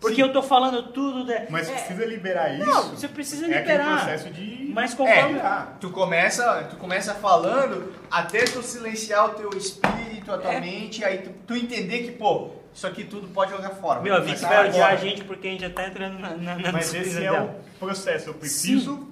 Porque 0.00 0.16
Sim. 0.16 0.22
eu 0.22 0.32
tô 0.34 0.42
falando 0.42 0.82
tudo 0.92 1.24
da. 1.24 1.44
Mas 1.48 1.66
é, 1.66 1.72
precisa 1.72 2.04
liberar 2.04 2.54
isso. 2.54 2.66
Não, 2.66 2.90
você 2.90 3.08
precisa 3.08 3.46
É 3.46 3.58
aquele 3.58 3.78
liberar. 3.78 3.96
processo 4.04 4.28
de. 4.30 4.70
Mas 4.74 4.92
conforme. 4.92 5.38
É, 5.38 5.66
Tu 5.80 5.88
começa, 5.88 6.64
tu 6.68 6.76
começa 6.76 7.14
falando 7.14 7.90
até 8.10 8.40
tu 8.44 8.62
silenciar 8.62 9.24
o 9.24 9.28
teu 9.30 9.48
espírito, 9.56 10.13
a 10.32 10.38
tua 10.38 10.52
É. 10.52 10.60
mente, 10.60 11.04
aí 11.04 11.18
tu, 11.18 11.30
tu 11.46 11.54
entender 11.54 12.04
que, 12.04 12.12
pô, 12.12 12.50
isso 12.72 12.86
aqui 12.86 13.04
tudo 13.04 13.28
pode 13.28 13.50
jogar 13.50 13.70
fora. 13.70 14.00
Meu, 14.00 14.14
a 14.14 14.20
tá 14.20 14.48
vai 14.48 14.68
odiar 14.68 14.90
a 14.92 14.96
gente 14.96 15.24
porque 15.24 15.48
a 15.48 15.50
gente 15.50 15.60
já 15.60 15.70
tá 15.70 15.86
entrando 15.86 16.18
na, 16.18 16.30
na, 16.36 16.56
na 16.56 16.72
Mas 16.72 16.92
esse 16.94 17.16
é 17.18 17.20
dela. 17.20 17.60
o 17.76 17.78
processo. 17.78 18.30
Eu 18.30 18.34
preciso 18.34 19.08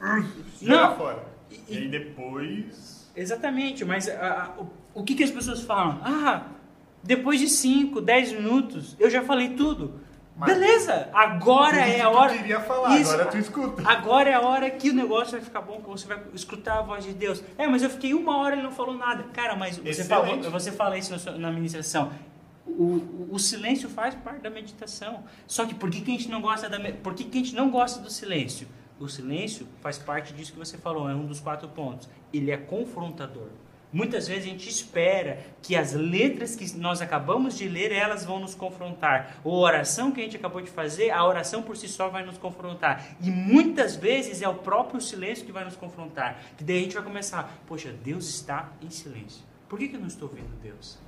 Não. 0.00 0.22
jogar 0.62 0.96
fora. 0.96 1.24
E- 1.50 1.60
E, 1.68 1.78
aí 1.78 1.88
depois. 1.88 3.10
Exatamente, 3.16 3.84
mas 3.84 4.08
a- 4.08 4.54
a- 4.56 4.60
o, 4.60 4.70
o 5.00 5.04
que, 5.04 5.14
que 5.14 5.22
as 5.24 5.30
pessoas 5.30 5.62
falam? 5.62 6.00
Ah, 6.02 6.46
depois 7.02 7.38
de 7.40 7.48
5, 7.48 8.00
10 8.00 8.32
minutos, 8.32 8.96
eu 8.98 9.08
já 9.10 9.22
falei 9.22 9.50
tudo. 9.50 10.00
Mas- 10.36 10.52
Beleza, 10.52 11.08
agora 11.12 11.76
é 11.76 12.00
a 12.00 12.10
hora. 12.10 12.36
queria 12.36 12.60
falar, 12.60 12.98
Isso. 12.98 13.12
agora 13.12 13.30
tu 13.30 13.38
escuta. 13.38 13.88
Agora 13.88 14.28
é 14.28 14.34
a 14.34 14.40
hora 14.40 14.68
que 14.68 14.90
o 14.90 14.92
negócio 14.92 15.32
vai 15.32 15.40
ficar 15.40 15.60
bom, 15.60 15.80
que 15.80 15.88
você 15.88 16.08
vai 16.08 16.20
escutar 16.34 16.78
a 16.80 16.82
voz 16.82 17.04
de 17.04 17.12
Deus. 17.12 17.42
É, 17.56 17.68
mas 17.68 17.84
eu 17.84 17.90
fiquei 17.90 18.12
uma 18.14 18.38
hora 18.38 18.56
e 18.56 18.58
ele 18.58 18.66
não 18.66 18.72
falou 18.72 18.96
nada. 18.96 19.24
Cara, 19.32 19.54
mas 19.54 19.78
você 19.78 20.04
falou, 20.04 20.42
você 20.50 20.72
fala 20.72 20.98
isso 20.98 21.14
na, 21.38 21.52
ministração. 21.52 22.12
O, 22.66 23.28
o, 23.30 23.38
silêncio 23.38 23.88
faz 23.88 24.14
parte 24.16 24.40
da 24.40 24.50
meditação. 24.50 25.22
Só 25.46 25.64
que 25.66 25.74
por 25.74 25.88
que, 25.88 26.00
que 26.00 26.10
a 26.10 26.14
gente 26.14 26.28
não 26.28 26.40
gosta 26.40 26.68
da 26.68 26.78
por 27.02 27.14
que, 27.14 27.24
que 27.24 27.38
a 27.38 27.40
gente 27.40 27.54
não 27.54 27.70
gosta 27.70 28.00
do 28.00 28.10
silêncio? 28.10 28.66
O 28.98 29.08
silêncio 29.08 29.68
faz 29.80 29.98
parte 29.98 30.32
disso 30.32 30.52
que 30.52 30.58
você 30.58 30.76
falou, 30.76 31.08
é 31.08 31.14
um 31.14 31.26
dos 31.26 31.38
quatro 31.38 31.68
pontos. 31.68 32.08
Ele 32.32 32.50
é 32.50 32.56
confrontador. 32.56 33.48
Muitas 33.94 34.26
vezes 34.26 34.46
a 34.46 34.48
gente 34.48 34.68
espera 34.68 35.38
que 35.62 35.76
as 35.76 35.92
letras 35.92 36.56
que 36.56 36.76
nós 36.76 37.00
acabamos 37.00 37.56
de 37.56 37.68
ler, 37.68 37.92
elas 37.92 38.24
vão 38.24 38.40
nos 38.40 38.52
confrontar. 38.52 39.36
Ou 39.44 39.54
a 39.64 39.68
oração 39.68 40.10
que 40.10 40.20
a 40.20 40.24
gente 40.24 40.36
acabou 40.36 40.60
de 40.60 40.68
fazer, 40.68 41.12
a 41.12 41.24
oração 41.24 41.62
por 41.62 41.76
si 41.76 41.86
só 41.86 42.08
vai 42.08 42.26
nos 42.26 42.36
confrontar. 42.36 43.14
E 43.20 43.30
muitas 43.30 43.94
vezes 43.94 44.42
é 44.42 44.48
o 44.48 44.56
próprio 44.56 45.00
silêncio 45.00 45.46
que 45.46 45.52
vai 45.52 45.64
nos 45.64 45.76
confrontar. 45.76 46.42
Que 46.56 46.64
daí 46.64 46.78
a 46.78 46.80
gente 46.80 46.94
vai 46.96 47.04
começar, 47.04 47.62
poxa, 47.68 47.94
Deus 48.02 48.28
está 48.28 48.72
em 48.82 48.90
silêncio. 48.90 49.44
Por 49.68 49.78
que, 49.78 49.86
que 49.86 49.94
eu 49.94 50.00
não 50.00 50.08
estou 50.08 50.28
vendo 50.28 50.60
Deus? 50.60 50.98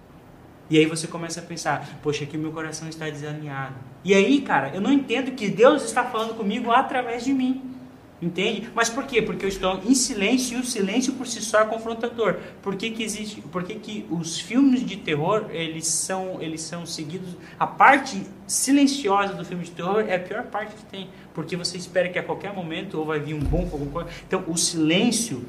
E 0.70 0.78
aí 0.78 0.86
você 0.86 1.08
começa 1.08 1.40
a 1.40 1.42
pensar, 1.42 1.98
poxa, 2.04 2.22
aqui 2.22 2.38
meu 2.38 2.52
coração 2.52 2.88
está 2.88 3.10
desalinhado. 3.10 3.74
E 4.04 4.14
aí, 4.14 4.42
cara, 4.42 4.70
eu 4.72 4.80
não 4.80 4.92
entendo 4.92 5.32
que 5.32 5.48
Deus 5.48 5.82
está 5.82 6.04
falando 6.04 6.36
comigo 6.36 6.70
através 6.70 7.24
de 7.24 7.32
mim. 7.32 7.74
Entende? 8.20 8.70
Mas 8.74 8.88
por 8.88 9.04
quê? 9.04 9.20
Porque 9.20 9.44
eu 9.44 9.48
estou 9.48 9.78
em 9.84 9.94
silêncio 9.94 10.56
e 10.56 10.60
o 10.60 10.64
silêncio 10.64 11.12
por 11.12 11.26
si 11.26 11.42
só 11.42 11.60
é 11.60 11.64
confrontador. 11.66 12.36
Por 12.62 12.74
que, 12.74 12.90
que 12.90 13.02
existe? 13.02 13.42
Por 13.42 13.62
que, 13.62 13.74
que 13.74 14.06
os 14.10 14.40
filmes 14.40 14.84
de 14.84 14.96
terror, 14.96 15.46
eles 15.50 15.86
são, 15.86 16.40
eles 16.40 16.62
são 16.62 16.86
seguidos. 16.86 17.36
A 17.58 17.66
parte 17.66 18.26
silenciosa 18.46 19.34
do 19.34 19.44
filme 19.44 19.64
de 19.64 19.70
terror 19.70 20.00
é 20.00 20.16
a 20.16 20.20
pior 20.20 20.44
parte 20.44 20.74
que 20.74 20.84
tem. 20.86 21.10
Porque 21.34 21.56
você 21.56 21.76
espera 21.76 22.08
que 22.08 22.18
a 22.18 22.22
qualquer 22.22 22.54
momento 22.54 22.98
ou 22.98 23.04
vai 23.04 23.20
vir 23.20 23.34
um 23.34 23.40
bom 23.40 23.68
alguma 23.70 23.90
coisa. 23.90 24.08
Então 24.26 24.44
o 24.48 24.56
silêncio 24.56 25.44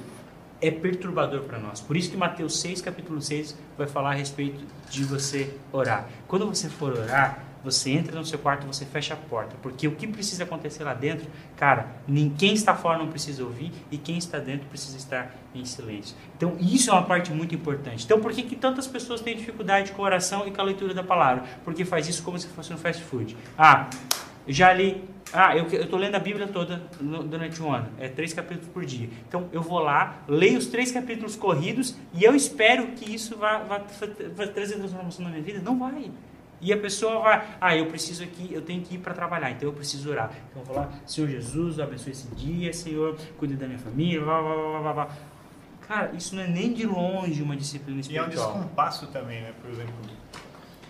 é 0.59 0.70
perturbador 0.70 1.43
para 1.43 1.59
nós. 1.59 1.80
Por 1.80 1.95
isso 1.95 2.09
que 2.09 2.18
Mateus 2.18 2.59
6, 2.59 2.82
capítulo 2.82 3.22
6, 3.22 3.57
vai 3.78 3.88
falar 3.88 4.11
a 4.11 4.15
respeito 4.15 4.61
de 4.89 5.03
você 5.05 5.53
orar. 5.72 6.09
Quando 6.28 6.47
você 6.47 6.68
for 6.68 6.91
orar, 6.91 7.46
você 7.63 7.91
entra 7.91 8.17
no 8.17 8.25
seu 8.25 8.39
quarto, 8.39 8.65
você 8.65 8.85
fecha 8.85 9.13
a 9.13 9.17
porta, 9.17 9.55
porque 9.61 9.87
o 9.87 9.91
que 9.91 10.07
precisa 10.07 10.43
acontecer 10.43 10.83
lá 10.83 10.93
dentro, 10.93 11.27
cara, 11.55 11.87
quem 12.37 12.53
está 12.53 12.75
fora 12.75 12.97
não 12.97 13.07
precisa 13.07 13.43
ouvir 13.43 13.71
e 13.91 13.97
quem 13.97 14.17
está 14.17 14.39
dentro 14.39 14.67
precisa 14.67 14.97
estar 14.97 15.35
em 15.53 15.65
silêncio. 15.65 16.15
Então, 16.35 16.55
isso 16.59 16.89
é 16.89 16.93
uma 16.93 17.03
parte 17.03 17.31
muito 17.31 17.53
importante. 17.55 18.05
Então, 18.05 18.19
por 18.21 18.31
que, 18.31 18.43
que 18.43 18.55
tantas 18.55 18.87
pessoas 18.87 19.21
têm 19.21 19.35
dificuldade 19.35 19.91
com 19.91 20.01
a 20.01 20.05
oração 20.05 20.47
e 20.47 20.51
com 20.51 20.61
a 20.61 20.63
leitura 20.63 20.93
da 20.93 21.03
palavra? 21.03 21.43
Porque 21.63 21.83
faz 21.83 22.07
isso 22.07 22.23
como 22.23 22.37
se 22.39 22.47
fosse 22.47 22.71
um 22.73 22.77
fast 22.77 23.03
food. 23.03 23.35
Ah, 23.57 23.89
já 24.47 24.71
li. 24.71 25.03
Ah, 25.33 25.57
eu 25.57 25.65
estou 25.67 25.99
lendo 25.99 26.15
a 26.15 26.19
Bíblia 26.19 26.47
toda 26.47 26.81
no- 27.01 27.21
durante 27.21 27.61
um 27.61 27.73
ano. 27.73 27.89
É 27.99 28.07
três 28.07 28.31
capítulos 28.33 28.69
por 28.69 28.85
dia. 28.85 29.09
Então 29.27 29.49
eu 29.51 29.61
vou 29.61 29.79
lá, 29.79 30.19
leio 30.25 30.57
os 30.57 30.67
três 30.67 30.89
capítulos 30.89 31.35
corridos 31.35 31.97
e 32.13 32.23
eu 32.23 32.33
espero 32.33 32.87
que 32.93 33.13
isso 33.13 33.35
vá, 33.35 33.57
vá, 33.57 33.81
vá 34.35 34.47
trazer 34.47 34.75
transformação 34.75 35.25
na 35.25 35.31
minha 35.31 35.41
vida. 35.43 35.59
Não 35.59 35.77
vai. 35.77 36.09
E 36.59 36.73
a 36.73 36.77
pessoa 36.77 37.19
vai, 37.21 37.47
ah, 37.61 37.75
eu 37.75 37.85
preciso 37.85 38.23
aqui, 38.23 38.49
eu 38.51 38.61
tenho 38.61 38.81
que 38.81 38.95
ir 38.95 38.97
para 38.97 39.13
trabalhar, 39.13 39.51
então 39.51 39.69
eu 39.69 39.73
preciso 39.73 40.09
orar. 40.09 40.31
Então 40.49 40.61
eu 40.63 40.65
vou 40.65 40.75
lá, 40.75 40.89
Senhor 41.05 41.29
Jesus, 41.29 41.79
abençoe 41.79 42.11
esse 42.13 42.27
dia, 42.35 42.73
Senhor, 42.73 43.15
cuide 43.37 43.55
da 43.55 43.67
minha 43.67 43.77
família, 43.79 44.19
blá, 44.21 44.41
blá, 44.41 44.53
blá, 44.55 44.79
blá, 44.81 44.93
blá. 44.93 45.09
Cara, 45.87 46.11
isso 46.15 46.35
não 46.35 46.41
é 46.43 46.47
nem 46.47 46.73
de 46.73 46.85
longe 46.85 47.41
uma 47.41 47.55
disciplina 47.55 48.01
E 48.09 48.17
é 48.17 48.21
um 48.21 48.25
espiritual. 48.25 48.53
descompasso 48.53 49.07
também, 49.07 49.41
né? 49.41 49.53
Por 49.61 49.69
exemplo, 49.71 49.93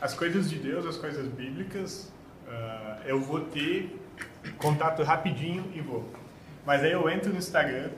as 0.01 0.13
coisas 0.13 0.49
de 0.49 0.57
Deus, 0.57 0.85
as 0.85 0.97
coisas 0.97 1.27
bíblicas, 1.27 2.11
ah, 2.47 2.99
eu 3.05 3.19
vou 3.19 3.41
ter 3.41 3.99
contato 4.57 5.03
rapidinho 5.03 5.65
e 5.75 5.81
vou. 5.81 6.09
Mas 6.65 6.81
aí 6.83 6.91
eu 6.93 7.09
entro 7.09 7.31
no 7.31 7.37
Instagram, 7.37 7.89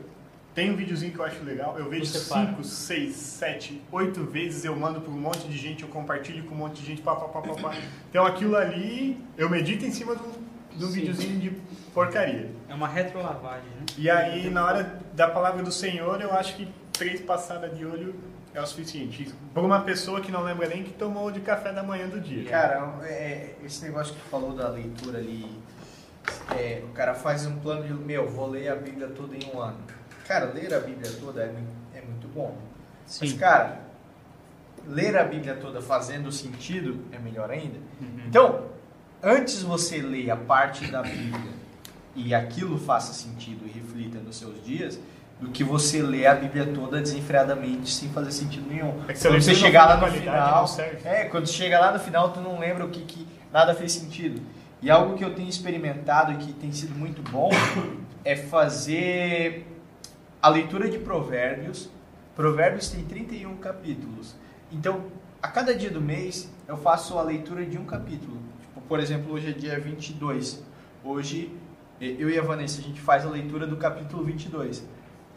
tem 0.59 0.71
um 0.71 0.75
videozinho 0.75 1.13
que 1.13 1.19
eu 1.19 1.23
acho 1.23 1.41
legal, 1.41 1.79
eu 1.79 1.89
vejo 1.89 2.05
Você 2.05 2.27
para. 2.27 2.47
5, 2.47 2.63
6, 2.65 3.15
7, 3.15 3.81
8 3.89 4.23
vezes, 4.25 4.65
eu 4.65 4.75
mando 4.75 4.99
para 4.99 5.09
um 5.09 5.17
monte 5.17 5.47
de 5.47 5.57
gente, 5.57 5.83
eu 5.83 5.89
compartilho 5.89 6.43
com 6.43 6.53
um 6.53 6.57
monte 6.57 6.81
de 6.81 6.85
gente, 6.85 7.01
pá, 7.01 7.15
pá, 7.15 7.29
pá, 7.29 7.41
pá, 7.41 7.53
pá. 7.53 7.75
Então 8.09 8.25
aquilo 8.25 8.57
ali, 8.57 9.23
eu 9.37 9.49
medito 9.49 9.85
em 9.85 9.91
cima 9.91 10.11
um, 10.15 10.83
um 10.83 10.87
Sim. 10.87 10.91
videozinho 10.91 11.39
de 11.39 11.51
porcaria. 11.93 12.51
É 12.67 12.73
uma 12.73 12.89
retrolavagem, 12.89 13.69
né? 13.69 13.85
E 13.97 14.09
aí, 14.09 14.49
na 14.49 14.65
hora 14.65 14.99
da 15.13 15.29
palavra 15.29 15.63
do 15.63 15.71
Senhor, 15.71 16.19
eu 16.19 16.33
acho 16.33 16.57
que 16.57 16.67
três 16.91 17.21
passadas 17.21 17.77
de 17.77 17.85
olho 17.85 18.13
é 18.53 18.61
o 18.61 18.67
suficiente. 18.67 19.33
Por 19.53 19.63
uma 19.63 19.79
pessoa 19.79 20.19
que 20.19 20.29
não 20.29 20.43
lembra 20.43 20.67
nem 20.67 20.83
que 20.83 20.91
tomou 20.91 21.31
de 21.31 21.39
café 21.39 21.71
da 21.71 21.83
manhã 21.83 22.09
do 22.09 22.19
dia. 22.19 22.49
Cara, 22.49 22.95
é, 23.03 23.55
esse 23.63 23.81
negócio 23.85 24.13
que 24.13 24.19
tu 24.19 24.25
falou 24.25 24.53
da 24.53 24.67
leitura 24.67 25.19
ali, 25.19 25.49
é, 26.51 26.83
o 26.83 26.89
cara 26.89 27.13
faz 27.13 27.45
um 27.45 27.57
plano 27.59 27.87
de, 27.87 27.93
meu, 27.93 28.27
vou 28.27 28.49
ler 28.49 28.67
a 28.67 28.75
Bíblia 28.75 29.07
toda 29.07 29.37
em 29.37 29.55
um 29.55 29.61
ano. 29.61 29.98
Cara, 30.29 30.45
ler 30.53 30.71
a 30.75 30.79
Bíblia 30.79 31.11
toda 31.19 31.41
é, 31.41 31.47
mu- 31.47 31.67
é 31.91 32.01
muito 32.01 32.27
bom. 32.27 32.55
Mas, 33.19 33.33
cara, 33.33 33.79
ler 34.87 35.17
a 35.17 35.23
Bíblia 35.23 35.55
toda 35.55 35.81
fazendo 35.81 36.31
sentido 36.31 36.99
é 37.11 37.17
melhor 37.17 37.49
ainda. 37.49 37.79
Uhum. 37.99 38.19
Então, 38.27 38.65
antes 39.23 39.63
você 39.63 39.97
ler 40.03 40.29
a 40.29 40.35
parte 40.37 40.85
da 40.85 41.01
Bíblia 41.01 41.51
e 42.15 42.35
aquilo 42.35 42.77
faça 42.77 43.11
sentido 43.11 43.65
e 43.65 43.71
reflita 43.71 44.19
nos 44.19 44.37
seus 44.37 44.63
dias, 44.63 44.99
do 45.41 45.49
que 45.49 45.63
você 45.63 46.03
ler 46.03 46.27
a 46.27 46.35
Bíblia 46.35 46.67
toda 46.75 47.01
desenfreadamente 47.01 47.91
sem 47.91 48.09
fazer 48.09 48.31
sentido 48.31 48.67
nenhum. 48.69 49.01
É 49.07 49.13
que 49.13 49.19
Quando 49.19 49.41
você 49.41 49.55
chegar 49.55 49.85
lá 49.87 49.97
no 49.97 50.11
final, 50.11 50.65
é, 51.03 51.23
quando 51.25 51.47
chega 51.47 51.79
lá 51.79 51.91
no 51.91 51.99
final, 51.99 52.31
tu 52.31 52.39
não 52.39 52.59
lembra 52.59 52.85
o 52.85 52.89
que, 52.89 53.01
que 53.01 53.25
nada 53.51 53.73
fez 53.73 53.93
sentido. 53.93 54.39
E 54.79 54.91
algo 54.91 55.17
que 55.17 55.25
eu 55.25 55.33
tenho 55.33 55.49
experimentado 55.49 56.33
e 56.33 56.35
que 56.35 56.53
tem 56.53 56.71
sido 56.71 56.93
muito 56.93 57.23
bom 57.31 57.49
é 58.23 58.35
fazer 58.35 59.65
a 60.41 60.49
leitura 60.49 60.89
de 60.89 60.97
Provérbios. 60.97 61.89
Provérbios 62.35 62.89
tem 62.89 63.03
31 63.03 63.57
capítulos. 63.57 64.35
Então, 64.71 65.05
a 65.41 65.47
cada 65.47 65.75
dia 65.75 65.89
do 65.89 66.01
mês, 66.01 66.49
eu 66.67 66.77
faço 66.77 67.17
a 67.17 67.23
leitura 67.23 67.65
de 67.65 67.77
um 67.77 67.85
capítulo. 67.85 68.37
Tipo, 68.61 68.81
por 68.81 68.99
exemplo, 68.99 69.33
hoje 69.33 69.49
é 69.49 69.51
dia 69.51 69.79
22. 69.79 70.63
Hoje, 71.03 71.53
eu 71.99 72.29
e 72.29 72.37
a 72.37 72.41
Vanessa, 72.41 72.79
a 72.79 72.83
gente 72.83 73.01
faz 73.01 73.25
a 73.25 73.29
leitura 73.29 73.67
do 73.67 73.75
capítulo 73.75 74.23
22. 74.23 74.85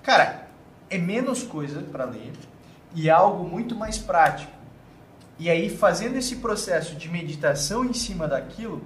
Cara, 0.03 0.49
é 0.89 0.99
menos 0.99 1.43
coisa 1.43 1.83
para 1.83 2.05
ler 2.05 2.33
e 2.95 3.09
é 3.09 3.13
algo 3.13 3.49
muito 3.49 3.75
mais 3.75 3.99
prático. 3.99 4.53
E 5.39 5.51
aí, 5.51 5.69
fazendo 5.69 6.17
esse 6.17 6.37
processo 6.37 6.95
de 6.95 7.09
meditação 7.09 7.85
em 7.85 7.93
cima 7.93 8.29
daquilo, 8.29 8.83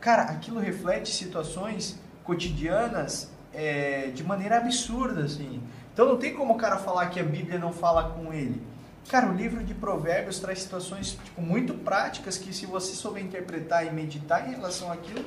cara, 0.00 0.22
aquilo 0.22 0.58
reflete 0.58 1.12
situações 1.12 2.00
cotidianas 2.24 3.30
é, 3.56 4.10
de 4.14 4.22
maneira 4.22 4.58
absurda, 4.58 5.22
assim. 5.22 5.62
Então 5.92 6.06
não 6.06 6.18
tem 6.18 6.34
como 6.34 6.52
o 6.52 6.56
cara 6.56 6.76
falar 6.76 7.06
que 7.06 7.18
a 7.18 7.24
Bíblia 7.24 7.58
não 7.58 7.72
fala 7.72 8.10
com 8.10 8.32
ele. 8.32 8.62
Cara, 9.08 9.28
o 9.28 9.34
livro 9.34 9.64
de 9.64 9.72
Provérbios 9.72 10.38
traz 10.38 10.60
situações 10.60 11.18
tipo, 11.24 11.40
muito 11.40 11.72
práticas 11.74 12.36
que 12.36 12.52
se 12.52 12.66
você 12.66 12.94
souber 12.94 13.24
interpretar 13.24 13.86
e 13.86 13.90
meditar 13.90 14.46
em 14.46 14.52
relação 14.52 14.92
àquilo, 14.92 15.24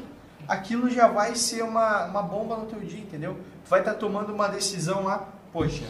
aquilo 0.48 0.90
já 0.90 1.08
vai 1.08 1.34
ser 1.34 1.64
uma, 1.64 2.06
uma 2.06 2.22
bomba 2.22 2.56
no 2.58 2.66
teu 2.66 2.80
dia, 2.82 3.00
entendeu? 3.00 3.38
Vai 3.68 3.80
estar 3.80 3.96
tomando 3.96 4.32
uma 4.32 4.48
decisão 4.48 5.06
lá, 5.06 5.30
poxa, 5.52 5.86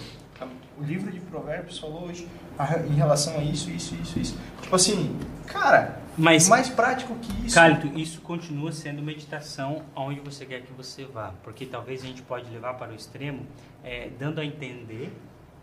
o 0.80 0.84
livro 0.84 1.12
de 1.12 1.20
Provérbios 1.20 1.78
falou 1.78 2.08
hoje 2.08 2.28
em 2.90 2.94
relação 2.94 3.38
a 3.38 3.44
isso, 3.44 3.70
isso, 3.70 3.96
isso, 3.96 4.20
isso. 4.20 4.38
Tipo 4.62 4.76
assim, 4.76 5.20
cara, 5.46 6.00
Mas, 6.20 6.50
mais 6.50 6.70
prático 6.70 7.16
que 7.16 7.46
isso. 7.46 7.56
Cálito, 7.56 7.88
isso 7.98 8.20
continua 8.22 8.72
sendo 8.72 9.02
meditação 9.02 9.84
aonde 9.96 10.20
você 10.20 10.46
quer 10.46 10.62
que 10.62 10.74
você 10.74 11.06
vá. 11.06 11.34
Porque 11.44 11.66
talvez 11.66 12.04
a 12.04 12.08
gente 12.08 12.22
pode 12.22 12.50
levar 12.52 12.74
para 12.74 12.92
o 12.92 12.96
extremo, 12.96 13.46
é, 13.84 14.10
dando 14.20 14.40
a 14.40 14.46
entender, 14.46 15.12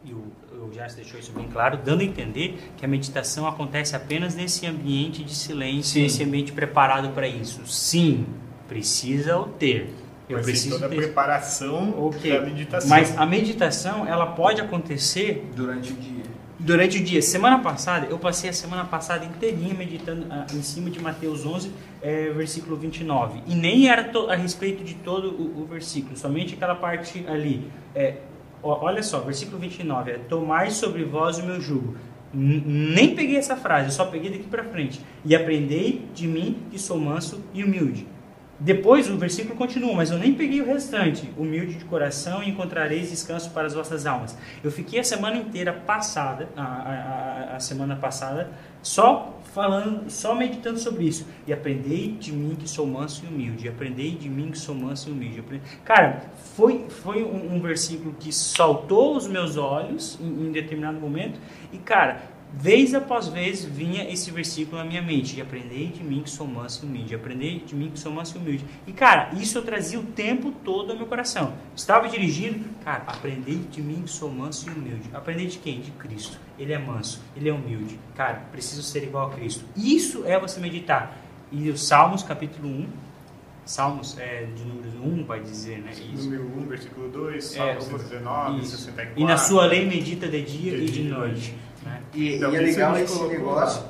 e 0.04 0.12
o, 0.12 0.32
o 0.52 0.70
deixou 0.94 1.18
isso 1.18 1.32
bem 1.32 1.48
claro, 1.48 1.78
dando 1.84 2.00
a 2.00 2.04
entender 2.04 2.70
que 2.76 2.84
a 2.84 2.88
meditação 2.88 3.46
acontece 3.46 3.94
apenas 3.94 4.34
nesse 4.34 4.66
ambiente 4.66 5.22
de 5.22 5.34
silêncio, 5.34 5.94
Sim. 5.94 6.02
nesse 6.02 6.22
ambiente 6.22 6.52
preparado 6.52 7.10
para 7.10 7.28
isso. 7.28 7.66
Sim, 7.66 8.24
precisa 8.68 9.36
o 9.38 9.48
ter. 9.48 9.92
Eu 10.28 10.40
preciso 10.40 10.74
toda 10.74 10.86
a 10.86 10.88
ter. 10.88 10.96
preparação 10.96 11.94
Ok. 12.06 12.32
da 12.32 12.40
meditação. 12.40 12.88
Mas 12.90 13.16
a 13.16 13.24
meditação, 13.26 14.06
ela 14.06 14.26
pode 14.26 14.60
acontecer 14.60 15.48
Durante 15.54 15.92
o 15.92 15.96
dia. 15.96 16.24
Durante 16.66 16.98
o 16.98 17.04
dia. 17.04 17.22
Semana 17.22 17.60
passada, 17.60 18.08
eu 18.10 18.18
passei 18.18 18.50
a 18.50 18.52
semana 18.52 18.84
passada 18.84 19.24
inteirinha 19.24 19.72
meditando 19.72 20.26
ah, 20.28 20.46
em 20.52 20.60
cima 20.60 20.90
de 20.90 21.00
Mateus 21.00 21.46
11, 21.46 21.70
eh, 22.02 22.32
versículo 22.36 22.76
29. 22.76 23.40
E 23.46 23.54
nem 23.54 23.88
era 23.88 24.10
a 24.28 24.34
respeito 24.34 24.82
de 24.82 24.94
todo 24.94 25.30
o, 25.30 25.62
o 25.62 25.64
versículo, 25.64 26.16
somente 26.16 26.54
aquela 26.54 26.74
parte 26.74 27.24
ali. 27.28 27.70
É, 27.94 28.16
olha 28.62 29.02
só, 29.02 29.20
versículo 29.20 29.58
29 29.58 30.10
é: 30.10 30.18
Tomai 30.18 30.70
sobre 30.72 31.04
vós 31.04 31.38
o 31.38 31.46
meu 31.46 31.60
jugo. 31.60 31.96
Nem 32.34 33.14
peguei 33.14 33.36
essa 33.36 33.56
frase, 33.56 33.86
eu 33.86 33.92
só 33.92 34.04
peguei 34.04 34.30
daqui 34.30 34.48
para 34.48 34.64
frente. 34.64 35.00
E 35.24 35.34
aprendei 35.34 36.04
de 36.12 36.26
mim 36.26 36.64
que 36.70 36.78
sou 36.78 36.98
manso 36.98 37.42
e 37.54 37.62
humilde. 37.62 38.06
Depois 38.58 39.10
o 39.10 39.18
versículo 39.18 39.54
continua, 39.54 39.92
mas 39.94 40.10
eu 40.10 40.18
nem 40.18 40.32
peguei 40.32 40.62
o 40.62 40.66
restante. 40.66 41.30
Humilde 41.36 41.74
de 41.74 41.84
coração 41.84 42.42
e 42.42 42.48
encontrareis 42.48 43.10
descanso 43.10 43.50
para 43.50 43.66
as 43.66 43.74
vossas 43.74 44.06
almas. 44.06 44.36
Eu 44.64 44.70
fiquei 44.70 44.98
a 45.00 45.04
semana 45.04 45.36
inteira 45.36 45.72
passada, 45.74 46.48
a, 46.56 46.62
a, 46.62 47.56
a- 47.56 47.60
semana 47.60 47.96
passada, 47.96 48.50
só 48.82 49.38
falando, 49.52 50.08
só 50.10 50.34
meditando 50.34 50.78
sobre 50.78 51.04
isso. 51.04 51.26
E 51.46 51.52
aprendei 51.52 52.12
de 52.12 52.32
mim 52.32 52.54
que 52.58 52.66
sou 52.68 52.86
manso 52.86 53.24
e 53.24 53.28
humilde. 53.28 53.66
E 53.66 53.68
aprendei 53.68 54.12
de 54.12 54.28
mim 54.28 54.50
que 54.50 54.58
sou 54.58 54.74
manso 54.74 55.10
e 55.10 55.12
humilde. 55.12 55.42
Cara, 55.84 56.22
foi, 56.54 56.86
foi 56.88 57.22
um, 57.24 57.56
um 57.56 57.60
versículo 57.60 58.14
que 58.18 58.32
saltou 58.32 59.16
os 59.16 59.26
meus 59.28 59.58
olhos 59.58 60.18
em, 60.20 60.48
em 60.48 60.52
determinado 60.52 60.98
momento. 60.98 61.38
E, 61.72 61.76
cara, 61.78 62.22
Vez 62.58 62.94
após 62.94 63.28
vez 63.28 63.62
vinha 63.64 64.10
esse 64.10 64.30
versículo 64.30 64.78
na 64.78 64.84
minha 64.84 65.02
mente: 65.02 65.36
e 65.36 65.42
aprendei 65.42 65.88
de 65.88 66.02
mim 66.02 66.22
que 66.22 66.30
sou 66.30 66.46
manso 66.46 66.84
e 66.84 66.88
humilde, 66.88 67.14
aprendei 67.14 67.58
de 67.60 67.74
mim 67.74 67.90
que 67.90 67.98
sou 67.98 68.10
manso 68.10 68.36
e 68.36 68.40
humilde. 68.40 68.64
E 68.86 68.92
cara, 68.92 69.30
isso 69.34 69.58
eu 69.58 69.62
trazia 69.62 70.00
o 70.00 70.02
tempo 70.02 70.50
todo 70.64 70.90
ao 70.90 70.96
meu 70.96 71.06
coração. 71.06 71.52
Estava 71.76 72.08
dirigindo, 72.08 72.64
cara, 72.82 73.04
aprendei 73.06 73.56
de 73.70 73.82
mim 73.82 74.02
que 74.02 74.10
sou 74.10 74.30
manso 74.30 74.68
e 74.68 74.72
humilde. 74.72 75.02
Aprendei 75.12 75.46
de 75.46 75.58
quem? 75.58 75.80
De 75.80 75.90
Cristo. 75.92 76.38
Ele 76.58 76.72
é 76.72 76.78
manso, 76.78 77.20
ele 77.36 77.48
é 77.48 77.52
humilde. 77.52 78.00
Cara, 78.14 78.42
preciso 78.50 78.82
ser 78.82 79.02
igual 79.02 79.30
a 79.30 79.34
Cristo. 79.34 79.62
Isso 79.76 80.24
é 80.24 80.40
você 80.40 80.58
meditar. 80.58 81.14
E 81.52 81.68
os 81.68 81.86
Salmos, 81.86 82.22
capítulo 82.22 82.68
1, 82.68 82.86
Salmos 83.66 84.16
é, 84.18 84.46
de 84.56 84.64
número 84.64 85.20
1, 85.22 85.24
vai 85.24 85.40
dizer, 85.40 85.78
né? 85.80 85.90
Isso. 85.92 86.24
Número 86.30 86.44
1, 86.56 86.66
versículo 86.68 87.08
2, 87.10 87.56
É, 87.56 87.74
Salmo 87.74 87.80
o- 87.80 87.82
119, 87.98 88.60
isso. 88.62 88.76
64. 88.78 89.20
E 89.20 89.24
na 89.26 89.36
sua 89.36 89.66
lei 89.66 89.84
medita 89.84 90.26
de 90.28 90.40
dia 90.42 90.76
e 90.78 90.86
de 90.86 91.02
noite. 91.02 91.54
Né? 91.86 92.02
E, 92.14 92.34
Então, 92.36 92.52
e 92.52 92.56
é 92.56 92.62
isso 92.62 92.72
legal 92.72 92.98
esse 92.98 93.14
colocou 93.14 93.38
negócio. 93.38 93.82
lá. 93.82 93.88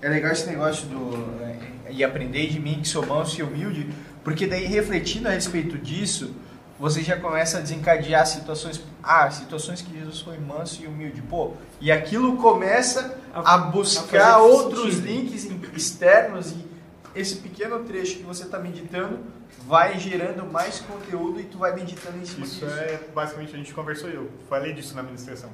É 0.00 0.08
legal 0.08 0.30
esse 0.32 0.46
negócio 0.46 0.86
do. 0.86 1.42
é, 1.42 1.92
E 1.92 2.04
aprender 2.04 2.46
de 2.48 2.60
mim 2.60 2.80
que 2.82 2.88
sou 2.88 3.04
manso 3.04 3.40
e 3.40 3.42
humilde, 3.42 3.88
porque 4.22 4.46
daí 4.46 4.66
refletindo 4.66 5.26
a 5.26 5.32
respeito 5.32 5.76
disso, 5.78 6.34
você 6.78 7.02
já 7.02 7.16
começa 7.18 7.58
a 7.58 7.60
desencadear 7.60 8.24
situações. 8.26 8.80
Ah, 9.02 9.28
situações 9.30 9.82
que 9.82 9.98
Jesus 9.98 10.20
foi 10.20 10.38
manso 10.38 10.82
e 10.82 10.86
humilde. 10.86 11.20
Pô, 11.22 11.54
e 11.80 11.90
aquilo 11.90 12.36
começa 12.36 13.18
a, 13.34 13.54
A- 13.54 13.58
buscar 13.58 14.34
a 14.34 14.38
outros 14.38 14.94
sentido. 14.94 15.06
links 15.06 15.44
in- 15.46 15.60
externos 15.74 16.52
e 16.52 16.68
esse 17.16 17.36
pequeno 17.36 17.80
trecho 17.80 18.18
que 18.18 18.22
você 18.22 18.44
está 18.44 18.58
meditando 18.60 19.18
vai 19.66 19.98
gerando 19.98 20.44
mais 20.44 20.78
conteúdo 20.80 21.40
e 21.40 21.44
tu 21.44 21.58
vai 21.58 21.74
meditando 21.74 22.18
em 22.18 22.24
cima 22.24 22.44
Isso 22.46 22.64
disso. 22.64 22.78
é 22.78 23.00
basicamente 23.14 23.54
a 23.54 23.56
gente 23.58 23.74
conversou 23.74 24.08
eu 24.08 24.30
falei 24.48 24.72
disso 24.72 24.94
na 24.94 25.00
administração. 25.00 25.50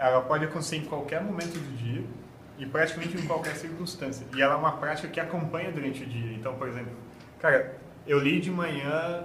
Ela 0.00 0.22
pode 0.22 0.46
acontecer 0.46 0.76
em 0.76 0.84
qualquer 0.84 1.22
momento 1.22 1.52
do 1.52 1.76
dia 1.76 2.02
e 2.58 2.64
praticamente 2.64 3.16
em 3.18 3.26
qualquer 3.26 3.54
circunstância. 3.54 4.26
E 4.34 4.40
ela 4.40 4.54
é 4.54 4.56
uma 4.56 4.72
prática 4.72 5.08
que 5.08 5.20
acompanha 5.20 5.70
durante 5.70 6.02
o 6.02 6.06
dia. 6.06 6.32
Então, 6.32 6.54
por 6.54 6.68
exemplo, 6.68 6.92
cara, 7.38 7.76
eu 8.06 8.18
li 8.18 8.40
de 8.40 8.50
manhã, 8.50 9.24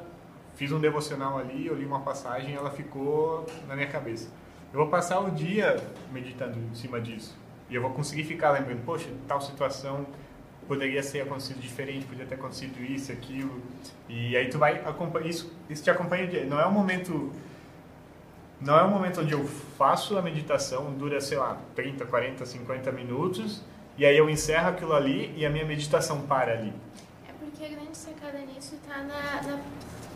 fiz 0.55 0.73
um 0.73 0.79
devocional 0.79 1.37
ali, 1.37 1.65
eu 1.65 1.75
li 1.75 1.85
uma 1.85 2.01
passagem, 2.01 2.53
ela 2.53 2.69
ficou 2.69 3.45
na 3.69 3.75
minha 3.75 3.87
cabeça. 3.87 4.29
Eu 4.73 4.79
vou 4.79 4.89
passar 4.89 5.21
o 5.21 5.31
dia 5.31 5.77
meditando 6.11 6.59
em 6.59 6.75
cima 6.75 6.99
disso. 6.99 7.37
E 7.69 7.75
eu 7.75 7.81
vou 7.81 7.91
conseguir 7.91 8.25
ficar 8.25 8.51
lembrando, 8.51 8.83
poxa, 8.83 9.07
tal 9.27 9.39
situação 9.39 10.05
poderia 10.67 11.01
ser 11.01 11.21
acontecido 11.21 11.59
diferente, 11.59 12.05
podia 12.05 12.25
ter 12.25 12.35
acontecido 12.35 12.83
isso, 12.83 13.11
aquilo. 13.11 13.61
E 14.09 14.35
aí 14.35 14.49
tu 14.49 14.57
vai 14.57 14.79
acompanhar 14.85 15.27
isso, 15.27 15.55
isso 15.69 15.83
te 15.83 15.89
acompanha 15.89 16.25
o 16.25 16.27
dia. 16.27 16.45
Não 16.45 16.59
é 16.59 16.67
um 16.67 16.71
momento 16.71 17.31
não 18.59 18.77
é 18.77 18.83
um 18.83 18.89
momento 18.89 19.21
onde 19.21 19.33
eu 19.33 19.45
faço 19.77 20.17
a 20.17 20.21
meditação, 20.21 20.91
dura, 20.93 21.19
sei 21.19 21.37
lá, 21.37 21.57
30, 21.75 22.05
40, 22.05 22.45
50 22.45 22.91
minutos, 22.91 23.61
e 23.97 24.05
aí 24.05 24.17
eu 24.17 24.29
encerro 24.29 24.69
aquilo 24.69 24.93
ali 24.93 25.33
e 25.37 25.45
a 25.45 25.49
minha 25.49 25.65
meditação 25.65 26.21
para 26.21 26.53
ali. 26.53 26.73
É 27.27 27.31
porque 27.39 27.65
a 27.65 27.69
grande 27.69 27.97
sacada 27.97 28.39
nisso 28.39 28.75
tá 28.87 28.97
na, 29.03 29.41
na 29.43 29.59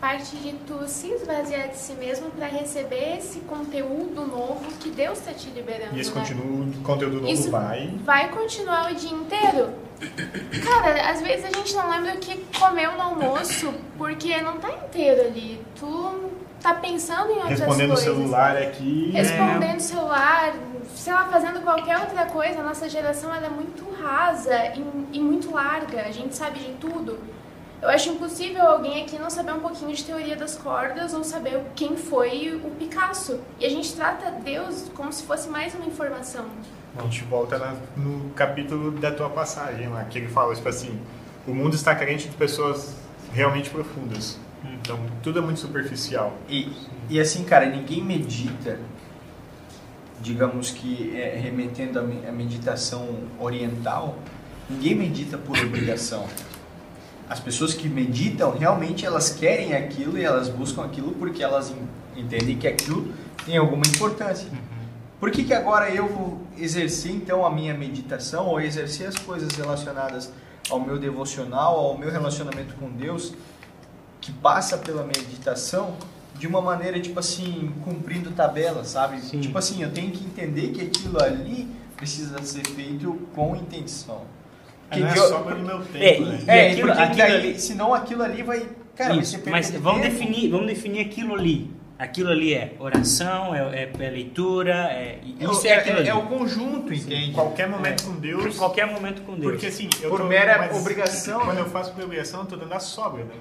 parte 0.00 0.34
de 0.36 0.52
tu 0.66 0.88
se 0.88 1.08
esvaziar 1.08 1.68
de 1.68 1.76
si 1.76 1.92
mesmo 1.92 2.30
para 2.30 2.46
receber 2.46 3.18
esse 3.18 3.40
conteúdo 3.40 4.26
novo 4.26 4.64
que 4.80 4.90
Deus 4.90 5.18
está 5.18 5.32
te 5.32 5.50
liberando. 5.50 5.96
E 5.96 6.00
esse 6.00 6.12
né? 6.14 6.20
continua, 6.20 6.66
conteúdo 6.82 7.16
novo 7.16 7.28
Isso 7.28 7.50
vai. 7.50 7.88
vai 8.04 8.30
continuar 8.30 8.90
o 8.90 8.94
dia 8.94 9.12
inteiro. 9.12 9.74
Cara, 10.64 11.10
às 11.10 11.20
vezes 11.20 11.44
a 11.44 11.50
gente 11.50 11.74
não 11.74 11.90
lembra 11.90 12.14
o 12.14 12.18
que 12.18 12.36
comeu 12.58 12.92
no 12.92 13.02
almoço 13.02 13.74
porque 13.98 14.40
não 14.40 14.58
tá 14.58 14.72
inteiro 14.72 15.20
ali. 15.26 15.60
Tu 15.78 16.30
tá 16.60 16.74
pensando 16.74 17.30
em 17.30 17.36
outras 17.38 17.58
Respondendo 17.60 17.88
coisas. 17.94 18.04
celular 18.04 18.56
aqui. 18.56 19.10
Respondendo 19.12 19.76
o 19.78 19.80
celular, 19.82 20.54
sei 20.94 21.12
lá, 21.12 21.24
fazendo 21.26 21.60
qualquer 21.62 21.98
outra 21.98 22.26
coisa. 22.26 22.60
A 22.60 22.62
nossa 22.62 22.88
geração 22.88 23.34
ela 23.34 23.46
é 23.46 23.50
muito 23.50 23.84
rasa 24.02 24.54
e, 24.76 24.84
e 25.12 25.20
muito 25.20 25.50
larga. 25.52 26.02
A 26.02 26.10
gente 26.12 26.34
sabe 26.36 26.58
de 26.58 26.72
tudo. 26.74 27.18
Eu 27.82 27.88
acho 27.88 28.10
impossível 28.10 28.60
alguém 28.62 29.02
aqui 29.02 29.18
não 29.18 29.30
saber 29.30 29.52
um 29.52 29.60
pouquinho 29.60 29.94
de 29.94 30.04
teoria 30.04 30.36
das 30.36 30.54
cordas 30.54 31.14
ou 31.14 31.24
saber 31.24 31.62
quem 31.74 31.96
foi 31.96 32.60
o 32.62 32.70
Picasso. 32.72 33.40
E 33.58 33.64
a 33.64 33.70
gente 33.70 33.94
trata 33.94 34.30
Deus 34.32 34.90
como 34.94 35.10
se 35.10 35.22
fosse 35.22 35.48
mais 35.48 35.74
uma 35.74 35.86
informação. 35.86 36.44
A 36.98 37.02
gente 37.02 37.24
volta 37.24 37.56
na- 37.56 37.74
no 37.96 38.28
capítulo 38.30 38.90
da 38.90 39.10
tua 39.10 39.30
passagem 39.30 39.88
lá, 39.88 40.04
que 40.04 40.18
ele 40.18 40.28
fala, 40.28 40.54
tipo 40.54 40.68
assim, 40.68 41.00
o 41.46 41.54
mundo 41.54 41.74
está 41.74 41.94
carente 41.94 42.28
de 42.28 42.36
pessoas 42.36 42.94
realmente 43.32 43.70
profundas. 43.70 44.36
Então, 44.64 44.98
tudo 45.22 45.38
é 45.38 45.42
muito 45.42 45.60
superficial. 45.60 46.36
E, 46.48 46.70
e 47.08 47.18
assim, 47.20 47.44
cara, 47.44 47.66
ninguém 47.66 48.02
medita, 48.02 48.78
digamos 50.20 50.70
que 50.70 51.16
é, 51.16 51.38
remetendo 51.38 51.98
à 51.98 52.02
me- 52.02 52.26
à 52.26 52.32
meditação 52.32 53.08
oriental, 53.38 54.18
ninguém 54.68 54.94
medita 54.94 55.38
por 55.38 55.58
obrigação. 55.58 56.26
As 57.28 57.40
pessoas 57.40 57.72
que 57.74 57.88
meditam, 57.88 58.50
realmente 58.58 59.06
elas 59.06 59.30
querem 59.30 59.72
aquilo 59.74 60.18
e 60.18 60.22
elas 60.24 60.48
buscam 60.48 60.84
aquilo 60.84 61.12
porque 61.12 61.42
elas 61.42 61.70
en- 61.70 62.20
entendem 62.20 62.56
que 62.58 62.66
aquilo 62.66 63.12
tem 63.46 63.56
alguma 63.56 63.86
importância. 63.86 64.48
Por 65.18 65.30
que, 65.30 65.44
que 65.44 65.54
agora 65.54 65.90
eu 65.90 66.08
vou 66.08 66.40
exercer 66.58 67.12
então 67.12 67.44
a 67.46 67.50
minha 67.50 67.72
meditação 67.74 68.46
ou 68.46 68.60
exercer 68.60 69.06
as 69.08 69.14
coisas 69.16 69.54
relacionadas 69.54 70.32
ao 70.68 70.80
meu 70.80 70.98
devocional, 70.98 71.76
ao 71.78 71.96
meu 71.98 72.10
relacionamento 72.10 72.74
com 72.74 72.90
Deus, 72.90 73.32
que 74.20 74.32
passa 74.32 74.76
pela 74.78 75.02
meditação 75.04 75.96
de 76.34 76.46
uma 76.46 76.60
maneira 76.60 76.98
tipo 77.00 77.18
assim, 77.20 77.72
cumprindo 77.84 78.30
tabela, 78.30 78.84
sabe? 78.84 79.20
Sim. 79.20 79.40
Tipo 79.40 79.58
assim, 79.58 79.82
eu 79.82 79.90
tenho 79.92 80.10
que 80.10 80.24
entender 80.24 80.68
que 80.72 80.80
aquilo 80.82 81.22
ali 81.22 81.68
precisa 81.96 82.42
ser 82.42 82.66
feito 82.66 83.12
com 83.34 83.54
intenção. 83.56 84.22
Não 84.90 85.06
é 85.06 85.12
de- 85.12 85.18
só 85.20 85.38
pelo 85.40 85.60
meu 85.60 85.78
tempo, 85.84 85.98
É, 86.04 86.18
né? 86.20 86.40
e 86.44 86.50
é, 86.50 86.70
aquilo- 86.72 86.88
porque 86.88 87.02
aquilo 87.02 87.18
daí, 87.18 87.32
ali- 87.36 87.60
senão 87.60 87.94
aquilo 87.94 88.22
ali 88.22 88.42
vai, 88.42 88.66
cara, 88.96 89.10
vai 89.14 89.22
Isso, 89.22 89.34
perda 89.36 89.50
mas 89.50 89.70
vamos 89.70 90.02
tempo. 90.02 90.14
definir, 90.14 90.50
vamos 90.50 90.66
definir 90.66 91.00
aquilo 91.00 91.34
ali. 91.34 91.70
Aquilo 91.98 92.30
ali 92.30 92.54
é 92.54 92.74
oração, 92.78 93.54
é, 93.54 93.82
é- 93.84 93.92
é 93.98 94.10
leitura, 94.10 94.72
é, 94.90 95.20
É 95.38 95.46
o- 95.46 95.52
isso 95.52 95.66
é, 95.66 95.74
ali. 95.90 96.08
é 96.08 96.14
o 96.14 96.22
conjunto, 96.22 96.92
entende? 96.94 97.32
Qualquer 97.32 97.68
momento 97.68 98.04
com 98.04 98.14
Deus. 98.14 98.42
Por 98.42 98.56
qualquer 98.56 98.86
momento 98.86 99.20
com 99.22 99.34
Deus. 99.38 99.52
Porque 99.52 99.66
assim, 99.66 99.88
eu 100.00 100.08
Por 100.10 100.20
tô- 100.22 100.26
mera 100.26 100.56
mas 100.58 100.76
obrigação, 100.76 101.40
Quando 101.40 101.56
né? 101.56 101.60
eu 101.60 101.66
faço 101.70 101.92
por 101.92 102.02
obrigação, 102.02 102.40
eu 102.40 102.46
tô 102.46 102.56
dando 102.56 102.72
a 102.72 102.80
sobra, 102.80 103.22
né? 103.24 103.34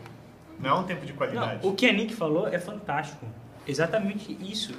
Não 0.60 0.70
é 0.70 0.74
um 0.74 0.84
tempo 0.84 1.06
de 1.06 1.14
qualidade. 1.14 1.64
Não, 1.64 1.72
o 1.72 1.76
que 1.76 1.88
a 1.88 1.94
Nick 1.94 2.14
falou 2.14 2.48
é 2.48 2.60
fantástico. 2.60 3.26
Exatamente 3.68 4.38
isso. 4.42 4.74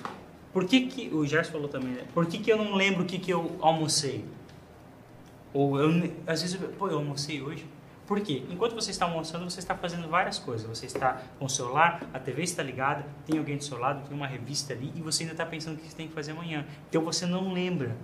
Por 0.52 0.64
que, 0.64 0.86
que 0.86 1.14
o 1.14 1.24
Gerson 1.26 1.52
falou 1.52 1.68
também, 1.68 1.92
né? 1.92 2.04
Por 2.12 2.26
que, 2.26 2.38
que 2.38 2.50
eu 2.50 2.56
não 2.56 2.74
lembro 2.74 3.02
o 3.02 3.06
que, 3.06 3.18
que 3.18 3.32
eu 3.32 3.56
almocei? 3.60 4.24
Ou 5.52 5.78
eu, 5.78 6.12
às 6.26 6.42
vezes, 6.42 6.58
pô, 6.78 6.88
eu 6.88 6.98
almocei 6.98 7.40
hoje. 7.40 7.64
Por 8.06 8.20
quê? 8.20 8.42
Enquanto 8.50 8.74
você 8.74 8.90
está 8.90 9.04
almoçando, 9.04 9.48
você 9.48 9.60
está 9.60 9.74
fazendo 9.76 10.08
várias 10.08 10.38
coisas. 10.38 10.66
Você 10.66 10.86
está 10.86 11.22
com 11.38 11.44
o 11.44 11.48
celular, 11.48 12.02
a 12.12 12.18
TV 12.18 12.42
está 12.42 12.62
ligada, 12.62 13.06
tem 13.24 13.38
alguém 13.38 13.56
do 13.56 13.62
seu 13.62 13.78
lado, 13.78 14.06
tem 14.08 14.16
uma 14.16 14.26
revista 14.26 14.72
ali 14.72 14.92
e 14.96 15.00
você 15.00 15.22
ainda 15.22 15.34
está 15.34 15.46
pensando 15.46 15.76
o 15.76 15.78
que 15.78 15.88
você 15.88 15.96
tem 15.96 16.08
que 16.08 16.14
fazer 16.14 16.32
amanhã. 16.32 16.66
Então 16.88 17.02
você 17.02 17.24
não 17.24 17.52
lembra. 17.52 17.96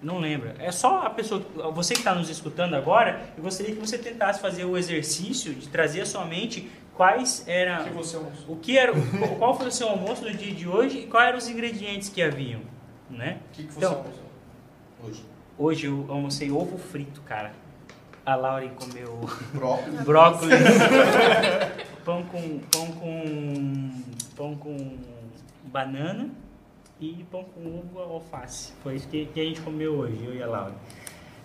Não 0.00 0.18
lembra. 0.18 0.56
É 0.58 0.72
só 0.72 1.02
a 1.02 1.10
pessoa, 1.10 1.44
você 1.72 1.92
que 1.92 2.00
está 2.00 2.14
nos 2.14 2.30
escutando 2.30 2.74
agora, 2.74 3.30
eu 3.36 3.42
gostaria 3.42 3.74
que 3.74 3.80
você 3.80 3.98
tentasse 3.98 4.40
fazer 4.40 4.64
o 4.64 4.76
exercício 4.76 5.54
de 5.54 5.68
trazer 5.68 6.00
à 6.00 6.06
sua 6.06 6.24
mente 6.24 6.68
quais 7.02 7.44
eram 7.48 7.80
O 7.82 7.84
que 7.84 7.90
você 7.94 8.16
almoçou? 8.16 8.54
o 8.54 8.56
que 8.58 8.78
era, 8.78 8.92
qual 9.38 9.56
foi 9.58 9.66
o 9.66 9.72
seu 9.72 9.88
almoço 9.88 10.22
no 10.22 10.32
dia 10.32 10.54
de 10.54 10.68
hoje 10.68 10.98
e 10.98 11.06
quais 11.08 11.28
eram 11.28 11.38
os 11.38 11.48
ingredientes 11.48 12.08
que 12.08 12.22
haviam, 12.22 12.60
né? 13.10 13.38
O 13.50 13.56
que, 13.56 13.64
que 13.64 13.72
você 13.72 13.78
Então, 13.78 13.92
almoçou 13.96 14.22
hoje? 15.04 15.24
Hoje 15.58 15.86
eu 15.86 16.06
almocei 16.08 16.50
ovo 16.52 16.78
frito, 16.78 17.20
cara. 17.22 17.52
A 18.24 18.36
Lauren 18.36 18.70
comeu 18.70 19.18
Brócolis. 19.52 20.00
brócolis, 20.06 20.60
pão 22.04 22.22
com 22.22 22.60
pão 22.70 22.86
com 22.92 23.90
pão 24.36 24.54
com 24.54 24.96
banana 25.64 26.30
e 27.00 27.26
pão 27.32 27.44
com 27.44 27.60
uva 27.62 28.02
alface. 28.12 28.72
Foi 28.80 28.94
isso 28.94 29.08
que, 29.08 29.26
que 29.26 29.40
a 29.40 29.44
gente 29.44 29.60
comeu 29.60 29.94
hoje, 29.94 30.24
eu 30.24 30.36
e 30.36 30.40
a 30.42 30.46
Lauren. 30.46 30.74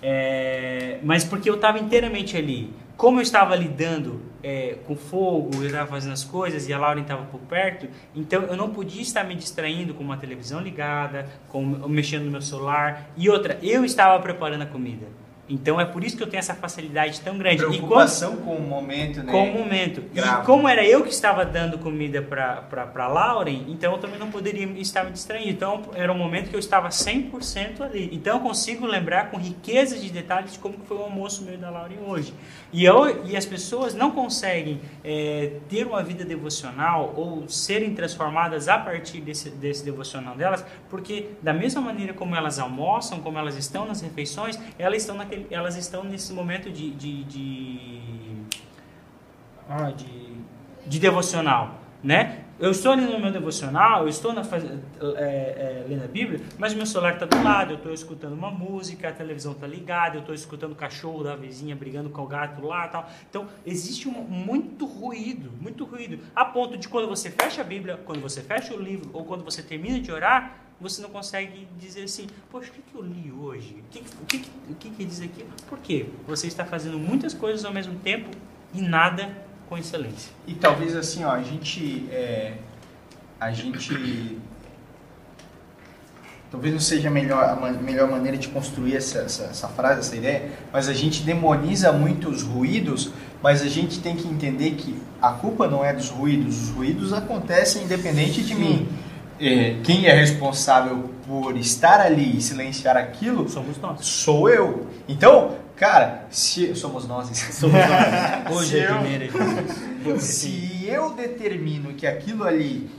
É, 0.04 1.00
mas 1.02 1.24
porque 1.24 1.50
eu 1.50 1.56
estava 1.56 1.80
inteiramente 1.80 2.38
ali. 2.38 2.72
Como 2.98 3.20
eu 3.20 3.22
estava 3.22 3.56
lidando 3.56 4.24
é, 4.42 4.80
com 4.88 4.96
fogo, 4.96 5.52
eu 5.58 5.68
estava 5.68 5.86
fazendo 5.86 6.14
as 6.14 6.24
coisas 6.24 6.68
e 6.68 6.74
a 6.74 6.80
Lauren 6.80 7.04
estava 7.04 7.26
por 7.26 7.40
perto, 7.42 7.88
então 8.16 8.42
eu 8.42 8.58
não 8.58 8.72
podia 8.72 9.04
estar 9.04 9.24
me 9.24 9.36
distraindo 9.36 9.94
com 9.94 10.04
uma 10.04 10.18
televisão 10.18 10.60
ligada, 10.60 11.30
com, 11.48 11.64
mexendo 11.88 12.24
no 12.26 12.32
meu 12.32 12.42
celular. 12.42 13.12
E 13.16 13.30
outra, 13.30 13.60
eu 13.62 13.86
estava 13.86 14.20
preparando 14.20 14.64
a 14.64 14.66
comida. 14.66 15.06
Então 15.50 15.80
é 15.80 15.86
por 15.86 16.04
isso 16.04 16.18
que 16.18 16.24
eu 16.24 16.28
tenho 16.28 16.40
essa 16.40 16.54
facilidade 16.54 17.22
tão 17.22 17.38
grande. 17.38 17.58
E 17.58 17.66
quando, 17.66 17.78
Preocupação 17.78 18.38
com 18.38 18.56
o 18.56 18.62
momento, 18.62 19.24
né? 19.24 19.32
com 19.32 19.50
o 19.50 19.54
momento. 19.54 20.04
Grave. 20.14 20.42
E 20.42 20.46
como 20.46 20.68
era 20.68 20.86
eu 20.86 21.04
que 21.04 21.10
estava 21.10 21.46
dando 21.46 21.78
comida 21.78 22.22
para 22.22 23.08
Lauren, 23.08 23.66
então 23.68 23.94
eu 23.94 23.98
também 23.98 24.20
não 24.20 24.30
poderia 24.30 24.66
estar 24.80 25.04
me 25.04 25.12
distraindo. 25.12 25.50
Então 25.50 25.82
era 25.94 26.12
um 26.12 26.18
momento 26.18 26.50
que 26.50 26.56
eu 26.56 26.60
estava 26.60 26.90
100% 26.90 27.82
ali. 27.82 28.10
Então 28.12 28.38
eu 28.38 28.42
consigo 28.42 28.86
lembrar 28.86 29.32
com 29.32 29.38
riqueza 29.38 29.98
de 29.98 30.10
detalhes 30.10 30.54
de 30.54 30.60
como 30.60 30.78
foi 30.86 30.98
o 30.98 31.02
almoço 31.02 31.44
meu 31.44 31.58
da 31.58 31.70
Lauren 31.70 32.00
hoje. 32.06 32.34
E, 32.72 32.84
eu, 32.84 33.26
e 33.26 33.38
as 33.38 33.46
pessoas 33.46 33.94
não 33.96 34.12
conseguem 34.12 34.82
é, 35.04 35.54
ter 35.70 35.88
uma 35.88 36.04
vida 36.04 36.26
devocional 36.26 37.14
ou 37.16 37.48
serem 37.48 37.94
transformadas 37.94 38.68
a 38.68 38.78
partir 38.78 39.22
desse, 39.22 39.50
desse 39.50 39.86
devocional 39.86 40.36
delas, 40.36 40.66
porque 40.90 41.30
da 41.42 41.54
mesma 41.54 41.82
maneira 41.82 42.14
como 42.14 42.36
elas 42.36 42.60
almoçam, 42.60 43.20
como 43.20 43.38
elas 43.38 43.56
estão 43.56 43.86
nas 43.86 44.02
refeições, 44.02 44.60
elas 44.78 45.02
estão, 45.02 45.16
naquele, 45.16 45.37
elas 45.52 45.76
estão 45.76 46.04
nesse 46.04 46.34
momento 46.34 46.72
de, 46.72 46.92
de, 46.92 47.24
de 47.24 48.02
ah, 49.70 49.92
de, 49.92 50.38
de 50.86 51.00
devocional, 51.00 51.80
né? 52.04 52.44
Eu 52.60 52.72
estou 52.72 52.92
ali 52.92 53.06
no 53.06 53.20
meu 53.20 53.32
devocional, 53.32 54.02
eu 54.02 54.08
estou 54.08 54.34
na, 54.34 54.42
é, 54.42 55.22
é, 55.22 55.86
lendo 55.88 56.06
a 56.06 56.08
Bíblia, 56.08 56.42
mas 56.58 56.74
meu 56.74 56.88
celular 56.88 57.14
está 57.14 57.28
do 57.28 57.44
lado, 57.44 57.74
eu 57.74 57.78
estou 57.78 57.94
escutando 57.94 58.34
uma 58.34 58.50
música, 58.50 59.10
a 59.10 59.12
televisão 59.12 59.52
está 59.52 59.68
ligada, 59.68 60.16
eu 60.16 60.22
estou 60.22 60.34
escutando 60.34 60.72
o 60.72 60.76
cachorro 60.76 61.24
da 61.24 61.36
vizinha 61.36 61.76
brigando 61.76 62.10
com 62.10 62.24
o 62.24 62.26
gato 62.26 62.66
lá 62.66 62.88
tal. 62.88 63.08
Então, 63.30 63.48
existe 63.64 64.08
um, 64.08 64.12
muito 64.12 64.88
ruído, 64.88 65.52
muito 65.62 65.86
ruído, 65.86 66.20
a 66.36 66.46
ponto 66.46 66.78
de 66.78 66.88
quando 66.88 67.08
você 67.08 67.30
fecha 67.30 67.62
a 67.62 67.64
Bíblia, 67.64 68.00
quando 68.04 68.22
você 68.22 68.42
fecha 68.42 68.74
o 68.74 68.82
livro, 68.82 69.08
ou 69.14 69.24
quando 69.24 69.44
você 69.44 69.62
termina 69.62 70.00
de 70.00 70.12
orar, 70.12 70.67
você 70.80 71.02
não 71.02 71.10
consegue 71.10 71.68
dizer 71.80 72.04
assim, 72.04 72.28
poxa, 72.52 72.70
o 72.70 72.74
que, 72.74 72.82
que 72.82 72.96
eu 72.96 73.02
li 73.04 73.32
hoje? 73.32 73.76
O 73.88 73.92
que, 73.92 74.00
que- 74.00 74.14
o 74.22 74.26
que, 74.26 74.40
que- 74.40 74.50
o 74.72 74.76
que, 74.76 74.90
que 74.92 75.06
diz 75.06 75.22
aqui? 75.22 75.44
Por 75.68 75.80
quê? 75.80 76.06
Você 76.28 76.48
está 76.48 76.64
fazendo 76.66 77.00
muitas 77.00 77.34
coisas 77.34 77.66
ao 77.66 77.74
mesmo 77.74 77.96
tempo 78.00 78.30
e 78.74 78.82
nada 78.82 79.30
com 79.68 79.78
excelência. 79.78 80.32
E 80.46 80.54
talvez 80.54 80.96
assim, 80.96 81.24
ó, 81.24 81.32
a 81.32 81.42
gente. 81.44 82.08
é, 82.12 82.58
a 83.40 83.52
gente. 83.52 84.38
Talvez 86.50 86.74
não 86.74 86.80
seja 86.80 87.10
a 87.10 87.12
melhor, 87.12 87.44
a 87.44 87.56
melhor 87.74 88.10
maneira 88.10 88.38
de 88.38 88.48
construir 88.48 88.96
essa, 88.96 89.20
essa, 89.20 89.44
essa 89.46 89.68
frase, 89.68 90.00
essa 90.00 90.16
ideia, 90.16 90.50
mas 90.72 90.88
a 90.88 90.94
gente 90.94 91.24
demoniza 91.24 91.92
muito 91.92 92.30
os 92.30 92.42
ruídos, 92.42 93.12
mas 93.44 93.62
a 93.62 93.68
gente 93.68 94.00
tem 94.00 94.16
que 94.16 94.26
entender 94.30 94.72
que 94.76 94.98
a 95.22 95.32
culpa 95.34 95.68
não 95.68 95.84
é 95.84 95.92
dos 95.92 96.08
ruídos, 96.10 96.64
os 96.64 96.70
ruídos 96.70 97.12
acontecem 97.12 97.84
independente 97.84 98.42
de 98.44 98.56
mim. 98.56 98.88
É, 99.40 99.80
quem 99.84 100.06
é 100.08 100.14
responsável 100.14 101.12
por 101.26 101.56
estar 101.58 102.00
ali 102.00 102.38
e 102.38 102.42
silenciar 102.42 102.98
aquilo 102.98 103.48
Somos 103.50 103.78
nós. 103.78 104.06
sou 104.06 104.50
eu. 104.50 104.88
Então, 105.08 105.58
cara, 105.76 106.26
se 106.30 106.74
somos 106.76 107.08
nós. 107.08 107.28
Somos 107.54 107.76
nós. 107.76 108.56
Hoje 108.58 108.70
Se 108.70 108.80
é 108.80 108.88
primeira 108.88 109.28
Se 110.20 110.86
eu 110.88 111.12
determino 111.14 111.94
que 111.94 112.08
aquilo 112.08 112.44
ali 112.46 112.90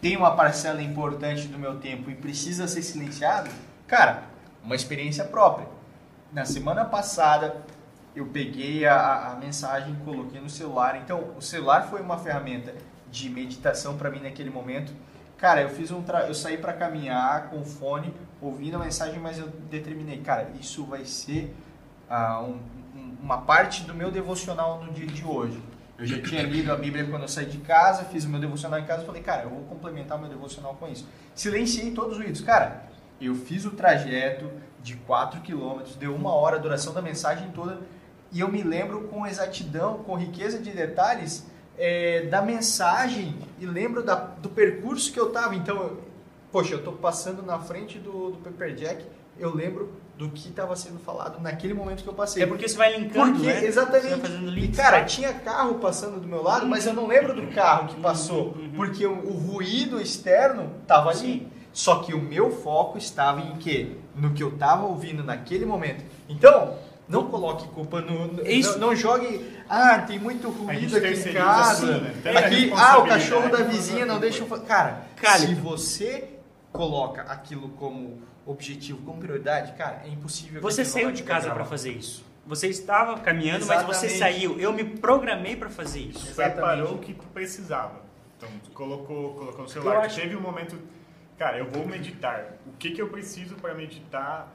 tem 0.00 0.16
uma 0.16 0.34
parcela 0.34 0.82
importante 0.82 1.46
do 1.46 1.58
meu 1.58 1.76
tempo 1.76 2.10
e 2.10 2.14
precisa 2.14 2.66
ser 2.66 2.82
silenciado, 2.82 3.50
cara, 3.86 4.24
uma 4.64 4.74
experiência 4.74 5.24
própria. 5.24 5.66
Na 6.32 6.44
semana 6.44 6.84
passada, 6.84 7.56
eu 8.16 8.26
peguei 8.26 8.86
a, 8.86 9.32
a- 9.32 9.36
mensagem 9.36 9.94
coloquei 10.04 10.40
no 10.40 10.48
celular. 10.48 10.96
Então, 11.02 11.24
o 11.36 11.42
celular 11.42 11.88
foi 11.90 12.00
uma 12.00 12.16
ferramenta 12.18 12.74
de 13.10 13.28
meditação 13.28 13.96
para 13.96 14.10
mim 14.10 14.20
naquele 14.20 14.48
momento. 14.50 14.92
Cara, 15.42 15.60
eu 15.60 15.68
fiz 15.70 15.90
um 15.90 16.00
tra... 16.00 16.20
eu 16.28 16.34
saí 16.34 16.56
para 16.56 16.72
caminhar 16.72 17.50
com 17.50 17.58
o 17.58 17.64
fone, 17.64 18.14
ouvindo 18.40 18.76
a 18.76 18.78
mensagem, 18.78 19.18
mas 19.18 19.40
eu 19.40 19.48
determinei, 19.68 20.18
cara, 20.18 20.48
isso 20.60 20.84
vai 20.84 21.04
ser 21.04 21.52
ah, 22.08 22.40
um- 22.42 22.60
um- 22.96 23.16
uma 23.20 23.38
parte 23.38 23.82
do 23.82 23.92
meu 23.92 24.08
devocional 24.08 24.80
no 24.84 24.92
dia 24.92 25.04
de 25.04 25.24
hoje. 25.24 25.60
Eu 25.98 26.06
já 26.06 26.22
tinha 26.22 26.44
lido 26.44 26.70
a 26.72 26.76
Bíblia 26.76 27.08
quando 27.10 27.22
eu 27.22 27.28
saí 27.28 27.46
de 27.46 27.58
casa, 27.58 28.04
fiz 28.04 28.24
o 28.24 28.28
meu 28.28 28.38
devocional 28.38 28.78
em 28.78 28.84
casa 28.84 29.04
falei, 29.04 29.20
cara, 29.20 29.42
eu 29.42 29.50
vou 29.50 29.64
complementar 29.64 30.16
o 30.16 30.20
meu 30.20 30.30
devocional 30.30 30.76
com 30.76 30.86
isso. 30.86 31.08
Silenciei 31.34 31.90
todos 31.90 32.12
os 32.12 32.18
ruídos. 32.22 32.40
Cara, 32.40 32.84
eu 33.20 33.34
fiz 33.34 33.64
o 33.64 33.72
trajeto 33.72 34.48
de 34.80 34.94
4 34.94 35.40
quilômetros, 35.40 35.96
deu 35.96 36.14
uma 36.14 36.32
hora 36.32 36.54
a 36.54 36.60
duração 36.60 36.94
da 36.94 37.02
mensagem 37.02 37.50
toda, 37.50 37.80
e 38.30 38.38
eu 38.38 38.46
me 38.48 38.62
lembro 38.62 39.08
com 39.08 39.26
exatidão, 39.26 40.04
com 40.04 40.14
riqueza 40.14 40.60
de 40.60 40.70
detalhes, 40.70 41.44
é, 41.78 42.22
da 42.26 42.42
mensagem 42.42 43.34
e 43.60 43.66
lembro 43.66 44.02
da, 44.02 44.14
do 44.14 44.48
percurso 44.48 45.12
que 45.12 45.18
eu 45.20 45.30
tava. 45.30 45.54
Então, 45.54 45.76
eu- 45.76 46.00
poxa, 46.50 46.74
eu 46.74 46.82
tô 46.82 46.92
passando 46.92 47.42
na 47.42 47.58
frente 47.58 47.98
do, 47.98 48.30
do 48.32 48.38
Pepper 48.38 48.74
Jack, 48.74 49.04
eu 49.38 49.54
lembro 49.54 49.90
do 50.18 50.28
que 50.28 50.48
estava 50.50 50.76
sendo 50.76 50.98
falado 50.98 51.40
naquele 51.40 51.72
momento 51.74 52.02
que 52.02 52.08
eu 52.08 52.12
passei. 52.14 52.42
É 52.42 52.46
porque 52.46 52.68
você 52.68 52.76
vai 52.76 52.96
linkando, 52.96 53.32
Porque, 53.32 53.46
né? 53.46 53.64
Exatamente. 53.64 54.20
fazendo 54.20 54.58
E, 54.58 54.68
cara, 54.68 55.04
tinha 55.04 55.32
carro 55.32 55.76
passando 55.76 56.20
do 56.20 56.28
meu 56.28 56.42
lado, 56.42 56.66
mas 56.66 56.86
eu 56.86 56.92
não 56.92 57.06
lembro 57.06 57.34
do 57.34 57.46
carro 57.48 57.88
que 57.88 58.00
passou, 58.00 58.48
Uhum. 58.48 58.72
porque 58.76 59.06
o, 59.06 59.12
o 59.12 59.32
ruído 59.32 60.00
externo 60.00 60.70
tava 60.86 61.10
ali. 61.10 61.18
Sim. 61.20 61.48
Só 61.72 62.00
que 62.00 62.12
o 62.12 62.20
meu 62.20 62.50
foco 62.50 62.98
estava 62.98 63.40
em 63.40 63.56
quê? 63.56 63.92
No 64.14 64.32
que 64.34 64.42
eu 64.42 64.50
tava 64.58 64.84
ouvindo 64.84 65.24
naquele 65.24 65.64
momento. 65.64 66.04
Então, 66.28 66.76
não 67.08 67.28
coloque 67.28 67.66
culpa 67.68 68.00
no. 68.00 68.28
no- 68.32 68.46
Isso. 68.46 68.78
Não, 68.78 68.88
não 68.88 68.96
jogue. 68.96 69.44
Ah, 69.68 69.98
tem 70.00 70.18
muito 70.18 70.48
ruído 70.50 70.96
aqui 70.96 71.08
em 71.28 71.32
casa. 71.32 71.96
assim, 71.96 72.00
né? 72.00 72.36
Aqui, 72.38 72.72
ah, 72.76 72.98
o 72.98 73.06
cachorro 73.06 73.48
da 73.50 73.62
vizinha 73.64 74.04
não 74.06 74.18
deixa 74.20 74.42
eu. 74.44 74.60
Cara, 74.62 75.02
Cara, 75.16 75.38
se 75.40 75.54
você 75.54 76.28
coloca 76.72 77.22
aquilo 77.22 77.68
como 77.70 78.22
objetivo, 78.46 79.00
como 79.02 79.18
prioridade, 79.20 79.72
cara, 79.72 80.02
é 80.04 80.08
impossível. 80.08 80.60
Você 80.62 80.84
saiu 80.84 81.12
de 81.12 81.22
casa 81.22 81.50
para 81.50 81.64
fazer 81.64 81.92
isso. 81.92 82.24
Você 82.44 82.66
estava 82.68 83.18
caminhando, 83.20 83.64
mas 83.66 83.82
você 83.84 84.06
Exatamente. 84.06 84.18
saiu. 84.18 84.58
Eu 84.58 84.72
me 84.72 84.82
programei 84.84 85.54
para 85.54 85.70
fazer 85.70 86.00
isso. 86.00 86.18
Você 86.20 86.30
Exatamente. 86.30 86.54
preparou 86.56 86.94
o 86.94 86.98
que 86.98 87.14
tu 87.14 87.24
precisava. 87.28 88.00
Então, 88.36 88.48
tu 88.64 88.70
colocou, 88.72 89.34
colocou 89.34 89.62
no 89.62 89.68
celular. 89.68 89.98
acho- 89.98 90.20
Teve 90.20 90.34
um 90.34 90.40
momento, 90.40 90.76
cara, 91.38 91.58
eu 91.58 91.66
vou 91.70 91.86
meditar. 91.86 92.54
O 92.66 92.72
que, 92.76 92.90
que 92.90 93.00
eu 93.00 93.08
preciso 93.08 93.54
para 93.54 93.74
meditar? 93.74 94.52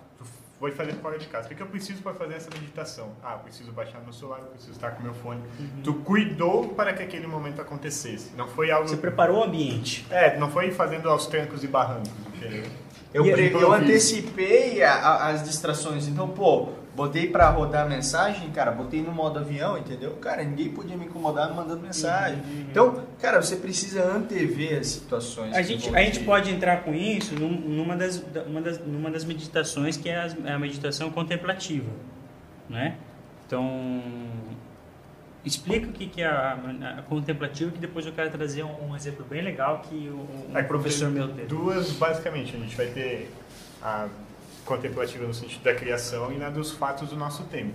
Vou 0.59 0.71
fazer 0.71 0.93
fora 0.93 1.19
de 1.19 1.27
casa. 1.27 1.47
O 1.47 1.55
que, 1.55 1.61
eu 1.61 1.67
preciso 1.67 2.01
para 2.01 2.15
fazer 2.15 2.33
essa 2.33 2.49
meditação? 2.51 3.09
Ah, 3.23 3.33
eu 3.33 3.39
preciso 3.39 3.71
baixar 3.71 3.99
meu 4.01 4.11
celular, 4.11 4.39
eu 4.39 4.45
preciso 4.47 4.71
estar 4.71 4.89
com 4.91 5.03
meu 5.03 5.13
fone. 5.13 5.39
Uhum. 5.59 5.81
Tu 5.83 5.93
cuidou 5.93 6.69
para 6.69 6.93
que 6.93 7.03
aquele 7.03 7.27
momento 7.27 7.61
acontecesse. 7.61 8.31
Não 8.35 8.47
foi 8.47 8.71
algo. 8.71 8.87
Você 8.87 8.97
preparou 8.97 9.41
o 9.41 9.43
ambiente. 9.43 10.05
É, 10.09 10.35
não 10.37 10.49
foi 10.49 10.71
fazendo 10.71 11.09
aos 11.09 11.27
trancos 11.27 11.63
e 11.63 11.67
barrancos. 11.67 12.09
entendeu? 12.35 12.63
Eu, 13.13 13.23
pre- 13.23 13.43
eu 13.43 13.47
improviso. 13.47 13.71
antecipei 13.73 14.81
a- 14.83 14.93
a- 14.95 15.27
as 15.29 15.43
distrações. 15.43 16.07
Então, 16.07 16.27
pô, 16.27 16.69
botei 16.97 17.27
pra 17.29 17.47
rodar 17.51 17.85
a 17.85 17.87
mensagem, 17.87 18.49
cara, 18.49 18.71
botei 18.71 19.03
no 19.03 19.11
modo 19.11 19.37
avião, 19.37 19.77
entendeu? 19.77 20.13
Cara, 20.15 20.43
ninguém 20.43 20.69
podia 20.69 20.97
me 20.97 21.05
incomodar 21.05 21.53
mandando 21.53 21.79
mensagem. 21.83 22.41
Então, 22.71 23.03
cara, 23.21 23.39
você 23.39 23.55
precisa 23.55 24.03
antever 24.03 24.79
as 24.79 24.87
situações. 24.87 25.55
A 25.55 25.61
gente, 25.61 25.95
a 25.95 26.01
gente 26.01 26.19
te- 26.19 26.25
pode 26.25 26.49
entrar 26.51 26.83
com 26.83 26.95
isso 26.95 27.35
num- 27.35 27.51
numa 27.61 27.95
das, 27.95 28.17
da- 28.19 28.41
uma 28.43 28.59
das, 28.61 28.79
numa 28.79 29.11
das 29.11 29.23
meditações 29.23 29.95
que 29.95 30.09
é 30.09 30.27
é 30.43 30.51
a 30.51 30.57
meditação 30.57 31.11
contemplativa, 31.11 31.91
né? 32.67 32.97
Então, 33.45 34.01
explica 35.45 35.87
o 35.87 35.91
que 35.91 36.07
que 36.07 36.21
é 36.21 36.25
a, 36.27 36.57
a 36.97 37.01
contemplativa, 37.03 37.69
que 37.71 37.77
depois 37.79 38.05
eu 38.07 38.11
quero 38.11 38.29
trazer 38.31 38.63
um, 38.63 38.89
um 38.89 38.95
exemplo 38.95 39.23
bem 39.29 39.43
legal 39.43 39.81
que 39.87 40.09
o, 40.09 40.27
um 40.57 40.63
professor 40.63 41.05
tem 41.05 41.13
meu 41.13 41.27
teve. 41.27 41.47
Duas, 41.47 41.91
basicamente. 41.91 42.55
A 42.55 42.59
gente 42.59 42.75
vai 42.75 42.87
ter 42.87 43.31
a 43.81 44.07
contemplativa 44.67 45.25
no 45.25 45.33
sentido 45.33 45.63
da 45.63 45.73
criação 45.73 46.31
e 46.31 46.37
na 46.37 46.49
dos 46.49 46.71
fatos 46.71 47.09
do 47.09 47.15
nosso 47.15 47.43
tempo. 47.45 47.73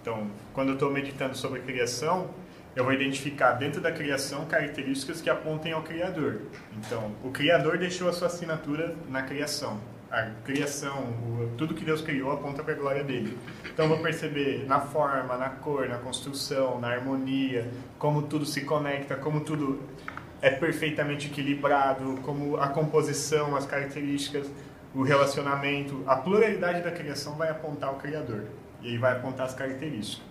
Então, 0.00 0.28
quando 0.52 0.68
eu 0.68 0.74
estou 0.74 0.90
meditando 0.90 1.34
sobre 1.36 1.60
criação, 1.60 2.28
eu 2.76 2.84
vou 2.84 2.92
identificar 2.92 3.52
dentro 3.52 3.80
da 3.80 3.90
criação 3.90 4.44
características 4.44 5.20
que 5.22 5.30
apontem 5.30 5.72
ao 5.72 5.82
Criador. 5.82 6.42
Então, 6.76 7.12
o 7.24 7.30
Criador 7.30 7.78
deixou 7.78 8.08
a 8.08 8.12
sua 8.12 8.26
assinatura 8.26 8.94
na 9.08 9.22
criação. 9.22 9.80
A 10.10 10.30
criação, 10.44 10.94
o- 11.04 11.50
tudo 11.56 11.72
que 11.74 11.84
Deus 11.84 12.00
criou 12.02 12.30
aponta 12.32 12.62
para 12.62 12.74
a 12.74 12.76
glória 12.76 13.02
dele. 13.02 13.38
Então, 13.72 13.86
eu 13.86 13.88
vou 13.88 13.98
perceber 13.98 14.64
na 14.68 14.80
forma, 14.80 15.36
na 15.36 15.48
cor, 15.48 15.88
na 15.88 15.96
construção, 15.98 16.78
na 16.80 16.88
harmonia, 16.88 17.68
como 17.98 18.22
tudo 18.22 18.44
se 18.44 18.60
conecta, 18.62 19.16
como 19.16 19.40
tudo 19.40 19.80
é 20.42 20.50
perfeitamente 20.50 21.28
equilibrado, 21.28 22.18
como 22.22 22.56
a 22.58 22.68
composição, 22.68 23.56
as 23.56 23.64
características, 23.66 24.46
o 24.94 25.02
relacionamento, 25.02 26.04
a 26.06 26.16
pluralidade 26.16 26.82
da 26.82 26.90
criação 26.90 27.34
vai 27.34 27.50
apontar 27.50 27.92
o 27.92 27.96
Criador 27.96 28.44
e 28.80 28.88
aí 28.88 28.98
vai 28.98 29.12
apontar 29.12 29.46
as 29.46 29.54
características. 29.54 30.22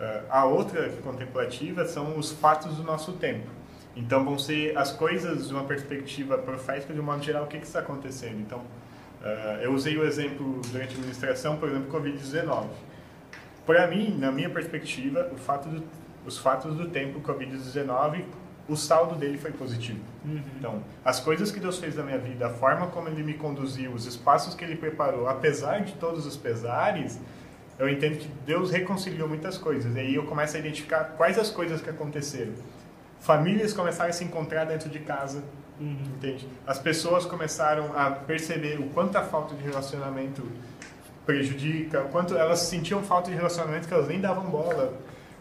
Ah, 0.00 0.22
a 0.40 0.44
outra 0.44 0.88
contemplativa 1.02 1.84
são 1.84 2.16
os 2.16 2.30
fatos 2.30 2.76
do 2.76 2.84
nosso 2.84 3.12
tempo. 3.14 3.46
Então 3.96 4.24
vão 4.24 4.38
ser 4.38 4.76
as 4.76 4.92
coisas 4.92 5.48
de 5.48 5.54
uma 5.54 5.64
perspectiva 5.64 6.38
profética 6.38 6.92
de 6.92 7.00
um 7.00 7.02
modo 7.02 7.22
geral 7.22 7.44
o 7.44 7.46
que 7.46 7.58
que 7.58 7.66
está 7.66 7.80
acontecendo. 7.80 8.40
Então 8.40 8.62
ah, 9.22 9.58
eu 9.62 9.72
usei 9.72 9.96
o 9.96 10.04
exemplo 10.04 10.60
durante 10.70 10.94
a 10.94 10.96
administração, 10.96 11.56
por 11.56 11.68
exemplo, 11.68 11.92
Covid-19. 11.92 12.66
Para 13.66 13.86
mim, 13.86 14.16
na 14.18 14.30
minha 14.30 14.50
perspectiva, 14.50 15.30
fato 15.38 15.68
do, 15.68 15.82
os 16.26 16.38
fatos 16.38 16.76
do 16.76 16.88
tempo 16.88 17.20
Covid-19, 17.20 18.24
o 18.68 18.76
saldo 18.76 19.14
dele 19.14 19.36
foi 19.36 19.52
positivo. 19.52 20.00
Então, 20.58 20.82
as 21.04 21.20
coisas 21.20 21.50
que 21.50 21.60
Deus 21.60 21.78
fez 21.78 21.96
na 21.96 22.02
minha 22.02 22.18
vida, 22.18 22.46
a 22.46 22.50
forma 22.50 22.86
como 22.86 23.08
Ele 23.08 23.22
me 23.22 23.34
conduziu, 23.34 23.92
os 23.92 24.06
espaços 24.06 24.54
que 24.54 24.64
Ele 24.64 24.76
preparou, 24.76 25.28
apesar 25.28 25.80
de 25.82 25.92
todos 25.94 26.26
os 26.26 26.36
pesares, 26.36 27.18
eu 27.78 27.88
entendo 27.88 28.18
que 28.18 28.28
Deus 28.46 28.70
reconciliou 28.70 29.28
muitas 29.28 29.58
coisas. 29.58 29.94
E 29.94 29.98
aí 29.98 30.14
eu 30.14 30.24
começo 30.24 30.56
a 30.56 30.60
identificar 30.60 31.14
quais 31.16 31.38
as 31.38 31.50
coisas 31.50 31.80
que 31.80 31.90
aconteceram. 31.90 32.52
Famílias 33.20 33.72
começaram 33.72 34.10
a 34.10 34.12
se 34.12 34.24
encontrar 34.24 34.64
dentro 34.64 34.88
de 34.88 34.98
casa, 35.00 35.42
entende? 35.80 36.46
As 36.66 36.78
pessoas 36.78 37.26
começaram 37.26 37.96
a 37.96 38.10
perceber 38.10 38.78
o 38.78 38.88
quanto 38.90 39.16
a 39.16 39.22
falta 39.22 39.54
de 39.54 39.62
relacionamento 39.62 40.42
prejudica, 41.26 42.02
o 42.02 42.08
quanto 42.08 42.36
elas 42.36 42.60
sentiam 42.60 43.02
falta 43.02 43.30
de 43.30 43.36
relacionamento 43.36 43.88
que 43.88 43.94
elas 43.94 44.08
nem 44.08 44.20
davam 44.20 44.44
bola. 44.44 44.94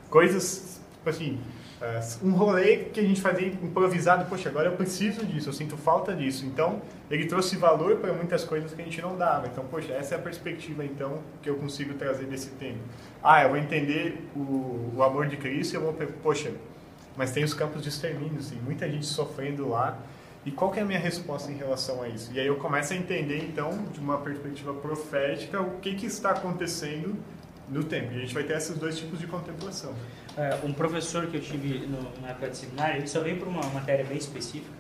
Coisas, 0.10 0.80
tipo 1.04 1.10
assim, 1.10 1.38
eh, 1.82 2.00
um 2.24 2.32
rolê 2.32 2.78
que 2.78 3.00
a 3.02 3.04
gente 3.04 3.20
fazia 3.20 3.48
improvisado, 3.48 4.26
poxa, 4.26 4.48
agora 4.48 4.70
eu 4.70 4.78
preciso 4.78 5.26
disso, 5.26 5.50
eu 5.50 5.54
sinto 5.54 5.76
falta 5.76 6.16
disso. 6.16 6.46
Então, 6.46 6.82
ele 7.12 7.26
trouxe 7.26 7.58
valor 7.58 7.98
para 7.98 8.14
muitas 8.14 8.46
coisas 8.46 8.74
que 8.74 8.82
a 8.82 8.86
gente 8.86 9.02
não 9.02 9.18
dava. 9.18 9.48
Então, 9.48 9.66
poxa, 9.66 9.92
essa 9.92 10.16
é 10.16 10.18
a 10.18 10.22
perspectiva, 10.22 10.86
então, 10.86 11.20
que 11.42 11.50
eu 11.50 11.56
consigo 11.56 11.94
trazer 11.96 12.26
desse 12.26 12.52
tempo. 12.52 12.80
Ah, 13.22 13.44
eu 13.44 13.50
vou 13.50 13.58
entender 13.58 14.30
o, 14.34 14.94
o 14.96 15.04
amor 15.04 15.28
de 15.28 15.36
Cristo 15.36 15.76
eu 15.76 15.82
vou, 15.82 15.94
poxa, 16.24 16.54
mas 17.18 17.32
tem 17.32 17.44
os 17.44 17.54
campos 17.54 17.82
de 17.82 17.90
extermínio, 17.90 18.40
assim, 18.40 18.56
muita 18.64 18.90
gente 18.90 19.06
sofrendo 19.06 19.68
lá. 19.68 20.00
E 20.46 20.52
qual 20.52 20.72
que 20.72 20.80
é 20.80 20.84
a 20.84 20.86
minha 20.86 21.00
resposta 21.00 21.52
em 21.52 21.56
relação 21.56 22.02
a 22.02 22.08
isso? 22.08 22.32
E 22.34 22.40
aí 22.40 22.48
eu 22.48 22.56
começo 22.56 22.94
a 22.94 22.96
entender, 22.96 23.40
então, 23.44 23.86
de 23.92 24.00
uma 24.00 24.18
perspectiva 24.20 24.74
profética, 24.74 25.62
o 25.62 25.80
que, 25.80 25.96
que 25.96 26.06
está 26.06 26.32
acontecendo 26.32 27.18
no 27.70 27.84
tempo. 27.84 28.12
E 28.14 28.18
a 28.18 28.20
gente 28.20 28.34
vai 28.34 28.44
ter 28.44 28.58
esses 28.58 28.78
dois 28.78 28.98
tipos 28.98 29.20
de 29.20 29.28
contemplação. 29.28 29.94
É, 30.38 30.60
um 30.64 30.74
professor 30.74 31.28
que 31.28 31.38
eu 31.38 31.42
tive 31.42 31.86
no, 31.88 32.02
na 32.22 32.30
época 32.30 32.50
de 32.50 32.58
seminário, 32.58 32.98
ele 32.98 33.08
só 33.08 33.22
veio 33.22 33.38
para 33.38 33.48
uma 33.50 33.64
matéria 33.70 34.04
bem 34.06 34.18
específica 34.18 34.72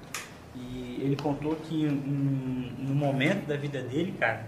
e 0.55 0.99
ele 1.01 1.15
contou 1.15 1.55
que 1.55 1.85
em- 1.85 2.75
no 2.79 2.93
momento 2.95 3.45
da 3.47 3.55
vida 3.55 3.81
dele, 3.81 4.13
cara, 4.19 4.47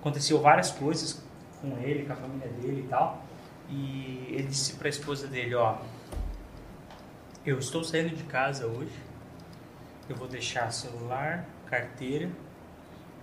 aconteceu 0.00 0.40
várias 0.40 0.70
coisas 0.70 1.22
com 1.60 1.76
ele, 1.82 2.04
com 2.04 2.12
a 2.12 2.16
família 2.16 2.48
dele 2.48 2.84
e 2.86 2.88
tal. 2.88 3.24
E 3.70 4.24
ele 4.30 4.44
disse 4.48 4.74
para 4.74 4.88
a 4.88 4.90
esposa 4.90 5.26
dele, 5.26 5.54
ó, 5.54 5.76
eu 7.44 7.58
estou 7.58 7.82
saindo 7.84 8.14
de 8.14 8.22
casa 8.24 8.66
hoje, 8.66 8.92
eu 10.08 10.16
vou 10.16 10.26
deixar 10.28 10.70
celular, 10.72 11.44
carteira 11.66 12.30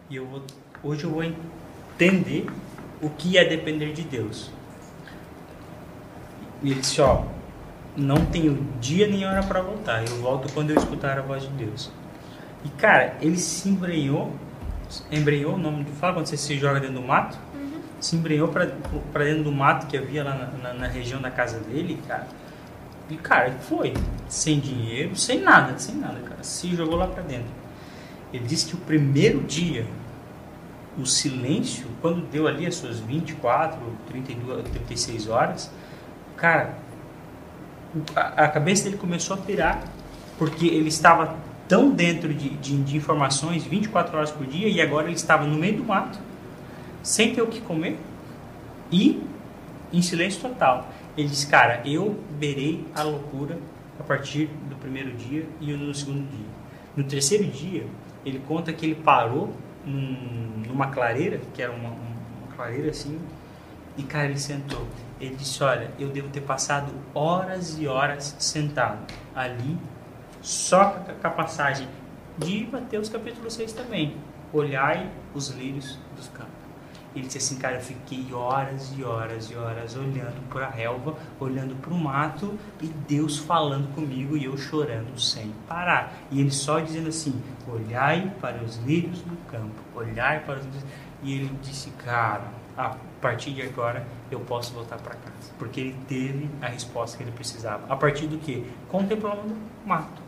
e 0.09 0.15
eu 0.15 0.25
vou, 0.27 0.43
hoje 0.83 1.03
eu 1.03 1.09
vou 1.11 1.23
entender 1.23 2.45
o 3.01 3.09
que 3.09 3.37
é 3.37 3.45
depender 3.45 3.93
de 3.93 4.03
Deus. 4.03 4.51
E 6.63 6.71
ele 6.71 6.79
disse, 6.79 7.01
ó, 7.01 7.23
não 7.95 8.25
tenho 8.25 8.65
dia 8.79 9.07
nem 9.07 9.25
hora 9.25 9.43
para 9.43 9.61
voltar. 9.61 10.01
Eu 10.07 10.21
volto 10.21 10.51
quando 10.53 10.71
eu 10.71 10.77
escutar 10.77 11.17
a 11.17 11.21
voz 11.21 11.43
de 11.43 11.49
Deus. 11.49 11.91
E 12.63 12.69
cara, 12.69 13.15
ele 13.21 13.37
se 13.37 13.69
embrenhou, 13.69 14.33
embrenhou 15.11 15.53
o 15.53 15.57
nome 15.57 15.83
do 15.83 15.91
fala 15.91 16.13
quando 16.13 16.25
você 16.27 16.37
se 16.37 16.57
joga 16.57 16.79
dentro 16.79 16.95
do 16.95 17.01
mato, 17.01 17.37
se 17.99 18.15
embrenhou 18.15 18.47
para 18.47 18.65
dentro 19.23 19.43
do 19.43 19.51
mato 19.51 19.87
que 19.87 19.97
havia 19.97 20.23
lá 20.23 20.35
na, 20.35 20.47
na- 20.69 20.73
na 20.79 20.87
região 20.87 21.21
da 21.21 21.29
casa 21.31 21.59
dele, 21.59 22.01
cara. 22.07 22.27
E 23.09 23.15
cara, 23.17 23.47
ele 23.49 23.59
foi 23.59 23.93
sem 24.27 24.59
dinheiro, 24.59 25.15
sem 25.15 25.39
nada, 25.39 25.77
sem 25.77 25.95
nada, 25.95 26.19
cara. 26.27 26.43
Se 26.43 26.75
jogou 26.75 26.95
lá 26.97 27.07
para 27.07 27.21
dentro. 27.21 27.51
Ele 28.33 28.43
disse 28.45 28.65
que 28.65 28.73
o 28.73 28.79
primeiro 28.79 29.41
dia 29.41 29.85
o 30.97 31.05
silêncio, 31.05 31.87
quando 32.01 32.25
deu 32.29 32.47
ali 32.47 32.65
as 32.65 32.75
suas 32.75 32.99
24, 32.99 33.79
32, 34.07 34.69
36 34.69 35.27
horas, 35.27 35.71
cara, 36.37 36.77
a, 38.15 38.45
a 38.45 38.47
cabeça 38.47 38.85
dele 38.85 38.97
começou 38.97 39.35
a 39.35 39.39
pirar, 39.39 39.83
porque 40.37 40.65
ele 40.65 40.87
estava 40.87 41.35
tão 41.67 41.89
dentro 41.89 42.33
de, 42.33 42.49
de, 42.49 42.77
de 42.83 42.97
informações 42.97 43.63
24 43.63 44.17
horas 44.17 44.31
por 44.31 44.45
dia 44.45 44.67
e 44.67 44.79
agora 44.81 45.07
ele 45.07 45.15
estava 45.15 45.45
no 45.45 45.57
meio 45.57 45.77
do 45.77 45.83
mato, 45.83 46.19
sem 47.01 47.33
ter 47.33 47.41
o 47.41 47.47
que 47.47 47.61
comer 47.61 47.99
e 48.91 49.21
em 49.91 50.01
silêncio 50.01 50.41
total. 50.41 50.89
Ele 51.17 51.27
disse, 51.27 51.47
cara, 51.47 51.81
eu 51.85 52.19
beirei 52.37 52.85
a 52.93 53.03
loucura 53.03 53.57
a 53.99 54.03
partir 54.03 54.49
do 54.69 54.75
primeiro 54.75 55.11
dia 55.13 55.45
e 55.61 55.71
no 55.71 55.93
segundo 55.93 56.29
dia. 56.29 56.47
No 56.95 57.03
terceiro 57.03 57.45
dia, 57.45 57.85
ele 58.25 58.41
conta 58.47 58.73
que 58.73 58.85
ele 58.85 58.95
parou 58.95 59.53
num- 59.85 60.63
numa 60.67 60.87
clareira, 60.87 61.39
que 61.53 61.61
era 61.61 61.71
uma, 61.71 61.89
uma 61.89 62.55
clareira 62.55 62.89
assim, 62.89 63.19
E, 63.97 64.03
cara, 64.03 64.25
ele 64.25 64.39
sentou. 64.39 64.85
Ele 65.21 65.35
disse: 65.35 65.63
Olha, 65.63 65.89
eu 65.97 66.09
devo 66.09 66.27
ter 66.27 66.41
passado 66.41 66.91
horas 67.13 67.79
e 67.79 67.87
horas 67.87 68.35
sentado 68.39 68.99
ali, 69.33 69.77
só 70.41 70.89
com 71.21 71.27
a- 71.27 71.29
passagem 71.31 71.87
de 72.37 72.67
Mateus 72.69 73.07
capítulo 73.07 73.49
6 73.49 73.71
também. 73.71 74.17
Olhai 74.51 75.09
os 75.33 75.47
lírios 75.49 75.97
dos 76.15 76.27
campos. 76.27 76.44
Ele 77.15 77.27
disse 77.27 77.37
assim, 77.37 77.55
cara, 77.57 77.75
eu 77.75 77.81
fiquei 77.81 78.33
horas 78.33 78.93
e 78.97 79.03
horas 79.03 79.49
e 79.49 79.55
horas 79.55 79.95
olhando 79.95 80.47
para 80.49 80.67
a 80.67 80.69
relva, 80.69 81.15
olhando 81.39 81.73
para 81.75 81.93
o 81.93 81.97
mato 81.97 82.59
e 82.81 82.87
Deus 82.87 83.37
falando 83.37 83.93
comigo 83.95 84.35
e 84.35 84.43
eu 84.43 84.57
chorando 84.57 85.17
sem 85.19 85.53
parar. 85.67 86.13
E 86.29 86.41
ele 86.41 86.51
só 86.51 86.79
dizendo 86.79 87.07
assim: 87.07 87.41
olhai 87.67 88.33
para 88.41 88.61
os 88.63 88.75
lírios 88.77 89.21
do 89.21 89.37
campo, 89.49 89.81
olhai 89.95 90.41
para 90.41 90.59
os. 90.59 90.65
E 91.23 91.33
ele 91.33 91.51
disse, 91.61 91.89
cara, 91.91 92.43
a 92.77 92.97
partir 93.21 93.51
de 93.51 93.61
agora 93.61 94.05
eu 94.29 94.39
posso 94.41 94.73
voltar 94.73 94.97
para 94.97 95.15
casa. 95.15 95.53
Porque 95.57 95.79
ele 95.79 95.95
teve 96.07 96.49
a 96.61 96.67
resposta 96.67 97.17
que 97.17 97.23
ele 97.23 97.31
precisava. 97.31 97.85
A 97.91 97.95
partir 97.95 98.27
do 98.27 98.37
que? 98.37 98.65
Contemplando 98.89 99.41
o 99.85 99.87
mato. 99.87 100.21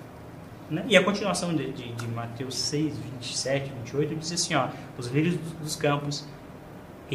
Né? 0.69 0.83
E 0.87 0.97
a 0.97 1.03
continuação 1.03 1.53
de, 1.53 1.71
de, 1.71 1.93
de 1.93 2.07
Mateus 2.07 2.57
6, 2.57 2.97
27, 2.97 3.71
28 3.83 4.15
diz 4.15 4.31
assim: 4.31 4.55
ó, 4.55 4.69
os 4.97 5.07
lírios 5.07 5.35
dos 5.61 5.75
campos 5.75 6.25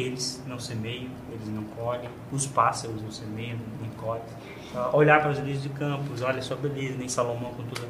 eles 0.01 0.41
não 0.47 0.59
semeiam, 0.59 1.09
eles 1.31 1.47
não 1.47 1.63
colhem, 1.63 2.09
os 2.31 2.45
pássaros 2.45 3.01
não 3.01 3.11
semeiam, 3.11 3.57
nem 3.81 3.89
colhem. 3.91 4.23
Ah, 4.75 4.89
olhar 4.93 5.21
para 5.21 5.31
os 5.31 5.39
lírios 5.39 5.61
de 5.61 5.69
campos, 5.69 6.21
olha 6.21 6.41
só 6.41 6.55
beleza, 6.55 6.97
nem 6.97 7.07
Salomão 7.07 7.51
com 7.53 7.63
tudo. 7.63 7.87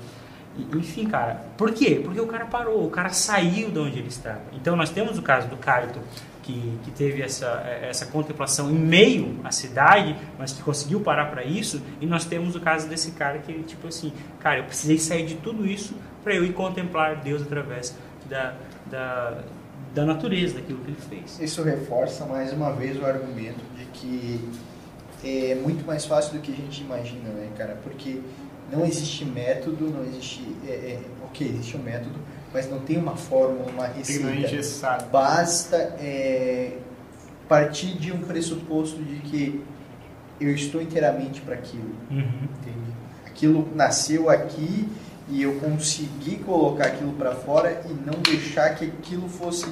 Enfim, 0.78 1.08
cara, 1.08 1.46
por 1.58 1.72
quê? 1.72 2.02
Porque 2.04 2.20
o 2.20 2.28
cara 2.28 2.46
parou, 2.46 2.86
o 2.86 2.90
cara 2.90 3.10
saiu 3.10 3.72
de 3.72 3.80
onde 3.80 4.00
ele 4.00 4.10
estava. 4.10 4.42
Então 4.52 4.76
nós 4.76 4.90
temos 4.90 5.18
o 5.18 5.22
caso 5.22 5.48
do 5.48 5.58
Carito, 5.58 6.00
que, 6.44 6.78
que 6.84 6.92
teve 6.92 7.22
essa, 7.22 7.48
essa 7.82 8.06
contemplação 8.06 8.70
em 8.70 8.76
meio 8.76 9.40
à 9.44 9.52
cidade, 9.52 10.16
mas 10.38 10.52
que 10.52 10.62
conseguiu 10.62 11.00
parar 11.00 11.32
para 11.32 11.44
isso, 11.44 11.82
e 12.00 12.06
nós 12.06 12.26
temos 12.26 12.56
o 12.56 12.60
caso 12.60 12.88
desse 12.88 13.12
cara 13.12 13.40
que 13.40 13.64
tipo 13.64 13.88
assim, 13.88 14.14
cara, 14.40 14.60
eu 14.60 14.66
precisei 14.66 15.00
sair 15.00 15.26
de 15.26 15.36
tudo 15.36 15.66
isso 15.66 15.96
para 16.24 16.36
eu 16.36 16.44
ir 16.44 16.54
contemplar 16.54 17.16
Deus 17.16 17.42
através 17.42 17.98
da, 18.30 18.54
da, 18.86 19.40
da 19.94 20.06
natureza, 20.06 20.56
daquilo 20.56 20.80
que 20.80 20.92
ele 20.92 21.02
fez. 21.10 21.40
Isso 21.40 21.62
reforça 21.64 22.26
mais 22.26 22.52
uma 22.52 22.72
vez 22.72 23.00
o 23.00 23.06
argumento 23.06 23.64
de 23.78 23.86
que 23.86 24.50
é 25.24 25.56
muito 25.56 25.86
mais 25.86 26.06
fácil 26.06 26.34
do 26.34 26.40
que 26.40 26.52
a 26.52 26.56
gente 26.56 26.82
imagina, 26.82 27.30
né, 27.30 27.50
cara? 27.58 27.78
Porque 27.84 28.20
não 28.72 28.86
existe 28.86 29.24
método, 29.24 29.90
não 29.90 30.04
existe. 30.06 30.44
É, 30.68 30.72
é, 30.72 31.00
ok, 31.26 31.48
existe 31.48 31.78
um 31.78 31.84
método, 31.84 32.16
mas 32.52 32.70
não 32.70 32.80
tem 32.80 32.98
uma 32.98 33.16
fórmula, 33.16 33.70
uma 33.72 33.88
Tem 33.88 34.00
receita. 34.00 34.36
engessado. 34.36 35.10
Basta 35.10 35.78
é, 36.00 36.78
partir 37.48 37.98
de 37.98 38.12
um 38.12 38.20
pressuposto 38.20 39.02
de 39.04 39.18
que 39.18 39.64
eu 40.42 40.54
estou 40.54 40.82
inteiramente 40.82 41.42
para 41.42 41.56
aquilo. 41.56 41.96
Uhum. 42.10 42.48
Entende? 42.62 42.94
Aquilo 43.26 43.70
nasceu 43.76 44.30
aqui 44.30 44.90
e 45.30 45.42
eu 45.42 45.60
consegui 45.60 46.38
colocar 46.38 46.88
aquilo 46.88 47.14
para 47.14 47.34
fora 47.34 47.82
e 47.90 47.94
não 47.94 48.20
deixar 48.22 48.76
que 48.76 48.86
aquilo 48.86 49.30
fosse 49.30 49.68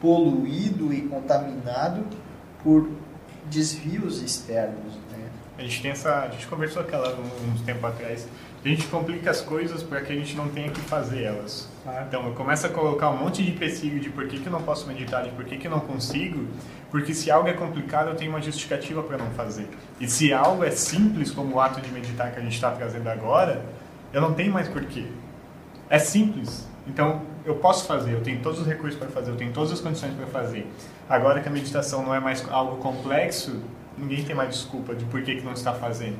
poluído 0.00 0.92
e 0.92 1.02
contaminado 1.02 2.04
por 2.62 2.88
desvios 3.46 4.20
externos. 4.22 4.94
Né? 5.12 5.28
A 5.58 5.62
gente 5.62 5.82
tem 5.82 5.90
essa. 5.90 6.22
A 6.22 6.28
gente 6.28 6.46
conversou 6.46 6.82
aquela 6.82 7.16
uns 7.48 7.60
tempo 7.62 7.86
atrás. 7.86 8.26
A 8.64 8.68
gente 8.68 8.88
complica 8.88 9.30
as 9.30 9.40
coisas 9.40 9.80
para 9.80 10.00
que 10.00 10.12
a 10.12 10.16
gente 10.16 10.34
não 10.34 10.48
tenha 10.48 10.68
que 10.70 10.80
fazer 10.80 11.22
elas. 11.22 11.68
Então 12.08 12.26
eu 12.26 12.34
começo 12.34 12.66
a 12.66 12.68
colocar 12.68 13.10
um 13.10 13.16
monte 13.16 13.44
de 13.44 13.52
empecilho 13.52 14.00
de 14.00 14.10
por 14.10 14.26
que, 14.26 14.40
que 14.40 14.46
eu 14.48 14.52
não 14.52 14.60
posso 14.60 14.88
meditar, 14.88 15.22
de 15.22 15.30
por 15.30 15.44
que, 15.44 15.56
que 15.56 15.68
eu 15.68 15.70
não 15.70 15.78
consigo, 15.78 16.48
porque 16.90 17.14
se 17.14 17.30
algo 17.30 17.48
é 17.48 17.52
complicado 17.52 18.08
eu 18.08 18.16
tenho 18.16 18.32
uma 18.32 18.42
justificativa 18.42 19.04
para 19.04 19.18
não 19.18 19.30
fazer. 19.30 19.68
E 20.00 20.08
se 20.08 20.32
algo 20.32 20.64
é 20.64 20.72
simples, 20.72 21.30
como 21.30 21.54
o 21.54 21.60
ato 21.60 21.80
de 21.80 21.92
meditar 21.92 22.32
que 22.32 22.40
a 22.40 22.42
gente 22.42 22.54
está 22.54 22.72
trazendo 22.72 23.08
agora, 23.08 23.64
eu 24.12 24.20
não 24.20 24.34
tenho 24.34 24.52
mais 24.52 24.68
porquê. 24.68 25.06
É 25.88 25.98
simples. 25.98 26.66
Então 26.86 27.22
eu 27.44 27.56
posso 27.56 27.86
fazer, 27.86 28.12
eu 28.12 28.20
tenho 28.20 28.40
todos 28.40 28.60
os 28.60 28.66
recursos 28.66 28.98
para 28.98 29.08
fazer, 29.08 29.30
eu 29.30 29.36
tenho 29.36 29.52
todas 29.52 29.72
as 29.72 29.80
condições 29.80 30.14
para 30.14 30.26
fazer. 30.26 30.66
Agora 31.08 31.40
que 31.40 31.48
a 31.48 31.52
meditação 31.52 32.04
não 32.04 32.14
é 32.14 32.20
mais 32.20 32.46
algo 32.50 32.76
complexo, 32.76 33.62
ninguém 33.96 34.24
tem 34.24 34.34
mais 34.34 34.50
desculpa 34.50 34.94
de 34.94 35.04
por 35.04 35.22
que, 35.22 35.36
que 35.36 35.44
não 35.44 35.52
está 35.52 35.72
fazendo. 35.72 36.18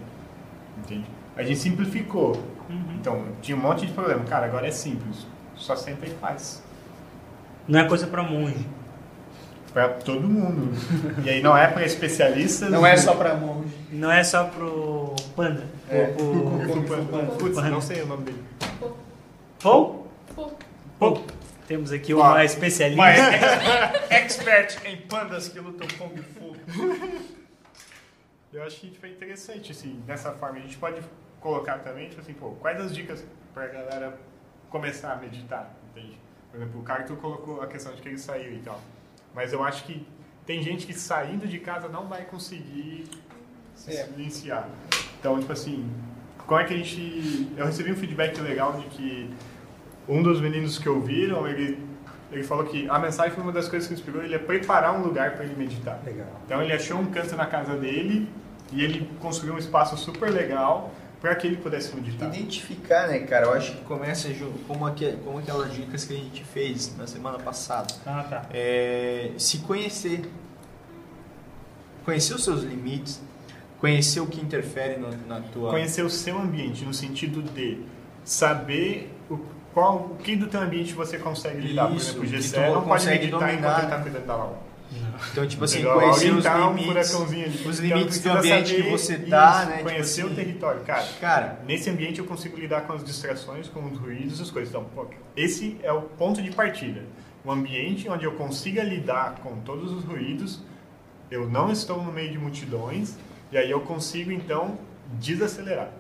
Entende? 0.79 1.07
A 1.37 1.43
gente 1.43 1.59
simplificou. 1.59 2.33
Uhum. 2.69 2.97
Então, 2.99 3.25
tinha 3.43 3.57
um 3.57 3.61
monte 3.61 3.87
de 3.87 3.93
problema. 3.93 4.25
Cara, 4.25 4.47
agora 4.47 4.67
é 4.67 4.71
simples. 4.71 5.27
Só 5.55 5.77
senta 5.77 6.07
e 6.07 6.11
faz. 6.11 6.63
Não 7.69 7.79
é 7.79 7.85
coisa 7.85 8.07
para 8.07 8.23
monge. 8.23 8.67
Pra 9.73 9.89
todo 9.89 10.27
mundo. 10.27 10.73
e 11.25 11.29
aí 11.29 11.43
não 11.43 11.57
é 11.57 11.67
para 11.67 11.85
especialistas. 11.85 12.71
Não 12.71 12.87
é 12.87 12.97
só 12.97 13.15
para 13.15 13.35
monge. 13.35 13.69
Não 13.97 14.11
é 14.11 14.23
só 14.23 14.45
pro 14.45 15.15
panda. 15.35 15.65
É. 15.89 16.07
Pro- 16.07 17.37
Putz, 17.39 17.57
não 17.57 17.81
sei 17.81 18.03
o 18.03 18.07
nome 18.07 18.25
dele. 18.25 18.45
Pou? 19.61 20.07
Pô, 20.35 20.51
Pou. 20.99 21.25
Temos 21.67 21.91
aqui 21.91 22.15
uma 22.15 22.35
Ó, 22.35 22.39
especialista. 22.41 23.03
Mas 23.03 23.19
expert 24.11 24.79
em 24.85 24.99
pandas 24.99 25.49
que 25.49 25.59
lutam 25.59 25.89
Kung 25.99 26.17
Fu. 26.23 26.55
Eu 28.53 28.63
acho 28.63 28.81
que 28.81 28.97
foi 28.99 29.11
interessante, 29.11 29.73
assim, 29.73 30.01
dessa 30.07 30.33
forma. 30.33 30.59
A 30.59 30.61
gente 30.63 30.77
pode 30.77 31.01
colocar 31.41 31.79
também, 31.81 32.09
tipo 32.09 32.21
assim, 32.21 32.33
pô, 32.35 32.51
quais 32.53 32.81
as 32.81 32.95
dicas 32.95 33.25
pra 33.53 33.67
galera 33.67 34.19
começar 34.71 35.13
a 35.13 35.17
meditar, 35.17 35.75
entende? 35.91 36.19
Por 36.51 36.57
exemplo, 36.61 36.81
o 36.81 36.83
Carto 36.85 37.17
colocou 37.17 37.61
a 37.61 37.67
questão 37.67 37.93
de 37.95 38.01
que 38.01 38.09
ele 38.09 38.19
saiu 38.19 38.53
e 38.55 38.59
tal. 38.61 38.81
Mas 39.35 39.53
eu 39.53 39.63
acho 39.65 39.85
que 39.85 40.07
tem 40.47 40.63
gente 40.63 40.87
que 40.87 40.95
saindo 40.95 41.47
de 41.49 41.59
casa 41.59 41.89
não 41.89 42.07
vai 42.07 42.25
conseguir 42.25 43.07
se. 43.11 43.26
Silenciar. 43.77 44.69
Então, 45.21 45.39
tipo 45.39 45.53
assim, 45.53 45.89
como 46.47 46.61
é 46.61 46.65
que 46.65 46.75
a 46.75 46.77
gente... 46.77 47.49
Eu 47.57 47.67
recebi 47.67 47.93
um 47.93 47.97
feedback 47.97 48.39
legal 48.41 48.73
de 48.75 48.87
que 48.87 49.31
um 50.09 50.23
dos 50.23 50.41
meninos 50.41 50.79
que 50.79 50.89
ouviram, 50.89 51.47
ele, 51.47 51.79
ele 52.33 52.43
falou 52.43 52.65
que 52.65 52.89
a 52.89 52.99
mensagem 52.99 53.33
foi 53.33 53.43
uma 53.43 53.53
das 53.53 53.69
coisas 53.69 53.87
que 53.89 53.95
inspirou 53.95 54.23
ele 54.23 54.35
a 54.35 54.39
preparar 54.39 54.95
um 54.99 55.03
lugar 55.03 55.33
para 55.33 55.45
ele 55.45 55.55
meditar. 55.57 56.01
Legal. 56.05 56.27
Então 56.45 56.63
ele 56.63 56.73
achou 56.73 56.99
um 56.99 57.07
canto 57.07 57.35
na 57.37 57.47
casa 57.47 57.77
dele 57.77 58.29
e 58.73 58.83
ele 58.83 59.09
construiu 59.21 59.55
um 59.55 59.59
espaço 59.59 59.97
super 59.97 60.31
legal 60.31 60.93
para 61.21 61.35
que 61.35 61.47
ele 61.47 61.57
pudesse 61.57 61.95
meditar. 61.97 62.29
Identificar, 62.29 63.09
né, 63.09 63.21
cara? 63.21 63.47
Eu 63.47 63.55
acho 63.55 63.73
que 63.73 63.85
começa 63.85 64.29
como, 64.69 64.87
aque- 64.87 65.17
como 65.25 65.39
aquelas 65.39 65.73
dicas 65.73 66.05
que 66.05 66.15
a 66.15 66.17
gente 66.17 66.45
fez 66.45 66.95
na 66.97 67.07
semana 67.07 67.39
passada. 67.39 67.93
Ah, 68.07 68.23
tá. 68.29 68.47
É, 68.53 69.33
se 69.39 69.59
conhecer. 69.59 70.31
Conhecer 72.05 72.35
os 72.35 72.45
seus 72.45 72.63
limites. 72.63 73.21
Conhecer 73.81 74.21
o 74.21 74.27
que 74.27 74.41
interfere 74.41 74.99
no- 74.99 75.11
na 75.29 75.41
tua... 75.41 75.71
Conhecer 75.71 76.03
o 76.03 76.11
seu 76.11 76.39
ambiente 76.39 76.85
no 76.85 76.95
sentido 76.95 77.43
de 77.43 77.79
saber 78.25 79.13
o, 79.31 79.39
qual, 79.75 79.97
o 80.13 80.17
que 80.17 80.35
do 80.37 80.47
teu 80.47 80.61
ambiente 80.61 80.95
você 80.95 81.19
consegue 81.19 81.61
lidar. 81.61 81.89
Por 81.89 81.97
Isso, 81.97 82.11
exemplo, 82.11 82.21
o 82.21 82.51
tu 82.53 82.61
não 82.61 82.73
pode 82.75 82.87
consegue 82.89 83.19
meditar 83.27 83.41
dominar, 83.41 83.59
enquanto 83.59 83.77
ele 83.79 83.85
está 83.85 83.97
né? 83.99 84.03
cuidando 84.03 84.27
da 84.27 84.33
aula. 84.35 84.67
Então, 85.33 85.47
tipo 85.49 85.65
assim, 85.65 85.79
Entendeu? 85.81 85.95
conhecer 86.01 86.33
os 86.33 86.45
tá 86.45 86.69
um 86.69 86.77
limites. 86.77 87.15
ali. 87.15 87.45
os 87.67 87.81
Então, 87.81 87.99
limites 87.99 88.21
do 88.21 88.31
precisa 88.31 88.39
ambiente 88.39 88.75
que 88.75 88.83
você 88.91 89.19
tá, 89.19 89.51
isso, 89.61 89.69
né? 89.71 89.77
Tipo 89.79 89.89
Conhecer 89.91 90.23
assim, 90.23 90.33
o 90.33 90.35
território. 90.35 90.81
Cara, 90.83 91.07
Cara, 91.21 91.61
Nesse 91.67 91.91
ambiente 91.91 92.19
eu 92.21 92.25
consigo 92.25 92.57
lidar 92.59 92.83
com 92.83 92.93
as 92.93 93.03
distrações, 93.05 93.69
com 93.69 93.85
os 93.85 93.99
ruídos, 93.99 94.35
essas 94.35 94.51
coisas. 94.51 94.71
Então, 94.71 94.85
pô, 94.95 95.07
esse 95.37 95.77
é 95.83 95.93
o 95.93 96.03
ponto 96.03 96.41
de 96.41 96.51
partida. 96.53 97.03
Um 97.45 97.51
ambiente 97.51 98.09
onde 98.09 98.25
eu 98.25 98.33
consiga 98.33 98.83
lidar 98.83 99.37
com 99.43 99.57
todos 99.61 99.91
os 99.93 100.05
ruídos, 100.05 100.61
eu 101.31 101.49
não 101.49 101.71
estou 101.71 102.03
no 102.03 102.13
meio 102.13 102.31
de 102.31 102.39
multidões, 102.39 103.17
e 103.57 103.59
aí 103.59 103.71
eu 103.71 103.81
consigo, 103.81 104.31
então, 104.31 104.79
desacelerar. 105.15 105.91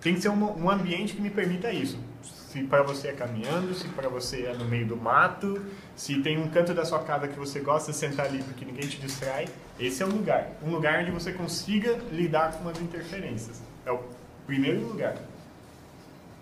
Tem 0.00 0.14
que 0.14 0.20
ser 0.20 0.30
um, 0.30 0.64
um 0.64 0.68
ambiente 0.68 1.14
que 1.14 1.22
me 1.22 1.30
permita 1.30 1.70
isso. 1.70 1.96
Se 2.24 2.64
para 2.64 2.82
você 2.82 3.06
é 3.06 3.12
caminhando, 3.12 3.72
se 3.72 3.86
para 3.86 4.08
você 4.08 4.46
é 4.46 4.52
no 4.52 4.64
meio 4.64 4.84
do 4.84 4.96
mato, 4.96 5.64
se 5.94 6.20
tem 6.22 6.36
um 6.36 6.48
canto 6.48 6.74
da 6.74 6.84
sua 6.84 7.04
casa 7.04 7.28
que 7.28 7.38
você 7.38 7.60
gosta 7.60 7.92
de 7.92 7.98
sentar 7.98 8.26
ali 8.26 8.42
porque 8.42 8.64
ninguém 8.64 8.88
te 8.88 8.98
distrai, 8.98 9.46
esse 9.78 10.02
é 10.02 10.06
o 10.06 10.08
lugar. 10.08 10.50
Um 10.60 10.70
lugar 10.70 11.02
onde 11.02 11.12
você 11.12 11.32
consiga 11.32 11.96
lidar 12.10 12.54
com 12.54 12.68
as 12.68 12.80
interferências. 12.80 13.62
É 13.86 13.92
o 13.92 14.00
primeiro 14.44 14.80
lugar. 14.84 15.14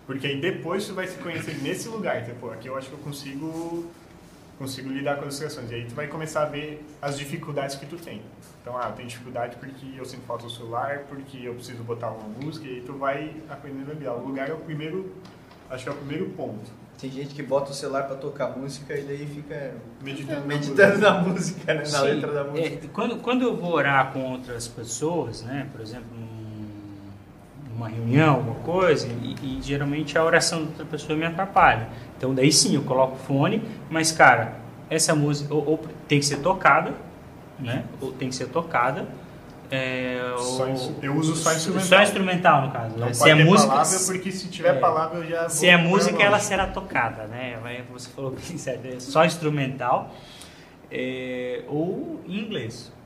Porque 0.06 0.26
aí 0.26 0.40
depois 0.40 0.86
tu 0.86 0.94
vai 0.94 1.06
se 1.06 1.18
conhecer 1.18 1.54
nesse 1.62 1.86
lugar. 1.86 2.24
Tipo, 2.24 2.50
aqui 2.50 2.66
eu 2.66 2.78
acho 2.78 2.88
que 2.88 2.94
eu 2.94 3.00
consigo 3.00 3.90
consigo 4.58 4.88
lidar 4.88 5.16
com 5.16 5.26
as 5.26 5.38
distrações. 5.38 5.70
E 5.70 5.74
aí 5.74 5.84
tu 5.84 5.94
vai 5.94 6.06
começar 6.06 6.44
a 6.44 6.46
ver 6.46 6.82
as 7.02 7.18
dificuldades 7.18 7.76
que 7.76 7.84
tu 7.84 7.96
tem. 7.96 8.22
Então, 8.62 8.78
ah, 8.78 8.86
eu 8.90 8.92
tenho 8.92 9.08
dificuldade 9.08 9.56
porque 9.56 9.86
eu 9.96 10.04
sinto 10.04 10.22
falta 10.24 10.44
do 10.44 10.50
celular, 10.50 11.00
porque 11.08 11.38
eu 11.42 11.54
preciso 11.54 11.82
botar 11.82 12.10
uma 12.10 12.28
música, 12.40 12.64
e 12.66 12.76
aí 12.76 12.80
tu 12.82 12.92
vai 12.94 13.34
aprendendo 13.50 13.90
a 13.90 13.94
lidar. 13.94 14.12
O 14.14 14.24
lugar 14.26 14.48
é 14.48 14.52
o 14.52 14.58
primeiro, 14.58 15.12
acho 15.68 15.82
que 15.82 15.90
é 15.90 15.92
o 15.92 15.96
primeiro 15.96 16.26
ponto. 16.30 16.70
tem 17.00 17.10
gente 17.10 17.34
que 17.34 17.42
bota 17.42 17.72
o 17.72 17.74
celular 17.74 18.04
pra 18.04 18.14
tocar 18.14 18.56
música 18.56 18.94
e 18.96 19.02
daí 19.02 19.26
fica 19.26 19.74
Meditando, 20.00 20.46
meditando 20.46 20.98
na 20.98 21.20
música, 21.22 21.74
né? 21.74 21.80
Na 21.80 21.84
Sim, 21.86 22.02
letra 22.04 22.32
da 22.32 22.44
música. 22.44 22.68
é, 22.84 22.88
quando, 22.92 23.16
quando 23.16 23.42
eu 23.42 23.56
vou 23.56 23.72
orar 23.72 24.12
com 24.12 24.30
outras 24.30 24.68
pessoas, 24.68 25.42
né, 25.42 25.66
por 25.72 25.80
exemplo, 25.80 26.06
num- 26.14 27.72
numa 27.74 27.88
reunião, 27.88 28.34
alguma 28.36 28.60
coisa, 28.60 29.08
e, 29.08 29.58
e 29.58 29.60
geralmente 29.62 30.16
a 30.16 30.24
oração 30.24 30.62
da 30.62 30.68
outra 30.68 30.84
pessoa 30.84 31.18
me 31.18 31.24
atrapalha. 31.24 31.88
Então 32.16 32.32
daí 32.32 32.52
sim, 32.52 32.76
eu 32.76 32.82
coloco 32.82 33.14
o 33.16 33.18
fone, 33.18 33.60
mas 33.90 34.12
cara, 34.12 34.52
essa 34.88 35.14
música 35.16 35.52
ou, 35.52 35.66
ou 35.70 35.78
tem 36.06 36.20
que 36.20 36.26
ser 36.26 36.36
tocada, 36.38 36.92
né, 37.58 37.84
ou 38.00 38.12
tem 38.12 38.28
que 38.28 38.34
ser 38.34 38.48
tocada, 38.48 39.06
É, 39.74 40.20
Só 40.36 40.64
o- 40.66 40.68
ins- 40.68 40.90
eu 41.00 41.14
uso 41.16 41.34
só 41.34 41.50
instrumental. 41.54 41.88
Só 41.88 42.02
instrumental, 42.02 42.62
no 42.66 42.70
caso. 42.72 42.94
Não 42.98 43.14
se 43.14 43.20
pode 43.20 43.30
é 43.30 43.34
música, 43.42 43.68
palavra, 43.72 43.98
porque 44.04 44.30
se 44.30 44.48
tiver 44.48 44.68
é. 44.76 44.78
palavra 44.78 45.18
eu 45.20 45.26
já 45.26 45.48
se 45.48 45.64
vou 45.64 45.74
é 45.74 45.76
música, 45.78 46.22
ela 46.22 46.38
será 46.38 46.66
tocada, 46.66 47.22
né? 47.24 47.56
Você 47.90 48.10
falou 48.10 48.32
bem 48.32 48.58
certo, 48.58 48.84
é 48.94 49.00
só 49.00 49.24
instrumental 49.24 50.14
é, 50.90 51.62
ou 51.68 52.20
em 52.26 52.40
inglês, 52.40 52.92
né? 52.92 53.01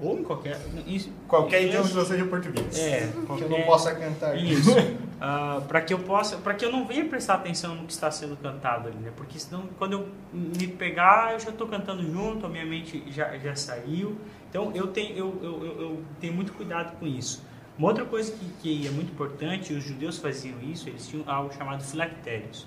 Ou 0.00 0.18
em 0.18 0.22
qualquer 0.24 0.58
isso- 0.86 1.10
Qualquer 1.28 1.62
idioma 1.64 1.88
que 1.88 1.94
não 1.94 2.04
seja 2.04 2.24
português. 2.24 2.78
É, 2.78 3.12
Que 3.36 3.42
eu 3.42 3.48
não 3.50 3.62
possa 3.62 3.94
cantar. 3.94 4.36
Isso. 4.36 4.70
para 5.68 5.80
que 5.82 5.92
eu 5.92 5.98
possa, 5.98 6.36
para 6.38 6.54
que 6.54 6.64
eu 6.64 6.72
não 6.72 6.86
venha 6.86 7.04
prestar 7.04 7.34
atenção 7.34 7.74
no 7.74 7.86
que 7.86 7.92
está 7.92 8.10
sendo 8.10 8.36
cantado 8.36 8.88
ali, 8.88 8.96
né? 8.98 9.12
Porque 9.16 9.38
senão 9.38 9.64
quando 9.78 9.92
eu 9.92 10.08
me 10.32 10.66
pegar, 10.66 11.34
eu 11.34 11.40
já 11.40 11.50
estou 11.50 11.66
cantando 11.68 12.02
junto, 12.10 12.46
a 12.46 12.48
minha 12.48 12.64
mente 12.64 13.02
já, 13.10 13.36
já 13.38 13.54
saiu. 13.54 14.16
Então 14.48 14.72
eu 14.74 14.86
tenho 14.88 15.16
eu, 15.16 15.38
eu, 15.42 15.64
eu, 15.64 15.80
eu 15.82 16.02
tenho 16.20 16.32
muito 16.32 16.52
cuidado 16.54 16.96
com 16.98 17.06
isso. 17.06 17.44
Uma 17.78 17.88
outra 17.88 18.04
coisa 18.04 18.32
que, 18.32 18.46
que 18.60 18.86
é 18.86 18.90
muito 18.90 19.10
importante, 19.12 19.72
os 19.72 19.82
judeus 19.84 20.18
faziam 20.18 20.56
isso, 20.62 20.88
eles 20.88 21.06
tinham 21.08 21.24
algo 21.30 21.52
chamado 21.54 21.82
filactérios, 21.82 22.66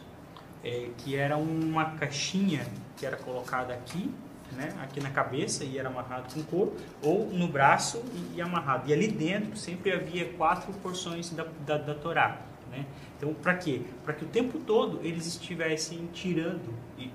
é, 0.63 0.87
que 0.97 1.15
era 1.15 1.37
uma 1.37 1.85
caixinha 1.91 2.65
que 2.97 3.05
era 3.05 3.15
colocada 3.17 3.73
aqui, 3.73 4.09
né, 4.51 4.73
aqui 4.81 4.99
na 5.01 5.09
cabeça 5.09 5.63
e 5.63 5.77
era 5.79 5.89
amarrado 5.89 6.33
com 6.33 6.43
couro, 6.43 6.75
ou 7.01 7.27
no 7.27 7.47
braço 7.47 8.03
e, 8.13 8.37
e 8.37 8.41
amarrado. 8.41 8.89
E 8.89 8.93
ali 8.93 9.07
dentro 9.07 9.55
sempre 9.57 9.91
havia 9.91 10.25
quatro 10.33 10.71
porções 10.73 11.29
da, 11.31 11.45
da, 11.65 11.77
da 11.77 11.95
Torá. 11.95 12.41
Né? 12.71 12.85
Então, 13.17 13.33
para 13.35 13.53
quê? 13.55 13.81
Para 14.03 14.13
que 14.15 14.25
o 14.25 14.27
tempo 14.27 14.57
todo 14.59 14.99
eles 15.03 15.25
estivessem 15.27 16.09
tirando 16.11 16.73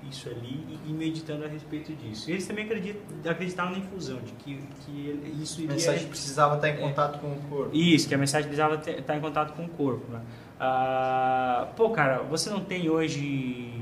isso 0.09 0.29
ali 0.29 0.65
e, 0.85 0.89
e 0.89 0.93
meditando 0.93 1.43
a 1.45 1.47
respeito 1.47 1.93
disso. 1.93 2.29
Eles 2.31 2.45
também 2.47 2.65
acreditam, 2.65 3.01
acreditavam 3.29 3.73
na 3.73 3.79
infusão, 3.79 4.19
de 4.21 4.31
que, 4.33 4.59
que 4.85 5.35
isso 5.41 5.59
A 5.59 5.63
iria... 5.63 5.75
mensagem 5.75 6.07
precisava 6.07 6.55
estar 6.55 6.69
em 6.69 6.73
É. 6.73 6.77
contato 6.77 7.19
com 7.19 7.27
o 7.27 7.41
corpo. 7.49 7.75
Isso, 7.75 8.07
que 8.07 8.15
a 8.15 8.17
mensagem 8.17 8.47
precisava 8.47 8.77
ter- 8.77 8.99
estar 8.99 9.15
em 9.17 9.21
contato 9.21 9.53
com 9.53 9.65
o 9.65 9.69
corpo. 9.69 10.11
Né? 10.11 10.21
Ah, 10.59 11.67
pô, 11.75 11.89
cara, 11.91 12.19
você 12.23 12.49
não 12.49 12.61
tem 12.63 12.89
hoje. 12.89 13.73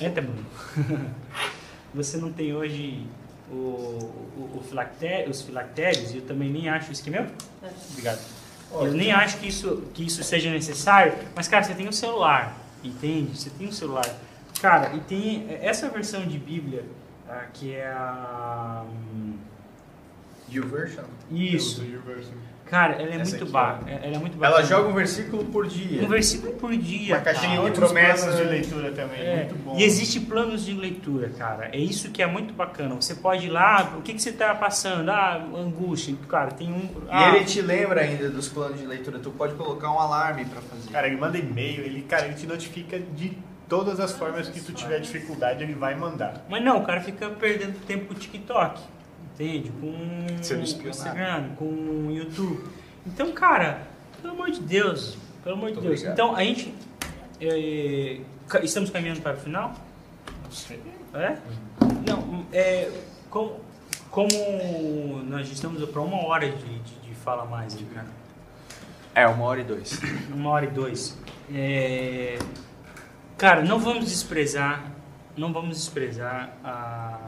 Eita, 0.00 0.20
Bruno. 0.22 0.44
você 1.94 2.16
não 2.16 2.32
tem 2.32 2.54
hoje 2.54 3.06
o, 3.50 3.54
o, 3.54 4.58
o 4.58 4.64
filacté- 4.68 5.26
os 5.28 5.42
filactérios, 5.42 6.12
e 6.12 6.18
eu 6.18 6.22
também 6.22 6.50
nem 6.50 6.68
acho. 6.68 6.92
Isso 6.92 7.02
aqui 7.02 7.10
é 7.10 7.20
meu? 7.20 7.30
Obrigado. 7.90 8.20
Eu 8.72 8.92
nem 8.92 9.10
acho 9.12 9.38
que 9.38 9.48
isso, 9.48 9.82
que 9.92 10.06
isso 10.06 10.22
seja 10.22 10.48
necessário, 10.50 11.12
mas, 11.34 11.48
cara, 11.48 11.64
você 11.64 11.74
tem 11.74 11.88
um 11.88 11.92
celular, 11.92 12.56
entende? 12.84 13.36
Você 13.36 13.50
tem 13.50 13.66
um 13.66 13.72
celular. 13.72 14.06
Cara, 14.60 14.94
e 14.94 15.00
tem 15.00 15.46
essa 15.60 15.88
versão 15.88 16.24
de 16.26 16.38
Bíblia, 16.38 16.84
ah, 17.28 17.46
que 17.52 17.74
é 17.74 17.86
a. 17.90 18.84
hum, 18.86 19.36
YouVersion? 20.48 21.04
Isso. 21.30 21.82
Cara, 22.70 22.94
ela 22.94 23.14
é 23.14 23.20
Essa 23.20 23.30
muito 23.32 23.42
aqui, 23.42 23.52
ba 23.52 23.80
ó. 23.82 23.88
ela 23.88 24.14
é 24.14 24.18
muito 24.18 24.38
bacana. 24.38 24.58
Ela 24.60 24.66
joga 24.66 24.88
um 24.88 24.94
versículo 24.94 25.44
por 25.46 25.66
dia. 25.66 26.04
um 26.04 26.08
versículo 26.08 26.52
por 26.52 26.76
dia. 26.76 27.16
Uma 27.16 27.20
caixinha 27.20 27.48
cara. 27.48 27.60
De 27.60 27.66
outros 27.66 27.92
promessas. 27.92 28.24
planos 28.24 28.40
de 28.40 28.44
leitura 28.48 28.92
também, 28.92 29.20
É, 29.20 29.36
muito 29.36 29.54
bom. 29.56 29.76
E 29.76 29.82
existe 29.82 30.20
planos 30.20 30.64
de 30.64 30.72
leitura, 30.72 31.30
cara. 31.30 31.68
É 31.72 31.78
isso 31.78 32.10
que 32.10 32.22
é 32.22 32.26
muito 32.26 32.54
bacana. 32.54 32.94
Você 32.94 33.16
pode 33.16 33.46
ir 33.46 33.50
lá, 33.50 33.96
o 33.98 34.02
que, 34.02 34.14
que 34.14 34.22
você 34.22 34.30
está 34.30 34.54
passando? 34.54 35.10
Ah, 35.10 35.44
angústia. 35.56 36.14
Cara, 36.28 36.52
tem 36.52 36.72
um. 36.72 36.78
E 36.78 37.08
ah, 37.10 37.34
ele 37.34 37.44
te 37.44 37.60
lembra 37.60 38.02
ainda 38.02 38.30
dos 38.30 38.48
planos 38.48 38.78
de 38.78 38.86
leitura. 38.86 39.18
Tu 39.18 39.30
pode 39.32 39.54
colocar 39.54 39.90
um 39.92 39.98
alarme 39.98 40.44
pra 40.44 40.60
fazer. 40.62 40.90
Cara, 40.92 41.08
ele 41.08 41.16
manda 41.16 41.36
e-mail, 41.36 41.82
ele, 41.82 42.02
cara, 42.02 42.26
ele 42.26 42.34
te 42.34 42.46
notifica 42.46 43.00
de 43.00 43.36
todas 43.68 43.98
as 43.98 44.12
formas 44.12 44.48
que 44.48 44.60
tu 44.60 44.72
tiver 44.72 45.00
dificuldade, 45.00 45.62
ele 45.64 45.74
vai 45.74 45.96
mandar. 45.96 46.44
Mas 46.48 46.62
não, 46.62 46.78
o 46.78 46.86
cara 46.86 47.00
fica 47.00 47.28
perdendo 47.30 47.78
tempo 47.86 48.06
com 48.06 48.14
o 48.14 48.16
TikTok. 48.16 48.80
Com. 49.80 50.90
Instagram, 50.90 51.54
com 51.56 52.10
YouTube. 52.10 52.62
Então, 53.06 53.32
cara, 53.32 53.86
pelo 54.20 54.34
amor 54.34 54.50
de 54.50 54.60
Deus. 54.60 55.16
Pelo 55.42 55.56
amor 55.56 55.70
de 55.70 55.74
Muito 55.76 55.86
Deus. 55.88 56.00
obrigado. 56.00 56.12
Então, 56.12 56.36
a 56.36 56.44
gente. 56.44 56.74
é, 57.40 58.20
estamos 58.62 58.90
caminhando 58.90 59.20
para 59.22 59.36
o 59.36 59.40
final? 59.40 59.74
É? 61.14 61.38
Não, 62.06 62.44
é, 62.52 62.90
como, 63.30 63.60
como 64.10 65.22
nós 65.24 65.50
estamos 65.50 65.82
para 65.88 66.00
uma 66.02 66.26
hora 66.26 66.50
de, 66.50 66.78
de, 66.80 66.94
de 67.00 67.14
fala 67.14 67.44
mais 67.46 67.74
aí, 67.76 67.84
cara. 67.94 68.08
É, 69.14 69.26
uma 69.26 69.44
hora 69.44 69.60
e 69.60 69.64
dois. 69.64 70.00
Uma 70.32 70.50
hora 70.50 70.66
e 70.66 70.70
dois. 70.70 71.18
É, 71.52 72.38
cara, 73.36 73.62
não 73.64 73.78
vamos 73.78 74.04
desprezar, 74.04 74.84
não 75.36 75.52
vamos 75.52 75.76
desprezar 75.78 76.52
a, 76.62 77.18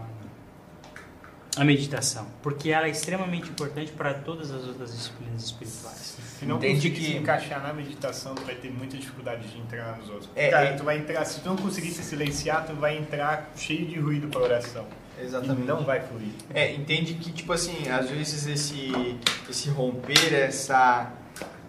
a 1.56 1.64
meditação, 1.64 2.26
porque 2.42 2.70
ela 2.70 2.86
é 2.86 2.90
extremamente 2.90 3.50
importante 3.50 3.92
para 3.92 4.14
todas 4.14 4.50
as 4.50 4.64
outras 4.66 4.92
disciplinas 4.92 5.42
espirituais. 5.44 6.16
Se 6.38 6.46
não 6.46 6.56
Entende 6.56 6.74
conseguir 6.76 6.96
que- 7.00 7.06
se 7.12 7.16
encaixar 7.18 7.62
na 7.62 7.72
meditação, 7.72 8.34
tu 8.34 8.42
vai 8.42 8.54
ter 8.54 8.70
muita 8.70 8.96
dificuldade 8.96 9.46
de 9.46 9.58
entrar 9.60 9.96
nos 9.98 10.08
outros. 10.08 10.30
É, 10.34 10.48
Cara, 10.48 10.64
é- 10.68 10.72
tu 10.72 10.82
vai 10.82 10.98
entrar, 10.98 11.24
se 11.24 11.40
tu 11.40 11.48
não 11.48 11.56
conseguir 11.56 11.90
se 11.90 12.02
silenciar, 12.02 12.64
tu 12.66 12.74
vai 12.74 12.96
entrar 12.96 13.50
cheio 13.54 13.86
de 13.86 13.98
ruído 14.00 14.28
pra 14.28 14.40
oração. 14.40 14.86
Exatamente. 15.20 15.60
E 15.62 15.64
não 15.66 15.84
vai 15.84 16.00
fluir. 16.00 16.32
É, 16.54 16.72
entende 16.72 17.14
que, 17.14 17.30
tipo 17.30 17.52
assim, 17.52 17.88
às 17.88 18.08
vezes 18.08 18.46
esse, 18.46 19.18
esse 19.48 19.68
romper, 19.68 20.32
essa, 20.34 21.12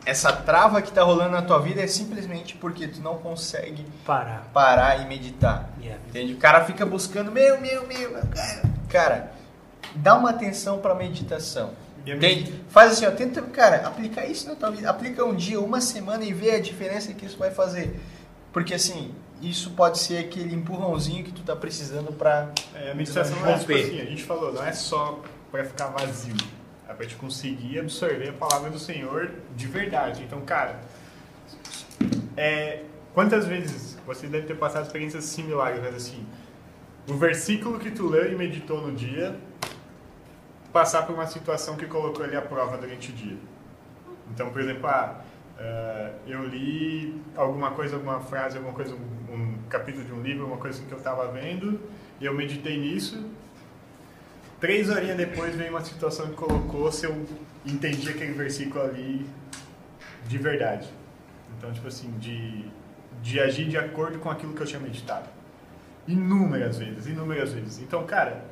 essa 0.05 0.31
trava 0.31 0.81
que 0.81 0.91
tá 0.91 1.03
rolando 1.03 1.31
na 1.31 1.41
tua 1.41 1.59
vida 1.59 1.81
é 1.81 1.87
simplesmente 1.87 2.55
porque 2.55 2.87
tu 2.87 3.01
não 3.01 3.17
consegue 3.17 3.85
Parar. 4.05 4.49
parar 4.53 5.01
e 5.01 5.07
meditar. 5.07 5.69
Yeah. 5.79 6.01
Entende? 6.07 6.33
O 6.33 6.37
cara 6.37 6.63
fica 6.65 6.85
buscando, 6.85 7.31
meu, 7.31 7.59
meu, 7.61 7.85
meu, 7.85 8.11
meu, 8.11 8.21
cara. 8.89 9.33
Dá 9.95 10.15
uma 10.15 10.31
atenção 10.31 10.79
meditação. 10.95 11.71
E 12.05 12.11
a 12.11 12.15
Entende? 12.15 12.53
Faz 12.69 12.93
assim, 12.93 13.05
ó, 13.05 13.11
tenta, 13.11 13.41
cara, 13.41 13.87
aplicar 13.87 14.25
isso 14.25 14.47
na 14.47 14.55
tua 14.55 14.71
vida. 14.71 14.89
Aplica 14.89 15.23
um 15.23 15.35
dia, 15.35 15.59
uma 15.59 15.79
semana 15.79 16.23
e 16.23 16.33
vê 16.33 16.51
a 16.51 16.59
diferença 16.59 17.13
que 17.13 17.25
isso 17.25 17.37
vai 17.37 17.51
fazer. 17.51 17.99
Porque 18.51 18.73
assim, 18.73 19.13
isso 19.41 19.71
pode 19.71 19.99
ser 19.99 20.17
aquele 20.17 20.53
empurrãozinho 20.53 21.23
que 21.23 21.31
tu 21.31 21.41
tá 21.41 21.55
precisando 21.55 22.11
pra. 22.13 22.51
É, 22.75 22.91
a 22.91 22.95
meditação 22.95 23.39
não 23.39 23.49
é 23.49 23.57
tipo 23.57 23.73
assim, 23.73 24.01
a 24.01 24.05
gente 24.05 24.23
falou, 24.23 24.53
não 24.53 24.63
é 24.63 24.71
só 24.73 25.21
pra 25.51 25.63
ficar 25.63 25.87
vazio. 25.87 26.35
É 26.87 26.93
pra 26.93 27.05
te 27.05 27.15
conseguir 27.15 27.79
absorver 27.79 28.29
a 28.29 28.33
palavra 28.33 28.69
do 28.69 28.77
Senhor 28.77 29.31
de 29.55 29.67
verdade. 29.67 30.23
Então, 30.23 30.41
cara, 30.41 30.81
é, 32.35 32.83
quantas 33.13 33.45
vezes 33.45 33.97
você 34.05 34.27
deve 34.27 34.45
ter 34.45 34.55
passado 34.55 34.85
experiências 34.85 35.23
similares, 35.23 35.81
mas 35.81 35.95
assim, 35.95 36.25
o 37.07 37.15
versículo 37.15 37.79
que 37.79 37.91
tu 37.91 38.07
leu 38.07 38.31
e 38.31 38.35
meditou 38.35 38.81
no 38.81 38.93
dia, 38.93 39.35
passar 40.73 41.03
por 41.03 41.13
uma 41.13 41.27
situação 41.27 41.77
que 41.77 41.85
colocou 41.85 42.25
ele 42.25 42.35
à 42.35 42.41
prova 42.41 42.77
durante 42.77 43.11
o 43.11 43.13
dia. 43.13 43.37
Então, 44.33 44.49
por 44.49 44.59
exemplo, 44.59 44.87
ah, 44.87 45.21
eh, 45.59 46.11
eu 46.27 46.45
li 46.47 47.21
alguma 47.35 47.71
coisa, 47.71 47.95
alguma 47.95 48.19
frase, 48.19 48.57
alguma 48.57 48.73
coisa, 48.73 48.95
um, 48.95 49.33
um 49.33 49.57
capítulo 49.69 50.03
de 50.03 50.11
um 50.11 50.21
livro, 50.21 50.41
alguma 50.41 50.59
coisa 50.59 50.83
que 50.83 50.91
eu 50.91 50.97
estava 50.97 51.31
vendo, 51.31 51.79
e 52.19 52.25
eu 52.25 52.33
meditei 52.33 52.77
nisso. 52.77 53.29
Três 54.59 54.89
horinhas 54.89 55.17
depois 55.17 55.55
veio 55.55 55.69
uma 55.69 55.83
situação 55.83 56.27
que 56.27 56.35
colocou 56.35 56.91
se 56.91 57.05
eu 57.05 57.25
entendi 57.65 58.09
aquele 58.09 58.33
versículo 58.33 58.83
ali 58.83 59.27
de 60.27 60.37
verdade. 60.37 60.89
Então, 61.57 61.71
tipo 61.71 61.87
assim, 61.87 62.09
de, 62.17 62.65
de 63.21 63.39
agir 63.39 63.67
de 63.67 63.77
acordo 63.77 64.17
com 64.19 64.31
aquilo 64.31 64.53
que 64.53 64.61
eu 64.61 64.65
tinha 64.65 64.79
meditado. 64.79 65.29
Inúmeras 66.07 66.79
vezes, 66.79 67.07
inúmeras 67.07 67.53
vezes. 67.53 67.79
Então, 67.79 68.05
cara, 68.05 68.43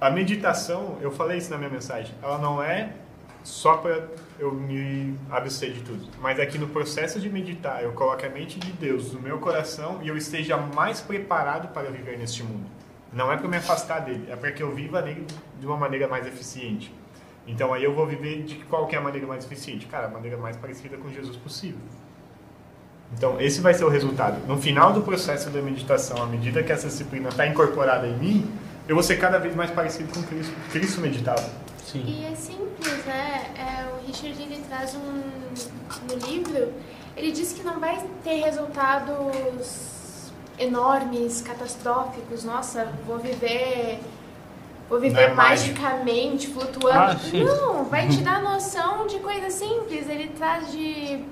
a 0.00 0.10
meditação, 0.10 0.98
eu 1.00 1.10
falei 1.10 1.38
isso 1.38 1.50
na 1.50 1.56
minha 1.56 1.70
mensagem, 1.70 2.14
ela 2.22 2.38
não 2.38 2.62
é 2.62 2.92
só 3.42 3.76
para 3.76 4.08
eu 4.38 4.52
me 4.52 5.16
abster 5.30 5.72
de 5.72 5.80
tudo, 5.80 6.08
mas 6.20 6.38
é 6.38 6.44
que 6.44 6.58
no 6.58 6.68
processo 6.68 7.20
de 7.20 7.30
meditar 7.30 7.82
eu 7.82 7.92
coloque 7.92 8.26
a 8.26 8.28
mente 8.28 8.58
de 8.58 8.72
Deus 8.72 9.12
no 9.12 9.20
meu 9.20 9.38
coração 9.38 10.00
e 10.02 10.08
eu 10.08 10.16
esteja 10.16 10.56
mais 10.56 11.00
preparado 11.00 11.68
para 11.68 11.90
viver 11.90 12.18
neste 12.18 12.42
mundo. 12.42 12.66
Não 13.12 13.32
é 13.32 13.36
para 13.36 13.48
me 13.48 13.56
afastar 13.56 14.00
dele, 14.00 14.26
é 14.28 14.36
para 14.36 14.50
que 14.52 14.62
eu 14.62 14.74
viva 14.74 15.00
nele 15.00 15.26
de 15.58 15.66
uma 15.66 15.76
maneira 15.76 16.08
mais 16.08 16.26
eficiente. 16.26 16.92
Então 17.46 17.72
aí 17.72 17.84
eu 17.84 17.94
vou 17.94 18.06
viver 18.06 18.42
de 18.42 18.56
qual 18.64 18.86
que 18.86 18.96
é 18.96 19.00
maneira 19.00 19.26
mais 19.26 19.44
eficiente? 19.44 19.86
Cara, 19.86 20.08
a 20.08 20.10
maneira 20.10 20.36
mais 20.36 20.56
parecida 20.56 20.96
com 20.96 21.08
Jesus 21.08 21.36
possível. 21.36 21.78
Então, 23.12 23.40
esse 23.40 23.60
vai 23.60 23.72
ser 23.72 23.84
o 23.84 23.88
resultado. 23.88 24.44
No 24.46 24.56
final 24.60 24.92
do 24.92 25.00
processo 25.02 25.48
da 25.50 25.62
meditação, 25.62 26.20
à 26.20 26.26
medida 26.26 26.62
que 26.62 26.72
essa 26.72 26.88
disciplina 26.88 27.28
está 27.28 27.46
incorporada 27.46 28.06
em 28.06 28.16
mim, 28.16 28.50
eu 28.88 28.94
vou 28.94 29.02
ser 29.02 29.16
cada 29.16 29.38
vez 29.38 29.54
mais 29.54 29.70
parecido 29.70 30.12
com 30.12 30.22
Cristo. 30.22 30.54
Cristo 30.70 31.00
meditava. 31.00 31.48
Sim. 31.84 32.04
E 32.06 32.24
é 32.24 32.34
simples, 32.34 33.04
né? 33.04 33.52
É, 33.56 33.86
o 33.94 34.06
Richard 34.06 34.40
ele 34.40 34.62
traz 34.68 34.94
um 34.94 35.22
no 36.08 36.26
livro, 36.26 36.72
ele 37.16 37.32
diz 37.32 37.52
que 37.52 37.62
não 37.62 37.78
vai 37.80 38.02
ter 38.22 38.44
resultados 38.44 40.32
enormes, 40.58 41.42
catastróficos. 41.42 42.44
Nossa, 42.44 42.88
vou 43.06 43.18
viver 43.18 44.00
vou 44.88 44.98
Não 44.98 45.08
viver 45.08 45.30
é 45.30 45.34
magicamente, 45.34 46.48
flutuando. 46.48 46.98
Ah, 46.98 47.16
não, 47.32 47.84
vai 47.84 48.08
te 48.08 48.18
dar 48.18 48.40
noção 48.42 49.06
de 49.06 49.18
coisas 49.18 49.52
simples. 49.52 50.08
Ele 50.08 50.28
traz 50.28 50.70
de 50.70 51.24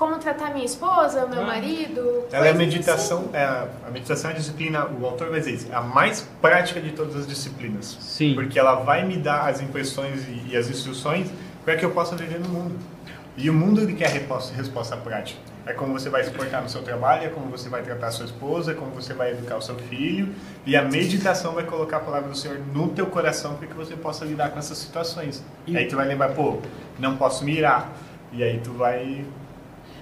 como 0.00 0.18
tratar 0.18 0.52
minha 0.52 0.64
esposa, 0.64 1.26
meu 1.26 1.42
Ah. 1.42 1.46
marido. 1.46 2.24
Ela 2.32 2.46
é 2.46 2.50
a 2.50 2.54
meditação, 2.54 3.18
assim. 3.18 3.28
é 3.34 3.44
a, 3.44 3.68
a 3.86 3.90
meditação 3.90 4.30
é 4.30 4.34
a 4.34 4.36
disciplina, 4.36 4.86
o 4.86 5.04
autor 5.06 5.28
vai 5.28 5.38
dizer 5.40 5.52
isso, 5.52 5.66
é 5.70 5.74
a 5.76 5.82
mais 5.82 6.26
prática 6.40 6.80
de 6.80 6.90
todas 6.92 7.14
as 7.14 7.26
disciplinas. 7.26 7.98
Sim. 8.00 8.34
Porque 8.34 8.58
ela 8.58 8.76
vai 8.76 9.04
me 9.06 9.16
dar 9.18 9.48
as 9.48 9.60
impressões 9.60 10.26
e, 10.26 10.48
e 10.52 10.56
as 10.56 10.68
instruções 10.70 11.28
para 11.64 11.76
que 11.76 11.84
eu 11.84 11.90
possa 11.90 12.16
viver 12.16 12.40
no 12.40 12.48
mundo. 12.48 12.74
E 13.36 13.48
o 13.48 13.54
mundo 13.54 13.80
ele 13.82 13.92
quer 13.94 14.08
resposta, 14.08 14.54
resposta 14.54 14.96
prática. 14.96 15.38
É 15.66 15.72
como 15.74 15.92
você 15.92 16.08
vai 16.08 16.24
se 16.24 16.30
portar 16.30 16.62
no 16.62 16.68
seu 16.68 16.82
trabalho, 16.82 17.24
é 17.26 17.28
como 17.28 17.46
você 17.50 17.68
vai 17.68 17.82
tratar 17.82 18.08
a 18.08 18.10
sua 18.10 18.24
esposa, 18.26 18.72
é 18.72 18.74
como 18.74 18.90
você 18.92 19.12
vai 19.14 19.30
educar 19.32 19.56
o 19.56 19.62
seu 19.62 19.76
filho. 19.76 20.34
E 20.66 20.74
a 20.76 20.82
meditação 20.82 21.52
vai 21.52 21.64
colocar 21.64 21.98
a 21.98 22.00
palavra 22.00 22.28
do 22.30 22.36
Senhor 22.36 22.58
no 22.74 22.88
teu 22.88 23.06
coração 23.06 23.54
para 23.54 23.66
que 23.68 23.74
você 23.74 23.94
possa 23.94 24.24
lidar 24.24 24.50
com 24.50 24.58
essas 24.58 24.78
situações. 24.78 25.42
E- 25.66 25.76
Aí 25.76 25.86
tu 25.86 25.96
vai 25.96 26.06
lembrar, 26.08 26.30
pô, 26.30 26.58
não 26.98 27.16
posso 27.16 27.44
mirar. 27.44 27.92
E 28.32 28.42
aí 28.42 28.58
tu 28.62 28.72
vai 28.72 29.24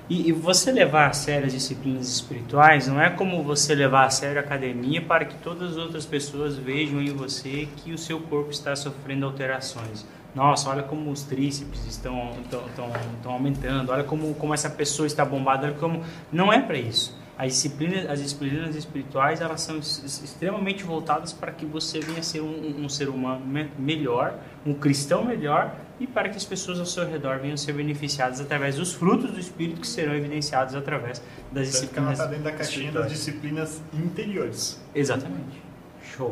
E, 0.08 0.28
e 0.28 0.32
você 0.32 0.72
levar 0.72 1.08
a 1.08 1.12
sério 1.12 1.46
as 1.46 1.52
disciplinas 1.52 2.08
espirituais 2.08 2.88
não 2.88 3.00
é 3.00 3.10
como 3.10 3.42
você 3.42 3.74
levar 3.74 4.06
a 4.06 4.10
sério 4.10 4.38
a 4.38 4.40
academia 4.40 5.02
para 5.02 5.26
que 5.26 5.34
todas 5.36 5.72
as 5.72 5.76
outras 5.76 6.06
pessoas 6.06 6.56
vejam 6.56 7.00
em 7.00 7.12
você 7.12 7.68
que 7.76 7.92
o 7.92 7.98
seu 7.98 8.18
corpo 8.20 8.50
está 8.50 8.74
sofrendo 8.74 9.26
alterações. 9.26 10.06
Nossa, 10.34 10.70
olha 10.70 10.82
como 10.82 11.10
os 11.10 11.22
tríceps 11.22 11.84
estão, 11.86 12.30
estão, 12.42 12.66
estão, 12.66 12.90
estão 13.16 13.32
aumentando, 13.32 13.92
olha 13.92 14.04
como, 14.04 14.34
como 14.34 14.54
essa 14.54 14.70
pessoa 14.70 15.06
está 15.06 15.24
bombada, 15.24 15.66
olha 15.66 15.76
como... 15.76 16.02
Não 16.30 16.52
é 16.52 16.60
para 16.60 16.78
isso. 16.78 17.16
As 17.38 17.52
disciplinas, 17.52 18.10
as 18.10 18.20
disciplinas 18.20 18.74
espirituais 18.74 19.40
elas 19.40 19.60
são 19.60 19.78
extremamente 19.78 20.82
voltadas 20.82 21.32
para 21.32 21.52
que 21.52 21.64
você 21.64 22.00
venha 22.00 22.18
a 22.18 22.22
ser 22.22 22.40
um, 22.40 22.84
um 22.84 22.88
ser 22.88 23.08
humano 23.08 23.46
me- 23.46 23.70
melhor, 23.78 24.34
um 24.66 24.74
cristão 24.74 25.24
melhor 25.24 25.72
e 26.00 26.06
para 26.06 26.28
que 26.28 26.36
as 26.36 26.44
pessoas 26.44 26.80
ao 26.80 26.86
seu 26.86 27.08
redor 27.08 27.38
venham 27.38 27.54
a 27.54 27.56
ser 27.56 27.74
beneficiadas 27.74 28.40
através 28.40 28.74
dos 28.74 28.92
frutos 28.92 29.30
do 29.30 29.38
Espírito 29.38 29.80
que 29.80 29.86
serão 29.86 30.14
evidenciados 30.14 30.74
através 30.74 31.22
das 31.52 31.70
Tanto 31.70 31.92
que 31.92 31.98
ela 32.00 32.10
disciplinas 32.10 32.12
está 32.18 32.26
dentro 32.26 32.44
da 32.44 32.52
caixinha 32.52 32.90
das 32.90 33.08
disciplinas 33.08 33.82
interiores. 33.94 34.80
Exatamente. 34.92 35.62
Show. 36.02 36.30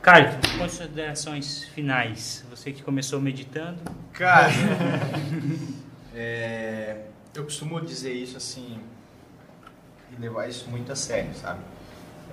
Caio, 0.00 0.30
considerações 0.56 1.64
finais. 1.74 2.46
Você 2.48 2.72
que 2.72 2.82
começou 2.82 3.20
meditando. 3.20 3.78
Cara, 4.14 4.48
é, 6.14 6.96
eu 7.34 7.44
costumo 7.44 7.78
dizer 7.80 8.12
isso 8.14 8.36
assim 8.38 8.78
levar 10.20 10.48
isso 10.48 10.68
muito 10.68 10.90
a 10.92 10.96
sério, 10.96 11.30
sabe? 11.34 11.60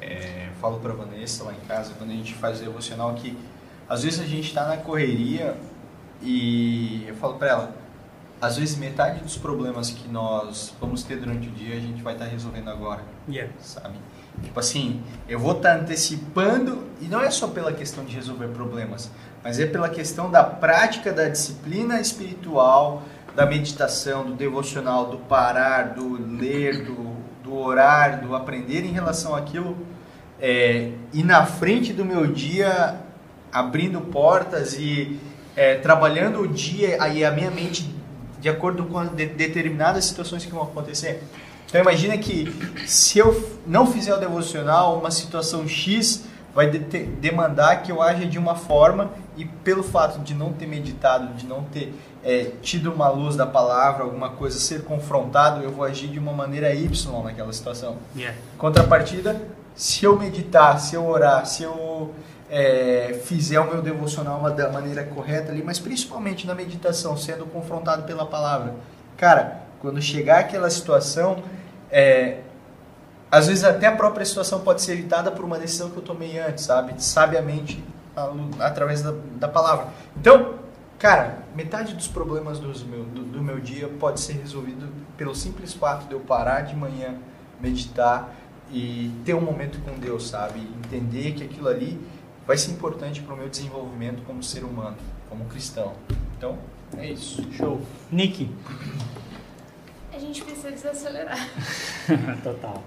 É, 0.02 0.50
falo 0.60 0.80
pra 0.80 0.94
Vanessa 0.94 1.44
lá 1.44 1.54
em 1.54 1.68
casa, 1.68 1.94
quando 1.98 2.12
a 2.12 2.14
gente 2.14 2.34
faz 2.34 2.60
o 2.60 2.64
devocional, 2.64 3.14
que 3.16 3.38
às 3.88 4.04
vezes 4.04 4.20
a 4.20 4.26
gente 4.26 4.54
tá 4.54 4.68
na 4.68 4.78
correria 4.78 5.56
e 6.22 7.06
eu 7.08 7.16
falo 7.16 7.36
pra 7.36 7.48
ela, 7.48 7.76
às 8.42 8.58
vezes 8.58 8.78
metade 8.78 9.22
dos 9.22 9.38
problemas 9.38 9.90
que 9.90 10.08
nós 10.08 10.74
vamos 10.80 11.04
ter 11.04 11.18
durante 11.18 11.48
o 11.48 11.52
dia 11.52 11.78
a 11.78 11.80
gente 11.80 12.02
vai 12.02 12.14
estar 12.14 12.26
resolvendo 12.26 12.70
agora 12.70 13.02
Yeah. 13.28 13.52
sabe? 13.60 13.96
Tipo 14.44 14.60
assim, 14.60 15.02
eu 15.28 15.40
vou 15.40 15.54
estar 15.54 15.78
antecipando, 15.78 16.84
e 17.02 17.06
não 17.06 17.22
é 17.22 17.32
só 17.32 17.48
pela 17.48 17.72
questão 17.72 18.04
de 18.04 18.14
resolver 18.16 18.50
problemas, 18.50 19.10
mas 19.44 19.60
é 19.60 19.66
pela 19.66 19.90
questão 19.90 20.30
da 20.30 20.44
prática 20.44 21.14
da 21.14 21.30
disciplina 21.30 22.00
espiritual, 22.00 23.04
da 23.36 23.46
meditação, 23.46 24.26
do 24.26 24.34
devocional, 24.34 25.08
do 25.08 25.18
parar, 25.20 25.94
do 25.94 26.38
ler, 26.38 26.86
do, 26.86 27.15
do 27.46 27.56
orar, 27.56 28.22
do 28.22 28.36
aprender 28.36 28.84
em 28.84 28.92
relação 28.92 29.36
àquilo, 29.36 29.78
é, 30.42 30.90
e 31.14 31.24
na 31.24 31.46
frente 31.46 31.94
do 31.94 32.04
meu 32.04 32.26
dia, 32.26 32.96
abrindo 33.54 34.02
portas 34.02 34.74
e 34.78 35.20
é, 35.56 35.76
trabalhando 35.76 36.42
o 36.42 36.48
dia 36.48 36.98
e 37.08 37.24
a 37.24 37.30
minha 37.32 37.52
mente 37.52 37.94
de 38.42 38.50
acordo 38.50 38.84
com 38.86 39.06
de- 39.06 39.28
determinadas 39.28 40.06
situações 40.06 40.44
que 40.44 40.52
vão 40.52 40.64
acontecer. 40.64 41.24
Então 41.68 41.80
imagina 41.80 42.18
que 42.18 42.52
se 42.86 43.20
eu 43.20 43.58
não 43.66 43.86
fizer 43.88 44.14
o 44.14 44.20
devocional, 44.20 44.98
uma 44.98 45.12
situação 45.12 45.68
X 45.68 46.26
vai 46.54 46.68
de- 46.70 46.80
demandar 47.06 47.84
que 47.84 47.92
eu 47.92 48.02
haja 48.02 48.26
de 48.26 48.38
uma 48.40 48.56
forma 48.56 49.12
e 49.38 49.46
pelo 49.46 49.84
fato 49.84 50.20
de 50.20 50.34
não 50.34 50.54
ter 50.54 50.68
meditado, 50.68 51.34
de 51.34 51.46
não 51.46 51.64
ter 51.64 51.94
é, 52.24 52.52
tido 52.62 52.92
uma 52.92 53.10
luz 53.10 53.36
da 53.36 53.46
palavra, 53.46 54.04
alguma 54.04 54.30
coisa 54.30 54.58
ser 54.60 54.84
confrontado, 54.84 55.64
eu 55.64 55.72
vou 55.72 55.86
agir 55.86 56.08
de 56.08 56.20
uma 56.20 56.34
maneira 56.34 56.74
Y 56.74 57.24
naquela 57.24 57.54
situação. 57.54 57.98
Yeah. 58.16 58.38
Contrapartida, 58.58 59.40
se 59.76 60.06
eu 60.06 60.18
meditar, 60.18 60.80
se 60.80 60.96
eu 60.96 61.06
orar, 61.06 61.46
se 61.46 61.64
eu 61.64 62.14
é, 62.50 63.20
fizer 63.24 63.60
o 63.60 63.66
meu 63.66 63.82
devocional 63.82 64.42
da 64.52 64.70
maneira 64.70 65.04
correta 65.04 65.52
ali, 65.52 65.64
mas 65.64 65.80
principalmente 65.80 66.48
na 66.48 66.56
meditação, 66.56 67.18
sendo 67.18 67.46
confrontado 67.46 68.04
pela 68.04 68.26
palavra. 68.26 68.74
Cara, 69.18 69.62
quando 69.80 70.02
chegar 70.02 70.40
aquela 70.40 70.70
situação, 70.70 71.44
é, 71.92 72.40
às 73.30 73.48
vezes 73.48 73.64
até 73.64 73.88
a 73.88 73.96
própria 73.96 74.26
situação 74.26 74.62
pode 74.62 74.82
ser 74.82 74.94
evitada 74.94 75.32
por 75.32 75.44
uma 75.44 75.58
decisão 75.58 75.90
que 75.90 75.98
eu 75.98 76.04
tomei 76.04 76.40
antes, 76.40 76.64
sabe? 76.64 76.94
Sabiamente, 77.04 77.84
através 78.60 79.02
da, 79.02 79.14
da 79.38 79.48
palavra. 79.48 79.88
Então, 80.18 80.56
cara, 80.98 81.40
metade 81.56 81.94
dos 81.94 82.08
problemas 82.08 82.60
dos 82.60 82.84
meu- 82.84 83.04
do, 83.06 83.24
do 83.24 83.42
meu 83.42 83.60
dia 83.60 83.88
pode 84.00 84.20
ser 84.20 84.34
resolvido 84.34 84.88
pelo 85.18 85.36
simples 85.36 85.74
fato 85.74 86.08
de 86.08 86.14
eu 86.14 86.20
parar 86.20 86.62
de 86.62 86.76
manhã, 86.76 87.16
meditar 87.60 88.34
e 88.72 89.12
ter 89.24 89.34
um 89.34 89.42
momento 89.42 89.80
com 89.82 89.98
Deus, 90.00 90.28
sabe? 90.30 90.60
Entender 90.86 91.34
que 91.34 91.44
aquilo 91.44 91.68
ali 91.68 92.00
vai 92.48 92.58
ser 92.58 92.72
importante 92.72 93.22
para 93.22 93.34
o 93.34 93.38
meu 93.38 93.50
desenvolvimento 93.50 94.24
como 94.26 94.42
ser 94.44 94.64
humano, 94.64 94.98
como 95.30 95.46
cristão. 95.46 95.94
Então, 96.38 96.58
é 96.98 97.12
isso. 97.12 97.44
Show. 97.54 97.82
Nick. 98.12 98.50
A 100.14 100.20
gente 100.20 100.44
precisa 100.44 100.72
desacelerar. 100.72 101.38
Total. 102.44 102.82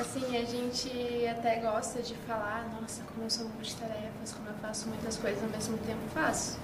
Assim, 0.00 0.36
a 0.36 0.44
gente 0.44 1.26
até 1.26 1.56
gosta 1.56 2.00
de 2.00 2.14
falar, 2.14 2.68
nossa, 2.80 3.02
como 3.02 3.26
eu 3.26 3.30
sou 3.30 3.48
multitarefas, 3.48 4.32
como 4.32 4.48
eu 4.48 4.54
faço 4.62 4.88
muitas 4.88 5.16
coisas 5.16 5.42
ao 5.42 5.48
mesmo 5.48 5.76
tempo, 5.78 5.98
faço. 6.14 6.56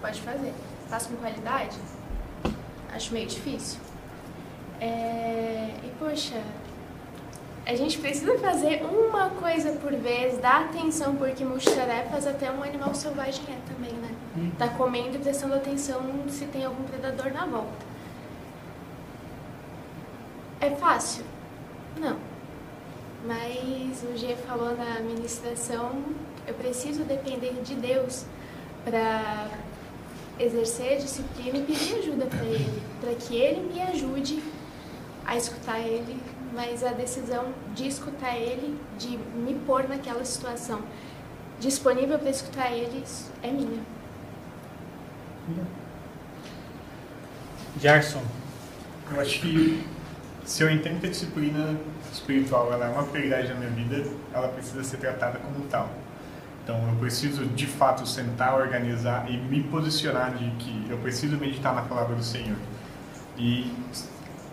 Pode 0.00 0.20
fazer. 0.22 0.54
Faço 0.88 1.08
com 1.08 1.16
qualidade? 1.16 1.76
Acho 2.94 3.12
meio 3.12 3.26
difícil. 3.26 3.80
É... 4.80 5.74
E, 5.82 5.92
poxa, 5.98 6.40
a 7.66 7.74
gente 7.74 7.98
precisa 7.98 8.38
fazer 8.38 8.84
uma 8.84 9.30
coisa 9.30 9.72
por 9.72 9.92
vez, 9.92 10.38
dar 10.38 10.66
atenção, 10.66 11.16
porque 11.16 11.44
multitarefas 11.44 12.28
até 12.28 12.48
um 12.50 12.62
animal 12.62 12.94
selvagem 12.94 13.42
é 13.48 13.72
também, 13.72 13.92
né? 13.92 14.14
Tá 14.56 14.68
comendo 14.68 15.16
e 15.16 15.18
prestando 15.18 15.54
atenção 15.54 16.00
se 16.28 16.46
tem 16.46 16.64
algum 16.64 16.84
predador 16.84 17.32
na 17.32 17.44
volta. 17.44 17.86
É 20.60 20.70
fácil? 20.70 21.24
Não. 21.98 22.31
Mas 23.24 24.02
o 24.02 24.16
G 24.16 24.34
falou 24.46 24.76
na 24.76 25.00
ministração, 25.00 26.02
eu 26.46 26.54
preciso 26.54 27.04
depender 27.04 27.52
de 27.62 27.74
Deus 27.76 28.24
para 28.84 29.48
exercer 30.38 30.94
a 30.94 30.96
disciplina 30.96 31.58
e 31.58 31.62
pedir 31.62 31.98
ajuda 31.98 32.26
para 32.26 32.44
Ele, 32.44 32.82
para 33.00 33.14
que 33.14 33.36
Ele 33.36 33.72
me 33.72 33.80
ajude 33.80 34.42
a 35.24 35.36
escutar 35.36 35.78
Ele, 35.78 36.20
mas 36.52 36.82
a 36.82 36.92
decisão 36.92 37.52
de 37.74 37.86
escutar 37.86 38.36
Ele, 38.36 38.76
de 38.98 39.16
me 39.16 39.54
pôr 39.66 39.88
naquela 39.88 40.24
situação 40.24 40.82
disponível 41.60 42.18
para 42.18 42.30
escutar 42.30 42.72
Ele, 42.72 43.04
é 43.42 43.50
minha. 43.50 43.82
Gerson. 47.80 48.22
Eu 49.12 49.20
acho 49.20 49.40
que 49.40 49.84
se 50.44 50.62
eu 50.62 50.70
entendo 50.70 51.00
que 51.00 51.06
a 51.06 51.10
disciplina 51.10 51.78
espiritual 52.12 52.72
ela 52.72 52.86
é 52.86 52.88
uma 52.90 53.04
prioridade 53.04 53.48
na 53.48 53.54
minha 53.54 53.70
vida, 53.70 54.04
ela 54.32 54.48
precisa 54.48 54.84
ser 54.84 54.98
tratada 54.98 55.38
como 55.38 55.64
tal. 55.66 55.90
Então 56.62 56.76
eu 56.88 56.96
preciso 56.96 57.44
de 57.46 57.66
fato 57.66 58.06
sentar, 58.06 58.54
organizar 58.54 59.28
e 59.28 59.36
me 59.36 59.62
posicionar 59.64 60.32
de 60.34 60.50
que 60.52 60.86
eu 60.88 60.98
preciso 60.98 61.36
meditar 61.36 61.74
na 61.74 61.82
palavra 61.82 62.14
do 62.14 62.22
Senhor. 62.22 62.56
E 63.36 63.72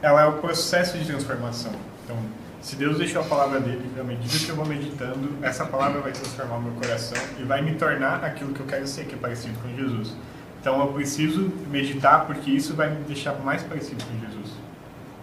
ela 0.02 0.22
é 0.22 0.26
o 0.26 0.34
processo 0.34 0.98
de 0.98 1.06
transformação. 1.06 1.72
Então, 2.04 2.18
se 2.62 2.76
Deus 2.76 2.98
deixou 2.98 3.22
a 3.22 3.26
palavra 3.26 3.60
dele, 3.60 3.90
à 4.00 4.04
medida 4.04 4.38
que 4.38 4.50
eu 4.50 4.56
vou 4.56 4.66
meditando, 4.66 5.38
essa 5.42 5.66
palavra 5.66 6.02
vai 6.02 6.12
transformar 6.12 6.58
o 6.58 6.62
meu 6.62 6.74
coração 6.74 7.18
e 7.40 7.44
vai 7.44 7.62
me 7.62 7.76
tornar 7.76 8.24
aquilo 8.24 8.54
que 8.54 8.60
eu 8.60 8.66
quero 8.66 8.88
ser, 8.88 9.06
que 9.06 9.16
é 9.16 9.18
parecido 9.18 9.58
com 9.62 9.70
Jesus. 9.76 10.14
Então 10.60 10.80
eu 10.80 10.88
preciso 10.92 11.52
meditar 11.70 12.26
porque 12.26 12.52
isso 12.52 12.74
vai 12.74 12.90
me 12.90 13.04
deixar 13.06 13.34
mais 13.36 13.64
parecido 13.64 14.04
com 14.04 14.20
Jesus. 14.20 14.54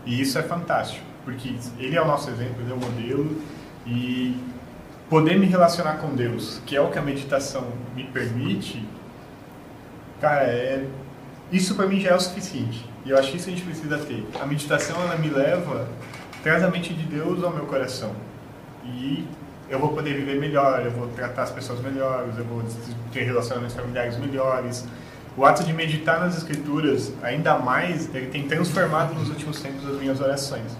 E 0.06 0.20
isso 0.20 0.38
é 0.38 0.42
fantástico, 0.42 1.04
porque 1.26 1.56
ele 1.80 1.96
é 1.96 2.00
o 2.00 2.06
nosso 2.06 2.30
exemplo, 2.30 2.54
ele 2.60 2.70
é 2.70 2.74
o 2.74 2.78
modelo 2.78 3.36
e 3.84 4.40
poder 5.10 5.36
me 5.36 5.46
relacionar 5.46 5.94
com 5.94 6.14
Deus, 6.14 6.62
que 6.64 6.76
é 6.76 6.80
o 6.80 6.88
que 6.88 6.98
a 6.98 7.02
meditação 7.02 7.66
me 7.96 8.04
permite, 8.04 8.88
cara, 10.20 10.44
é 10.44 10.86
isso 11.50 11.74
para 11.74 11.86
mim 11.86 11.98
já 11.98 12.10
é 12.10 12.14
o 12.14 12.20
suficiente. 12.20 12.88
E 13.04 13.10
eu 13.10 13.18
acho 13.18 13.32
que 13.32 13.38
isso 13.38 13.48
a 13.48 13.52
gente 13.52 13.62
precisa 13.62 13.98
ter. 13.98 14.24
A 14.40 14.46
meditação 14.46 14.96
ela 15.02 15.16
me 15.16 15.28
leva 15.28 15.88
traz 16.44 16.62
a 16.62 16.70
mente 16.70 16.94
de 16.94 17.04
Deus 17.04 17.42
ao 17.42 17.52
meu 17.52 17.66
coração. 17.66 18.12
E 18.84 19.26
eu 19.68 19.80
vou 19.80 19.88
poder 19.88 20.14
viver 20.14 20.38
melhor, 20.38 20.84
eu 20.84 20.92
vou 20.92 21.08
tratar 21.08 21.42
as 21.42 21.50
pessoas 21.50 21.80
melhores, 21.80 22.38
eu 22.38 22.44
vou 22.44 22.62
ter 23.12 23.24
relacionamentos 23.24 23.74
familiares 23.74 24.16
melhores. 24.16 24.86
o 25.36 25.44
ato 25.44 25.64
de 25.64 25.72
meditar 25.72 26.20
nas 26.20 26.36
escrituras, 26.36 27.12
ainda 27.20 27.58
mais, 27.58 28.14
ele 28.14 28.28
tem 28.28 28.46
transformado 28.46 29.12
nos 29.14 29.28
últimos 29.28 29.60
tempos 29.60 29.84
as 29.88 29.98
minhas 29.98 30.20
orações. 30.20 30.76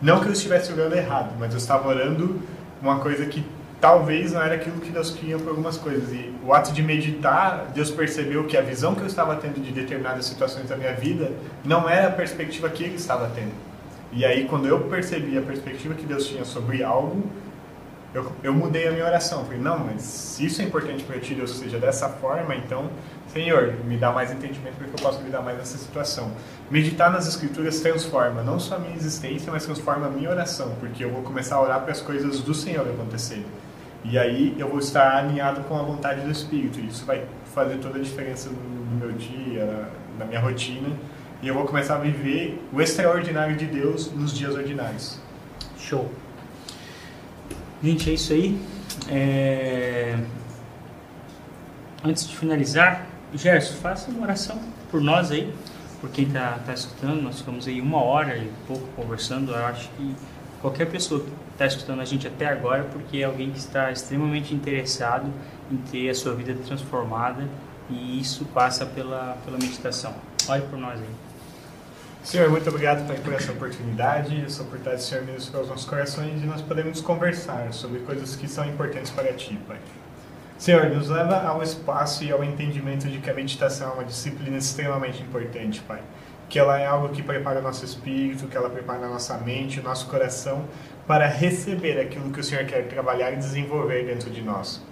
Não 0.00 0.20
que 0.20 0.26
eu 0.26 0.32
estivesse 0.32 0.72
orando 0.72 0.94
errado, 0.94 1.34
mas 1.38 1.52
eu 1.52 1.58
estava 1.58 1.88
orando 1.88 2.40
uma 2.80 3.00
coisa 3.00 3.26
que 3.26 3.44
talvez 3.80 4.32
não 4.32 4.42
era 4.42 4.54
aquilo 4.54 4.80
que 4.80 4.90
Deus 4.90 5.10
queria 5.10 5.38
por 5.38 5.48
algumas 5.48 5.76
coisas. 5.76 6.12
E 6.12 6.32
o 6.44 6.52
ato 6.52 6.72
de 6.72 6.82
meditar, 6.82 7.66
Deus 7.74 7.90
percebeu 7.90 8.44
que 8.44 8.56
a 8.56 8.60
visão 8.60 8.94
que 8.94 9.00
eu 9.00 9.06
estava 9.06 9.36
tendo 9.36 9.60
de 9.62 9.72
determinadas 9.72 10.26
situações 10.26 10.68
da 10.68 10.76
minha 10.76 10.92
vida 10.92 11.32
não 11.64 11.88
era 11.88 12.08
a 12.08 12.12
perspectiva 12.12 12.68
que 12.68 12.84
ele 12.84 12.96
estava 12.96 13.30
tendo. 13.34 13.52
E 14.12 14.24
aí, 14.24 14.46
quando 14.46 14.66
eu 14.66 14.80
percebi 14.82 15.36
a 15.36 15.42
perspectiva 15.42 15.94
que 15.94 16.06
Deus 16.06 16.26
tinha 16.26 16.44
sobre 16.44 16.82
algo, 16.82 17.24
eu, 18.14 18.32
eu 18.42 18.54
mudei 18.54 18.88
a 18.88 18.90
minha 18.90 19.04
oração. 19.04 19.44
Falei, 19.44 19.60
não, 19.60 19.78
mas 19.78 20.40
isso 20.40 20.62
é 20.62 20.64
importante 20.64 21.04
para 21.04 21.18
ti, 21.18 21.34
Deus, 21.34 21.58
seja 21.58 21.78
dessa 21.78 22.08
forma, 22.08 22.54
então, 22.54 22.88
Senhor, 23.32 23.74
me 23.84 23.96
dá 23.98 24.10
mais 24.10 24.32
entendimento 24.32 24.76
para 24.76 24.86
que 24.86 24.94
eu 24.94 25.02
possa 25.02 25.22
lidar 25.22 25.42
mais 25.42 25.58
nessa 25.58 25.76
situação. 25.76 26.32
Meditar 26.70 27.10
nas 27.10 27.28
Escrituras 27.28 27.80
transforma 27.80 28.42
não 28.42 28.58
só 28.58 28.76
a 28.76 28.78
minha 28.78 28.96
existência, 28.96 29.52
mas 29.52 29.64
transforma 29.64 30.06
a 30.06 30.10
minha 30.10 30.30
oração, 30.30 30.74
porque 30.80 31.04
eu 31.04 31.10
vou 31.10 31.22
começar 31.22 31.56
a 31.56 31.62
orar 31.62 31.80
para 31.82 31.92
as 31.92 32.00
coisas 32.00 32.40
do 32.40 32.54
Senhor 32.54 32.88
acontecerem. 32.88 33.44
E 34.04 34.18
aí 34.18 34.56
eu 34.58 34.68
vou 34.68 34.78
estar 34.78 35.16
alinhado 35.16 35.60
com 35.62 35.78
a 35.78 35.82
vontade 35.82 36.22
do 36.22 36.30
Espírito. 36.30 36.80
Isso 36.80 37.04
vai 37.04 37.24
fazer 37.54 37.76
toda 37.78 37.98
a 37.98 38.02
diferença 38.02 38.48
no 38.48 38.96
meu 38.98 39.12
dia, 39.12 39.88
na 40.18 40.24
minha 40.24 40.40
rotina. 40.40 40.88
E 41.42 41.48
eu 41.48 41.54
vou 41.54 41.64
começar 41.64 41.96
a 41.96 41.98
viver 41.98 42.60
o 42.72 42.80
extraordinário 42.80 43.56
de 43.56 43.66
Deus 43.66 44.10
nos 44.12 44.32
dias 44.32 44.54
ordinários. 44.54 45.20
Show. 45.78 46.10
Gente, 47.82 48.10
é 48.10 48.14
isso 48.14 48.32
aí. 48.32 48.58
É... 49.08 50.16
Antes 52.02 52.26
de 52.26 52.36
finalizar, 52.36 53.07
Gerson, 53.34 53.74
faça 53.74 54.10
uma 54.10 54.22
oração 54.22 54.58
por 54.90 55.00
nós 55.00 55.30
aí, 55.30 55.52
por 56.00 56.10
quem 56.10 56.26
está 56.26 56.58
tá 56.64 56.72
escutando. 56.72 57.20
Nós 57.20 57.38
ficamos 57.38 57.66
aí 57.66 57.80
uma 57.80 58.02
hora 58.02 58.36
e 58.36 58.50
pouco 58.66 58.86
conversando. 58.96 59.52
Eu 59.52 59.66
acho 59.66 59.88
que 59.90 60.14
qualquer 60.60 60.86
pessoa 60.86 61.20
que 61.20 61.30
está 61.52 61.66
escutando 61.66 62.00
a 62.00 62.04
gente 62.04 62.26
até 62.26 62.46
agora, 62.46 62.84
porque 62.84 63.18
é 63.18 63.24
alguém 63.24 63.50
que 63.50 63.58
está 63.58 63.90
extremamente 63.92 64.54
interessado 64.54 65.26
em 65.70 65.76
ter 65.76 66.08
a 66.08 66.14
sua 66.14 66.34
vida 66.34 66.54
transformada 66.66 67.46
e 67.90 68.20
isso 68.20 68.44
passa 68.46 68.86
pela, 68.86 69.36
pela 69.44 69.58
meditação. 69.58 70.14
Olhe 70.48 70.62
por 70.62 70.78
nós 70.78 71.00
aí. 71.00 71.08
Senhor, 72.22 72.50
muito 72.50 72.68
obrigado 72.68 73.06
Pai, 73.06 73.16
por 73.18 73.32
essa 73.32 73.52
oportunidade, 73.52 74.44
essa 74.44 74.62
oportunidade, 74.62 75.02
Senhor, 75.02 75.24
ministrar 75.24 75.62
os 75.62 75.68
nossos 75.68 75.86
corações 75.86 76.42
e 76.42 76.46
nós 76.46 76.60
podemos 76.60 77.00
conversar 77.00 77.72
sobre 77.72 78.00
coisas 78.00 78.36
que 78.36 78.48
são 78.48 78.66
importantes 78.66 79.10
para 79.10 79.32
Ti, 79.32 79.58
Pai. 79.66 79.78
Senhor, 80.58 80.90
nos 80.90 81.08
leva 81.08 81.36
ao 81.46 81.62
espaço 81.62 82.24
e 82.24 82.32
ao 82.32 82.42
entendimento 82.42 83.06
de 83.06 83.18
que 83.18 83.30
a 83.30 83.32
meditação 83.32 83.90
é 83.90 83.94
uma 83.94 84.04
disciplina 84.04 84.58
extremamente 84.58 85.22
importante, 85.22 85.80
Pai. 85.82 86.00
Que 86.48 86.58
ela 86.58 86.80
é 86.80 86.84
algo 86.84 87.10
que 87.10 87.22
prepara 87.22 87.60
o 87.60 87.62
nosso 87.62 87.84
espírito, 87.84 88.48
que 88.48 88.56
ela 88.56 88.68
prepara 88.68 89.06
a 89.06 89.08
nossa 89.08 89.38
mente, 89.38 89.78
o 89.78 89.84
nosso 89.84 90.08
coração 90.08 90.64
para 91.06 91.28
receber 91.28 92.00
aquilo 92.00 92.32
que 92.32 92.40
o 92.40 92.44
Senhor 92.44 92.64
quer 92.64 92.88
trabalhar 92.88 93.30
e 93.30 93.36
desenvolver 93.36 94.04
dentro 94.04 94.30
de 94.30 94.42
nós. 94.42 94.82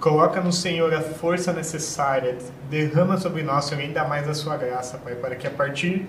Coloca 0.00 0.40
no 0.40 0.50
Senhor 0.50 0.94
a 0.94 1.02
força 1.02 1.52
necessária, 1.52 2.38
derrama 2.70 3.18
sobre 3.18 3.42
nós, 3.42 3.66
Senhor, 3.66 3.82
ainda 3.82 4.02
mais 4.04 4.26
a 4.26 4.32
sua 4.32 4.56
graça, 4.56 4.96
Pai, 4.96 5.16
para 5.16 5.36
que 5.36 5.46
a 5.46 5.50
partir 5.50 6.08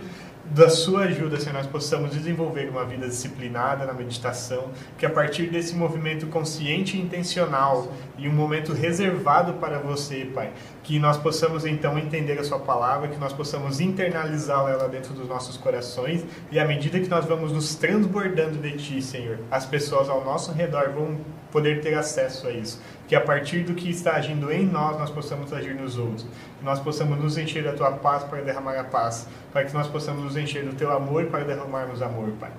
da 0.54 0.70
sua 0.70 1.04
ajuda, 1.04 1.40
Senhor, 1.40 1.54
nós 1.54 1.66
possamos 1.66 2.12
desenvolver 2.12 2.68
uma 2.68 2.84
vida 2.84 3.08
disciplinada 3.08 3.86
na 3.86 3.94
meditação, 3.94 4.72
que 4.98 5.06
a 5.06 5.10
partir 5.10 5.48
desse 5.48 5.74
movimento 5.74 6.28
consciente 6.28 6.98
e 6.98 7.02
intencional 7.02 7.90
e 8.18 8.28
um 8.28 8.34
momento 8.34 8.74
reservado 8.74 9.54
para 9.54 9.80
você, 9.80 10.26
Pai, 10.26 10.52
que 10.84 11.00
nós 11.00 11.16
possamos 11.18 11.66
então 11.66 11.98
entender 11.98 12.38
a 12.38 12.44
sua 12.44 12.60
palavra, 12.60 13.08
que 13.08 13.18
nós 13.18 13.32
possamos 13.32 13.80
internalizá-la 13.80 14.88
dentro 14.88 15.14
dos 15.14 15.28
nossos 15.28 15.56
corações 15.56 16.26
e 16.52 16.60
à 16.60 16.66
medida 16.66 17.00
que 17.00 17.08
nós 17.08 17.24
vamos 17.24 17.54
nos 17.54 17.76
transbordando 17.76 18.58
de 18.58 18.72
Ti, 18.74 19.02
Senhor, 19.02 19.40
as 19.50 19.66
pessoas 19.66 20.10
ao 20.10 20.24
nosso 20.26 20.52
redor 20.52 20.92
vão 20.94 21.18
poder 21.50 21.82
ter 21.82 21.94
acesso 21.94 22.48
a 22.48 22.52
isso. 22.52 22.82
Que 23.12 23.16
a 23.18 23.20
partir 23.20 23.66
do 23.66 23.74
que 23.74 23.90
está 23.90 24.14
agindo 24.14 24.50
em 24.54 24.66
nós, 24.66 24.98
nós 24.98 25.10
possamos 25.10 25.52
agir 25.52 25.76
nos 25.76 25.98
outros. 25.98 26.26
Que 26.58 26.64
nós 26.64 26.80
possamos 26.80 27.20
nos 27.20 27.38
encher 27.38 27.62
da 27.62 27.74
tua 27.74 27.92
paz 27.92 28.24
para 28.24 28.40
derramar 28.40 28.80
a 28.80 28.86
paz. 28.86 29.28
Para 29.52 29.66
que 29.66 29.74
nós 29.74 29.86
possamos 29.86 30.24
nos 30.24 30.38
encher 30.38 30.64
do 30.64 30.74
teu 30.78 30.90
amor 30.94 31.26
para 31.26 31.44
derramarmos 31.44 32.02
amor, 32.02 32.30
Pai. 32.40 32.52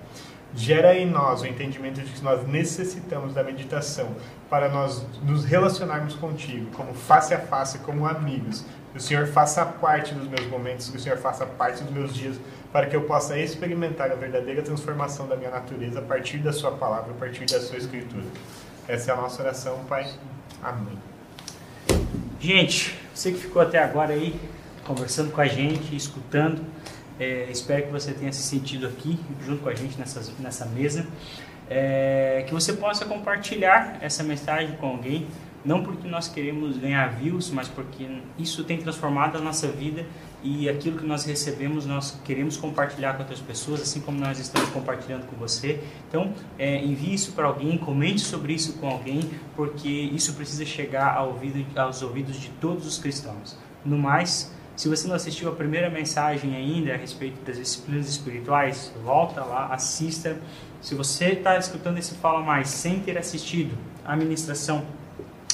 Gera 0.54 0.94
em 0.94 1.06
nós 1.06 1.40
o 1.40 1.46
entendimento 1.46 2.02
de 2.02 2.12
que 2.12 2.22
nós 2.22 2.46
necessitamos 2.46 3.32
da 3.32 3.42
meditação 3.42 4.14
para 4.50 4.68
nós 4.68 5.02
nos 5.22 5.46
relacionarmos 5.46 6.16
contigo, 6.16 6.70
como 6.76 6.92
face 6.92 7.32
a 7.32 7.38
face, 7.38 7.78
como 7.78 8.06
amigos. 8.06 8.62
Que 8.92 8.98
o 8.98 9.00
Senhor 9.00 9.26
faça 9.28 9.64
parte 9.64 10.12
dos 10.12 10.28
meus 10.28 10.46
momentos, 10.48 10.90
que 10.90 10.98
o 10.98 11.00
Senhor 11.00 11.16
faça 11.16 11.46
parte 11.46 11.82
dos 11.82 11.94
meus 11.94 12.12
dias, 12.12 12.36
para 12.70 12.84
que 12.84 12.94
eu 12.94 13.04
possa 13.04 13.38
experimentar 13.38 14.12
a 14.12 14.16
verdadeira 14.16 14.60
transformação 14.60 15.26
da 15.26 15.34
minha 15.34 15.50
natureza 15.50 16.00
a 16.00 16.02
partir 16.02 16.36
da 16.40 16.52
Sua 16.52 16.72
palavra, 16.72 17.12
a 17.12 17.16
partir 17.18 17.46
da 17.46 17.58
Sua 17.58 17.78
Escritura. 17.78 18.26
Essa 18.86 19.12
é 19.12 19.14
a 19.14 19.16
nossa 19.16 19.40
oração, 19.40 19.78
Pai. 19.88 20.06
Amém. 20.62 20.96
Gente, 22.40 22.96
você 23.12 23.32
que 23.32 23.38
ficou 23.38 23.60
até 23.60 23.82
agora 23.82 24.12
aí 24.12 24.38
conversando 24.84 25.32
com 25.32 25.40
a 25.40 25.46
gente, 25.46 25.94
escutando, 25.96 26.64
é, 27.18 27.48
espero 27.50 27.86
que 27.86 27.90
você 27.90 28.12
tenha 28.12 28.32
se 28.32 28.42
sentido 28.42 28.86
aqui 28.86 29.18
junto 29.44 29.62
com 29.62 29.68
a 29.68 29.74
gente 29.74 29.98
nessa, 29.98 30.22
nessa 30.38 30.64
mesa. 30.66 31.04
É, 31.68 32.44
que 32.46 32.54
você 32.54 32.74
possa 32.74 33.04
compartilhar 33.04 33.98
essa 34.00 34.22
mensagem 34.22 34.76
com 34.76 34.86
alguém, 34.86 35.26
não 35.64 35.82
porque 35.82 36.06
nós 36.06 36.28
queremos 36.28 36.76
ganhar 36.76 37.08
views, 37.08 37.50
mas 37.50 37.66
porque 37.66 38.06
isso 38.38 38.62
tem 38.62 38.78
transformado 38.78 39.38
a 39.38 39.40
nossa 39.40 39.66
vida 39.66 40.06
e 40.42 40.68
aquilo 40.68 40.98
que 40.98 41.06
nós 41.06 41.24
recebemos 41.24 41.86
nós 41.86 42.18
queremos 42.24 42.56
compartilhar 42.56 43.14
com 43.14 43.20
outras 43.20 43.40
pessoas, 43.40 43.80
assim 43.80 44.00
como 44.00 44.18
nós 44.18 44.38
estamos 44.38 44.68
compartilhando 44.70 45.26
com 45.26 45.36
você. 45.36 45.80
Então, 46.08 46.32
é, 46.58 46.82
envie 46.84 47.14
isso 47.14 47.32
para 47.32 47.46
alguém, 47.46 47.78
comente 47.78 48.20
sobre 48.20 48.52
isso 48.52 48.74
com 48.74 48.88
alguém, 48.88 49.30
porque 49.54 49.88
isso 49.88 50.34
precisa 50.34 50.64
chegar 50.64 51.16
ao 51.16 51.28
ouvido, 51.28 51.64
aos 51.78 52.02
ouvidos 52.02 52.36
de 52.36 52.48
todos 52.60 52.86
os 52.86 52.98
cristãos. 52.98 53.56
No 53.84 53.96
mais, 53.96 54.52
se 54.74 54.88
você 54.88 55.06
não 55.06 55.14
assistiu 55.14 55.48
a 55.48 55.52
primeira 55.52 55.90
mensagem 55.90 56.56
ainda 56.56 56.94
a 56.94 56.96
respeito 56.96 57.44
das 57.44 57.56
disciplinas 57.56 58.08
espirituais, 58.08 58.92
volta 59.04 59.44
lá, 59.44 59.66
assista. 59.66 60.38
Se 60.80 60.94
você 60.94 61.26
está 61.26 61.56
escutando 61.56 61.98
esse 61.98 62.14
Fala 62.14 62.40
Mais 62.40 62.68
sem 62.68 62.98
ter 62.98 63.16
assistido 63.16 63.76
a 64.04 64.16
ministração 64.16 64.84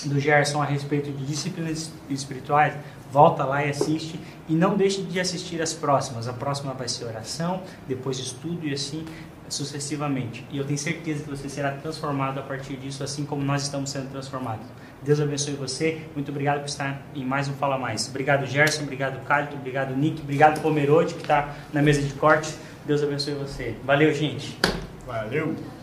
do 0.05 0.19
Gerson 0.21 0.63
a 0.63 0.65
respeito 0.65 1.11
de 1.11 1.27
disciplinas 1.27 1.91
espirituais, 2.09 2.75
volta 3.11 3.45
lá 3.45 3.65
e 3.65 3.71
assiste 3.71 4.19
e 4.49 4.55
não 4.55 4.77
deixe 4.77 5.03
de 5.03 5.19
assistir 5.21 5.61
as 5.61 5.73
próximas. 5.73 6.29
A 6.29 6.33
próxima 6.33 6.73
vai 6.73 6.89
ser 6.89 7.05
oração, 7.05 7.63
depois 7.87 8.19
estudo 8.19 8.67
e 8.67 8.73
assim 8.73 9.05
sucessivamente. 9.49 10.47
E 10.51 10.59
eu 10.59 10.65
tenho 10.65 10.79
certeza 10.79 11.25
que 11.25 11.31
você 11.31 11.49
será 11.49 11.73
transformado 11.73 12.39
a 12.39 12.43
partir 12.43 12.77
disso, 12.77 13.03
assim 13.03 13.25
como 13.25 13.43
nós 13.43 13.63
estamos 13.63 13.91
sendo 13.91 14.11
transformados. 14.11 14.67
Deus 15.03 15.21
abençoe 15.21 15.55
você. 15.55 16.03
Muito 16.15 16.31
obrigado 16.31 16.61
por 16.61 16.69
estar 16.69 17.03
em 17.15 17.25
mais 17.25 17.49
um 17.49 17.55
Fala 17.55 17.79
Mais. 17.79 18.09
Obrigado, 18.09 18.47
Gerson. 18.47 18.83
Obrigado, 18.83 19.25
Calito. 19.25 19.57
Obrigado, 19.57 19.97
Nick. 19.97 20.21
Obrigado, 20.21 20.61
Pomerode, 20.61 21.15
que 21.15 21.23
está 21.23 21.55
na 21.73 21.81
mesa 21.81 22.03
de 22.03 22.13
corte. 22.15 22.55
Deus 22.85 23.03
abençoe 23.03 23.35
você. 23.35 23.77
Valeu, 23.85 24.13
gente. 24.13 24.59
Valeu! 25.07 25.78